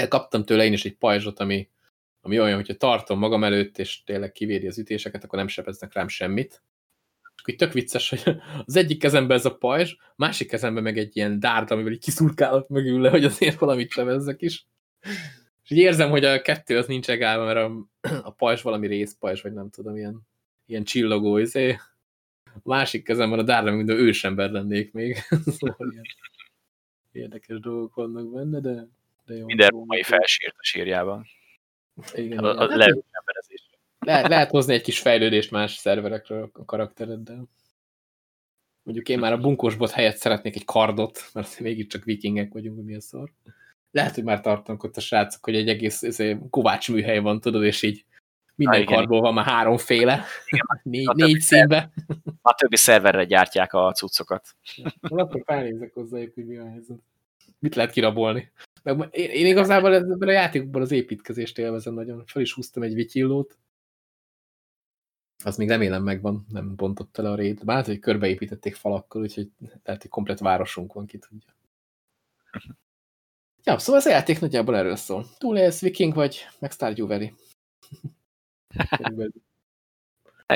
kaptam 0.08 0.44
tőle 0.44 0.64
én 0.64 0.72
is 0.72 0.84
egy 0.84 0.96
pajzsot, 0.96 1.40
ami, 1.40 1.68
ami 2.20 2.40
olyan, 2.40 2.56
hogyha 2.56 2.74
tartom 2.74 3.18
magam 3.18 3.44
előtt, 3.44 3.78
és 3.78 4.02
tényleg 4.04 4.32
kivédi 4.32 4.66
az 4.66 4.78
ütéseket, 4.78 5.24
akkor 5.24 5.38
nem 5.38 5.48
sebeznek 5.48 5.92
rám 5.92 6.08
semmit. 6.08 6.62
Így 7.46 7.56
tök 7.56 7.72
vicces, 7.72 8.08
hogy 8.08 8.22
az 8.66 8.76
egyik 8.76 8.98
kezemben 8.98 9.36
ez 9.36 9.44
a 9.44 9.56
pajzs, 9.56 9.96
másik 10.16 10.48
kezemben 10.48 10.82
meg 10.82 10.98
egy 10.98 11.16
ilyen 11.16 11.40
dárd, 11.40 11.70
amivel 11.70 11.92
így 11.92 12.04
kiszurkálok 12.04 12.68
mögül 12.68 13.00
le, 13.00 13.10
hogy 13.10 13.24
azért 13.24 13.58
valamit 13.58 13.90
sebezzek 13.90 14.42
is. 14.42 14.66
És 15.64 15.70
így 15.70 15.78
érzem, 15.78 16.10
hogy 16.10 16.24
a 16.24 16.42
kettő 16.42 16.78
az 16.78 16.86
nincs 16.86 17.10
egálva, 17.10 17.44
mert 17.44 17.58
a, 17.58 17.88
a 18.28 18.30
pajzs 18.30 18.62
valami 18.62 18.86
részpajzs, 18.86 19.42
vagy 19.42 19.52
nem 19.52 19.70
tudom, 19.70 19.96
ilyen, 19.96 20.20
ilyen 20.66 20.84
csillogó, 20.84 21.38
izé. 21.38 21.76
A 22.54 22.60
másik 22.62 23.04
kezemben 23.04 23.38
a 23.38 23.42
dárda, 23.42 23.70
mint 23.70 23.90
ősember 23.90 24.50
lennék 24.50 24.92
még. 24.92 25.16
szóval 25.58 25.92
ilyen 25.92 26.04
érdekes 27.12 27.60
dolgok 27.60 27.94
vannak 27.94 28.32
benne, 28.32 28.60
de, 28.60 28.86
de 29.26 29.34
jó. 29.34 29.44
Minden 29.44 29.68
római 29.68 30.02
felsírt 30.02 30.54
a 30.58 30.64
sírjában. 30.64 31.26
Igen, 32.14 32.38
a, 32.38 32.58
a, 32.60 32.64
igen. 32.64 32.78
le, 32.78 32.94
Le, 34.04 34.28
lehet 34.28 34.50
hozni 34.50 34.74
egy 34.74 34.82
kis 34.82 34.98
fejlődést 34.98 35.50
más 35.50 35.74
szerverekről 35.76 36.50
a 36.52 36.64
karaktereddel. 36.64 37.48
Mondjuk 38.82 39.08
én 39.08 39.18
már 39.18 39.32
a 39.32 39.38
bunkósbot 39.38 39.90
helyett 39.90 40.16
szeretnék 40.16 40.56
egy 40.56 40.64
kardot, 40.64 41.30
mert 41.32 41.60
mégiscsak 41.60 42.04
vikingek 42.04 42.52
vagyunk, 42.52 42.84
mi 42.84 42.94
a 42.94 43.00
szar. 43.00 43.32
Lehet, 43.90 44.14
hogy 44.14 44.24
már 44.24 44.40
tartanak 44.40 44.82
ott 44.82 44.96
a 44.96 45.00
srácok, 45.00 45.44
hogy 45.44 45.54
egy 45.54 45.68
egész 45.68 46.02
ez 46.02 46.22
kovács 46.50 46.90
műhely 46.90 47.18
van, 47.18 47.40
tudod, 47.40 47.64
és 47.64 47.82
így 47.82 48.04
minden 48.54 48.80
ah, 48.80 48.86
kardból 48.86 49.20
van 49.20 49.34
már 49.34 49.44
háromféle, 49.44 50.24
igen, 50.46 50.80
négy, 50.82 51.08
négy 51.14 51.40
színbe. 51.40 51.92
A 52.42 52.54
többi 52.54 52.76
szerverre 52.76 53.24
gyártják 53.24 53.72
a 53.72 53.92
cuccokat. 53.92 54.48
Ja, 54.76 54.92
akkor 55.00 55.42
felnézek 55.44 55.94
hozzájuk, 55.94 56.34
hogy 56.34 56.46
mi 56.46 56.56
a 56.56 56.68
helyzet. 56.68 56.98
Mit 57.58 57.74
lehet 57.74 57.90
kirabolni? 57.90 58.52
Meg 58.82 59.08
én, 59.10 59.30
én 59.30 59.46
igazából 59.46 59.94
ebben 59.94 60.28
a 60.28 60.32
játékokban 60.32 60.82
az 60.82 60.90
építkezést 60.90 61.58
élvezem 61.58 61.94
nagyon. 61.94 62.22
Fel 62.26 62.42
is 62.42 62.52
húztam 62.52 62.82
egy 62.82 62.94
vityillót. 62.94 63.58
Az 65.44 65.56
még 65.56 65.68
remélem 65.68 66.02
megvan, 66.02 66.46
nem 66.48 66.76
bontott 66.76 67.18
el 67.18 67.26
a 67.26 67.34
rét. 67.34 67.64
Bár 67.64 67.84
hogy 67.84 67.98
körbeépítették 67.98 68.74
falakkal, 68.74 69.22
úgyhogy 69.22 69.50
lehet, 69.84 70.02
hogy 70.02 70.10
komplet 70.10 70.38
városunk 70.38 70.92
van, 70.92 71.06
ki 71.06 71.18
tudja. 71.18 71.56
Ja, 73.64 73.78
szóval 73.78 74.00
az 74.00 74.06
a 74.06 74.10
játék 74.10 74.40
nagyjából 74.40 74.76
erről 74.76 74.96
szól. 74.96 75.26
Túlélsz, 75.38 75.80
viking 75.80 76.14
vagy, 76.14 76.46
meg 76.58 76.70
Stardew 76.70 77.06
Valley. 77.06 77.28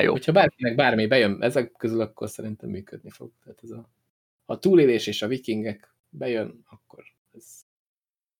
Jó. 0.01 0.11
Hogyha 0.11 0.31
bárkinek 0.31 0.75
bármi 0.75 1.07
bejön 1.07 1.41
ezek 1.41 1.71
közül, 1.71 2.01
akkor 2.01 2.29
szerintem 2.29 2.69
működni 2.69 3.09
fog. 3.09 3.31
Tehát 3.43 3.59
ez 3.63 3.69
a, 3.69 3.89
ha 4.45 4.53
a 4.53 4.59
túlélés 4.59 5.07
és 5.07 5.21
a 5.21 5.27
vikingek 5.27 5.93
bejön, 6.09 6.63
akkor 6.69 7.03
ez 7.35 7.45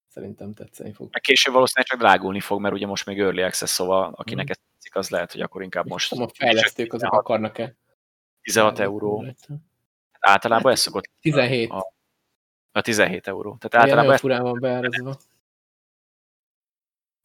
szerintem 0.08 0.54
tetszeni 0.54 0.94
fog. 0.94 1.10
Meg 1.12 1.22
később 1.22 1.54
valószínűleg 1.54 1.90
csak 1.90 2.00
drágulni 2.00 2.40
fog, 2.40 2.62
mert 2.62 2.74
ugye 2.74 2.86
most 2.86 3.06
még 3.06 3.20
Early 3.20 3.44
Access, 3.44 3.70
szóval 3.70 4.14
akinek 4.16 4.46
hmm. 4.46 4.52
ez 4.52 4.58
tetszik, 4.72 4.96
az 4.96 5.10
lehet, 5.10 5.32
hogy 5.32 5.42
akkor 5.42 5.62
inkább 5.64 5.88
most... 5.88 6.12
a 6.12 6.30
fejlesztők 6.34 6.94
azok 6.94 7.14
akarnak-e? 7.14 7.76
16 8.42 8.80
euró. 8.80 9.26
Általában 10.20 10.72
ez 10.72 10.80
szokott... 10.80 11.10
17. 11.22 11.70
A, 11.70 11.94
a 12.72 12.82
17 12.82 13.28
euró. 13.28 13.58
Tehát 13.60 13.88
általában... 13.88 14.14
ez 14.14 14.20
furán 14.20 14.42
van 14.42 14.60
beárazva. 14.60 15.18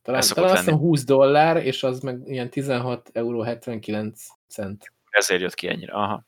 Talán, 0.05 0.23
talán 0.29 0.51
azt 0.51 0.59
hiszem 0.59 0.79
20 0.79 1.05
dollár, 1.05 1.57
és 1.57 1.83
az 1.83 2.01
meg 2.01 2.29
ilyen 2.29 2.51
16 2.51 3.11
euró 3.13 3.43
79 3.43 4.27
cent. 4.47 4.93
Ezért 5.11 5.41
jött 5.41 5.55
ki 5.55 5.69
ennyire, 5.69 5.93
aha. 5.93 6.27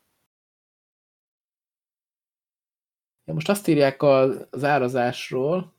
Ja, 3.24 3.35
most 3.35 3.48
azt 3.48 3.66
írják 3.66 4.03
az 4.03 4.65
árazásról, 4.65 5.74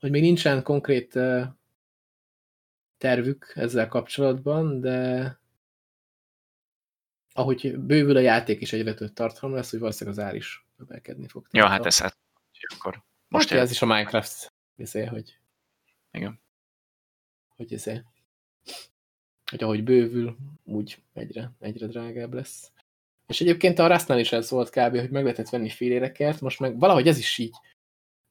hogy 0.00 0.10
még 0.10 0.22
nincsen 0.22 0.62
konkrét 0.62 1.18
tervük 2.98 3.52
ezzel 3.54 3.88
kapcsolatban, 3.88 4.80
de 4.80 5.38
ahogy 7.32 7.78
bővül 7.78 8.16
a 8.16 8.20
játék 8.20 8.60
is 8.60 8.72
egyre 8.72 8.94
több 8.94 9.12
tartalom 9.12 9.54
lesz, 9.54 9.70
hogy 9.70 9.80
valószínűleg 9.80 10.18
az 10.18 10.24
ár 10.24 10.34
is 10.34 10.66
növelkedni 10.76 11.28
fog. 11.28 11.46
Ja, 11.50 11.66
hát 11.66 11.86
ez 11.86 11.98
hát 11.98 12.16
akkor 12.74 13.04
most 13.28 13.48
hát 13.48 13.58
ez 13.58 13.70
is 13.70 13.82
a 13.82 13.86
Minecraft 13.86 14.52
viszé, 14.74 15.04
hogy 15.04 15.38
igen. 16.10 16.40
Hogy 17.58 17.72
ez 17.72 17.84
hogy 19.50 19.62
ahogy 19.62 19.84
bővül, 19.84 20.36
úgy 20.64 20.98
egyre, 21.12 21.52
egyre 21.60 21.86
drágább 21.86 22.34
lesz. 22.34 22.70
És 23.26 23.40
egyébként 23.40 23.78
a 23.78 23.86
Rustnál 23.86 24.18
is 24.18 24.32
ez 24.32 24.50
volt 24.50 24.70
kb., 24.70 24.98
hogy 24.98 25.10
meg 25.10 25.22
lehetett 25.22 25.48
venni 25.48 25.68
félérekert, 25.68 26.40
most 26.40 26.60
meg 26.60 26.78
valahogy 26.78 27.08
ez 27.08 27.18
is 27.18 27.38
így. 27.38 27.54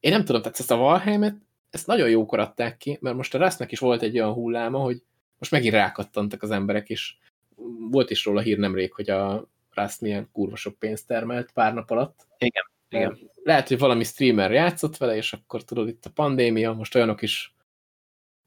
Én 0.00 0.10
nem 0.10 0.24
tudom, 0.24 0.42
tehát 0.42 0.58
ezt 0.58 0.70
a 0.70 0.76
Valheimet, 0.76 1.36
ezt 1.70 1.86
nagyon 1.86 2.08
jókor 2.08 2.38
adták 2.38 2.76
ki, 2.76 2.98
mert 3.00 3.16
most 3.16 3.34
a 3.34 3.38
Rustnak 3.38 3.72
is 3.72 3.78
volt 3.78 4.02
egy 4.02 4.18
olyan 4.18 4.32
hulláma, 4.32 4.78
hogy 4.78 5.02
most 5.38 5.50
megint 5.50 5.74
rákattantak 5.74 6.42
az 6.42 6.50
emberek, 6.50 6.88
és 6.88 7.14
volt 7.90 8.10
is 8.10 8.24
róla 8.24 8.40
hír 8.40 8.58
nemrég, 8.58 8.92
hogy 8.92 9.10
a 9.10 9.48
Rust 9.70 10.00
milyen 10.00 10.28
kurva 10.32 10.56
sok 10.56 10.78
pénzt 10.78 11.06
termelt 11.06 11.52
pár 11.52 11.74
nap 11.74 11.90
alatt. 11.90 12.26
Igen, 12.38 12.64
igen. 12.88 13.18
Lehet, 13.42 13.68
hogy 13.68 13.78
valami 13.78 14.04
streamer 14.04 14.52
játszott 14.52 14.96
vele, 14.96 15.16
és 15.16 15.32
akkor 15.32 15.64
tudod, 15.64 15.88
itt 15.88 16.04
a 16.04 16.10
pandémia, 16.10 16.72
most 16.72 16.94
olyanok 16.94 17.22
is 17.22 17.56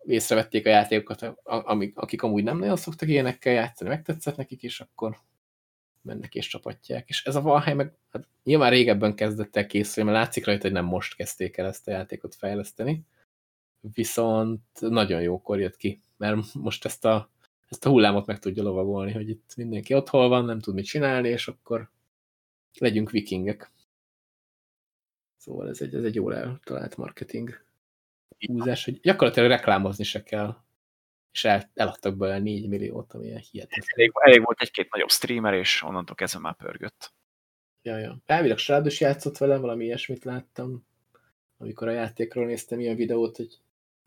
észrevették 0.06 0.66
a 0.66 0.70
játékokat, 0.70 1.34
amik, 1.44 1.98
akik 1.98 2.24
amúgy 2.24 2.44
nem 2.44 2.58
nagyon 2.58 2.78
szoktak 2.78 3.10
ilyenekkel 3.10 3.54
játszani, 3.54 3.90
megtetszett 3.90 4.36
nekik, 4.36 4.64
és 4.64 4.80
akkor 4.80 5.18
mennek 6.02 6.36
és 6.36 6.48
csapatják. 6.48 7.10
És 7.10 7.24
ez 7.24 7.36
a 7.36 7.42
Valheim 7.42 7.78
meg 7.78 7.94
hát 8.10 8.28
nyilván 8.44 8.70
régebben 8.70 9.16
kezdett 9.16 9.56
el 9.56 9.66
készülni, 9.66 10.10
mert 10.10 10.24
látszik 10.24 10.46
rajta, 10.46 10.62
hogy 10.62 10.72
nem 10.72 10.86
most 10.86 11.16
kezdték 11.16 11.58
el 11.58 11.66
ezt 11.66 11.88
a 11.88 11.92
játékot 11.92 12.36
fejleszteni. 12.36 13.02
Viszont 13.94 14.62
nagyon 14.80 15.22
jókor 15.22 15.60
jött 15.60 15.76
ki, 15.76 16.02
mert 16.18 16.54
most 16.54 16.86
ezt 16.86 17.06
a, 17.06 17.30
ezt 17.70 17.86
a 17.86 17.90
hullámot 17.90 18.26
meg 18.26 18.40
tudja 18.40 18.64
lovagolni, 18.64 19.12
hogy 19.12 19.30
itt 19.30 19.54
mindenki 19.56 19.94
otthon 19.94 20.30
van, 20.30 20.46
nem 20.46 20.60
tud 20.60 20.74
mit 20.74 20.86
csinálni, 20.86 21.30
és 21.30 21.48
akkor 21.48 21.90
legyünk 22.80 23.12
vikingek. 23.12 23.72
Szóval 25.38 25.70
ez 25.70 25.82
egy, 25.82 25.96
ez 25.96 26.04
egy 26.04 26.16
jól 26.16 26.36
eltalált 26.36 26.98
marketing 26.98 27.64
húzás, 28.38 28.86
hogy 28.86 29.00
gyakorlatilag 29.00 29.50
reklámozni 29.50 30.04
se 30.04 30.24
kell. 30.24 30.56
És 31.32 31.46
el, 31.46 31.70
eladtak 31.74 32.18
belőle 32.18 32.40
4 32.40 32.68
milliót, 32.68 33.14
ami 33.14 33.26
ilyen 33.26 33.44
hihetetlen. 33.52 33.88
Elég, 33.96 34.12
elég 34.14 34.44
volt 34.44 34.62
egy-két 34.62 34.92
nagyobb 34.92 35.10
streamer, 35.10 35.54
és 35.54 35.84
onnantól 35.84 36.16
kezdve 36.16 36.40
már 36.40 36.56
pörgött. 36.56 37.14
Ja, 37.82 37.98
ja. 37.98 38.18
Elvileg 38.26 38.58
Srádos 38.58 39.00
játszott 39.00 39.38
velem, 39.38 39.62
valami 39.62 39.84
ilyesmit 39.84 40.24
láttam, 40.24 40.86
amikor 41.58 41.88
a 41.88 41.92
játékról 41.92 42.46
néztem 42.46 42.80
ilyen 42.80 42.96
videót, 42.96 43.38
hogy 43.38 43.60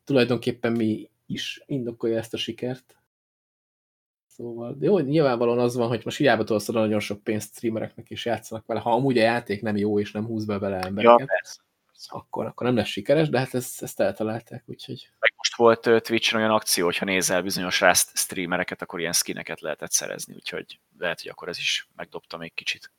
tulajdonképpen 0.04 0.72
mi 0.72 1.10
is 1.26 1.62
indokolja 1.66 2.18
ezt 2.18 2.34
a 2.34 2.36
sikert. 2.36 2.98
Szóval, 4.26 4.74
de 4.74 4.86
jó, 4.86 4.98
nyilvánvalóan 4.98 5.58
az 5.58 5.74
van, 5.74 5.88
hogy 5.88 6.04
most 6.04 6.16
hiába 6.16 6.44
tolsz 6.44 6.66
nagyon 6.66 7.00
sok 7.00 7.22
pénzt 7.22 7.54
streamereknek 7.56 8.10
is 8.10 8.24
játszanak 8.24 8.66
vele, 8.66 8.80
ha 8.80 8.92
amúgy 8.92 9.18
a 9.18 9.22
játék 9.22 9.62
nem 9.62 9.76
jó 9.76 10.00
és 10.00 10.12
nem 10.12 10.26
húz 10.26 10.44
be 10.44 10.58
bele 10.58 10.78
embereket. 10.80 11.18
Ja, 11.18 11.26
persze 11.26 11.62
akkor, 12.02 12.46
akkor 12.46 12.66
nem 12.66 12.76
lesz 12.76 12.88
sikeres, 12.88 13.28
de 13.28 13.38
hát 13.38 13.54
ezt, 13.54 13.82
ezt 13.82 14.00
eltalálták, 14.00 14.62
úgyhogy... 14.66 15.08
Meg 15.18 15.32
most 15.36 15.56
volt 15.56 16.02
Twitch-en 16.02 16.40
olyan 16.40 16.54
akció, 16.54 16.84
hogyha 16.84 17.04
nézel 17.04 17.42
bizonyos 17.42 17.80
Rust 17.80 18.16
streamereket, 18.16 18.82
akkor 18.82 19.00
ilyen 19.00 19.12
skineket 19.12 19.60
lehetett 19.60 19.90
szerezni, 19.90 20.34
úgyhogy 20.34 20.80
lehet, 20.98 21.20
hogy 21.20 21.30
akkor 21.30 21.48
ez 21.48 21.58
is 21.58 21.88
megdobta 21.96 22.36
még 22.36 22.54
kicsit. 22.54 22.92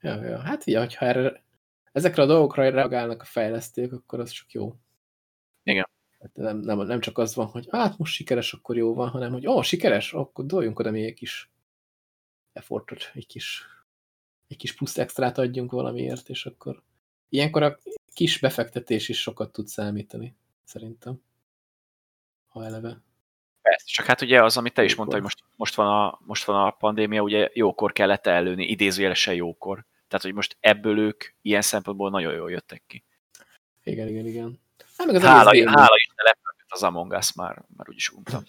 Ja, 0.00 0.24
ja. 0.24 0.38
hát 0.38 0.66
ugye, 0.66 0.78
hogyha 0.78 1.06
erre, 1.06 1.44
ezekre 1.92 2.22
a 2.22 2.26
dolgokra 2.26 2.70
reagálnak 2.70 3.22
a 3.22 3.24
fejlesztők, 3.24 3.92
akkor 3.92 4.20
az 4.20 4.30
csak 4.30 4.52
jó. 4.52 4.74
Igen. 5.62 5.88
Hát 6.20 6.34
nem, 6.34 6.58
nem, 6.58 6.78
nem 6.78 7.00
csak 7.00 7.18
az 7.18 7.34
van, 7.34 7.46
hogy 7.46 7.68
hát 7.70 7.98
most 7.98 8.14
sikeres, 8.14 8.52
akkor 8.52 8.76
jó 8.76 8.94
van, 8.94 9.08
hanem 9.08 9.32
hogy 9.32 9.46
ó, 9.46 9.54
oh, 9.54 9.62
sikeres, 9.62 10.12
akkor 10.12 10.46
doljunk 10.46 10.78
oda 10.78 10.90
még 10.90 11.04
egy 11.04 11.14
kis 11.14 11.50
effortot, 12.52 13.10
egy 13.14 13.26
kis, 13.26 13.66
egy 14.48 14.56
kis 14.56 14.74
plusz 14.74 14.98
extrát 14.98 15.38
adjunk 15.38 15.72
valamiért, 15.72 16.28
és 16.28 16.46
akkor 16.46 16.82
ilyenkor 17.28 17.62
a 17.62 17.78
kis 18.14 18.38
befektetés 18.38 19.08
is 19.08 19.20
sokat 19.20 19.52
tud 19.52 19.66
számítani, 19.66 20.36
szerintem. 20.64 21.22
Ha 22.48 22.64
eleve. 22.64 23.00
Persze, 23.62 23.86
csak 23.86 24.06
hát 24.06 24.20
ugye 24.20 24.42
az, 24.42 24.56
amit 24.56 24.74
te 24.74 24.84
is 24.84 24.94
mondtad, 24.94 25.20
hogy 25.20 25.22
most, 25.22 25.44
most, 25.56 25.74
van 25.74 25.86
a, 25.86 26.18
most 26.24 26.44
van 26.44 26.66
a 26.66 26.70
pandémia, 26.70 27.22
ugye 27.22 27.50
jókor 27.52 27.92
kellett 27.92 28.26
előni, 28.26 28.64
idézőjelesen 28.64 29.34
jókor. 29.34 29.84
Tehát, 30.08 30.24
hogy 30.26 30.34
most 30.34 30.56
ebből 30.60 30.98
ők 30.98 31.24
ilyen 31.42 31.62
szempontból 31.62 32.10
nagyon 32.10 32.34
jól 32.34 32.50
jöttek 32.50 32.82
ki. 32.86 33.04
Igen, 33.82 34.08
igen, 34.08 34.26
igen. 34.26 34.60
Hát 34.96 35.06
meg 35.06 35.16
az 35.16 35.22
hála, 35.22 35.70
hála 35.70 35.96
is 35.96 36.08
lepődött 36.16 36.66
az 36.68 36.82
Among 36.82 37.12
Us 37.12 37.32
már, 37.32 37.64
már 37.76 37.88
úgyis 37.88 38.10
untam. 38.10 38.42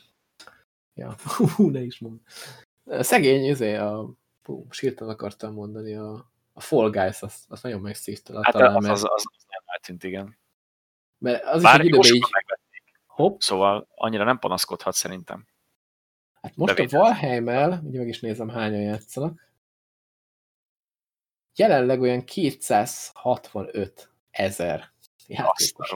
ja, 0.93 1.15
hú, 1.55 1.69
ne 1.69 1.81
is 1.81 1.99
mond. 1.99 2.19
Szegény, 2.85 3.47
ezért 3.47 3.81
a, 3.81 4.13
fú, 4.41 4.67
sírtan 4.69 5.09
akartam 5.09 5.53
mondani, 5.53 5.95
a, 5.95 6.31
a 6.53 6.61
Fall 6.61 6.89
Guys, 6.89 7.21
az, 7.21 7.45
az 7.47 7.61
nagyon 7.61 7.81
megszívta. 7.81 8.43
Hát 8.43 8.53
talán, 8.53 8.75
az, 8.75 8.85
az, 8.85 9.03
az, 9.03 9.11
az 9.11 9.45
nem 9.47 9.63
eltűnt, 9.65 10.03
igen. 10.03 10.37
Mert 11.17 11.43
az 11.43 11.61
Bár 11.61 11.79
is 11.79 11.79
egy 11.79 11.87
időben 11.87 12.13
így... 12.13 12.23
Hopp. 13.05 13.39
Szóval 13.39 13.87
annyira 13.95 14.23
nem 14.23 14.39
panaszkodhat 14.39 14.93
szerintem. 14.93 15.47
Hát 16.41 16.55
most 16.55 16.75
Bevétel. 16.75 16.99
a 16.99 17.03
Valheim-el, 17.03 17.81
ugye 17.83 17.99
meg 17.99 18.07
is 18.07 18.19
nézem 18.19 18.49
hányan 18.49 18.81
játszanak, 18.81 19.51
jelenleg 21.55 22.01
olyan 22.01 22.25
265 22.25 24.09
ezer 24.31 24.91
játékos 25.27 25.95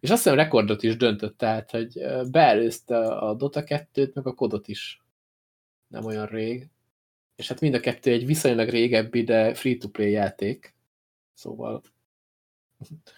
És 0.00 0.10
azt 0.10 0.22
hiszem 0.22 0.34
rekordot 0.34 0.82
is 0.82 0.96
döntött, 0.96 1.38
tehát, 1.38 1.70
hogy 1.70 2.06
beelőzte 2.30 2.98
a 2.98 3.34
Dota 3.34 3.62
2-t, 3.66 4.12
meg 4.12 4.26
a 4.26 4.34
kodot 4.34 4.68
is. 4.68 5.02
Nem 5.86 6.04
olyan 6.04 6.26
rég. 6.26 6.70
És 7.38 7.48
hát 7.48 7.60
mind 7.60 7.74
a 7.74 7.80
kettő 7.80 8.10
egy 8.10 8.26
viszonylag 8.26 8.68
régebbi, 8.68 9.24
de 9.24 9.54
free-to-play 9.54 10.10
játék. 10.10 10.74
Szóval... 11.34 11.82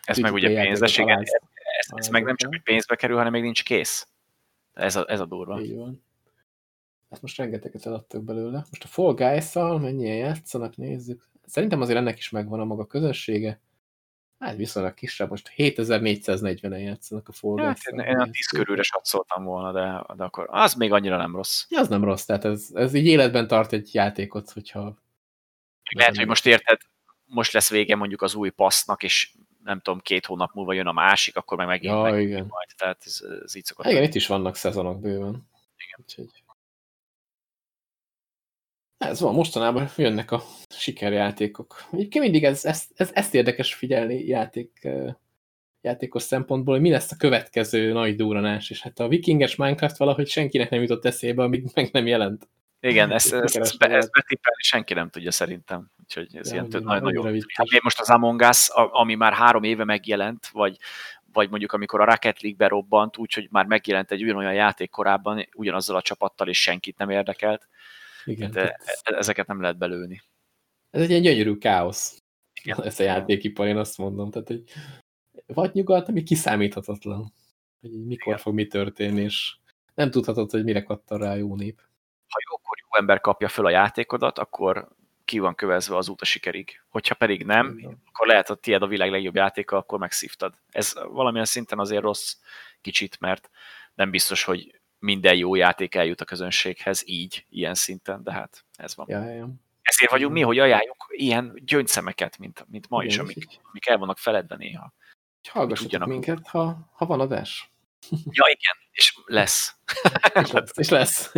Ez 0.05 0.19
meg 0.19 0.33
ugye 0.33 0.63
pénzes, 0.63 0.99
igen. 0.99 1.21
Ez, 1.21 1.31
ez, 1.79 1.87
ez 1.95 2.09
meg 2.09 2.25
nem 2.25 2.37
csak, 2.37 2.51
hogy 2.51 2.63
pénzbe 2.63 2.97
kerül, 2.97 3.17
hanem 3.17 3.33
még 3.33 3.43
nincs 3.43 3.65
kész. 3.65 4.09
Ez 4.73 4.97
a, 4.97 5.05
ez 5.09 5.21
a 5.21 5.27
durva. 5.27 5.61
Így 5.61 5.75
van. 5.75 6.03
Hát 7.11 7.23
most 7.23 7.37
rengeteget 7.37 7.87
eladtak 7.87 8.23
belőle. 8.25 8.65
Most 8.71 8.85
a 8.85 8.87
Fall 8.87 9.15
Guys-szal 9.15 9.79
mennyien 9.79 10.17
játszanak, 10.17 10.77
nézzük. 10.77 11.29
Szerintem 11.47 11.81
azért 11.81 11.99
ennek 11.99 12.19
is 12.19 12.31
megvan 12.31 12.61
a 12.61 12.65
maga 12.65 12.87
közönsége. 12.87 13.61
Hát 14.41 14.57
viszonylag 14.57 14.95
kisebb, 14.95 15.31
most 15.31 15.53
7440-en 15.57 16.83
játszanak 16.83 17.29
a 17.29 17.33
Fall 17.33 17.59
hát, 17.59 17.83
Guys-szal. 17.83 18.07
Én 18.07 18.21
a 18.21 18.31
10 18.31 18.47
körülre 18.47 18.83
satszoltam 18.83 19.45
volna, 19.45 19.73
de, 19.73 20.15
de 20.17 20.25
akkor 20.25 20.47
az 20.51 20.75
még 20.75 20.93
annyira 20.93 21.17
nem 21.17 21.35
rossz. 21.35 21.65
Ja, 21.69 21.81
az 21.81 21.89
nem 21.89 22.05
rossz, 22.05 22.25
tehát 22.25 22.45
ez, 22.45 22.69
ez 22.75 22.95
így 22.95 23.07
életben 23.07 23.47
tart 23.47 23.73
egy 23.73 23.95
játékot, 23.95 24.51
hogyha... 24.51 24.99
Lehet, 25.97 26.17
hogy 26.17 26.27
most 26.27 26.47
érted, 26.47 26.81
most 27.25 27.53
lesz 27.53 27.71
vége 27.71 27.97
mondjuk 27.97 28.23
az 28.23 28.35
új 28.35 28.51
passznak, 28.51 29.03
és 29.03 29.33
nem 29.65 29.81
tudom, 29.81 30.01
két 30.01 30.27
hónap 30.27 30.55
múlva 30.55 30.73
jön 30.73 30.87
a 30.87 30.93
másik, 30.93 31.37
akkor 31.37 31.57
meg 31.57 31.67
megint 31.67 31.93
ja, 31.93 32.01
meg 32.01 32.23
igen. 32.23 32.47
majd. 32.49 32.69
Tehát 32.77 33.03
ez, 33.05 33.21
ez 33.45 33.55
így 33.55 33.65
szokott. 33.65 33.87
Igen, 33.87 34.03
itt 34.03 34.15
is 34.15 34.27
vannak 34.27 34.57
szezonok 34.57 35.01
bőven. 35.01 35.49
Igen. 35.77 35.99
Úgyhogy... 35.99 36.40
Ez 39.01 39.21
van, 39.21 39.35
mostanában 39.35 39.89
jönnek 39.97 40.31
a 40.31 40.43
sikerjátékok. 40.69 41.85
Egyébként 41.93 42.25
mindig 42.25 42.45
ez, 42.45 42.65
ez, 42.65 42.85
ez, 42.95 43.11
ezt 43.13 43.35
érdekes 43.35 43.75
figyelni 43.75 44.27
játék, 44.27 44.89
játékos 45.81 46.23
szempontból, 46.23 46.75
hogy 46.75 46.83
mi 46.83 46.91
lesz 46.91 47.13
a 47.13 47.17
következő 47.17 47.93
nagy 47.93 48.17
duranás, 48.17 48.71
és 48.71 48.83
hát 48.83 48.99
a 48.99 49.09
vikinges 49.09 49.57
Minecraft 49.57 49.97
valahogy 49.97 50.29
senkinek 50.29 50.71
nem 50.71 50.81
jutott 50.81 51.05
eszébe, 51.05 51.43
amíg 51.43 51.65
meg 51.75 51.89
nem 51.93 52.07
jelent. 52.07 52.49
Igen, 52.81 53.13
ezt, 53.13 53.33
ezt, 53.33 53.57
ezt, 53.57 53.79
be, 53.79 53.87
ezt 53.87 54.11
betippelni 54.11 54.63
senki 54.63 54.95
nem 54.95 55.11
tudja 55.11 55.31
szerintem. 55.31 55.91
Úgyhogy 56.03 56.37
ez 56.37 56.49
ja, 56.49 56.55
ilyen 56.55 56.69
tök, 56.69 56.85
nagyon, 56.85 57.03
nagyon 57.03 57.43
hát 57.55 57.83
most 57.83 58.01
az 58.01 58.11
Among 58.11 58.41
Us, 58.41 58.69
ami 58.75 59.15
már 59.15 59.33
három 59.33 59.63
éve 59.63 59.85
megjelent, 59.85 60.47
vagy, 60.47 60.77
vagy 61.33 61.51
mondjuk 61.51 61.73
amikor 61.73 62.01
a 62.01 62.05
Rocket 62.05 62.41
League 62.41 62.59
berobbant, 62.59 63.17
úgyhogy 63.17 63.49
már 63.51 63.67
megjelent 63.67 64.11
egy 64.11 64.23
ugyanolyan 64.23 64.55
játék 64.55 64.91
korábban, 64.91 65.49
ugyanazzal 65.55 65.97
a 65.97 66.03
csapattal, 66.03 66.49
és 66.49 66.63
senkit 66.63 66.99
nem 66.99 67.11
érdekelt. 67.11 67.69
Igen, 68.25 68.51
tehát... 68.51 68.77
Ezeket 69.03 69.47
nem 69.47 69.61
lehet 69.61 69.79
belőni. 69.79 70.23
Ez 70.91 71.03
egy 71.03 71.11
ilyen 71.11 71.23
gyönyörű 71.23 71.57
káosz. 71.57 72.23
Igen. 72.63 72.83
Ez 72.87 73.01
a 73.01 73.03
játékipar, 73.03 73.67
én 73.67 73.77
azt 73.77 73.99
mondom. 73.99 74.31
Tehát, 74.31 74.49
hogy 74.49 74.65
vagy 75.47 75.75
nyugat, 75.75 76.09
ami 76.09 76.23
kiszámíthatatlan. 76.23 77.33
Hogy 77.81 78.07
mikor 78.07 78.27
Igen. 78.27 78.39
fog 78.39 78.55
mi 78.55 78.67
történni, 78.67 79.21
és 79.21 79.57
nem 79.95 80.11
tudhatod, 80.11 80.51
hogy 80.51 80.65
mire 80.65 80.83
kattan 80.83 81.19
rá 81.19 81.35
jó 81.35 81.57
nép 81.57 81.81
ha 82.31 82.39
jókor 82.51 82.79
jó 82.81 82.99
ember 82.99 83.21
kapja 83.21 83.49
föl 83.49 83.67
a 83.67 83.71
játékodat, 83.71 84.39
akkor 84.39 84.89
ki 85.25 85.39
van 85.39 85.55
kövezve 85.55 85.97
az 85.97 86.09
út 86.09 86.21
a 86.21 86.25
sikerig. 86.25 86.83
Hogyha 86.89 87.15
pedig 87.15 87.45
nem, 87.45 87.79
Igen. 87.79 88.03
akkor 88.07 88.27
lehet, 88.27 88.49
hogy 88.49 88.59
tiéd 88.59 88.83
a 88.83 88.87
világ 88.87 89.11
legjobb 89.11 89.35
játéka, 89.35 89.77
akkor 89.77 89.99
megszívtad. 89.99 90.55
Ez 90.71 90.95
valamilyen 91.09 91.47
szinten 91.47 91.79
azért 91.79 92.03
rossz 92.03 92.37
kicsit, 92.81 93.21
mert 93.21 93.51
nem 93.95 94.11
biztos, 94.11 94.45
hogy 94.45 94.80
minden 95.01 95.37
jó 95.37 95.55
játék 95.55 95.95
eljut 95.95 96.21
a 96.21 96.25
közönséghez 96.25 97.03
így, 97.07 97.47
ilyen 97.49 97.75
szinten, 97.75 98.23
de 98.23 98.33
hát 98.33 98.65
ez 98.77 98.97
van. 98.97 99.07
Ja, 99.09 99.25
ja. 99.25 99.49
Ezért 99.83 100.11
vagyunk 100.11 100.33
mi, 100.33 100.41
hogy 100.41 100.59
ajánljuk 100.59 101.07
ilyen 101.09 101.61
gyöngyszemeket, 101.65 102.39
mint, 102.39 102.67
mint 102.69 102.89
ma 102.89 103.05
is, 103.05 103.19
amik, 103.19 103.47
amik 103.71 103.87
el 103.87 103.99
vannak 103.99 104.19
feledve 104.19 104.57
néha. 104.57 104.93
Hallgassatok 105.49 106.07
minket, 106.07 106.47
ha, 106.47 106.91
ha 106.93 107.07
van 107.07 107.21
adás. 107.21 107.73
Ja, 108.11 108.45
igen, 108.47 108.77
és 108.91 109.19
lesz. 109.27 109.77
és 110.43 110.51
lesz. 110.51 110.77
És 110.77 110.89
lesz. 110.89 111.33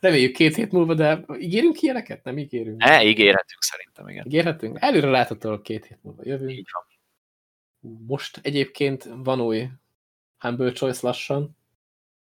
Reméljük 0.00 0.34
két 0.34 0.54
hét 0.54 0.72
múlva, 0.72 0.94
de 0.94 1.24
ígérünk 1.38 1.82
ilyeneket? 1.82 2.24
Nem 2.24 2.38
ígérünk. 2.38 2.82
Ne, 2.82 3.04
ígérhetünk 3.04 3.62
szerintem, 3.62 4.08
igen. 4.08 4.26
Ígérhetünk? 4.26 4.76
Előre 4.80 5.10
láthatólag 5.10 5.62
két 5.62 5.86
hét 5.86 5.98
múlva 6.02 6.22
jövünk. 6.24 6.50
Így 6.50 6.68
van. 6.72 6.84
Most 8.06 8.38
egyébként 8.42 9.08
van 9.16 9.40
új 9.40 9.68
Humble 10.38 10.72
Choice 10.72 11.06
lassan. 11.06 11.57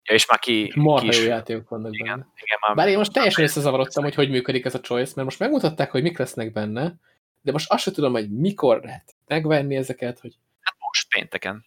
Ja, 0.05 0.13
és 0.13 0.27
már 0.27 0.39
ki... 0.39 0.71
Marha 0.75 1.13
jó 1.13 1.23
játékok 1.23 1.69
vannak 1.69 1.93
igen, 1.93 2.07
benne. 2.07 2.27
Igen, 2.35 2.57
már 2.67 2.75
Bár 2.75 2.87
én 2.87 2.97
most 2.97 3.13
teljesen 3.13 3.43
összezavarodtam, 3.43 4.03
hogy 4.03 4.15
hogy 4.15 4.29
működik 4.29 4.65
ez 4.65 4.75
a 4.75 4.79
Choice, 4.79 5.11
mert 5.15 5.27
most 5.27 5.39
megmutatták, 5.39 5.91
hogy 5.91 6.01
mik 6.01 6.17
lesznek 6.17 6.51
benne, 6.51 6.93
de 7.41 7.51
most 7.51 7.71
azt 7.71 7.83
sem 7.83 7.93
tudom, 7.93 8.11
hogy 8.11 8.29
mikor 8.29 8.81
lehet 8.83 9.15
megvenni 9.27 9.75
ezeket, 9.75 10.19
hogy... 10.19 10.35
Hát 10.61 10.75
most 10.79 11.13
pénteken. 11.13 11.65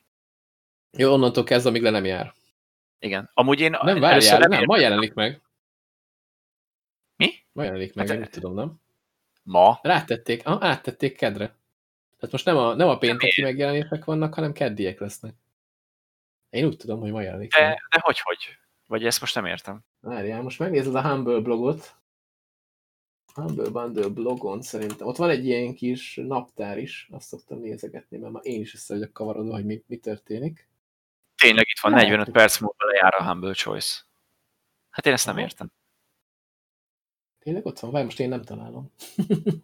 Jó, 0.90 1.12
onnantól 1.12 1.44
kezdve, 1.44 1.70
amíg 1.70 1.82
le 1.82 1.90
nem 1.90 2.04
jár. 2.04 2.32
Igen. 2.98 3.30
Amúgy 3.34 3.60
én... 3.60 3.78
Nem, 3.82 4.00
várjál, 4.00 4.38
nem, 4.38 4.50
nem, 4.50 4.64
ma 4.64 4.78
jelenik 4.78 5.14
meg. 5.14 5.42
Mi? 7.16 7.32
Ma 7.52 7.62
jelenik 7.62 7.94
meg, 7.94 8.08
hát, 8.08 8.16
én 8.16 8.26
tudom, 8.30 8.54
nem? 8.54 8.80
Ma? 9.42 9.78
Rátették, 9.82 10.46
ah, 10.46 10.64
áttették 10.64 11.16
kedre. 11.16 11.44
Tehát 12.18 12.32
most 12.32 12.44
nem 12.44 12.56
a, 12.56 12.74
nem 12.74 12.88
a 12.88 12.98
pénteki 12.98 13.42
megjelenések 13.42 14.04
vannak, 14.04 14.34
hanem 14.34 14.52
keddiek 14.52 15.00
lesznek. 15.00 15.34
Én 16.50 16.64
úgy 16.64 16.76
tudom, 16.76 17.00
hogy 17.00 17.12
ma 17.12 17.22
jelenik 17.22 17.52
de. 17.56 17.86
De 17.90 18.00
hogy, 18.00 18.20
hogy? 18.20 18.38
Vagy 18.86 19.06
ezt 19.06 19.20
most 19.20 19.34
nem 19.34 19.46
értem. 19.46 19.84
Várjál, 20.00 20.42
most 20.42 20.58
megnézed 20.58 20.94
a 20.94 21.08
Humble 21.08 21.40
blogot. 21.40 21.98
Humble 23.34 23.70
Bundle 23.70 24.08
blogon 24.08 24.62
szerintem. 24.62 25.06
Ott 25.06 25.16
van 25.16 25.30
egy 25.30 25.46
ilyen 25.46 25.74
kis 25.74 26.16
naptár 26.16 26.78
is, 26.78 27.08
azt 27.10 27.26
szoktam 27.26 27.58
nézegetni, 27.58 28.18
mert 28.18 28.32
már 28.32 28.46
én 28.46 28.60
is 28.60 28.74
össze 28.74 28.94
vagyok 28.94 29.12
kavarodva, 29.12 29.54
hogy 29.54 29.64
mi, 29.64 29.82
mi 29.86 29.96
történik. 29.96 30.68
Tényleg 31.36 31.66
itt 31.68 31.80
van, 31.80 31.92
45 31.92 32.30
perc 32.30 32.58
múlva 32.58 32.84
lejár 32.84 33.14
a 33.18 33.24
Humble 33.24 33.52
Choice. 33.52 34.00
Hát 34.90 35.06
én 35.06 35.12
ezt 35.12 35.26
nem 35.26 35.38
értem. 35.38 35.72
Tényleg 37.38 37.66
ott 37.66 37.78
van? 37.78 37.90
Vagy 37.90 38.04
most 38.04 38.20
én 38.20 38.28
nem 38.28 38.42
találom. 38.42 38.92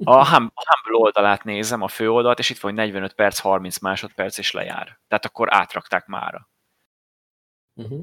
a, 0.04 0.28
hum, 0.28 0.50
a 0.54 0.62
Humble 0.74 1.02
oldalát 1.02 1.44
nézem, 1.44 1.82
a 1.82 1.88
fő 1.88 2.10
oldalt, 2.10 2.38
és 2.38 2.50
itt 2.50 2.58
van 2.58 2.74
45 2.74 3.14
perc, 3.14 3.38
30 3.38 3.78
másodperc, 3.78 4.38
és 4.38 4.52
lejár. 4.52 5.00
Tehát 5.08 5.24
akkor 5.24 5.54
átrakták 5.54 6.06
mára. 6.06 6.48
Uh 7.74 7.88
-huh. 7.88 8.00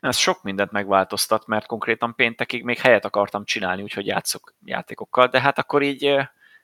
Ez 0.00 0.16
sok 0.16 0.42
mindent 0.42 0.70
megváltoztat, 0.70 1.46
mert 1.46 1.66
konkrétan 1.66 2.14
péntekig 2.14 2.64
még 2.64 2.78
helyet 2.78 3.04
akartam 3.04 3.44
csinálni, 3.44 3.82
úgyhogy 3.82 4.06
játszok 4.06 4.54
játékokkal, 4.64 5.26
de 5.26 5.40
hát 5.40 5.58
akkor 5.58 5.82
így 5.82 6.16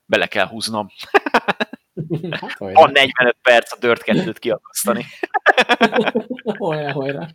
bele 0.05 0.27
kell 0.27 0.47
húznom. 0.47 0.89
Hát, 2.31 2.59
Van 2.59 2.91
45 2.91 3.37
perc 3.43 3.73
a 3.73 3.77
Dirt 3.79 4.03
2-t 4.05 4.37
kiakasztani. 4.39 5.05
hajrá, 6.59 6.93
hajrá. 6.93 7.29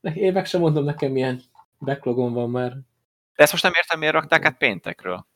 Én 0.00 0.32
meg 0.32 0.46
sem 0.46 0.60
mondom 0.60 0.84
nekem 0.84 1.12
milyen 1.12 1.42
backlogon 1.78 2.32
van 2.32 2.50
már. 2.50 2.70
De 3.34 3.42
ezt 3.42 3.52
most 3.52 3.64
nem 3.64 3.72
értem, 3.76 3.98
miért 3.98 4.14
rakták 4.14 4.44
át 4.44 4.56
péntekről. 4.56 5.26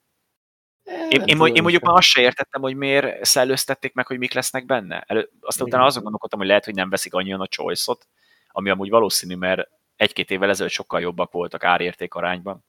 Én, 0.83 1.07
én, 1.09 1.21
én, 1.25 1.55
én 1.55 1.61
mondjuk 1.61 1.83
már 1.83 1.95
azt 1.95 2.07
se 2.07 2.21
értettem, 2.21 2.61
hogy 2.61 2.75
miért 2.75 3.25
szellőztették 3.25 3.93
meg, 3.93 4.07
hogy 4.07 4.17
mik 4.17 4.33
lesznek 4.33 4.65
benne. 4.65 5.03
Elő, 5.07 5.29
aztán 5.41 5.67
utána 5.67 5.85
azon 5.85 6.01
gondolkodtam, 6.01 6.39
hogy 6.39 6.47
lehet, 6.47 6.65
hogy 6.65 6.75
nem 6.75 6.89
veszik 6.89 7.13
annyian 7.13 7.41
a 7.41 7.47
choice-ot, 7.47 8.07
ami 8.51 8.69
amúgy 8.69 8.89
valószínű, 8.89 9.35
mert 9.35 9.69
egy-két 9.95 10.31
évvel 10.31 10.49
ezelőtt 10.49 10.71
sokkal 10.71 11.01
jobbak 11.01 11.31
voltak 11.31 11.63
árérték 11.63 12.13
arányban. 12.13 12.65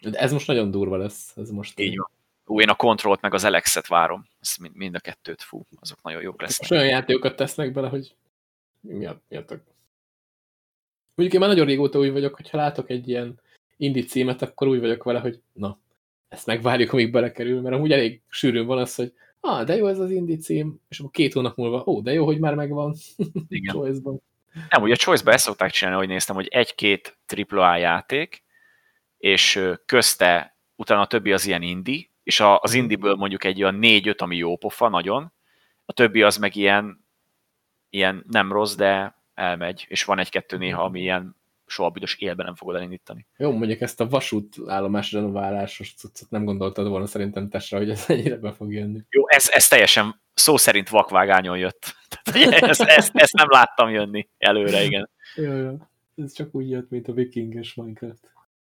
De 0.00 0.18
ez 0.18 0.32
most 0.32 0.46
nagyon 0.46 0.70
durva 0.70 0.96
lesz. 0.96 1.36
Ez 1.36 1.50
most 1.50 1.78
Így 1.78 1.96
van. 1.96 2.10
Ú, 2.44 2.60
én 2.60 2.68
a 2.68 2.74
kontrollt 2.74 3.20
meg 3.20 3.34
az 3.34 3.44
Alexet 3.44 3.86
várom. 3.86 4.26
Ezt 4.40 4.72
mind, 4.72 4.94
a 4.94 4.98
kettőt, 4.98 5.42
fú, 5.42 5.66
azok 5.80 6.02
nagyon 6.02 6.22
jók 6.22 6.40
lesznek. 6.40 6.70
Most 6.70 6.82
olyan 6.82 6.92
játékokat 6.92 7.36
tesznek 7.36 7.72
bele, 7.72 7.88
hogy 7.88 8.14
miatt, 8.80 9.22
miattak. 9.28 9.62
Mondjuk 11.14 11.32
én 11.32 11.40
már 11.40 11.48
nagyon 11.48 11.66
régóta 11.66 11.98
úgy 11.98 12.12
vagyok, 12.12 12.34
hogyha 12.34 12.56
látok 12.56 12.90
egy 12.90 13.08
ilyen 13.08 13.40
indie 13.76 14.04
címet, 14.04 14.42
akkor 14.42 14.68
úgy 14.68 14.80
vagyok 14.80 15.02
vele, 15.02 15.18
hogy 15.18 15.42
na, 15.52 15.78
ezt 16.30 16.46
megvárjuk, 16.46 16.92
amíg 16.92 17.10
belekerül, 17.10 17.60
mert 17.60 17.74
amúgy 17.74 17.92
elég 17.92 18.22
sűrűn 18.28 18.66
van 18.66 18.78
az, 18.78 18.94
hogy 18.94 19.12
ah, 19.40 19.64
de 19.64 19.76
jó 19.76 19.86
ez 19.86 19.98
az 19.98 20.10
indie 20.10 20.36
cím, 20.36 20.80
és 20.88 20.98
akkor 20.98 21.10
két 21.10 21.32
hónap 21.32 21.56
múlva, 21.56 21.82
ó, 21.86 22.00
de 22.00 22.12
jó, 22.12 22.24
hogy 22.24 22.38
már 22.38 22.54
megvan 22.54 22.94
Igen. 23.48 23.74
Choice-ban. 23.74 24.22
Nem, 24.68 24.82
ugye 24.82 24.92
a 24.92 24.96
Choice-ban 24.96 25.34
ezt 25.34 25.44
szokták 25.44 25.70
csinálni, 25.70 25.98
hogy 25.98 26.08
néztem, 26.08 26.34
hogy 26.34 26.48
egy-két 26.50 27.18
AAA 27.48 27.76
játék, 27.76 28.42
és 29.18 29.60
közte 29.86 30.56
utána 30.76 31.00
a 31.00 31.06
többi 31.06 31.32
az 31.32 31.46
ilyen 31.46 31.62
indie, 31.62 32.08
és 32.22 32.42
az 32.60 32.74
indie-ből 32.74 33.14
mondjuk 33.14 33.44
egy 33.44 33.62
olyan 33.62 33.74
négy-öt, 33.74 34.20
ami 34.20 34.36
jó 34.36 34.56
pofa, 34.56 34.88
nagyon, 34.88 35.32
a 35.84 35.92
többi 35.92 36.22
az 36.22 36.36
meg 36.36 36.56
ilyen, 36.56 37.04
ilyen 37.90 38.24
nem 38.28 38.52
rossz, 38.52 38.74
de 38.74 39.22
elmegy, 39.34 39.86
és 39.88 40.04
van 40.04 40.18
egy-kettő 40.18 40.56
néha, 40.56 40.82
ami 40.82 41.00
ilyen 41.00 41.36
soha 41.70 41.90
büdös 41.90 42.16
élben 42.18 42.46
nem 42.46 42.54
fogod 42.54 42.76
elindítani. 42.76 43.26
Jó, 43.36 43.52
mondjuk 43.52 43.80
ezt 43.80 44.00
a 44.00 44.08
vasút 44.08 44.56
állomás 44.66 45.12
renoválásos 45.12 45.94
cuccot 45.94 46.30
nem 46.30 46.44
gondoltad 46.44 46.88
volna 46.88 47.06
szerintem 47.06 47.48
tesre, 47.48 47.76
hogy 47.76 47.90
ez 47.90 48.04
ennyire 48.08 48.36
be 48.36 48.52
fog 48.52 48.72
jönni. 48.72 49.00
Jó, 49.08 49.28
ez, 49.28 49.48
ez 49.48 49.68
teljesen 49.68 50.22
szó 50.34 50.56
szerint 50.56 50.88
vakvágányon 50.88 51.58
jött. 51.58 51.94
ezt, 52.60 52.80
ezt, 52.80 53.10
ezt 53.14 53.32
nem 53.32 53.46
láttam 53.48 53.90
jönni 53.90 54.28
előre, 54.38 54.82
igen. 54.82 55.10
Jó, 55.34 55.52
jó. 55.52 55.76
Ez 56.16 56.32
csak 56.32 56.54
úgy 56.54 56.70
jött, 56.70 56.90
mint 56.90 57.08
a 57.08 57.12
vikinges 57.12 57.74
Minecraft. 57.74 58.32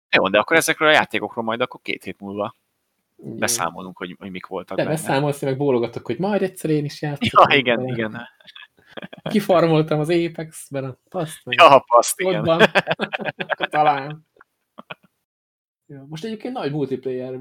Jó, 0.09 0.27
de 0.29 0.39
akkor 0.39 0.57
ezekről 0.57 0.87
a 0.87 0.91
játékokról 0.91 1.43
majd 1.43 1.61
akkor 1.61 1.81
két 1.81 2.03
hét 2.03 2.19
múlva. 2.19 2.55
beszámolunk, 3.15 3.97
hogy, 3.97 4.15
hogy 4.19 4.31
mik 4.31 4.45
voltak 4.45 4.77
De 4.77 4.85
beszámolsz, 4.85 5.41
meg 5.41 5.57
bólogatok, 5.57 6.05
hogy 6.05 6.19
majd 6.19 6.41
egyszer 6.41 6.69
én 6.69 6.85
is 6.85 7.01
játszom. 7.01 7.47
Ja, 7.47 7.57
igen, 7.57 7.87
igen. 7.87 8.27
Kifarmoltam 9.29 9.99
az 9.99 10.09
Apex-ben 10.09 10.83
a 10.83 10.97
paszt. 11.09 11.41
Ja, 11.45 11.75
a 11.75 11.83
paszt, 11.87 12.19
igen. 12.19 12.43
Van. 12.43 12.61
Talán. 13.69 14.27
Ja, 15.87 16.05
most 16.09 16.23
egyébként 16.23 16.53
nagy 16.53 16.71
multiplayer 16.71 17.39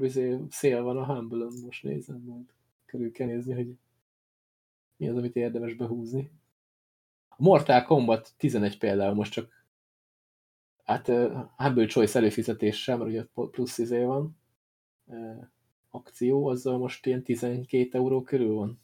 szél 0.49 0.83
van 0.83 0.97
a 0.97 1.05
humble 1.05 1.45
most 1.63 1.83
nézem, 1.83 2.21
majd 2.25 2.45
körül 2.85 3.11
kell 3.11 3.27
nézni, 3.27 3.53
hogy 3.53 3.75
mi 4.97 5.09
az, 5.09 5.17
amit 5.17 5.35
érdemes 5.35 5.73
behúzni. 5.73 6.31
A 7.29 7.35
Mortal 7.37 7.83
Kombat 7.83 8.33
11 8.37 8.77
például 8.77 9.13
most 9.13 9.31
csak 9.31 9.65
hát 10.83 11.07
uh, 11.07 11.45
Humble 11.55 11.85
Choice 11.85 12.19
előfizetéssel, 12.19 12.97
mert 12.97 13.09
ugye 13.09 13.25
plusz 13.51 13.77
izé 13.77 14.03
van 14.03 14.37
uh, 15.05 15.47
akció, 15.89 16.47
azzal 16.47 16.77
most 16.77 17.05
ilyen 17.05 17.23
12 17.23 17.97
euró 17.97 18.21
körül 18.21 18.53
van. 18.53 18.79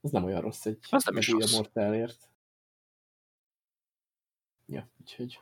Az 0.00 0.10
nem 0.10 0.24
olyan 0.24 0.40
rossz 0.40 0.66
egy, 0.66 0.78
az 0.90 1.04
nem 1.04 1.16
egy 1.16 1.32
újabb 1.32 1.50
Mortalért. 1.50 2.28
Ja, 4.66 4.88
úgyhogy 5.00 5.40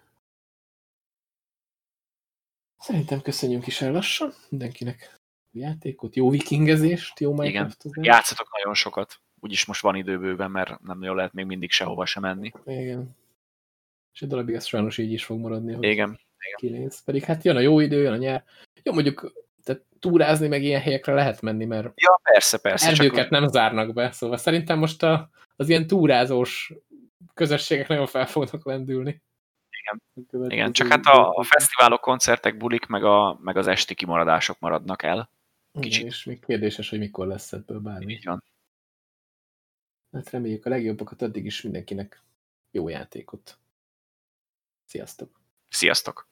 Szerintem 2.78 3.20
köszönjünk 3.20 3.66
is 3.66 3.80
el 3.80 3.92
lassan 3.92 4.32
mindenkinek 4.48 5.18
játékot, 5.52 6.16
jó 6.16 6.30
vikingezést, 6.30 7.20
jó 7.20 7.32
minecraft 7.32 7.84
Igen, 7.84 8.04
játszatok 8.04 8.48
nagyon 8.56 8.74
sokat. 8.74 9.20
Úgyis 9.40 9.64
most 9.64 9.80
van 9.80 9.96
időbőven, 9.96 10.50
mert 10.50 10.80
nem 10.80 10.98
nagyon 10.98 11.16
lehet 11.16 11.32
még 11.32 11.44
mindig 11.44 11.70
sehova 11.70 12.06
sem 12.06 12.22
menni. 12.22 12.52
Igen. 12.64 13.16
És 14.12 14.22
egy 14.22 14.28
darabig 14.28 14.54
ez 14.54 14.66
sajnos 14.66 14.98
így 14.98 15.12
is 15.12 15.24
fog 15.24 15.40
maradni, 15.40 15.72
hogy 15.72 15.84
Igen. 15.84 16.20
kinéz. 16.56 17.04
Pedig 17.04 17.24
hát 17.24 17.44
jön 17.44 17.56
a 17.56 17.60
jó 17.60 17.80
idő, 17.80 18.02
jön 18.02 18.12
a 18.12 18.16
nyár. 18.16 18.44
Jó, 18.82 18.92
mondjuk 18.92 19.32
túrázni 19.98 20.48
meg 20.48 20.62
ilyen 20.62 20.80
helyekre 20.80 21.14
lehet 21.14 21.40
menni, 21.40 21.64
mert 21.64 21.92
ja, 21.94 22.20
persze, 22.22 22.58
persze, 22.58 22.88
erdőket 22.88 23.18
csak... 23.18 23.30
nem 23.30 23.46
zárnak 23.46 23.92
be, 23.92 24.10
szóval 24.10 24.36
szerintem 24.36 24.78
most 24.78 25.02
a, 25.02 25.30
az 25.56 25.68
ilyen 25.68 25.86
túrázós 25.86 26.72
közösségek 27.34 27.88
nagyon 27.88 28.06
fel 28.06 28.26
fognak 28.26 28.64
lendülni. 28.64 29.22
Igen, 30.14 30.50
Igen 30.50 30.72
csak 30.72 30.88
hát 30.88 31.04
a, 31.04 31.30
a 31.30 31.42
fesztiválok, 31.42 32.00
koncertek, 32.00 32.56
bulik, 32.56 32.86
meg, 32.86 33.04
a, 33.04 33.38
meg 33.42 33.56
az 33.56 33.66
esti 33.66 33.94
kimaradások 33.94 34.58
maradnak 34.58 35.02
el. 35.02 35.30
Kicsit. 35.80 36.00
Igen, 36.00 36.06
és 36.06 36.24
még 36.24 36.44
kérdéses, 36.44 36.90
hogy 36.90 36.98
mikor 36.98 37.26
lesz 37.26 37.52
ebből 37.52 37.78
bármi. 37.80 38.12
Így 38.12 38.24
van. 38.24 38.44
Hát 40.12 40.30
reméljük 40.30 40.66
a 40.66 40.68
legjobbakat 40.68 41.22
addig 41.22 41.44
is 41.44 41.62
mindenkinek 41.62 42.22
jó 42.70 42.88
játékot. 42.88 43.58
Sziasztok! 44.84 45.40
Sziasztok! 45.68 46.28